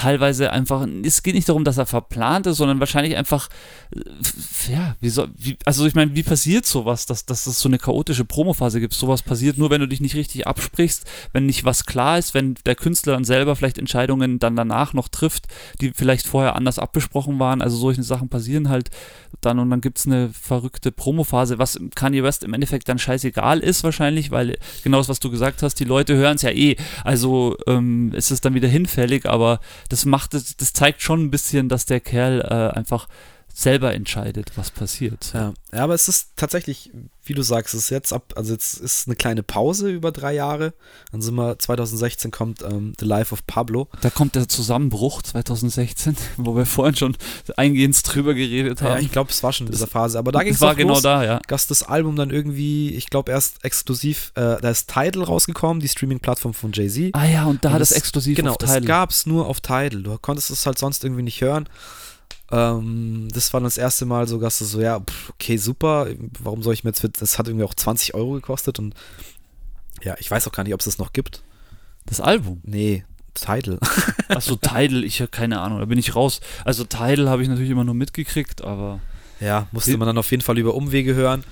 teilweise 0.00 0.50
einfach, 0.50 0.86
es 1.04 1.22
geht 1.22 1.34
nicht 1.34 1.48
darum, 1.48 1.62
dass 1.62 1.76
er 1.76 1.84
verplant 1.84 2.46
ist, 2.46 2.56
sondern 2.56 2.80
wahrscheinlich 2.80 3.16
einfach, 3.16 3.50
äh, 3.94 4.72
ja, 4.72 4.96
wie 5.00 5.10
soll, 5.10 5.28
wie, 5.36 5.58
also 5.66 5.84
ich 5.84 5.94
meine, 5.94 6.14
wie 6.14 6.22
passiert 6.22 6.64
sowas, 6.64 7.04
dass, 7.04 7.26
dass 7.26 7.46
es 7.46 7.60
so 7.60 7.68
eine 7.68 7.78
chaotische 7.78 8.24
Promophase 8.24 8.80
gibt? 8.80 8.94
Sowas 8.94 9.22
passiert 9.22 9.58
nur, 9.58 9.68
wenn 9.68 9.82
du 9.82 9.86
dich 9.86 10.00
nicht 10.00 10.14
richtig 10.14 10.46
absprichst, 10.46 11.04
wenn 11.34 11.44
nicht 11.44 11.64
was 11.64 11.84
klar 11.84 12.18
ist, 12.18 12.32
wenn 12.32 12.54
der 12.64 12.76
Künstler 12.76 13.12
dann 13.12 13.24
selber 13.24 13.56
vielleicht 13.56 13.76
Entscheidungen 13.76 14.38
dann 14.38 14.56
danach 14.56 14.94
noch 14.94 15.08
trifft, 15.08 15.48
die 15.82 15.92
vielleicht 15.94 16.26
vorher 16.26 16.56
anders 16.56 16.78
abgesprochen 16.78 17.38
waren. 17.38 17.60
Also 17.60 17.76
solche 17.76 18.02
Sachen 18.02 18.30
passieren 18.30 18.70
halt 18.70 18.88
dann 19.42 19.58
und 19.58 19.68
dann 19.68 19.82
gibt 19.82 19.98
es 19.98 20.06
eine 20.06 20.30
verrückte 20.30 20.92
Promophase, 20.92 21.58
was 21.58 21.78
Kanye 21.94 22.22
West 22.22 22.42
im 22.42 22.54
Endeffekt 22.54 22.88
dann 22.88 22.98
scheißegal 22.98 23.60
ist 23.60 23.84
wahrscheinlich, 23.84 24.30
weil 24.30 24.56
genau 24.82 24.96
das, 24.96 25.10
was 25.10 25.20
du 25.20 25.30
gesagt 25.30 25.62
hast, 25.62 25.74
die 25.74 25.84
Leute 25.84 26.16
hören 26.16 26.36
es 26.36 26.42
ja 26.42 26.50
eh. 26.50 26.76
Also 27.04 27.56
ähm, 27.66 28.12
ist 28.14 28.30
es 28.30 28.40
dann 28.40 28.54
wieder 28.54 28.68
hinfällig, 28.68 29.26
aber 29.26 29.60
das 29.90 30.06
macht 30.06 30.34
es, 30.34 30.56
das 30.56 30.72
zeigt 30.72 31.02
schon 31.02 31.24
ein 31.24 31.30
bisschen, 31.30 31.68
dass 31.68 31.84
der 31.84 32.00
Kerl 32.00 32.40
äh, 32.40 32.76
einfach 32.78 33.08
selber 33.60 33.92
entscheidet, 33.94 34.52
was 34.56 34.70
passiert. 34.70 35.32
Ja. 35.34 35.52
ja, 35.72 35.84
aber 35.84 35.94
es 35.94 36.08
ist 36.08 36.30
tatsächlich, 36.36 36.90
wie 37.24 37.34
du 37.34 37.42
sagst, 37.42 37.74
es 37.74 37.82
ist 37.84 37.90
jetzt 37.90 38.12
ab, 38.12 38.32
also 38.34 38.52
jetzt 38.54 38.78
ist 38.78 39.06
eine 39.06 39.16
kleine 39.16 39.42
Pause 39.42 39.90
über 39.90 40.12
drei 40.12 40.32
Jahre. 40.34 40.72
Dann 41.12 41.20
sind 41.20 41.34
wir, 41.34 41.58
2016 41.58 42.30
kommt 42.30 42.62
ähm, 42.62 42.94
The 42.98 43.04
Life 43.04 43.34
of 43.34 43.46
Pablo. 43.46 43.88
Da 44.00 44.08
kommt 44.08 44.34
der 44.34 44.48
Zusammenbruch 44.48 45.20
2016, 45.22 46.16
wo 46.38 46.56
wir 46.56 46.64
vorhin 46.64 46.96
schon 46.96 47.16
eingehend 47.58 48.00
drüber 48.02 48.32
geredet 48.32 48.80
haben. 48.80 48.94
Ja, 48.94 48.98
ich 48.98 49.12
glaube, 49.12 49.30
es 49.30 49.42
war 49.42 49.52
schon 49.52 49.66
in 49.66 49.72
dieser 49.72 49.86
Phase, 49.86 50.18
aber 50.18 50.32
da 50.32 50.42
ging 50.42 50.54
es 50.54 50.60
war 50.62 50.74
genau 50.74 50.94
los, 50.94 51.02
da, 51.02 51.22
ja. 51.24 51.40
dass 51.46 51.66
das 51.66 51.82
Album 51.82 52.16
dann 52.16 52.30
irgendwie, 52.30 52.94
ich 52.94 53.10
glaube, 53.10 53.30
erst 53.30 53.62
exklusiv, 53.64 54.32
äh, 54.36 54.56
da 54.60 54.70
ist 54.70 54.88
Tidal 54.88 55.22
rausgekommen, 55.24 55.80
die 55.80 55.88
Streaming-Plattform 55.88 56.54
von 56.54 56.72
Jay-Z. 56.72 57.14
Ah 57.14 57.26
ja, 57.26 57.44
und 57.44 57.62
da 57.62 57.68
Und 57.68 57.74
hat 57.74 57.82
es 57.82 57.90
das- 57.90 57.98
exklusiv 57.98 58.36
Genau, 58.36 58.52
auf 58.52 58.58
das 58.58 58.70
Tidal. 58.70 58.86
gab 58.86 59.10
es 59.10 59.26
nur 59.26 59.46
auf 59.46 59.60
Tidal. 59.60 60.02
Du 60.02 60.16
konntest 60.18 60.50
es 60.50 60.64
halt 60.64 60.78
sonst 60.78 61.04
irgendwie 61.04 61.22
nicht 61.22 61.42
hören. 61.42 61.68
Ähm, 62.52 63.28
das 63.32 63.52
war 63.52 63.60
das 63.60 63.78
erste 63.78 64.06
Mal 64.06 64.26
so, 64.26 64.38
dass 64.40 64.58
du 64.58 64.64
so, 64.64 64.80
ja, 64.80 65.00
pff, 65.00 65.30
okay, 65.30 65.56
super. 65.56 66.08
Warum 66.40 66.62
soll 66.62 66.74
ich 66.74 66.84
mir 66.84 66.90
jetzt, 66.90 67.00
für- 67.00 67.08
das 67.08 67.38
hat 67.38 67.46
irgendwie 67.48 67.64
auch 67.64 67.74
20 67.74 68.14
Euro 68.14 68.32
gekostet 68.32 68.78
und 68.78 68.94
ja, 70.02 70.14
ich 70.18 70.30
weiß 70.30 70.48
auch 70.48 70.52
gar 70.52 70.64
nicht, 70.64 70.74
ob 70.74 70.80
es 70.80 70.86
das 70.86 70.98
noch 70.98 71.12
gibt. 71.12 71.42
Das 72.06 72.20
Album. 72.20 72.60
Nee, 72.64 73.04
Tidal. 73.34 73.78
Achso, 74.28 74.56
Tidal, 74.56 75.04
ich 75.04 75.20
habe 75.20 75.30
keine 75.30 75.60
Ahnung, 75.60 75.78
da 75.78 75.84
bin 75.84 75.98
ich 75.98 76.16
raus. 76.16 76.40
Also 76.64 76.84
Tidal 76.84 77.28
habe 77.28 77.42
ich 77.42 77.48
natürlich 77.48 77.70
immer 77.70 77.84
nur 77.84 77.94
mitgekriegt, 77.94 78.62
aber 78.62 79.00
ja, 79.40 79.66
musste 79.72 79.96
man 79.96 80.06
dann 80.06 80.18
auf 80.18 80.30
jeden 80.30 80.42
Fall 80.42 80.58
über 80.58 80.74
Umwege 80.74 81.14
hören. 81.14 81.44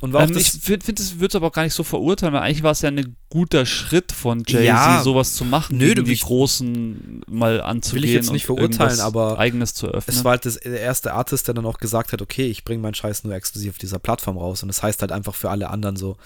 Und 0.00 0.12
war 0.12 0.24
auch 0.24 0.28
ähm, 0.28 0.36
ich 0.36 0.50
finde, 0.50 0.84
find, 0.84 0.98
das 0.98 1.14
würde 1.14 1.26
es 1.28 1.34
aber 1.36 1.46
auch 1.46 1.52
gar 1.52 1.62
nicht 1.62 1.74
so 1.74 1.84
verurteilen, 1.84 2.34
weil 2.34 2.42
eigentlich 2.42 2.62
war 2.62 2.72
es 2.72 2.82
ja 2.82 2.88
ein 2.88 3.16
guter 3.28 3.64
Schritt 3.66 4.12
von 4.12 4.40
Jay-Z, 4.46 4.64
Ja. 4.64 5.02
sowas 5.02 5.34
zu 5.34 5.44
machen, 5.44 5.78
Nö, 5.78 5.94
die 5.94 6.16
Großen 6.16 7.22
mal 7.28 7.60
anzugehen 7.60 8.02
will 8.02 8.08
ich 8.08 8.14
jetzt 8.14 8.32
nicht 8.32 8.48
und 8.50 8.56
verurteilen, 8.58 9.00
aber 9.00 9.38
eigenes 9.38 9.74
zu 9.74 9.86
öffnen. 9.86 10.16
es 10.16 10.24
war 10.24 10.32
halt 10.32 10.44
das, 10.44 10.56
der 10.58 10.80
erste 10.80 11.12
Artist, 11.12 11.46
der 11.46 11.54
dann 11.54 11.66
auch 11.66 11.78
gesagt 11.78 12.12
hat, 12.12 12.20
okay, 12.20 12.46
ich 12.46 12.64
bringe 12.64 12.82
meinen 12.82 12.94
Scheiß 12.94 13.24
nur 13.24 13.34
exklusiv 13.34 13.74
auf 13.74 13.78
dieser 13.78 13.98
Plattform 13.98 14.38
raus. 14.38 14.62
Und 14.62 14.68
das 14.68 14.82
heißt 14.82 15.00
halt 15.02 15.12
einfach 15.12 15.34
für 15.34 15.50
alle 15.50 15.70
anderen 15.70 15.96
so, 15.96 16.16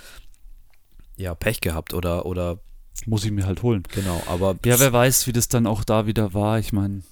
ja, 1.16 1.34
Pech 1.34 1.60
gehabt 1.60 1.92
oder, 1.94 2.24
oder 2.24 2.58
Muss 3.06 3.24
ich 3.24 3.30
mir 3.30 3.44
halt 3.46 3.62
holen. 3.62 3.82
genau, 3.94 4.22
aber 4.26 4.56
Ja, 4.64 4.80
wer 4.80 4.92
weiß, 4.92 5.26
wie 5.26 5.32
das 5.32 5.48
dann 5.48 5.66
auch 5.66 5.84
da 5.84 6.06
wieder 6.06 6.32
war. 6.32 6.58
Ich 6.58 6.72
meine, 6.72 7.02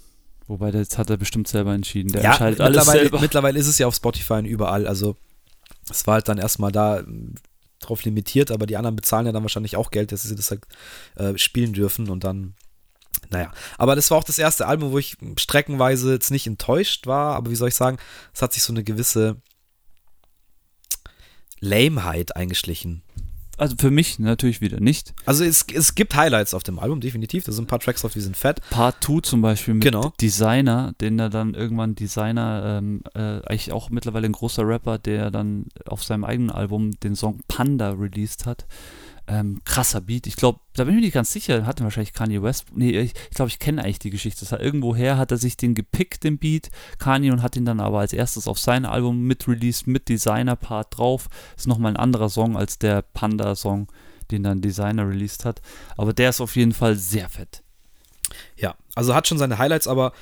wobei 0.48 0.70
das 0.70 0.98
hat 0.98 1.10
er 1.10 1.16
bestimmt 1.16 1.48
selber 1.48 1.74
entschieden. 1.74 2.12
Der 2.12 2.22
ja, 2.22 2.30
entscheidet 2.30 2.60
alles 2.60 2.78
mittlerweile, 2.78 3.00
selber. 3.00 3.20
mittlerweile 3.20 3.58
ist 3.58 3.68
es 3.68 3.78
ja 3.78 3.86
auf 3.86 3.94
Spotify 3.94 4.34
und 4.34 4.46
überall. 4.46 4.86
Also 4.86 5.16
es 5.90 6.06
war 6.06 6.14
halt 6.14 6.28
dann 6.28 6.38
erstmal 6.38 6.72
da 6.72 6.98
m, 6.98 7.34
drauf 7.80 8.02
limitiert, 8.04 8.50
aber 8.50 8.66
die 8.66 8.76
anderen 8.76 8.96
bezahlen 8.96 9.26
ja 9.26 9.32
dann 9.32 9.42
wahrscheinlich 9.42 9.76
auch 9.76 9.90
Geld, 9.90 10.10
dass 10.10 10.22
sie 10.22 10.34
das 10.34 10.50
halt 10.50 10.64
äh, 11.16 11.38
spielen 11.38 11.72
dürfen 11.72 12.10
und 12.10 12.24
dann, 12.24 12.54
naja. 13.30 13.52
Aber 13.76 13.94
das 13.94 14.10
war 14.10 14.18
auch 14.18 14.24
das 14.24 14.38
erste 14.38 14.66
Album, 14.66 14.90
wo 14.90 14.98
ich 14.98 15.16
streckenweise 15.38 16.12
jetzt 16.12 16.30
nicht 16.30 16.46
enttäuscht 16.46 17.06
war, 17.06 17.36
aber 17.36 17.50
wie 17.50 17.56
soll 17.56 17.68
ich 17.68 17.74
sagen, 17.74 17.98
es 18.34 18.42
hat 18.42 18.52
sich 18.52 18.62
so 18.62 18.72
eine 18.72 18.82
gewisse 18.82 19.36
Lameheit 21.60 22.36
eingeschlichen. 22.36 23.02
Also 23.58 23.74
für 23.78 23.90
mich 23.90 24.18
natürlich 24.18 24.60
wieder 24.60 24.80
nicht. 24.80 25.14
Also 25.26 25.44
es, 25.44 25.66
es 25.74 25.94
gibt 25.94 26.14
Highlights 26.14 26.54
auf 26.54 26.62
dem 26.62 26.78
Album, 26.78 27.00
definitiv. 27.00 27.44
Da 27.44 27.52
sind 27.52 27.64
ein 27.64 27.66
paar 27.66 27.80
Tracks 27.80 28.02
drauf, 28.02 28.12
die 28.12 28.20
sind 28.20 28.36
fett. 28.36 28.60
Part 28.70 29.02
2 29.04 29.20
zum 29.22 29.42
Beispiel 29.42 29.74
mit 29.74 29.82
Genau. 29.82 30.12
Designer, 30.20 30.92
den 31.00 31.18
er 31.18 31.28
dann 31.28 31.54
irgendwann 31.54 31.94
Designer, 31.94 32.78
ähm, 32.78 33.02
äh, 33.14 33.20
eigentlich 33.46 33.72
auch 33.72 33.90
mittlerweile 33.90 34.26
ein 34.26 34.32
großer 34.32 34.66
Rapper, 34.66 34.98
der 34.98 35.30
dann 35.30 35.66
auf 35.86 36.04
seinem 36.04 36.24
eigenen 36.24 36.50
Album 36.50 36.92
den 37.00 37.16
Song 37.16 37.40
Panda 37.48 37.90
released 37.90 38.46
hat. 38.46 38.66
Ähm, 39.30 39.60
krasser 39.64 40.00
Beat. 40.00 40.26
Ich 40.26 40.36
glaube, 40.36 40.60
da 40.72 40.84
bin 40.84 40.94
ich 40.94 40.96
mir 40.96 41.04
nicht 41.04 41.12
ganz 41.12 41.30
sicher, 41.30 41.66
hatte 41.66 41.84
wahrscheinlich 41.84 42.14
Kanye 42.14 42.42
West. 42.42 42.66
Nee, 42.74 42.98
ich 42.98 43.12
glaube, 43.12 43.28
ich, 43.28 43.34
glaub, 43.34 43.48
ich 43.48 43.58
kenne 43.58 43.84
eigentlich 43.84 43.98
die 43.98 44.08
Geschichte. 44.08 44.40
Das 44.40 44.52
hat, 44.52 44.62
irgendwoher 44.62 45.18
hat 45.18 45.30
er 45.30 45.36
sich 45.36 45.58
den 45.58 45.74
gepickt, 45.74 46.24
den 46.24 46.38
Beat, 46.38 46.70
Kanye, 46.98 47.30
und 47.30 47.42
hat 47.42 47.54
ihn 47.54 47.66
dann 47.66 47.80
aber 47.80 48.00
als 48.00 48.14
erstes 48.14 48.48
auf 48.48 48.58
sein 48.58 48.86
Album 48.86 49.26
mit 49.26 49.46
released, 49.46 49.86
mit 49.86 50.08
Designer-Part 50.08 50.96
drauf. 50.96 51.28
Ist 51.58 51.66
nochmal 51.66 51.92
ein 51.92 51.98
anderer 51.98 52.30
Song 52.30 52.56
als 52.56 52.78
der 52.78 53.02
Panda-Song, 53.02 53.92
den 54.30 54.44
dann 54.44 54.62
Designer 54.62 55.06
released 55.06 55.44
hat. 55.44 55.60
Aber 55.98 56.14
der 56.14 56.30
ist 56.30 56.40
auf 56.40 56.56
jeden 56.56 56.72
Fall 56.72 56.96
sehr 56.96 57.28
fett. 57.28 57.62
Ja, 58.56 58.76
also 58.94 59.14
hat 59.14 59.28
schon 59.28 59.38
seine 59.38 59.58
Highlights, 59.58 59.88
aber 59.88 60.12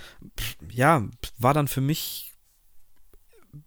ja, 0.68 1.04
war 1.38 1.54
dann 1.54 1.68
für 1.68 1.80
mich 1.80 2.34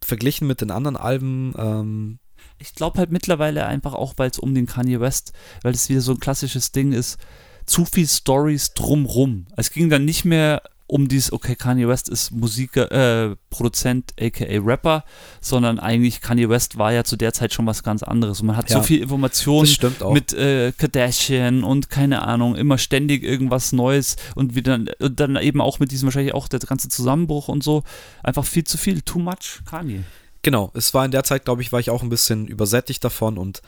verglichen 0.03 0.47
mit 0.47 0.61
den 0.61 0.71
anderen 0.71 0.97
Alben, 0.97 1.53
ähm, 1.57 2.19
ich 2.57 2.73
glaube 2.75 2.99
halt 2.99 3.11
mittlerweile 3.11 3.65
einfach 3.65 3.93
auch, 3.93 4.13
weil 4.17 4.29
es 4.29 4.39
um 4.39 4.53
den 4.53 4.65
Kanye 4.65 4.99
West, 4.99 5.33
weil 5.63 5.73
es 5.73 5.89
wieder 5.89 6.01
so 6.01 6.13
ein 6.13 6.19
klassisches 6.19 6.71
Ding 6.71 6.91
ist, 6.91 7.17
zu 7.65 7.85
viel 7.85 8.07
Stories 8.07 8.73
drumrum. 8.73 9.45
Es 9.55 9.71
ging 9.71 9.89
dann 9.89 10.05
nicht 10.05 10.25
mehr 10.25 10.61
um 10.87 11.07
dieses, 11.07 11.31
okay, 11.31 11.55
Kanye 11.55 11.87
West 11.87 12.09
ist 12.09 12.31
Musiker, 12.31 12.91
äh, 13.31 13.35
Produzent, 13.51 14.11
aka 14.19 14.45
Rapper, 14.59 15.03
sondern 15.39 15.77
eigentlich 15.77 16.19
Kanye 16.19 16.49
West 16.49 16.79
war 16.79 16.91
ja 16.91 17.03
zu 17.03 17.15
der 17.15 17.31
Zeit 17.31 17.53
schon 17.53 17.67
was 17.67 17.83
ganz 17.83 18.01
anderes. 18.01 18.41
Und 18.41 18.47
man 18.47 18.57
hat 18.57 18.71
Ja. 18.71 18.77
so 18.77 18.83
viel 18.83 18.99
Informationen 19.03 19.69
mit 20.11 20.33
äh, 20.33 20.71
Kardashian 20.75 21.63
und 21.63 21.91
keine 21.91 22.23
Ahnung, 22.23 22.55
immer 22.55 22.79
ständig 22.79 23.23
irgendwas 23.23 23.71
Neues 23.71 24.15
und 24.33 24.55
wieder 24.55 24.79
und 24.99 25.19
dann 25.19 25.35
eben 25.35 25.61
auch 25.61 25.77
mit 25.77 25.91
diesem 25.91 26.07
wahrscheinlich 26.07 26.33
auch 26.33 26.47
der 26.47 26.59
ganze 26.59 26.89
Zusammenbruch 26.89 27.49
und 27.49 27.63
so. 27.63 27.83
Einfach 28.23 28.45
viel 28.45 28.63
zu 28.63 28.79
viel, 28.79 29.03
too 29.03 29.19
much 29.19 29.61
Kanye. 29.69 30.03
Genau, 30.41 30.71
es 30.73 30.93
war 30.93 31.03
in 31.05 31.11
der 31.11 31.23
Zeit, 31.23 31.45
glaube 31.45 31.61
ich, 31.61 31.71
war 31.71 31.79
ich 31.79 31.89
auch 31.89 32.01
ein 32.03 32.09
bisschen 32.09 32.47
übersättigt 32.47 33.03
davon 33.03 33.37
und 33.37 33.61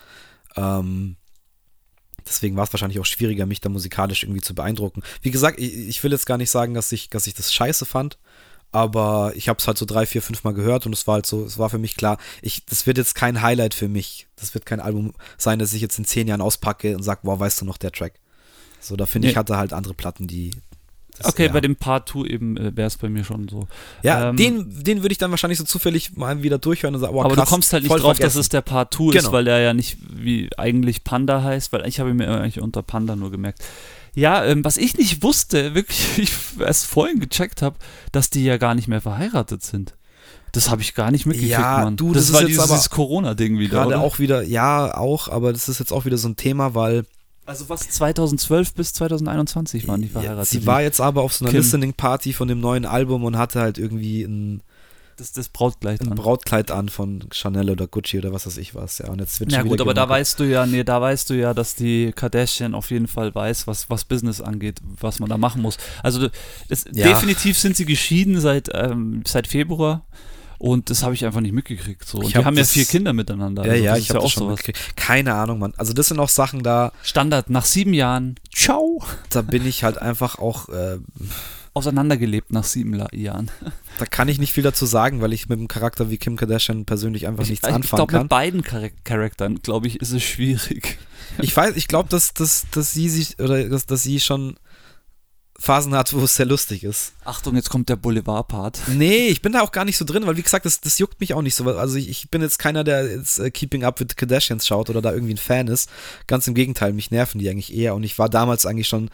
ähm, 0.56 1.16
deswegen 2.26 2.56
war 2.56 2.64
es 2.64 2.72
wahrscheinlich 2.72 2.98
auch 3.00 3.06
schwieriger, 3.06 3.46
mich 3.46 3.60
da 3.60 3.68
musikalisch 3.68 4.22
irgendwie 4.22 4.40
zu 4.40 4.54
beeindrucken. 4.54 5.02
Wie 5.20 5.30
gesagt, 5.30 5.58
ich, 5.58 5.74
ich 5.74 6.02
will 6.02 6.12
jetzt 6.12 6.26
gar 6.26 6.38
nicht 6.38 6.50
sagen, 6.50 6.74
dass 6.74 6.92
ich, 6.92 7.10
dass 7.10 7.26
ich 7.26 7.34
das 7.34 7.52
scheiße 7.52 7.84
fand, 7.84 8.18
aber 8.70 9.32
ich 9.34 9.50
habe 9.50 9.58
es 9.58 9.66
halt 9.66 9.76
so 9.76 9.84
drei, 9.84 10.06
vier, 10.06 10.22
fünf 10.22 10.44
Mal 10.44 10.54
gehört 10.54 10.86
und 10.86 10.94
es 10.94 11.06
war 11.06 11.14
halt 11.14 11.26
so, 11.26 11.44
es 11.44 11.58
war 11.58 11.68
für 11.68 11.78
mich 11.78 11.94
klar, 11.94 12.16
ich, 12.40 12.64
das 12.64 12.86
wird 12.86 12.96
jetzt 12.96 13.14
kein 13.14 13.42
Highlight 13.42 13.74
für 13.74 13.88
mich. 13.88 14.28
Das 14.36 14.54
wird 14.54 14.64
kein 14.64 14.80
Album 14.80 15.12
sein, 15.36 15.58
das 15.58 15.74
ich 15.74 15.82
jetzt 15.82 15.98
in 15.98 16.06
zehn 16.06 16.26
Jahren 16.26 16.40
auspacke 16.40 16.96
und 16.96 17.02
sage, 17.02 17.20
wow, 17.24 17.38
weißt 17.38 17.60
du 17.60 17.64
noch 17.66 17.76
der 17.76 17.92
Track. 17.92 18.14
So, 18.80 18.96
da 18.96 19.04
finde 19.04 19.28
ich, 19.28 19.34
Nee. 19.34 19.38
hatte 19.38 19.58
halt 19.58 19.72
andere 19.74 19.92
Platten, 19.94 20.26
die. 20.26 20.52
Okay, 21.26 21.46
ja. 21.46 21.52
bei 21.52 21.60
dem 21.60 21.76
Part 21.76 22.08
2 22.08 22.20
eben 22.26 22.56
äh, 22.56 22.76
wäre 22.76 22.86
es 22.86 22.96
bei 22.96 23.08
mir 23.08 23.24
schon 23.24 23.48
so. 23.48 23.66
Ja, 24.02 24.30
ähm, 24.30 24.36
den, 24.36 24.82
den 24.84 25.02
würde 25.02 25.12
ich 25.12 25.18
dann 25.18 25.30
wahrscheinlich 25.30 25.58
so 25.58 25.64
zufällig 25.64 26.16
mal 26.16 26.42
wieder 26.42 26.58
durchhören 26.58 26.94
und 26.94 27.00
sagen, 27.00 27.14
oh, 27.14 27.22
aber 27.22 27.34
krass, 27.34 27.44
du 27.48 27.50
kommst 27.54 27.72
halt 27.72 27.82
nicht 27.84 27.92
drauf, 27.92 28.00
dass 28.12 28.16
vergessen. 28.18 28.40
es 28.40 28.48
der 28.48 28.60
Part 28.62 28.94
2 28.94 29.04
ist, 29.04 29.12
Genau. 29.24 29.32
weil 29.32 29.44
der 29.44 29.58
ja 29.60 29.74
nicht 29.74 29.98
wie 30.12 30.50
eigentlich 30.56 31.04
Panda 31.04 31.42
heißt, 31.42 31.72
weil 31.72 31.86
ich 31.86 32.00
habe 32.00 32.10
ihn 32.10 32.16
mir 32.16 32.28
eigentlich 32.28 32.60
unter 32.60 32.82
Panda 32.82 33.16
nur 33.16 33.30
gemerkt. 33.30 33.62
Ja, 34.14 34.44
ähm, 34.44 34.64
was 34.64 34.76
ich 34.76 34.98
nicht 34.98 35.22
wusste, 35.22 35.74
wirklich, 35.74 36.06
ich 36.18 36.32
erst 36.60 36.86
vorhin 36.86 37.18
gecheckt 37.20 37.62
habe, 37.62 37.76
dass 38.12 38.30
die 38.30 38.44
ja 38.44 38.56
gar 38.58 38.74
nicht 38.74 38.88
mehr 38.88 39.00
verheiratet 39.00 39.62
sind. 39.62 39.94
Das 40.52 40.68
habe 40.68 40.82
ich 40.82 40.94
gar 40.94 41.10
nicht 41.10 41.24
mitgekriegt, 41.24 41.52
Ja, 41.58 41.78
Mann. 41.84 41.96
du, 41.96 42.12
das, 42.12 42.24
das 42.24 42.28
ist 42.28 42.34
war 42.34 42.44
dieses, 42.44 42.64
dieses 42.66 42.90
Corona-Ding 42.90 43.58
wieder, 43.58 43.84
Gerade 43.84 43.98
auch 44.00 44.18
wieder, 44.18 44.42
ja, 44.42 44.94
auch, 44.94 45.28
aber 45.28 45.50
das 45.54 45.70
ist 45.70 45.78
jetzt 45.78 45.92
auch 45.94 46.04
wieder 46.04 46.18
so 46.18 46.28
ein 46.28 46.36
Thema, 46.36 46.74
weil 46.74 47.04
Also 47.52 47.68
was 47.68 47.86
2012 47.90 48.72
bis 48.72 48.94
2021 48.94 49.86
waren 49.86 50.00
die 50.00 50.08
verheiratet. 50.08 50.48
Sie 50.48 50.64
war 50.66 50.80
jetzt 50.80 51.02
aber 51.02 51.20
auf 51.20 51.34
so 51.34 51.44
einer 51.44 51.50
Kim. 51.52 51.60
Listening 51.60 51.92
Party 51.92 52.32
von 52.32 52.48
dem 52.48 52.60
neuen 52.60 52.86
Album 52.86 53.24
und 53.24 53.36
hatte 53.36 53.60
halt 53.60 53.76
irgendwie 53.76 54.22
ein, 54.22 54.62
das, 55.18 55.32
das 55.32 55.50
Brautkleid 55.50 56.00
ein 56.00 56.12
an. 56.12 56.14
Brautkleid 56.16 56.70
an 56.70 56.88
von 56.88 57.24
Chanel 57.30 57.68
oder 57.68 57.86
Gucci 57.86 58.16
oder 58.16 58.32
was 58.32 58.46
weiß 58.46 58.56
ich 58.56 58.74
was. 58.74 58.96
Ja, 58.98 59.10
und 59.10 59.20
jetzt 59.20 59.38
wird 59.38 59.52
Ja 59.52 59.62
gut, 59.64 59.82
aber 59.82 59.92
da 59.92 60.08
weißt 60.08 60.40
du 60.40 60.44
ja, 60.44 60.64
nee, 60.64 60.82
da 60.82 60.98
weißt 60.98 61.28
du 61.28 61.34
ja, 61.34 61.52
dass 61.52 61.74
die 61.74 62.12
Kardashian 62.12 62.74
auf 62.74 62.90
jeden 62.90 63.06
Fall 63.06 63.34
weiß, 63.34 63.66
was, 63.66 63.90
was 63.90 64.06
Business 64.06 64.40
angeht, 64.40 64.80
was 65.00 65.18
man 65.18 65.28
da 65.28 65.36
machen 65.36 65.60
muss. 65.60 65.76
Also 66.02 66.28
das, 66.70 66.86
Ja. 66.90 67.06
definitiv 67.06 67.58
sind 67.58 67.76
sie 67.76 67.84
geschieden 67.84 68.40
seit, 68.40 68.70
ähm, 68.72 69.24
seit 69.26 69.46
Februar 69.46 70.06
und 70.62 70.90
das 70.90 71.02
habe 71.02 71.12
ich 71.14 71.24
einfach 71.26 71.40
nicht 71.40 71.52
mitgekriegt. 71.52 72.06
So. 72.06 72.18
Und 72.18 72.24
Ich 72.26 72.32
die 72.32 72.38
hab 72.38 72.44
haben 72.44 72.56
ja 72.56 72.62
vier 72.64 72.84
Kinder 72.84 73.12
miteinander. 73.12 73.64
Ja, 73.66 73.72
also 73.72 73.84
ja, 73.84 73.96
ich 73.96 74.08
habe 74.10 74.20
ja 74.20 74.24
auch 74.24 74.30
schon 74.30 74.44
sowas. 74.44 74.58
mitgekriegt. 74.58 74.96
Keine 74.96 75.34
Ahnung, 75.34 75.58
Mann. 75.58 75.74
Also 75.76 75.92
das 75.92 76.06
sind 76.06 76.20
auch 76.20 76.28
Sachen 76.28 76.62
da, 76.62 76.92
Standard 77.02 77.50
nach 77.50 77.64
sieben 77.64 77.92
Jahren, 77.94 78.36
ciao, 78.54 79.02
da 79.30 79.42
bin 79.42 79.66
ich 79.66 79.82
halt 79.82 79.98
einfach 79.98 80.38
auch, 80.38 80.68
äh, 80.68 80.98
auseinandergelebt 81.74 82.52
nach 82.52 82.64
sieben 82.64 82.94
Jahren. 83.12 83.50
da 83.98 84.06
kann 84.06 84.28
ich 84.28 84.38
nicht 84.38 84.52
viel 84.52 84.62
dazu 84.62 84.86
sagen, 84.86 85.20
weil 85.20 85.32
ich 85.32 85.48
mit 85.48 85.58
einem 85.58 85.68
Charakter 85.68 86.10
wie 86.10 86.18
Kim 86.18 86.36
Kardashian 86.36 86.84
persönlich 86.84 87.26
einfach 87.26 87.46
nichts 87.46 87.66
ich 87.66 87.74
anfangen 87.74 87.96
glaube, 87.98 88.12
kann. 88.12 88.22
mit 88.22 88.28
beiden 88.28 88.62
Charak- 88.62 88.92
Charakteren, 89.04 89.62
glaube 89.62 89.86
ich, 89.86 90.00
ist 90.00 90.12
es 90.12 90.22
schwierig. 90.22 90.98
Ich 91.40 91.56
weiß, 91.56 91.76
ich 91.76 91.88
glaube, 91.88 92.08
dass, 92.10 92.34
dass, 92.34 92.66
dass 92.72 92.92
sie 92.92 93.08
sich, 93.08 93.38
oder 93.40 93.68
dass, 93.68 93.86
dass 93.86 94.02
sie 94.02 94.20
schon 94.20 94.56
Phasen 95.58 95.94
hat, 95.94 96.12
wo 96.12 96.24
es 96.24 96.34
sehr 96.34 96.46
lustig 96.46 96.82
ist. 96.82 97.12
Achtung, 97.24 97.54
jetzt 97.54 97.70
kommt 97.70 97.88
der 97.88 97.96
Boulevard-Part. 97.96 98.80
Nee, 98.88 99.28
ich 99.28 99.42
bin 99.42 99.52
da 99.52 99.60
auch 99.60 99.70
gar 99.70 99.84
nicht 99.84 99.96
so 99.96 100.04
drin, 100.04 100.26
weil 100.26 100.36
wie 100.36 100.42
gesagt, 100.42 100.66
das, 100.66 100.80
das 100.80 100.98
juckt 100.98 101.20
mich 101.20 101.34
auch 101.34 101.42
nicht 101.42 101.54
so. 101.54 101.64
Also 101.76 101.96
ich, 101.96 102.08
ich 102.08 102.30
bin 102.30 102.42
jetzt 102.42 102.58
keiner, 102.58 102.84
der 102.84 103.08
jetzt 103.08 103.38
äh, 103.38 103.50
Keeping 103.50 103.84
Up 103.84 104.00
with 104.00 104.08
the 104.10 104.16
Kardashians 104.16 104.66
schaut 104.66 104.90
oder 104.90 105.02
da 105.02 105.12
irgendwie 105.12 105.34
ein 105.34 105.38
Fan 105.38 105.68
ist. 105.68 105.88
Ganz 106.26 106.48
im 106.48 106.54
Gegenteil, 106.54 106.92
mich 106.92 107.10
nerven 107.10 107.38
die 107.38 107.48
eigentlich 107.48 107.74
eher. 107.74 107.94
Und 107.94 108.02
ich 108.02 108.18
war 108.18 108.28
damals 108.28 108.66
eigentlich 108.66 108.88
schon, 108.88 109.10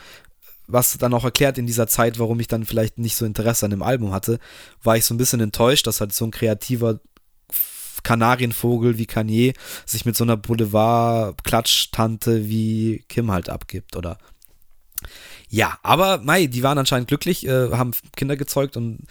was 0.68 0.96
dann 0.96 1.12
auch 1.12 1.24
erklärt 1.24 1.58
in 1.58 1.66
dieser 1.66 1.86
Zeit, 1.86 2.18
warum 2.18 2.40
ich 2.40 2.46
dann 2.46 2.64
vielleicht 2.64 2.98
nicht 2.98 3.16
so 3.16 3.26
Interesse 3.26 3.66
an 3.66 3.70
dem 3.70 3.82
Album 3.82 4.12
hatte, 4.12 4.38
war 4.82 4.96
ich 4.96 5.04
so 5.04 5.14
ein 5.14 5.18
bisschen 5.18 5.40
enttäuscht, 5.40 5.86
dass 5.86 6.00
halt 6.00 6.14
so 6.14 6.24
ein 6.24 6.30
kreativer 6.30 7.00
Kanarienvogel 8.04 8.96
wie 8.96 9.06
Kanye 9.06 9.54
sich 9.84 10.04
mit 10.04 10.16
so 10.16 10.24
einer 10.24 10.36
Boulevard-Klatsch-Tante 10.36 12.48
wie 12.48 13.04
Kim 13.08 13.30
halt 13.30 13.48
abgibt 13.48 13.96
oder 13.96 14.18
ja, 15.48 15.78
aber 15.82 16.18
Mai, 16.18 16.46
die 16.46 16.62
waren 16.62 16.78
anscheinend 16.78 17.08
glücklich, 17.08 17.46
äh, 17.46 17.70
haben 17.70 17.92
Kinder 18.16 18.36
gezeugt 18.36 18.76
und 18.76 19.06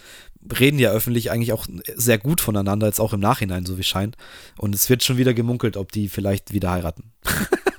reden 0.58 0.78
ja 0.78 0.90
öffentlich 0.90 1.30
eigentlich 1.30 1.52
auch 1.52 1.66
sehr 1.96 2.18
gut 2.18 2.40
voneinander, 2.40 2.86
jetzt 2.86 3.00
auch 3.00 3.12
im 3.12 3.20
Nachhinein, 3.20 3.66
so 3.66 3.78
wie 3.78 3.82
scheint. 3.82 4.16
Und 4.56 4.74
es 4.74 4.88
wird 4.88 5.02
schon 5.02 5.18
wieder 5.18 5.34
gemunkelt, 5.34 5.76
ob 5.76 5.92
die 5.92 6.08
vielleicht 6.08 6.52
wieder 6.52 6.70
heiraten. 6.70 7.12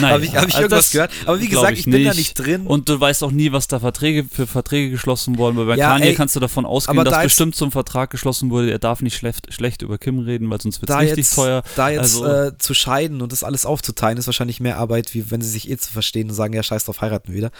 Naja, 0.00 0.14
Habe 0.14 0.24
ich, 0.24 0.30
hab 0.36 0.48
ich 0.48 0.54
also 0.54 0.58
irgendwas 0.58 0.84
das 0.86 0.90
gehört? 0.90 1.10
Aber 1.26 1.40
wie 1.40 1.48
gesagt, 1.48 1.78
ich, 1.78 1.84
bin 1.84 2.04
da 2.04 2.12
nicht 2.14 2.34
drin. 2.34 2.66
Und 2.66 2.88
du 2.88 2.98
weißt 2.98 3.22
auch 3.22 3.30
nie, 3.30 3.52
was 3.52 3.68
da 3.68 3.78
Verträge 3.80 4.24
für 4.30 4.46
Verträge 4.46 4.90
geschlossen 4.90 5.38
wurden, 5.38 5.56
weil 5.56 5.66
bei 5.66 5.76
Ja, 5.76 5.90
Kanye 5.92 6.06
ey, 6.08 6.14
kannst 6.14 6.34
du 6.36 6.40
davon 6.40 6.66
ausgehen, 6.66 7.02
dass 7.04 7.14
da 7.14 7.22
bestimmt 7.22 7.54
zum 7.54 7.70
Vertrag 7.70 8.10
geschlossen 8.10 8.50
wurde, 8.50 8.70
er 8.70 8.78
darf 8.78 9.00
nicht 9.02 9.16
schlecht, 9.16 9.52
schlecht 9.52 9.82
über 9.82 9.98
Kim 9.98 10.18
reden, 10.18 10.50
weil 10.50 10.60
sonst 10.60 10.80
wird 10.82 10.90
es 10.90 10.96
richtig 10.98 11.16
jetzt, 11.18 11.34
teuer. 11.34 11.62
da 11.76 11.88
jetzt 11.88 12.00
Also- 12.16 12.26
äh, 12.26 12.58
zu 12.58 12.74
scheiden 12.74 13.22
und 13.22 13.32
das 13.32 13.44
alles 13.44 13.64
aufzuteilen, 13.66 14.18
ist 14.18 14.26
wahrscheinlich 14.26 14.60
mehr 14.60 14.78
Arbeit, 14.78 15.14
wie 15.14 15.30
wenn 15.30 15.40
sie 15.40 15.50
sich 15.50 15.70
eh 15.70 15.76
zu 15.76 15.92
verstehen 15.92 16.28
und 16.28 16.34
sagen, 16.34 16.52
ja, 16.54 16.62
scheiß 16.62 16.84
drauf, 16.84 17.00
heiraten 17.00 17.28
wir 17.28 17.36
wieder. 17.36 17.50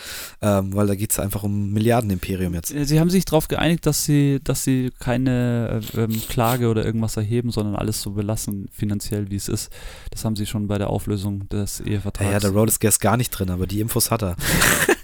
Ähm, 0.43 0.75
weil 0.75 0.87
da 0.87 0.95
geht 0.95 1.13
es 1.13 1.19
einfach 1.19 1.43
um 1.43 1.73
Milliardenimperium 1.73 2.55
jetzt. 2.55 2.69
Sie 2.77 3.01
haben 3.01 3.11
sich 3.11 3.25
darauf 3.25 3.49
geeinigt, 3.49 3.87
dass 3.87 4.05
sie, 4.05 4.41
dass 4.43 4.65
sie 4.65 4.91
keine 4.99 5.81
äh, 5.95 6.01
ähm, 6.03 6.23
Klage 6.29 6.69
oder 6.69 6.85
irgendwas 6.85 7.17
erheben, 7.17 7.51
sondern 7.51 7.77
alles 7.77 8.03
so 8.03 8.11
belassen, 8.13 8.69
finanziell 8.73 9.31
wie 9.31 9.37
es 9.37 9.49
ist. 9.49 9.71
Das 10.11 10.25
haben 10.25 10.37
sie 10.37 10.47
schon 10.47 10.67
bei 10.67 10.79
der 10.79 10.91
Auflösung 10.91 11.49
des 11.49 11.83
Ja, 11.87 12.01
Ehevertrags. 12.21 12.45
ja, 12.45 12.51
der 12.51 12.59
Road 12.59 12.69
ist 12.69 12.81
Guest 12.81 13.01
gar 13.01 13.17
nicht 13.17 13.31
drin, 13.31 13.51
aber 13.51 13.67
die 13.67 13.81
Infos 13.81 14.11
hat 14.11 14.23
er. 14.23 14.37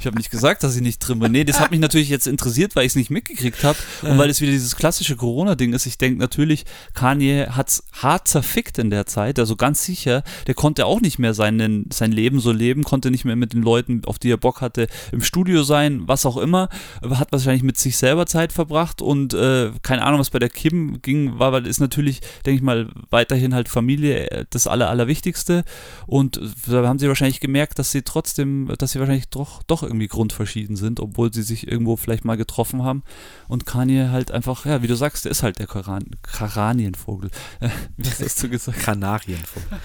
Ich 0.00 0.06
habe 0.06 0.16
nicht 0.16 0.30
gesagt, 0.30 0.62
dass 0.62 0.76
ich 0.76 0.82
nicht 0.82 0.98
drin 0.98 1.18
bin. 1.18 1.32
Nee, 1.32 1.44
das 1.44 1.60
hat 1.60 1.70
mich 1.70 1.80
natürlich 1.80 2.08
jetzt 2.08 2.26
interessiert, 2.26 2.76
weil 2.76 2.84
ich 2.84 2.92
es 2.92 2.96
nicht 2.96 3.10
mitgekriegt 3.10 3.64
habe 3.64 3.78
und 4.02 4.18
weil 4.18 4.30
es 4.30 4.40
wieder 4.40 4.52
dieses 4.52 4.76
klassische 4.76 5.16
Corona-Ding 5.16 5.72
ist. 5.72 5.86
Ich 5.86 5.98
denke 5.98 6.18
natürlich, 6.18 6.64
Kanye 6.94 7.46
hat's 7.50 7.84
hart 7.92 8.28
zerfickt 8.28 8.78
in 8.78 8.90
der 8.90 9.06
Zeit, 9.06 9.38
also 9.38 9.56
ganz 9.56 9.84
sicher. 9.84 10.22
Der 10.46 10.54
konnte 10.54 10.86
auch 10.86 11.00
nicht 11.00 11.18
mehr 11.18 11.34
seinen, 11.34 11.88
sein 11.92 12.12
Leben 12.12 12.40
so 12.40 12.52
leben, 12.52 12.84
konnte 12.84 13.10
nicht 13.10 13.24
mehr 13.24 13.36
mit 13.36 13.52
den 13.52 13.62
Leuten, 13.62 14.02
auf 14.06 14.18
die 14.18 14.30
er 14.30 14.36
Bock 14.36 14.60
hatte, 14.60 14.88
im 15.12 15.22
Studio 15.22 15.62
sein, 15.62 16.02
was 16.06 16.26
auch 16.26 16.36
immer. 16.36 16.68
Hat 17.02 17.32
wahrscheinlich 17.32 17.62
mit 17.62 17.78
sich 17.78 17.96
selber 17.96 18.26
Zeit 18.26 18.52
verbracht 18.52 19.02
und 19.02 19.34
äh, 19.34 19.70
keine 19.82 20.04
Ahnung, 20.04 20.20
was 20.20 20.30
bei 20.30 20.38
der 20.38 20.48
Kim 20.48 21.00
ging, 21.02 21.38
war, 21.38 21.52
weil 21.52 21.66
ist 21.66 21.80
natürlich, 21.80 22.20
denke 22.44 22.56
ich 22.56 22.62
mal, 22.62 22.88
weiterhin 23.10 23.54
halt 23.54 23.68
Familie 23.68 24.30
äh, 24.30 24.44
das 24.50 24.66
Aller, 24.66 24.88
Allerwichtigste. 24.88 25.64
Und 26.06 26.38
äh, 26.38 26.48
da 26.66 26.86
haben 26.86 26.98
sie 26.98 27.08
wahrscheinlich 27.08 27.40
gemerkt, 27.40 27.78
dass 27.78 27.92
sie 27.92 28.02
trotzdem, 28.02 28.72
dass 28.78 28.92
sie 28.92 28.98
wahrscheinlich 28.98 29.28
doch, 29.28 29.62
doch 29.64 29.82
irgendwie 29.88 30.06
grundverschieden 30.06 30.76
sind, 30.76 31.00
obwohl 31.00 31.32
sie 31.32 31.42
sich 31.42 31.66
irgendwo 31.66 31.96
vielleicht 31.96 32.24
mal 32.24 32.36
getroffen 32.36 32.84
haben. 32.84 33.02
Und 33.48 33.66
Kanye 33.66 34.10
halt 34.10 34.30
einfach, 34.30 34.64
ja, 34.64 34.82
wie 34.82 34.86
du 34.86 34.94
sagst, 34.94 35.24
der 35.24 35.32
ist 35.32 35.42
halt 35.42 35.58
der 35.58 35.66
Karan 35.66 36.04
Karanienvogel. 36.22 37.30
Wie 37.96 38.08
hast 38.08 38.42
du 38.42 38.48
gesagt? 38.48 38.78
Kanarienvogel. 38.80 39.78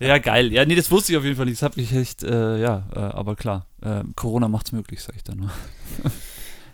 Ja, 0.00 0.18
geil. 0.18 0.52
Ja, 0.52 0.64
nee, 0.64 0.74
das 0.74 0.90
wusste 0.90 1.12
ich 1.12 1.18
auf 1.18 1.24
jeden 1.24 1.36
Fall 1.36 1.46
nicht. 1.46 1.58
Das 1.58 1.62
hat 1.62 1.76
mich 1.76 1.92
echt, 1.92 2.22
äh, 2.22 2.60
ja, 2.60 2.88
äh, 2.94 2.98
aber 2.98 3.36
klar. 3.36 3.66
Äh, 3.80 4.04
Corona 4.14 4.48
macht's 4.48 4.72
möglich, 4.72 5.02
sag 5.02 5.16
ich 5.16 5.24
da 5.24 5.34
nur. 5.34 5.50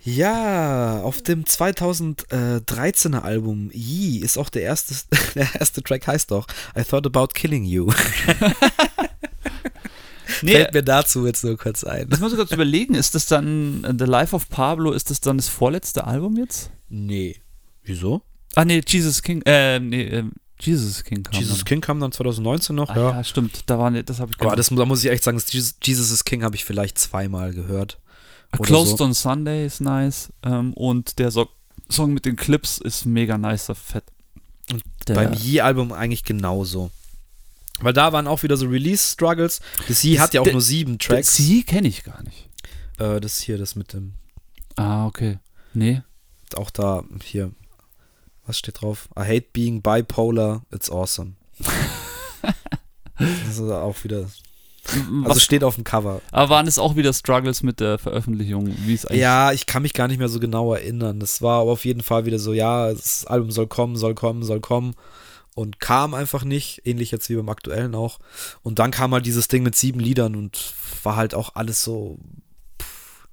Ja, 0.07 1.01
auf 1.01 1.23
dem 1.23 1.45
2013er 1.45 3.21
Album 3.21 3.71
Yee 3.73 4.19
ist 4.19 4.37
auch 4.37 4.49
der 4.49 4.61
erste, 4.61 4.93
der 5.33 5.47
erste 5.55 5.81
Track 5.81 6.05
heißt 6.05 6.29
doch 6.29 6.45
I 6.77 6.83
Thought 6.83 7.07
About 7.07 7.29
Killing 7.33 7.65
You. 7.65 7.91
Fällt 10.25 10.73
mir 10.73 10.83
dazu 10.83 11.25
jetzt 11.25 11.43
nur 11.43 11.57
kurz 11.57 11.83
ein. 11.83 12.09
Das 12.09 12.19
muss 12.19 12.31
ich 12.31 12.37
kurz 12.37 12.51
überlegen, 12.51 12.95
ist 12.95 13.15
das 13.15 13.25
dann 13.27 13.83
äh, 13.83 13.93
The 13.97 14.05
Life 14.05 14.35
of 14.35 14.49
Pablo, 14.49 14.91
ist 14.91 15.09
das 15.09 15.21
dann 15.21 15.37
das 15.37 15.47
vorletzte 15.47 16.05
Album 16.05 16.37
jetzt? 16.37 16.71
Nee. 16.89 17.35
Wieso? 17.83 18.21
Ah, 18.55 18.65
nee, 18.65 18.81
Jesus 18.85 19.21
King, 19.21 19.41
äh, 19.45 19.79
nee, 19.79 20.03
ähm, 20.03 20.31
Jesus 20.59 21.03
King 21.03 21.23
kam 21.23 21.39
Jesus 21.39 21.57
dann. 21.57 21.65
King 21.65 21.81
kam 21.81 21.99
dann 21.99 22.11
2019 22.11 22.75
noch, 22.75 22.89
Ah, 22.89 22.95
ja. 22.95 23.11
ja. 23.11 23.23
stimmt, 23.23 23.69
da 23.69 23.77
war 23.77 23.91
ne, 23.91 24.03
das 24.03 24.19
habe 24.19 24.31
ich 24.33 24.41
Aber 24.41 24.55
das, 24.55 24.69
da 24.69 24.85
muss 24.85 25.03
ich 25.03 25.11
echt 25.11 25.23
sagen, 25.23 25.37
das 25.37 25.51
Jesus, 25.51 25.75
Jesus 25.83 26.11
is 26.11 26.23
King 26.23 26.43
habe 26.43 26.55
ich 26.55 26.63
vielleicht 26.65 26.97
zweimal 26.97 27.53
gehört. 27.53 27.99
Closed 28.61 28.97
so. 28.97 29.03
on 29.03 29.13
Sunday 29.13 29.65
ist 29.65 29.81
nice 29.81 30.31
ähm, 30.43 30.73
und 30.73 31.19
der 31.19 31.31
so 31.31 31.49
Song 31.89 32.13
mit 32.13 32.25
den 32.25 32.35
Clips 32.35 32.77
ist 32.77 33.05
mega 33.05 33.37
nice, 33.37 33.71
fett. 33.75 34.05
Und 34.71 34.81
der, 35.07 35.15
Beim 35.15 35.33
Yee-Album 35.33 35.91
eigentlich 35.91 36.23
genauso. 36.23 36.89
Weil 37.81 37.93
da 37.93 38.13
waren 38.13 38.27
auch 38.27 38.41
wieder 38.43 38.55
so 38.57 38.67
Release-Struggles. 38.67 39.59
Das 39.87 40.01
Das- 40.01 40.19
hat 40.19 40.33
ja 40.33 40.41
auch 40.41 40.51
nur 40.51 40.61
sieben 40.61 40.97
Tracks. 40.99 41.35
Sie 41.35 41.63
kenne 41.63 41.87
ich 41.87 42.03
gar 42.03 42.23
nicht. 42.23 42.49
Äh, 42.99 43.19
das 43.19 43.39
hier, 43.39 43.57
das 43.57 43.75
mit 43.75 43.91
dem, 43.93 44.13
Ah, 44.77 45.05
okay. 45.05 45.39
Nee. 45.73 46.01
auch 46.55 46.69
da, 46.69 47.03
hier, 47.23 47.51
was 48.45 48.57
steht 48.57 48.81
drauf? 48.81 49.09
I 49.17 49.21
hate 49.23 49.47
being 49.51 49.81
bipolar, 49.81 50.61
it's 50.73 50.89
awesome. 50.89 51.33
das 53.17 53.57
ist 53.57 53.59
auch 53.61 54.03
wieder, 54.03 54.19
also 54.87 55.25
Was, 55.25 55.43
steht 55.43 55.63
auf 55.63 55.75
dem 55.75 55.83
Cover. 55.83 56.21
aber 56.31 56.49
waren 56.49 56.67
es 56.67 56.77
auch 56.79 56.95
wieder 56.95 57.11
Struggles 57.13 57.63
mit 57.63 57.79
der 57.79 57.97
Veröffentlichung, 57.97 58.73
wie 58.85 58.93
es 58.93 59.05
eigentlich 59.05 59.21
Ja, 59.21 59.51
ich 59.51 59.65
kann 59.65 59.81
mich 59.81 59.93
gar 59.93 60.07
nicht 60.07 60.19
mehr 60.19 60.29
so 60.29 60.39
genau 60.39 60.73
erinnern. 60.73 61.19
Das 61.19 61.41
war 61.41 61.61
aber 61.61 61.71
auf 61.71 61.85
jeden 61.85 62.01
Fall 62.03 62.25
wieder 62.25 62.39
so, 62.39 62.53
ja, 62.53 62.91
das 62.93 63.25
Album 63.25 63.51
soll 63.51 63.67
kommen, 63.67 63.95
soll 63.97 64.13
kommen, 64.15 64.43
soll 64.43 64.59
kommen. 64.61 64.95
Und 65.55 65.79
kam 65.79 66.13
einfach 66.13 66.43
nicht, 66.43 66.81
ähnlich 66.85 67.11
jetzt 67.11 67.29
wie 67.29 67.35
beim 67.35 67.49
aktuellen 67.49 67.95
auch. 67.95 68.19
Und 68.61 68.77
dann 68.77 68.91
kam 68.91 69.13
halt 69.13 69.25
dieses 69.25 69.47
Ding 69.47 69.63
mit 69.63 69.75
sieben 69.75 70.01
Liedern 70.01 70.35
und 70.35 70.73
war 71.03 71.15
halt 71.15 71.33
auch 71.33 71.55
alles 71.55 71.81
so 71.81 72.19
pff, 72.81 73.27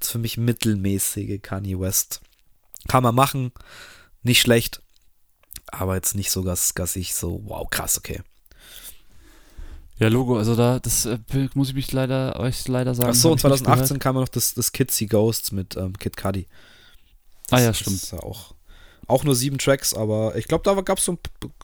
das 0.00 0.10
für 0.10 0.18
mich 0.18 0.38
mittelmäßige 0.38 1.40
Kanye 1.42 1.78
West. 1.78 2.22
Kann 2.88 3.02
man 3.02 3.14
machen, 3.14 3.52
nicht 4.22 4.40
schlecht, 4.40 4.80
aber 5.66 5.96
jetzt 5.96 6.14
nicht 6.14 6.30
so, 6.30 6.42
dass, 6.42 6.72
dass 6.72 6.96
ich 6.96 7.14
so, 7.14 7.42
wow, 7.44 7.68
krass, 7.68 7.98
okay. 7.98 8.22
Ja, 9.98 10.08
Logo, 10.08 10.36
also 10.36 10.56
da, 10.56 10.78
das 10.78 11.06
äh, 11.06 11.18
muss 11.54 11.70
ich 11.70 11.74
mich 11.74 11.90
leider, 11.92 12.38
euch 12.38 12.68
leider 12.68 12.94
sagen. 12.94 13.10
Ach 13.10 13.14
so, 13.14 13.30
hab 13.30 13.32
und 13.32 13.38
ich 13.38 13.44
nicht 13.44 13.64
2018 13.64 13.98
kam 13.98 14.16
ja 14.16 14.20
noch 14.22 14.28
das, 14.28 14.52
das 14.54 14.72
Kitsy 14.72 15.06
Ghosts 15.06 15.52
mit 15.52 15.76
ähm, 15.76 15.98
Kid 15.98 16.16
Cudi. 16.16 16.48
Ah 17.50 17.60
ja, 17.60 17.68
Das 17.68 17.78
stimmt. 17.78 17.96
Ist 17.96 18.12
ja 18.12 18.18
auch, 18.20 18.54
auch 19.06 19.24
nur 19.24 19.34
sieben 19.34 19.58
Tracks, 19.58 19.94
aber 19.94 20.36
ich 20.36 20.48
glaube, 20.48 20.64
da 20.64 20.80
gab 20.80 20.98
es 20.98 21.04
so, 21.04 21.18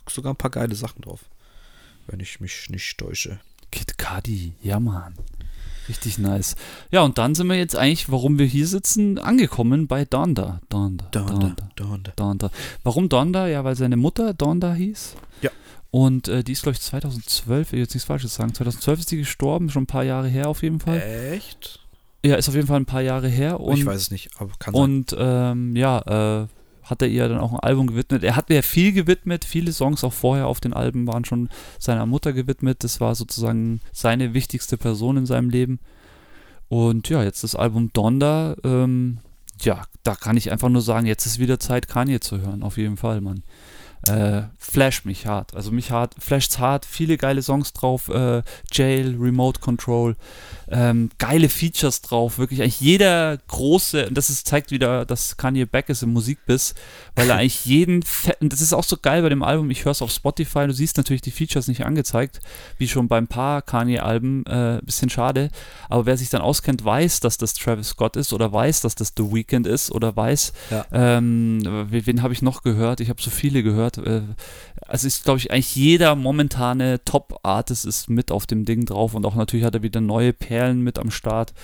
sogar 0.09 0.33
ein 0.33 0.37
paar 0.37 0.51
geile 0.51 0.75
Sachen 0.75 1.03
drauf. 1.03 1.21
Wenn 2.07 2.21
ich 2.21 2.41
mich 2.41 2.69
nicht 2.71 2.99
täusche. 2.99 3.41
Kid 3.71 3.97
Cudi, 3.99 4.55
ja 4.63 4.81
Mann. 4.81 5.15
Richtig 5.89 6.19
nice. 6.19 6.55
Ja, 6.91 7.03
und 7.03 7.19
dann 7.19 7.35
sind 7.35 7.49
wir 7.49 7.57
jetzt 7.57 7.77
eigentlich, 7.77 8.11
warum 8.11 8.39
wir 8.39 8.47
hier 8.47 8.67
sitzen, 8.67 9.19
angekommen 9.19 9.89
bei 9.89 10.05
Donda. 10.05 10.61
Donda. 10.69 11.07
Donda, 11.11 11.57
Donda. 11.75 12.13
Donda. 12.15 12.51
Warum 12.85 13.09
Donda? 13.09 13.49
Ja, 13.49 13.65
weil 13.65 13.75
seine 13.75 13.97
Mutter 13.97 14.33
Donda 14.33 14.75
hieß. 14.75 15.17
Ja. 15.43 15.51
Und 15.91 16.29
äh, 16.29 16.45
die 16.45 16.53
ist, 16.53 16.63
glaube 16.63 16.77
ich, 16.77 16.83
2012, 16.83 17.69
ich 17.69 17.73
will 17.73 17.81
jetzt 17.81 17.95
nichts 17.95 18.07
Falsches 18.07 18.35
sagen, 18.35 18.55
2012 18.55 19.01
ist 19.01 19.11
die 19.11 19.17
gestorben, 19.19 19.71
schon 19.71 19.85
ein 19.85 19.87
paar 19.87 20.05
Jahre 20.05 20.29
her 20.29 20.49
auf 20.49 20.63
jeden 20.63 20.79
Fall. 20.79 21.03
Echt? 21.03 21.81
Ja, 22.25 22.37
ist 22.37 22.49
auf 22.49 22.55
jeden 22.55 22.69
Fall 22.69 22.79
ein 22.79 22.87
paar 22.87 23.03
Jahre 23.03 23.29
her. 23.29 23.59
Und, 23.59 23.77
ich 23.77 23.85
weiß 23.85 24.01
es 24.01 24.11
nicht, 24.13 24.31
aber 24.39 24.53
kann 24.61 24.75
sein. 24.75 24.83
Und 24.83 25.17
ähm, 25.19 25.75
ja, 25.75 26.43
äh, 26.43 26.47
hat 26.83 27.03
er 27.03 27.09
ihr 27.09 27.29
dann 27.29 27.39
auch 27.39 27.53
ein 27.53 27.61
Album 27.61 27.87
gewidmet. 27.87 28.25
Er 28.25 28.37
hat 28.37 28.49
mir 28.49 28.63
viel 28.63 28.93
gewidmet, 28.93 29.45
viele 29.45 29.73
Songs 29.73 30.05
auch 30.05 30.13
vorher 30.13 30.47
auf 30.47 30.61
den 30.61 30.73
Alben 30.73 31.07
waren 31.07 31.25
schon 31.25 31.49
seiner 31.79 32.07
Mutter 32.07 32.33
gewidmet. 32.33 32.85
Das 32.85 33.01
war 33.01 33.15
sozusagen 33.15 33.81
seine 33.93 34.35
wichtigste 34.35 34.77
Person 34.77 35.17
in 35.17 35.27
seinem 35.27 35.51
Leben. 35.51 35.79
Und 36.69 37.09
ja, 37.09 37.23
jetzt 37.23 37.45
das 37.45 37.55
Album 37.55 37.93
Donda, 37.93 38.57
ähm, 38.65 39.19
ja, 39.61 39.83
da 40.03 40.15
kann 40.15 40.37
ich 40.37 40.51
einfach 40.51 40.69
nur 40.69 40.83
sagen, 40.83 41.07
jetzt 41.07 41.27
ist 41.27 41.39
wieder 41.39 41.61
Zeit, 41.61 41.87
Kanye 41.87 42.21
zu 42.21 42.41
hören, 42.41 42.63
auf 42.63 42.79
jeden 42.79 42.97
Fall, 42.97 43.21
Mann 43.21 43.43
äh, 44.09 44.43
flasht 44.59 45.05
mich 45.05 45.27
hart. 45.27 45.55
Also 45.55 45.71
mich 45.71 45.91
hart, 45.91 46.15
flasht's 46.19 46.59
hart, 46.59 46.85
viele 46.85 47.17
geile 47.17 47.43
Songs 47.43 47.73
drauf, 47.73 48.09
äh, 48.09 48.43
Jail, 48.73 49.17
Remote 49.21 49.61
Control, 49.61 50.17
ähm, 50.73 51.11
geile 51.19 51.49
Features 51.49 52.01
drauf, 52.01 52.39
wirklich 52.39 52.63
eigentlich 52.63 52.81
jeder 52.81 53.37
große, 53.49 54.09
und 54.09 54.17
das 54.17 54.31
ist, 54.31 54.49
zeigt 54.49 54.71
wieder, 54.71 55.05
dass 55.05 55.37
Kanye 55.37 55.67
Back 55.67 55.89
ist 55.89 56.03
im 56.03 56.13
Musikbiss, 56.13 56.75
weil 57.15 57.29
er 57.31 57.37
eigentlich 57.39 57.65
jeden, 57.65 58.03
und 58.41 58.53
das 58.53 58.61
ist 58.61 58.73
auch 58.73 58.85
so 58.85 58.97
geil 58.97 59.23
bei 59.23 59.29
dem 59.29 59.43
Album, 59.43 59.71
ich 59.71 59.85
höre 59.85 59.93
es 59.93 60.03
auf 60.03 60.11
Spotify, 60.11 60.67
du 60.67 60.73
siehst 60.73 60.97
natürlich 60.97 61.23
die 61.23 61.31
Features 61.31 61.69
nicht 61.69 61.85
angezeigt, 61.85 62.41
wie 62.79 62.89
schon 62.89 63.07
beim 63.07 63.29
paar 63.29 63.63
Kanye-Alben, 63.63 64.47
äh, 64.47 64.81
bisschen 64.83 65.11
schade, 65.11 65.51
aber 65.89 66.07
wer 66.07 66.17
sich 66.17 66.31
dann 66.31 66.43
auskennt, 66.43 66.85
weiß, 66.85 67.21
dass 67.21 67.39
das 67.39 67.55
Travis 67.55 67.91
Scott 67.91 68.17
ist 68.17 68.33
oder 68.33 68.53
weiß, 68.53 68.81
dass 68.81 68.95
das 68.95 69.13
The 69.17 69.31
Weeknd 69.31 69.67
ist 69.67 69.93
oder 69.93 70.17
weiß, 70.17 70.53
ja. 70.71 70.87
ähm, 70.91 71.61
wen 71.91 72.23
habe 72.23 72.33
ich 72.33 72.43
noch 72.43 72.63
gehört, 72.63 73.01
ich 73.01 73.11
habe 73.11 73.21
so 73.21 73.31
viele 73.31 73.63
gehört, 73.63 73.92
hat. 73.97 74.07
Äh, 74.07 74.23
also 74.87 75.07
ist, 75.07 75.25
glaube 75.25 75.39
ich, 75.39 75.51
eigentlich 75.51 75.75
jeder 75.75 76.15
momentane 76.15 77.05
Top-Artist 77.05 77.87
ist 77.87 78.11
mit 78.11 78.31
auf 78.31 78.47
dem 78.47 78.65
Ding 78.65 78.85
drauf 78.85 79.15
und 79.15 79.25
auch 79.25 79.35
natürlich 79.35 79.65
hat 79.65 79.75
er 79.75 79.83
wieder 79.83 80.01
neue 80.01 80.33
Perlen 80.33 80.83
mit 80.83 80.99
am 80.99 81.11
Start. 81.11 81.55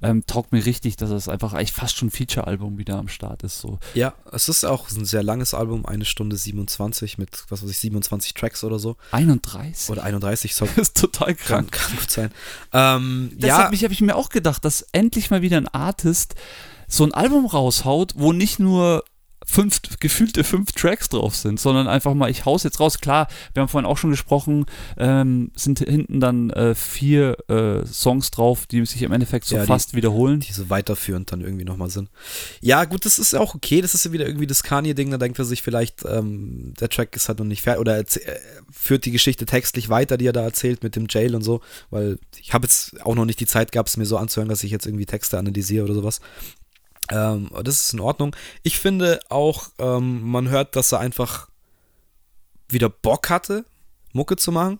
Ähm, 0.00 0.24
taugt 0.26 0.52
mir 0.52 0.64
richtig, 0.64 0.96
dass 0.96 1.10
es 1.10 1.28
einfach 1.28 1.54
eigentlich 1.54 1.72
fast 1.72 1.96
schon 1.96 2.08
ein 2.08 2.10
Feature-Album 2.12 2.78
wieder 2.78 2.96
am 2.98 3.08
Start 3.08 3.42
ist. 3.42 3.58
So. 3.58 3.80
Ja, 3.94 4.14
es 4.30 4.48
ist 4.48 4.64
auch 4.64 4.88
ein 4.90 5.04
sehr 5.04 5.24
langes 5.24 5.54
Album, 5.54 5.86
eine 5.86 6.04
Stunde 6.04 6.36
27 6.36 7.18
mit, 7.18 7.44
was 7.48 7.64
weiß 7.64 7.70
ich, 7.70 7.78
27 7.78 8.32
Tracks 8.34 8.62
oder 8.62 8.78
so. 8.78 8.96
31? 9.10 9.90
Oder 9.90 10.04
31, 10.04 10.54
sorry. 10.54 10.70
Das 10.78 10.88
ist 10.88 10.96
total 10.96 11.34
krank. 11.34 11.72
Kann, 11.72 11.88
kann 11.88 11.98
gut 11.98 12.10
sein. 12.10 12.30
Ähm, 12.72 13.32
Deshalb 13.34 13.74
ja. 13.74 13.82
habe 13.82 13.92
ich 13.92 14.00
mir 14.00 14.14
auch 14.14 14.28
gedacht, 14.28 14.64
dass 14.64 14.82
endlich 14.92 15.30
mal 15.30 15.42
wieder 15.42 15.56
ein 15.56 15.68
Artist 15.68 16.36
so 16.86 17.04
ein 17.04 17.12
Album 17.12 17.46
raushaut, 17.46 18.14
wo 18.16 18.32
nicht 18.32 18.58
nur 18.58 19.04
fünf, 19.50 19.80
gefühlte 19.98 20.44
fünf 20.44 20.72
Tracks 20.72 21.08
drauf 21.08 21.34
sind, 21.34 21.58
sondern 21.58 21.88
einfach 21.88 22.12
mal, 22.12 22.30
ich 22.30 22.44
hau's 22.44 22.64
jetzt 22.64 22.80
raus. 22.80 22.98
Klar, 22.98 23.28
wir 23.54 23.62
haben 23.62 23.68
vorhin 23.68 23.88
auch 23.88 23.96
schon 23.96 24.10
gesprochen, 24.10 24.66
ähm, 24.98 25.50
sind 25.56 25.78
hinten 25.78 26.20
dann 26.20 26.50
äh, 26.50 26.74
vier 26.74 27.38
äh, 27.48 27.86
Songs 27.86 28.30
drauf, 28.30 28.66
die 28.66 28.84
sich 28.84 29.02
im 29.02 29.10
Endeffekt 29.10 29.46
so 29.46 29.56
ja, 29.56 29.64
fast 29.64 29.92
die, 29.92 29.96
wiederholen. 29.96 30.40
Die 30.40 30.52
so 30.52 30.68
weiterführend 30.68 31.32
dann 31.32 31.40
irgendwie 31.40 31.64
nochmal 31.64 31.88
sind. 31.88 32.10
Ja, 32.60 32.84
gut, 32.84 33.06
das 33.06 33.18
ist 33.18 33.34
auch 33.34 33.54
okay. 33.54 33.80
Das 33.80 33.94
ist 33.94 34.04
ja 34.04 34.12
wieder 34.12 34.26
irgendwie 34.26 34.46
das 34.46 34.62
Kanye-Ding. 34.62 35.10
Da 35.10 35.16
denkt 35.16 35.38
er 35.38 35.46
sich 35.46 35.62
vielleicht, 35.62 36.04
ähm, 36.04 36.74
der 36.78 36.90
Track 36.90 37.16
ist 37.16 37.28
halt 37.28 37.38
noch 37.38 37.46
nicht 37.46 37.62
fertig 37.62 37.80
oder 37.80 37.96
er 37.96 38.04
führt 38.70 39.06
die 39.06 39.12
Geschichte 39.12 39.46
textlich 39.46 39.88
weiter, 39.88 40.18
die 40.18 40.26
er 40.26 40.34
da 40.34 40.42
erzählt 40.42 40.82
mit 40.82 40.94
dem 40.94 41.06
Jail 41.08 41.34
und 41.34 41.42
so, 41.42 41.62
weil 41.88 42.18
ich 42.38 42.52
habe 42.52 42.66
jetzt 42.66 43.00
auch 43.04 43.14
noch 43.14 43.24
nicht 43.24 43.40
die 43.40 43.46
Zeit 43.46 43.72
gehabt, 43.72 43.88
es 43.88 43.96
mir 43.96 44.04
so 44.04 44.18
anzuhören, 44.18 44.50
dass 44.50 44.62
ich 44.62 44.70
jetzt 44.70 44.86
irgendwie 44.86 45.06
Texte 45.06 45.38
analysiere 45.38 45.86
oder 45.86 45.94
sowas. 45.94 46.20
Ähm, 47.10 47.50
das 47.62 47.82
ist 47.84 47.92
in 47.92 48.00
Ordnung. 48.00 48.34
Ich 48.62 48.78
finde 48.78 49.20
auch, 49.28 49.70
ähm, 49.78 50.22
man 50.22 50.48
hört, 50.48 50.76
dass 50.76 50.92
er 50.92 51.00
einfach 51.00 51.48
wieder 52.68 52.88
Bock 52.88 53.30
hatte, 53.30 53.64
Mucke 54.12 54.36
zu 54.36 54.52
machen. 54.52 54.78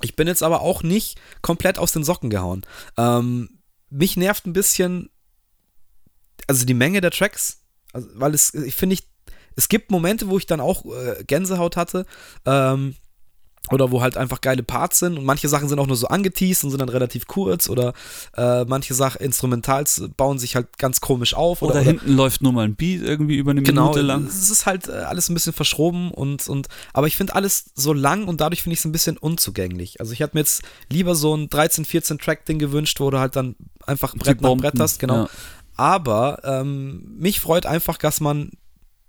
Ich 0.00 0.14
bin 0.14 0.28
jetzt 0.28 0.42
aber 0.42 0.60
auch 0.60 0.82
nicht 0.82 1.20
komplett 1.42 1.78
aus 1.78 1.92
den 1.92 2.04
Socken 2.04 2.30
gehauen. 2.30 2.64
Ähm, 2.96 3.58
mich 3.90 4.16
nervt 4.16 4.46
ein 4.46 4.52
bisschen, 4.52 5.10
also 6.46 6.64
die 6.64 6.74
Menge 6.74 7.00
der 7.00 7.10
Tracks, 7.10 7.62
also, 7.92 8.08
weil 8.14 8.34
es, 8.34 8.54
ich 8.54 8.74
finde, 8.74 8.94
ich, 8.94 9.08
es 9.56 9.68
gibt 9.68 9.90
Momente, 9.90 10.28
wo 10.28 10.38
ich 10.38 10.46
dann 10.46 10.60
auch 10.60 10.84
äh, 10.84 11.24
Gänsehaut 11.24 11.76
hatte. 11.76 12.06
Ähm, 12.44 12.94
oder 13.70 13.90
wo 13.90 14.00
halt 14.00 14.16
einfach 14.16 14.40
geile 14.40 14.62
Parts 14.62 14.98
sind 14.98 15.18
und 15.18 15.24
manche 15.24 15.48
Sachen 15.48 15.68
sind 15.68 15.78
auch 15.78 15.86
nur 15.86 15.96
so 15.96 16.08
angeteased 16.08 16.64
und 16.64 16.70
sind 16.70 16.80
dann 16.80 16.88
relativ 16.88 17.26
kurz 17.26 17.68
oder 17.68 17.92
äh, 18.36 18.64
manche 18.64 18.94
Sachen 18.94 19.20
Instrumentals 19.20 20.02
bauen 20.16 20.38
sich 20.38 20.56
halt 20.56 20.78
ganz 20.78 21.00
komisch 21.00 21.34
auf. 21.34 21.62
Oder, 21.62 21.72
oder 21.72 21.80
hinten 21.80 22.06
oder, 22.06 22.16
läuft 22.16 22.42
nur 22.42 22.52
mal 22.52 22.64
ein 22.64 22.76
Beat 22.76 23.02
irgendwie 23.02 23.36
über 23.36 23.50
eine 23.50 23.62
genau, 23.62 23.90
Minute 23.90 24.02
lang. 24.02 24.26
Es 24.26 24.50
ist 24.50 24.66
halt 24.66 24.88
äh, 24.88 24.92
alles 24.92 25.28
ein 25.28 25.34
bisschen 25.34 25.52
verschroben 25.52 26.10
und, 26.10 26.48
und 26.48 26.68
aber 26.92 27.06
ich 27.06 27.16
finde 27.16 27.34
alles 27.34 27.70
so 27.74 27.92
lang 27.92 28.26
und 28.26 28.40
dadurch 28.40 28.62
finde 28.62 28.74
ich 28.74 28.80
es 28.80 28.84
ein 28.84 28.92
bisschen 28.92 29.16
unzugänglich. 29.16 30.00
Also 30.00 30.12
ich 30.12 30.20
hätte 30.20 30.36
mir 30.36 30.40
jetzt 30.40 30.62
lieber 30.90 31.14
so 31.14 31.34
ein 31.34 31.48
13, 31.48 31.84
14 31.84 32.18
Track-Ding 32.18 32.58
gewünscht, 32.58 33.00
wo 33.00 33.10
du 33.10 33.18
halt 33.18 33.36
dann 33.36 33.56
einfach 33.86 34.14
Brett 34.14 34.40
nach 34.40 34.56
Brett 34.56 34.78
hast, 34.78 34.98
genau. 34.98 35.24
Ja. 35.24 35.28
Aber 35.76 36.40
ähm, 36.44 37.16
mich 37.18 37.40
freut 37.40 37.64
einfach, 37.64 37.98
dass 37.98 38.20
man 38.20 38.50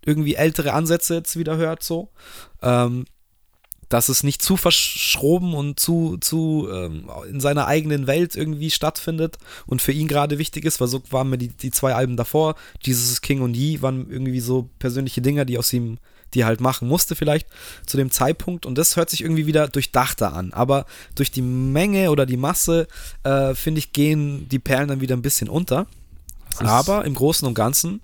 irgendwie 0.05 0.36
ältere 0.36 0.74
Ansätze 0.74 1.16
jetzt 1.16 1.38
wieder 1.38 1.57
hört, 1.57 1.84
so. 1.84 2.12
Ähm, 2.62 3.05
dass 3.90 4.08
es 4.08 4.24
nicht 4.24 4.42
zu 4.42 4.56
verschroben 4.56 5.54
und 5.54 5.80
zu, 5.80 6.18
zu 6.18 6.70
ähm, 6.72 7.10
in 7.30 7.40
seiner 7.40 7.66
eigenen 7.68 8.08
Welt 8.08 8.36
irgendwie 8.36 8.70
stattfindet 8.70 9.38
und 9.66 9.82
für 9.82 9.92
ihn 9.92 10.08
gerade 10.08 10.38
wichtig 10.38 10.64
ist, 10.64 10.80
weil 10.80 10.88
so 10.88 11.02
waren 11.10 11.30
mir 11.30 11.40
die, 11.40 11.50
die 11.50 11.72
zwei 11.72 11.96
Alben 11.96 12.16
davor, 12.16 12.56
Jesus 12.82 13.12
is 13.12 13.22
King 13.22 13.42
und 13.42 13.56
Yi, 13.56 13.82
waren 13.82 14.10
irgendwie 14.10 14.40
so 14.40 14.70
persönliche 14.78 15.22
Dinge, 15.22 15.46
die 15.46 15.58
aus 15.58 15.74
ihm, 15.74 15.98
die 16.36 16.42
er 16.42 16.46
halt 16.46 16.62
machen 16.62 16.88
musste 16.88 17.16
vielleicht 17.16 17.48
zu 17.88 17.98
dem 17.98 18.12
Zeitpunkt. 18.12 18.68
Und 18.68 18.78
das 18.78 18.96
hört 18.96 19.10
sich 19.10 19.22
irgendwie 19.22 19.48
wieder 19.48 19.68
durchdachter 19.68 20.34
an, 20.34 20.54
aber 20.54 20.86
durch 21.16 21.32
die 21.32 21.42
Menge 21.42 22.12
oder 22.12 22.28
die 22.28 22.38
Masse, 22.38 22.88
äh, 23.24 23.56
finde 23.56 23.80
ich, 23.80 23.92
gehen 23.92 24.48
die 24.50 24.60
Perlen 24.60 24.88
dann 24.88 25.02
wieder 25.02 25.16
ein 25.16 25.24
bisschen 25.24 25.50
unter. 25.50 25.88
Aber 26.58 27.06
im 27.06 27.16
Großen 27.16 27.48
und 27.48 27.54
Ganzen 27.54 28.02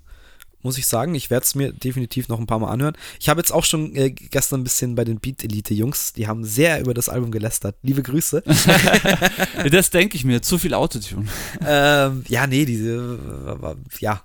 muss 0.66 0.78
ich 0.78 0.86
sagen. 0.86 1.14
Ich 1.14 1.30
werde 1.30 1.44
es 1.44 1.54
mir 1.54 1.72
definitiv 1.72 2.28
noch 2.28 2.38
ein 2.38 2.46
paar 2.46 2.58
Mal 2.58 2.70
anhören. 2.70 2.96
Ich 3.20 3.28
habe 3.28 3.40
jetzt 3.40 3.52
auch 3.52 3.64
schon 3.64 3.94
äh, 3.94 4.10
gestern 4.10 4.60
ein 4.60 4.64
bisschen 4.64 4.96
bei 4.96 5.04
den 5.04 5.20
Beat 5.20 5.44
Elite 5.44 5.72
Jungs, 5.72 6.12
die 6.12 6.26
haben 6.26 6.44
sehr 6.44 6.80
über 6.80 6.92
das 6.92 7.08
Album 7.08 7.30
gelästert. 7.30 7.76
Liebe 7.82 8.02
Grüße. 8.02 8.42
das 9.70 9.90
denke 9.90 10.16
ich 10.16 10.24
mir, 10.24 10.42
zu 10.42 10.58
viel 10.58 10.74
Autotune. 10.74 11.26
ähm, 11.66 12.24
ja, 12.28 12.46
nee, 12.46 12.64
diese, 12.64 13.18
äh, 13.62 13.74
ja. 14.00 14.22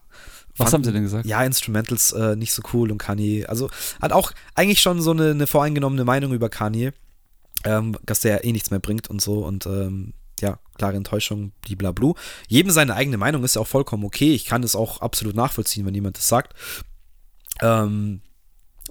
Was 0.57 0.73
haben 0.73 0.83
sie 0.83 0.91
denn 0.91 1.03
gesagt? 1.03 1.25
Ja, 1.25 1.43
Instrumentals 1.43 2.11
äh, 2.11 2.35
nicht 2.35 2.53
so 2.53 2.61
cool 2.73 2.91
und 2.91 2.97
Kanye. 2.97 3.45
Also 3.45 3.69
hat 4.01 4.11
auch 4.11 4.31
eigentlich 4.53 4.81
schon 4.81 5.01
so 5.01 5.11
eine, 5.11 5.31
eine 5.31 5.47
voreingenommene 5.47 6.03
Meinung 6.03 6.33
über 6.33 6.49
Kanye, 6.49 6.91
ähm, 7.63 7.97
dass 8.05 8.19
der 8.19 8.43
eh 8.43 8.51
nichts 8.51 8.69
mehr 8.69 8.79
bringt 8.79 9.09
und 9.09 9.21
so. 9.21 9.45
Und 9.45 9.65
ähm, 9.65 10.13
ja, 10.41 10.59
klare 10.77 10.97
Enttäuschung, 10.97 11.51
blablablu. 11.61 12.15
Jedem 12.47 12.71
seine 12.71 12.95
eigene 12.95 13.17
Meinung 13.17 13.43
ist 13.43 13.55
ja 13.55 13.61
auch 13.61 13.67
vollkommen 13.67 14.03
okay. 14.03 14.33
Ich 14.33 14.45
kann 14.45 14.63
es 14.63 14.75
auch 14.75 15.01
absolut 15.01 15.35
nachvollziehen, 15.35 15.85
wenn 15.85 15.95
jemand 15.95 16.17
das 16.17 16.27
sagt. 16.27 16.53
Ähm, 17.61 18.21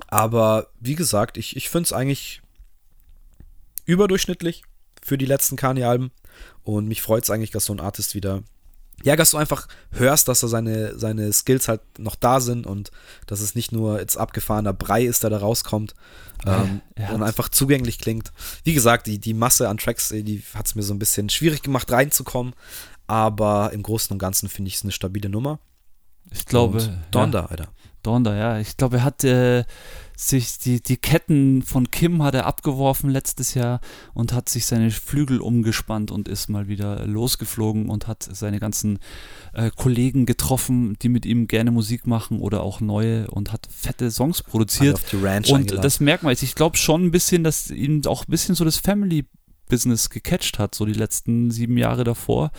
aber 0.08 0.68
wie 0.80 0.94
gesagt, 0.94 1.36
ich, 1.36 1.56
ich 1.56 1.68
finde 1.68 1.86
es 1.86 1.92
eigentlich 1.92 2.42
überdurchschnittlich 3.84 4.62
für 5.02 5.18
die 5.18 5.26
letzten 5.26 5.56
Kanye-Alben. 5.56 6.10
Und 6.62 6.86
mich 6.86 7.02
freut 7.02 7.24
es 7.24 7.30
eigentlich, 7.30 7.50
dass 7.50 7.64
so 7.64 7.72
ein 7.72 7.80
Artist 7.80 8.14
wieder 8.14 8.42
ja, 9.02 9.16
dass 9.16 9.30
du 9.30 9.36
einfach 9.36 9.66
hörst, 9.92 10.28
dass 10.28 10.40
da 10.40 10.48
seine, 10.48 10.98
seine 10.98 11.32
Skills 11.32 11.68
halt 11.68 11.80
noch 11.98 12.14
da 12.14 12.40
sind 12.40 12.66
und 12.66 12.90
dass 13.26 13.40
es 13.40 13.54
nicht 13.54 13.72
nur 13.72 13.98
jetzt 13.98 14.16
abgefahrener 14.16 14.72
Brei 14.72 15.04
ist, 15.04 15.22
der 15.22 15.30
da 15.30 15.38
rauskommt 15.38 15.94
ähm, 16.46 16.80
ja, 16.98 17.10
und 17.10 17.22
einfach 17.22 17.48
zugänglich 17.48 17.98
klingt. 17.98 18.32
Wie 18.64 18.74
gesagt, 18.74 19.06
die, 19.06 19.18
die 19.18 19.34
Masse 19.34 19.68
an 19.68 19.78
Tracks, 19.78 20.08
die 20.08 20.42
hat 20.54 20.66
es 20.66 20.74
mir 20.74 20.82
so 20.82 20.94
ein 20.94 20.98
bisschen 20.98 21.30
schwierig 21.30 21.62
gemacht, 21.62 21.90
reinzukommen, 21.90 22.54
aber 23.06 23.72
im 23.72 23.82
Großen 23.82 24.12
und 24.12 24.18
Ganzen 24.18 24.48
finde 24.48 24.68
ich 24.68 24.76
es 24.76 24.82
eine 24.82 24.92
stabile 24.92 25.28
Nummer. 25.28 25.58
Ich 26.30 26.46
glaube. 26.46 26.78
Und 26.78 26.98
Donda, 27.10 27.40
ja. 27.40 27.46
Alter. 27.46 27.68
Donda, 28.02 28.36
ja. 28.36 28.58
Ich 28.58 28.76
glaube, 28.76 28.98
er 28.98 29.04
hat 29.04 29.24
äh, 29.24 29.64
sich 30.28 30.58
die, 30.58 30.82
die 30.82 30.98
Ketten 30.98 31.62
von 31.62 31.90
Kim 31.90 32.22
hat 32.22 32.34
er 32.34 32.44
abgeworfen 32.44 33.08
letztes 33.08 33.54
Jahr 33.54 33.80
und 34.12 34.34
hat 34.34 34.50
sich 34.50 34.66
seine 34.66 34.90
Flügel 34.90 35.40
umgespannt 35.40 36.10
und 36.10 36.28
ist 36.28 36.48
mal 36.48 36.68
wieder 36.68 37.06
losgeflogen 37.06 37.88
und 37.88 38.06
hat 38.06 38.28
seine 38.30 38.60
ganzen 38.60 38.98
äh, 39.54 39.70
Kollegen 39.74 40.26
getroffen, 40.26 40.98
die 41.00 41.08
mit 41.08 41.24
ihm 41.24 41.46
gerne 41.46 41.70
Musik 41.70 42.06
machen 42.06 42.40
oder 42.40 42.62
auch 42.62 42.80
neue 42.80 43.30
und 43.30 43.50
hat 43.50 43.66
fette 43.70 44.10
Songs 44.10 44.42
produziert. 44.42 45.00
Und 45.54 45.70
das 45.82 46.00
merkt 46.00 46.22
man 46.22 46.32
jetzt. 46.32 46.42
Ich 46.42 46.54
glaube 46.54 46.76
schon 46.76 47.06
ein 47.06 47.10
bisschen, 47.10 47.42
dass 47.42 47.70
ihm 47.70 48.02
auch 48.04 48.26
ein 48.26 48.30
bisschen 48.30 48.54
so 48.54 48.64
das 48.66 48.76
Family 48.76 49.24
Business 49.70 50.10
gecatcht 50.10 50.58
hat, 50.58 50.74
so 50.74 50.84
die 50.84 50.92
letzten 50.92 51.50
sieben 51.50 51.78
Jahre 51.78 52.04
davor. 52.04 52.50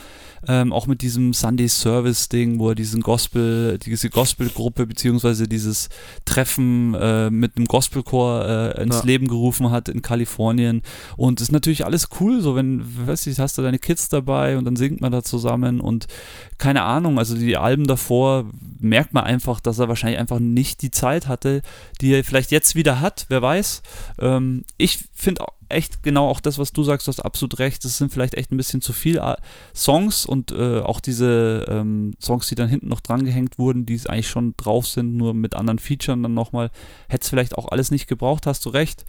Ähm, 0.47 0.73
auch 0.73 0.87
mit 0.87 1.03
diesem 1.03 1.33
Sunday 1.33 1.69
Service 1.69 2.27
Ding, 2.27 2.57
wo 2.57 2.69
er 2.69 2.75
diesen 2.75 3.01
Gospel, 3.01 3.77
diese 3.77 4.09
Gospelgruppe 4.09 4.87
beziehungsweise 4.87 5.47
dieses 5.47 5.89
Treffen 6.25 6.95
äh, 6.95 7.29
mit 7.29 7.57
einem 7.57 7.67
Gospelchor 7.67 8.75
äh, 8.75 8.81
ins 8.81 8.95
ja. 8.95 9.05
Leben 9.05 9.27
gerufen 9.27 9.69
hat 9.69 9.87
in 9.87 10.01
Kalifornien. 10.01 10.81
Und 11.15 11.41
ist 11.41 11.51
natürlich 11.51 11.85
alles 11.85 12.09
cool, 12.19 12.41
so 12.41 12.55
wenn, 12.55 12.83
weißt 13.05 13.27
du, 13.27 13.37
hast 13.37 13.59
du 13.59 13.61
deine 13.61 13.77
Kids 13.77 14.09
dabei 14.09 14.57
und 14.57 14.65
dann 14.65 14.75
singt 14.75 15.01
man 15.01 15.11
da 15.11 15.21
zusammen 15.21 15.79
und 15.79 16.07
keine 16.57 16.83
Ahnung, 16.83 17.19
also 17.19 17.35
die 17.35 17.57
Alben 17.57 17.85
davor 17.85 18.45
merkt 18.79 19.13
man 19.13 19.23
einfach, 19.23 19.59
dass 19.59 19.79
er 19.79 19.87
wahrscheinlich 19.87 20.19
einfach 20.19 20.39
nicht 20.39 20.81
die 20.81 20.91
Zeit 20.91 21.27
hatte, 21.27 21.61
die 22.01 22.13
er 22.13 22.23
vielleicht 22.23 22.51
jetzt 22.51 22.75
wieder 22.75 22.99
hat, 23.01 23.25
wer 23.29 23.41
weiß. 23.41 23.81
Ähm, 24.19 24.63
ich 24.77 24.99
finde 25.13 25.45
echt 25.71 26.03
genau 26.03 26.27
auch 26.27 26.39
das, 26.39 26.57
was 26.57 26.73
du 26.73 26.83
sagst, 26.83 27.07
du 27.07 27.09
hast 27.09 27.19
absolut 27.19 27.59
recht. 27.59 27.83
Das 27.83 27.97
sind 27.97 28.11
vielleicht 28.11 28.35
echt 28.35 28.51
ein 28.51 28.57
bisschen 28.57 28.81
zu 28.81 28.93
viele 28.93 29.37
Songs 29.75 30.25
und 30.25 30.51
äh, 30.51 30.79
auch 30.79 30.99
diese 30.99 31.65
ähm, 31.67 32.13
Songs, 32.21 32.47
die 32.47 32.55
dann 32.55 32.69
hinten 32.69 32.87
noch 32.87 33.01
drangehängt 33.01 33.57
wurden, 33.57 33.85
die 33.85 33.99
eigentlich 34.07 34.29
schon 34.29 34.53
drauf 34.57 34.87
sind, 34.87 35.15
nur 35.15 35.33
mit 35.33 35.55
anderen 35.55 35.79
Features 35.79 36.17
dann 36.21 36.33
nochmal. 36.33 36.71
Hätte 37.09 37.23
es 37.23 37.29
vielleicht 37.29 37.57
auch 37.57 37.67
alles 37.69 37.91
nicht 37.91 38.07
gebraucht, 38.07 38.45
hast 38.45 38.65
du 38.65 38.69
recht. 38.69 39.05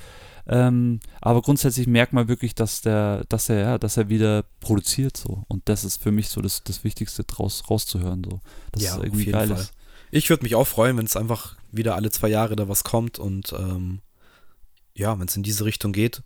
Ähm, 0.46 1.00
aber 1.20 1.40
grundsätzlich 1.42 1.86
merkt 1.86 2.12
man 2.12 2.28
wirklich, 2.28 2.54
dass 2.54 2.80
der, 2.80 3.24
dass 3.28 3.48
er, 3.48 3.58
ja, 3.58 3.78
dass 3.78 3.96
er 3.96 4.08
wieder 4.08 4.44
produziert 4.60 5.16
so. 5.16 5.44
Und 5.48 5.68
das 5.68 5.84
ist 5.84 6.02
für 6.02 6.10
mich 6.10 6.28
so 6.28 6.40
das, 6.40 6.64
das 6.64 6.84
Wichtigste 6.84 7.24
draus 7.24 7.64
rauszuhören. 7.70 8.24
So. 8.28 8.40
Das 8.72 8.82
ja, 8.82 8.96
ist 8.96 9.04
irgendwie 9.04 9.26
geil 9.26 9.48
Fall. 9.48 9.58
ist. 9.58 9.72
Ich 10.10 10.28
würde 10.28 10.42
mich 10.42 10.54
auch 10.54 10.66
freuen, 10.66 10.96
wenn 10.96 11.06
es 11.06 11.16
einfach 11.16 11.56
wieder 11.70 11.94
alle 11.94 12.10
zwei 12.10 12.28
Jahre 12.28 12.56
da 12.56 12.68
was 12.68 12.84
kommt 12.84 13.18
und 13.18 13.52
ähm, 13.52 14.00
ja, 14.94 15.18
wenn 15.18 15.26
es 15.26 15.36
in 15.36 15.42
diese 15.42 15.64
Richtung 15.64 15.92
geht, 15.92 16.22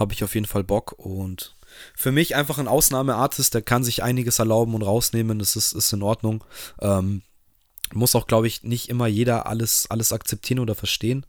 habe 0.00 0.12
ich 0.12 0.24
auf 0.24 0.34
jeden 0.34 0.46
Fall 0.46 0.64
Bock 0.64 0.92
und 0.98 1.54
für 1.94 2.10
mich 2.10 2.34
einfach 2.34 2.58
ein 2.58 2.66
Ausnahmeartist, 2.66 3.54
der 3.54 3.62
kann 3.62 3.84
sich 3.84 4.02
einiges 4.02 4.38
erlauben 4.38 4.74
und 4.74 4.82
rausnehmen, 4.82 5.38
das 5.38 5.54
ist, 5.54 5.72
ist 5.72 5.92
in 5.92 6.02
Ordnung. 6.02 6.42
Ähm, 6.80 7.22
muss 7.92 8.14
auch, 8.14 8.26
glaube 8.26 8.46
ich, 8.46 8.62
nicht 8.62 8.88
immer 8.88 9.06
jeder 9.08 9.46
alles, 9.46 9.86
alles 9.90 10.12
akzeptieren 10.12 10.60
oder 10.60 10.74
verstehen. 10.76 11.26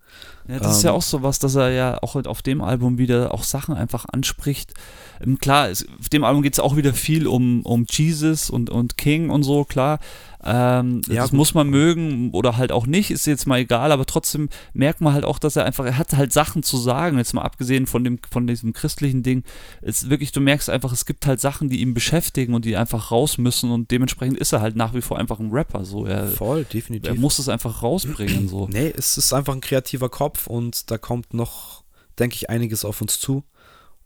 Ja, 0.47 0.59
das 0.59 0.67
ähm, 0.67 0.71
ist 0.73 0.83
ja 0.83 0.89
ähm, 0.91 0.95
auch 0.95 1.01
so 1.01 1.23
was, 1.23 1.39
dass 1.39 1.55
er 1.55 1.71
ja 1.71 1.97
auch 2.03 2.15
auf 2.15 2.41
dem 2.41 2.61
Album 2.61 2.97
wieder 2.97 3.33
auch 3.33 3.43
Sachen 3.43 3.75
einfach 3.75 4.05
anspricht. 4.11 4.73
Ähm, 5.21 5.39
klar, 5.39 5.69
es, 5.69 5.87
auf 5.99 6.09
dem 6.09 6.23
Album 6.23 6.43
geht 6.43 6.53
es 6.53 6.59
auch 6.59 6.75
wieder 6.75 6.93
viel 6.93 7.25
um, 7.27 7.65
um 7.65 7.85
Jesus 7.89 8.49
und, 8.49 8.69
und 8.69 8.97
King 8.97 9.31
und 9.31 9.43
so, 9.43 9.65
klar. 9.65 9.99
Ähm, 10.43 11.01
ja, 11.07 11.21
das 11.21 11.31
gut. 11.31 11.37
muss 11.37 11.53
man 11.53 11.69
mögen 11.69 12.31
oder 12.31 12.57
halt 12.57 12.71
auch 12.71 12.87
nicht, 12.87 13.11
ist 13.11 13.27
jetzt 13.27 13.45
mal 13.45 13.59
egal, 13.59 13.91
aber 13.91 14.05
trotzdem 14.05 14.49
merkt 14.73 14.99
man 14.99 15.13
halt 15.13 15.23
auch, 15.23 15.37
dass 15.37 15.55
er 15.55 15.65
einfach, 15.65 15.85
er 15.85 15.97
hat 15.97 16.13
halt 16.13 16.33
Sachen 16.33 16.63
zu 16.63 16.77
sagen, 16.77 17.17
jetzt 17.17 17.33
mal 17.33 17.43
abgesehen 17.43 17.85
von 17.85 18.03
dem, 18.03 18.19
von 18.31 18.47
diesem 18.47 18.73
christlichen 18.73 19.21
Ding. 19.21 19.43
Es 19.81 20.09
wirklich, 20.09 20.31
du 20.31 20.41
merkst 20.41 20.69
einfach, 20.69 20.93
es 20.93 21.05
gibt 21.05 21.27
halt 21.27 21.39
Sachen, 21.39 21.69
die 21.69 21.81
ihn 21.81 21.93
beschäftigen 21.93 22.55
und 22.55 22.65
die 22.65 22.75
einfach 22.75 23.11
raus 23.11 23.37
müssen 23.37 23.71
und 23.71 23.91
dementsprechend 23.91 24.37
ist 24.39 24.51
er 24.51 24.61
halt 24.61 24.75
nach 24.75 24.95
wie 24.95 25.01
vor 25.01 25.19
einfach 25.19 25.39
ein 25.39 25.51
Rapper. 25.51 25.85
So. 25.85 26.05
Er, 26.05 26.27
Voll, 26.27 26.63
definitiv. 26.65 27.09
Er 27.09 27.15
muss 27.15 27.37
es 27.37 27.47
einfach 27.47 27.83
rausbringen. 27.83 28.47
So. 28.47 28.67
Nee, 28.71 28.91
es 28.95 29.17
ist 29.17 29.33
einfach 29.33 29.53
ein 29.53 29.61
kreativer 29.61 30.09
Kopf 30.09 30.47
und 30.47 30.89
da 30.89 30.97
kommt 30.97 31.33
noch, 31.35 31.83
denke 32.17 32.35
ich, 32.35 32.49
einiges 32.49 32.83
auf 32.83 33.01
uns 33.01 33.19
zu. 33.19 33.43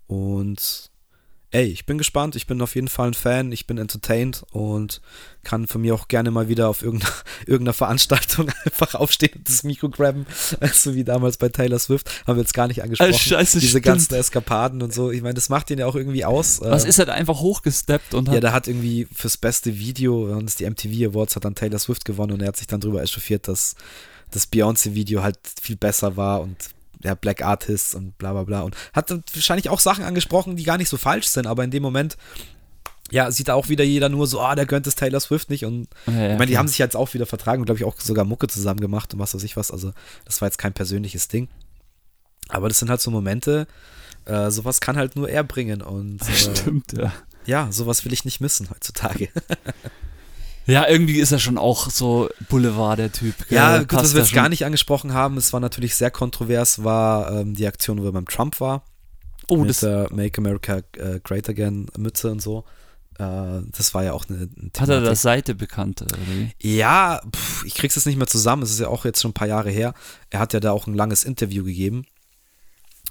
Und 0.08 0.92
ey, 1.56 1.68
ich 1.68 1.86
bin 1.86 1.98
gespannt, 1.98 2.36
ich 2.36 2.48
bin 2.48 2.62
auf 2.62 2.76
jeden 2.76 2.90
Fall 2.90 3.08
ein 3.08 3.14
Fan, 3.14 3.54
ich 3.54 3.66
bin 3.66 3.78
entertained 3.78 4.44
und 4.52 5.00
kann 5.44 5.68
von 5.68 5.80
mir 5.80 5.96
auch 5.96 6.10
gerne 6.10 6.30
mal 6.30 6.50
wieder 6.50 6.68
auf 6.68 6.82
irgendeiner, 6.82 7.14
irgendeiner 7.46 7.74
Veranstaltung 7.74 8.52
einfach 8.66 8.94
aufstehen 8.96 9.32
und 9.38 9.48
das 9.48 9.64
Mikro 9.64 9.90
grabben, 9.90 10.26
so 10.74 10.96
wie 10.96 11.06
damals 11.06 11.38
bei 11.38 11.48
Taylor 11.48 11.80
Swift, 11.80 12.10
haben 12.28 12.36
wir 12.36 12.42
jetzt 12.42 12.54
gar 12.54 12.68
nicht 12.68 12.84
angesprochen. 12.84 13.08
Also 13.08 13.20
scheiße, 13.20 13.60
Diese 13.60 13.70
stimmt. 13.70 13.86
ganzen 13.86 14.16
Eskapaden 14.16 14.82
und 14.82 14.94
so, 14.94 15.12
ich 15.12 15.22
meine, 15.22 15.36
das 15.36 15.48
macht 15.48 15.70
ihn 15.72 15.80
ja 15.80 15.86
auch 15.86 15.96
irgendwie 15.96 16.26
aus. 16.26 16.60
Was 16.60 16.84
äh, 16.84 16.90
ist 16.90 17.00
er 17.00 17.06
da 17.06 17.14
einfach 17.14 17.40
hochgesteppt 17.40 18.14
und 18.14 18.28
hat 18.28 18.36
Ja, 18.36 18.42
der 18.42 18.52
hat 18.52 18.68
irgendwie 18.68 19.08
fürs 19.14 19.38
beste 19.38 19.80
Video, 19.80 20.36
und 20.36 20.60
die 20.60 20.70
MTV 20.70 21.12
Awards, 21.12 21.38
hat 21.38 21.46
dann 21.46 21.56
Taylor 21.56 21.80
Swift 21.80 22.04
gewonnen 22.04 22.34
und 22.34 22.42
er 22.42 22.50
hat 22.50 22.58
sich 22.58 22.68
dann 22.68 22.82
drüber 22.82 23.02
echauffiert, 23.02 23.48
dass 23.48 23.76
das 24.32 24.52
Beyoncé-Video 24.52 25.24
halt 25.24 25.38
viel 25.62 25.78
besser 25.78 26.18
war 26.18 26.42
und 26.42 26.75
der 27.00 27.16
Black 27.16 27.42
Artist 27.42 27.96
und 27.96 28.18
bla 28.18 28.34
bla 28.34 28.44
bla. 28.44 28.62
Und 28.62 28.76
hat 28.94 29.12
wahrscheinlich 29.12 29.70
auch 29.70 29.80
Sachen 29.80 30.04
angesprochen, 30.04 30.56
die 30.56 30.64
gar 30.64 30.78
nicht 30.78 30.90
so 30.90 30.98
falsch 30.98 31.28
sind, 31.28 31.48
aber 31.48 31.64
in 31.64 31.72
dem 31.72 31.84
Moment, 31.84 32.18
ja, 33.12 33.30
sieht 33.30 33.48
da 33.48 33.54
auch 33.54 33.70
wieder 33.70 33.84
jeder 33.84 34.10
nur 34.10 34.28
so, 34.28 34.42
ah, 34.42 34.52
oh, 34.52 34.56
der 34.56 34.66
gönnt 34.66 34.88
es 34.88 34.96
Taylor 34.96 35.20
Swift 35.20 35.50
nicht. 35.50 35.66
Und 35.66 35.88
ja, 36.08 36.14
ja, 36.14 36.32
ich 36.34 36.40
meine, 36.40 36.48
die 36.48 36.58
haben 36.58 36.68
sich 36.68 36.80
jetzt 36.80 36.96
auch 36.96 37.14
wieder 37.14 37.26
vertragen 37.26 37.62
und 37.62 37.66
glaube 37.66 37.80
ich 37.80 37.86
auch 37.86 38.00
sogar 38.00 38.26
Mucke 38.26 38.48
zusammen 38.48 38.80
gemacht 38.80 39.14
und 39.14 39.20
was 39.20 39.36
weiß 39.36 39.44
ich 39.44 39.56
was. 39.58 39.72
Also, 39.72 39.94
das 40.26 40.42
war 40.42 40.48
jetzt 40.48 40.58
kein 40.58 40.74
persönliches 40.74 41.28
Ding. 41.28 41.48
Aber 42.50 42.68
das 42.68 42.80
sind 42.80 42.90
halt 42.90 43.02
so 43.02 43.12
Momente, 43.12 43.68
äh, 44.26 44.50
sowas 44.50 44.82
kann 44.82 44.98
halt 44.98 45.16
nur 45.16 45.30
er 45.30 45.44
bringen. 45.44 45.82
Und 45.82 46.22
äh, 46.22 46.34
Stimmt, 46.34 46.94
ja. 46.94 47.14
Ja, 47.46 47.72
sowas 47.72 48.06
will 48.06 48.14
ich 48.14 48.26
nicht 48.26 48.42
missen 48.42 48.70
heutzutage. 48.72 49.30
Ja, 50.68 50.88
irgendwie 50.88 51.20
ist 51.20 51.32
er 51.32 51.40
schon 51.40 51.58
auch 51.58 51.90
so 51.90 52.30
Boulevard, 52.50 52.98
der 52.98 53.12
Typ. 53.12 53.36
Ja, 53.50 53.80
gut, 53.80 53.94
was 53.94 54.14
wir 54.14 54.22
jetzt 54.22 54.34
gar 54.34 54.50
nicht 54.50 54.66
angesprochen 54.66 55.14
haben, 55.14 55.38
es 55.38 55.54
war 55.54 55.60
natürlich 55.60 55.96
sehr 55.96 56.12
kontrovers, 56.12 56.84
war 56.84 57.32
ähm, 57.32 57.54
die 57.54 57.68
Aktion, 57.68 58.02
wo 58.02 58.06
er 58.06 58.12
beim 58.12 58.28
Trump 58.28 58.60
war. 58.60 58.84
Oh, 59.48 59.58
mit 59.58 59.70
das 59.70 59.82
der 59.82 60.08
Make 60.12 60.40
America 60.40 60.82
äh, 60.98 61.20
Great 61.24 61.48
Again 61.50 61.88
Mütze 61.98 62.32
und 62.32 62.42
so. 62.42 62.66
Äh, 63.20 63.62
das 63.78 63.94
war 63.94 64.04
ja 64.04 64.14
auch 64.14 64.26
eine. 64.28 64.38
eine 64.38 64.72
Hat 64.78 64.90
er 64.90 65.02
das 65.02 65.22
Seite 65.22 65.56
bekannt? 65.56 66.02
Oder 66.02 66.18
Ja, 66.62 67.22
pff, 67.34 67.64
ich 67.66 67.76
krieg's 67.76 67.96
jetzt 67.96 68.06
nicht 68.06 68.18
mehr 68.18 68.28
zusammen. 68.28 68.64
Es 68.64 68.72
ist 68.72 68.80
ja 68.80 68.88
auch 68.88 69.06
jetzt 69.06 69.22
schon 69.22 69.32
ein 69.32 69.36
paar 69.36 69.48
Jahre 69.48 69.70
her. 69.70 69.94
Er 70.30 70.40
hat 70.40 70.54
ja 70.54 70.60
da 70.60 70.72
auch 70.72 70.88
ein 70.88 70.96
langes 70.96 71.24
Interview 71.24 71.64
gegeben. 71.64 72.06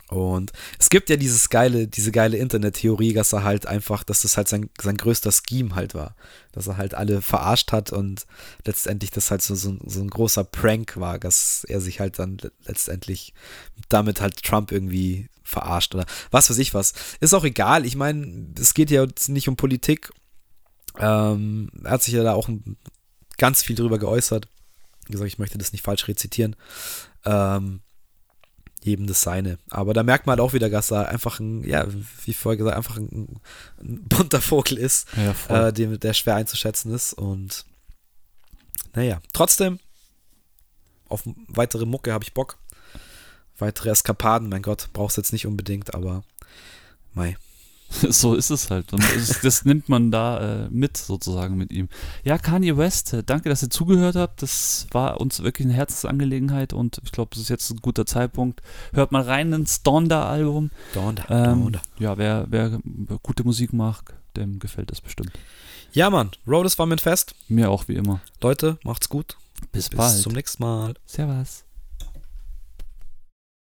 Und 0.09 0.53
es 0.79 0.91
gibt 0.91 1.09
ja 1.09 1.17
dieses 1.17 1.49
geile, 1.49 1.89
diese 1.89 2.13
geile 2.13 2.37
Internet-Theorie, 2.37 3.15
dass 3.15 3.33
er 3.33 3.43
halt 3.43 3.67
einfach, 3.67 4.05
dass 4.05 4.23
das 4.23 4.37
halt 4.37 4.49
sein, 4.49 4.69
sein 4.81 4.97
größter 4.97 5.33
Scheme 5.33 5.75
halt 5.75 5.95
war. 5.95 6.15
Dass 6.53 6.67
er 6.67 6.77
halt 6.77 6.95
alle 6.95 7.23
verarscht 7.23 7.73
hat 7.73 7.91
und 7.91 8.27
letztendlich 8.65 9.11
das 9.11 9.31
halt 9.31 9.43
so, 9.43 9.55
so, 9.55 9.77
so 9.85 10.01
ein 10.01 10.11
großer 10.11 10.45
Prank 10.45 10.99
war, 10.99 11.19
dass 11.19 11.65
er 11.65 11.81
sich 11.81 12.01
halt 12.01 12.19
dann 12.19 12.37
letztendlich 12.67 13.33
damit 13.89 14.21
halt 14.21 14.43
Trump 14.43 14.73
irgendwie 14.73 15.29
verarscht 15.43 15.95
oder 15.95 16.07
was 16.31 16.51
weiß 16.51 16.59
ich 16.59 16.75
was. 16.75 16.93
Ist 17.21 17.35
auch 17.35 17.45
egal. 17.45 17.87
Ich 17.87 17.97
meine, 17.97 18.49
es 18.59 18.75
geht 18.75 18.91
ja 18.91 19.07
nicht 19.29 19.49
um 19.49 19.57
Politik. 19.57 20.11
Ähm, 20.99 21.71
er 21.83 21.93
hat 21.93 22.03
sich 22.03 22.15
ja 22.15 22.23
da 22.23 22.35
auch 22.35 22.49
ganz 23.39 23.63
viel 23.63 23.77
drüber 23.77 23.99
geäußert. 23.99 24.49
Wie 25.07 25.13
gesagt, 25.13 25.29
ich 25.29 25.39
möchte 25.39 25.59
das 25.59 25.73
nicht 25.73 25.83
falsch 25.83 26.09
rezitieren. 26.09 26.57
Ähm, 27.25 27.81
jedem 28.85 29.07
das 29.07 29.23
seine. 29.23 29.59
Aber 29.71 29.95
da 29.95 30.03
merkt 30.03 30.27
man 30.27 30.33
halt 30.33 30.41
auch 30.41 30.53
wieder, 30.53 30.69
dass 30.69 30.93
er 30.93 31.09
einfach 31.09 31.41
ein, 31.41 31.65
ja, 31.65 31.87
wie 32.25 32.35
vorher 32.35 32.59
gesagt, 32.59 32.77
einfach 32.77 32.99
ein, 32.99 33.41
ein 33.81 34.03
bunter 34.09 34.41
Vogel 34.41 34.77
ist, 34.79 35.09
ja, 35.17 35.69
äh, 35.69 35.73
dem, 35.73 35.99
der 35.99 36.13
schwer 36.13 36.37
einzuschätzen 36.37 36.93
ist. 36.93 37.15
Und 37.15 37.65
naja, 38.95 39.21
trotzdem, 39.33 39.81
auf 41.09 41.23
weitere 41.49 41.87
Mucke 41.87 42.13
habe 42.13 42.25
ich 42.25 42.35
Bock. 42.35 42.59
Weitere 43.57 43.91
Eskapaden, 43.91 44.49
mein 44.49 44.63
Gott, 44.63 44.91
brauchst 44.93 45.17
du 45.17 45.23
jetzt 45.23 45.33
nicht 45.33 45.47
unbedingt, 45.47 45.95
aber 45.95 46.23
mei. 47.15 47.37
So 48.11 48.35
ist 48.35 48.51
es 48.51 48.71
halt. 48.71 48.93
Und 48.93 49.03
das, 49.43 49.65
nimmt 49.65 49.89
man 49.89 50.11
da 50.11 50.65
äh, 50.65 50.69
mit, 50.71 50.97
sozusagen, 50.97 51.57
mit 51.57 51.73
ihm. 51.73 51.89
Ja, 52.25 52.39
Kanye 52.39 52.77
West, 52.77 53.13
äh, 53.13 53.23
danke, 53.23 53.49
dass 53.49 53.63
ihr 53.63 53.71
zugehört 53.71 54.17
habt. 54.17 54.43
Das 54.43 54.87
war 54.91 55.21
uns 55.21 55.43
wirklich 55.43 55.67
eine 55.67 55.75
Herzensangelegenheit 55.75 56.73
und 56.73 57.01
ich 57.05 57.13
glaube, 57.13 57.31
das 57.33 57.43
ist 57.43 57.49
jetzt 57.49 57.71
ein 57.71 57.79
guter 57.79 58.07
Zeitpunkt. 58.07 58.63
Hört 58.93 59.13
mal 59.13 59.23
rein 59.23 59.53
ins 59.53 59.83
Donda-Album. 59.83 60.71
Donda, 60.93 61.25
ähm, 61.29 61.63
Donda. 61.63 61.83
Ja, 61.99 62.19
wer, 62.19 62.47
wer, 62.49 62.79
wer 62.83 63.19
gute 63.23 63.45
Musik 63.45 63.73
mag, 63.73 64.15
dem 64.37 64.59
gefällt 64.59 64.91
das 64.91 65.01
bestimmt. 65.01 65.33
Ja, 65.93 66.11
Mann, 66.11 66.31
Road, 66.47 66.79
war 66.79 66.87
mit 66.87 67.01
Fest. 67.01 67.35
Mir 67.49 67.71
auch, 67.71 67.89
wie 67.89 67.95
immer. 67.95 68.21
Leute, 68.41 68.79
macht's 68.83 69.09
gut. 69.09 69.37
Bis, 69.73 69.89
Bis 69.89 69.97
bald. 69.97 70.19
zum 70.19 70.33
nächsten 70.33 70.63
Mal. 70.63 70.95
Servus. 71.07 71.65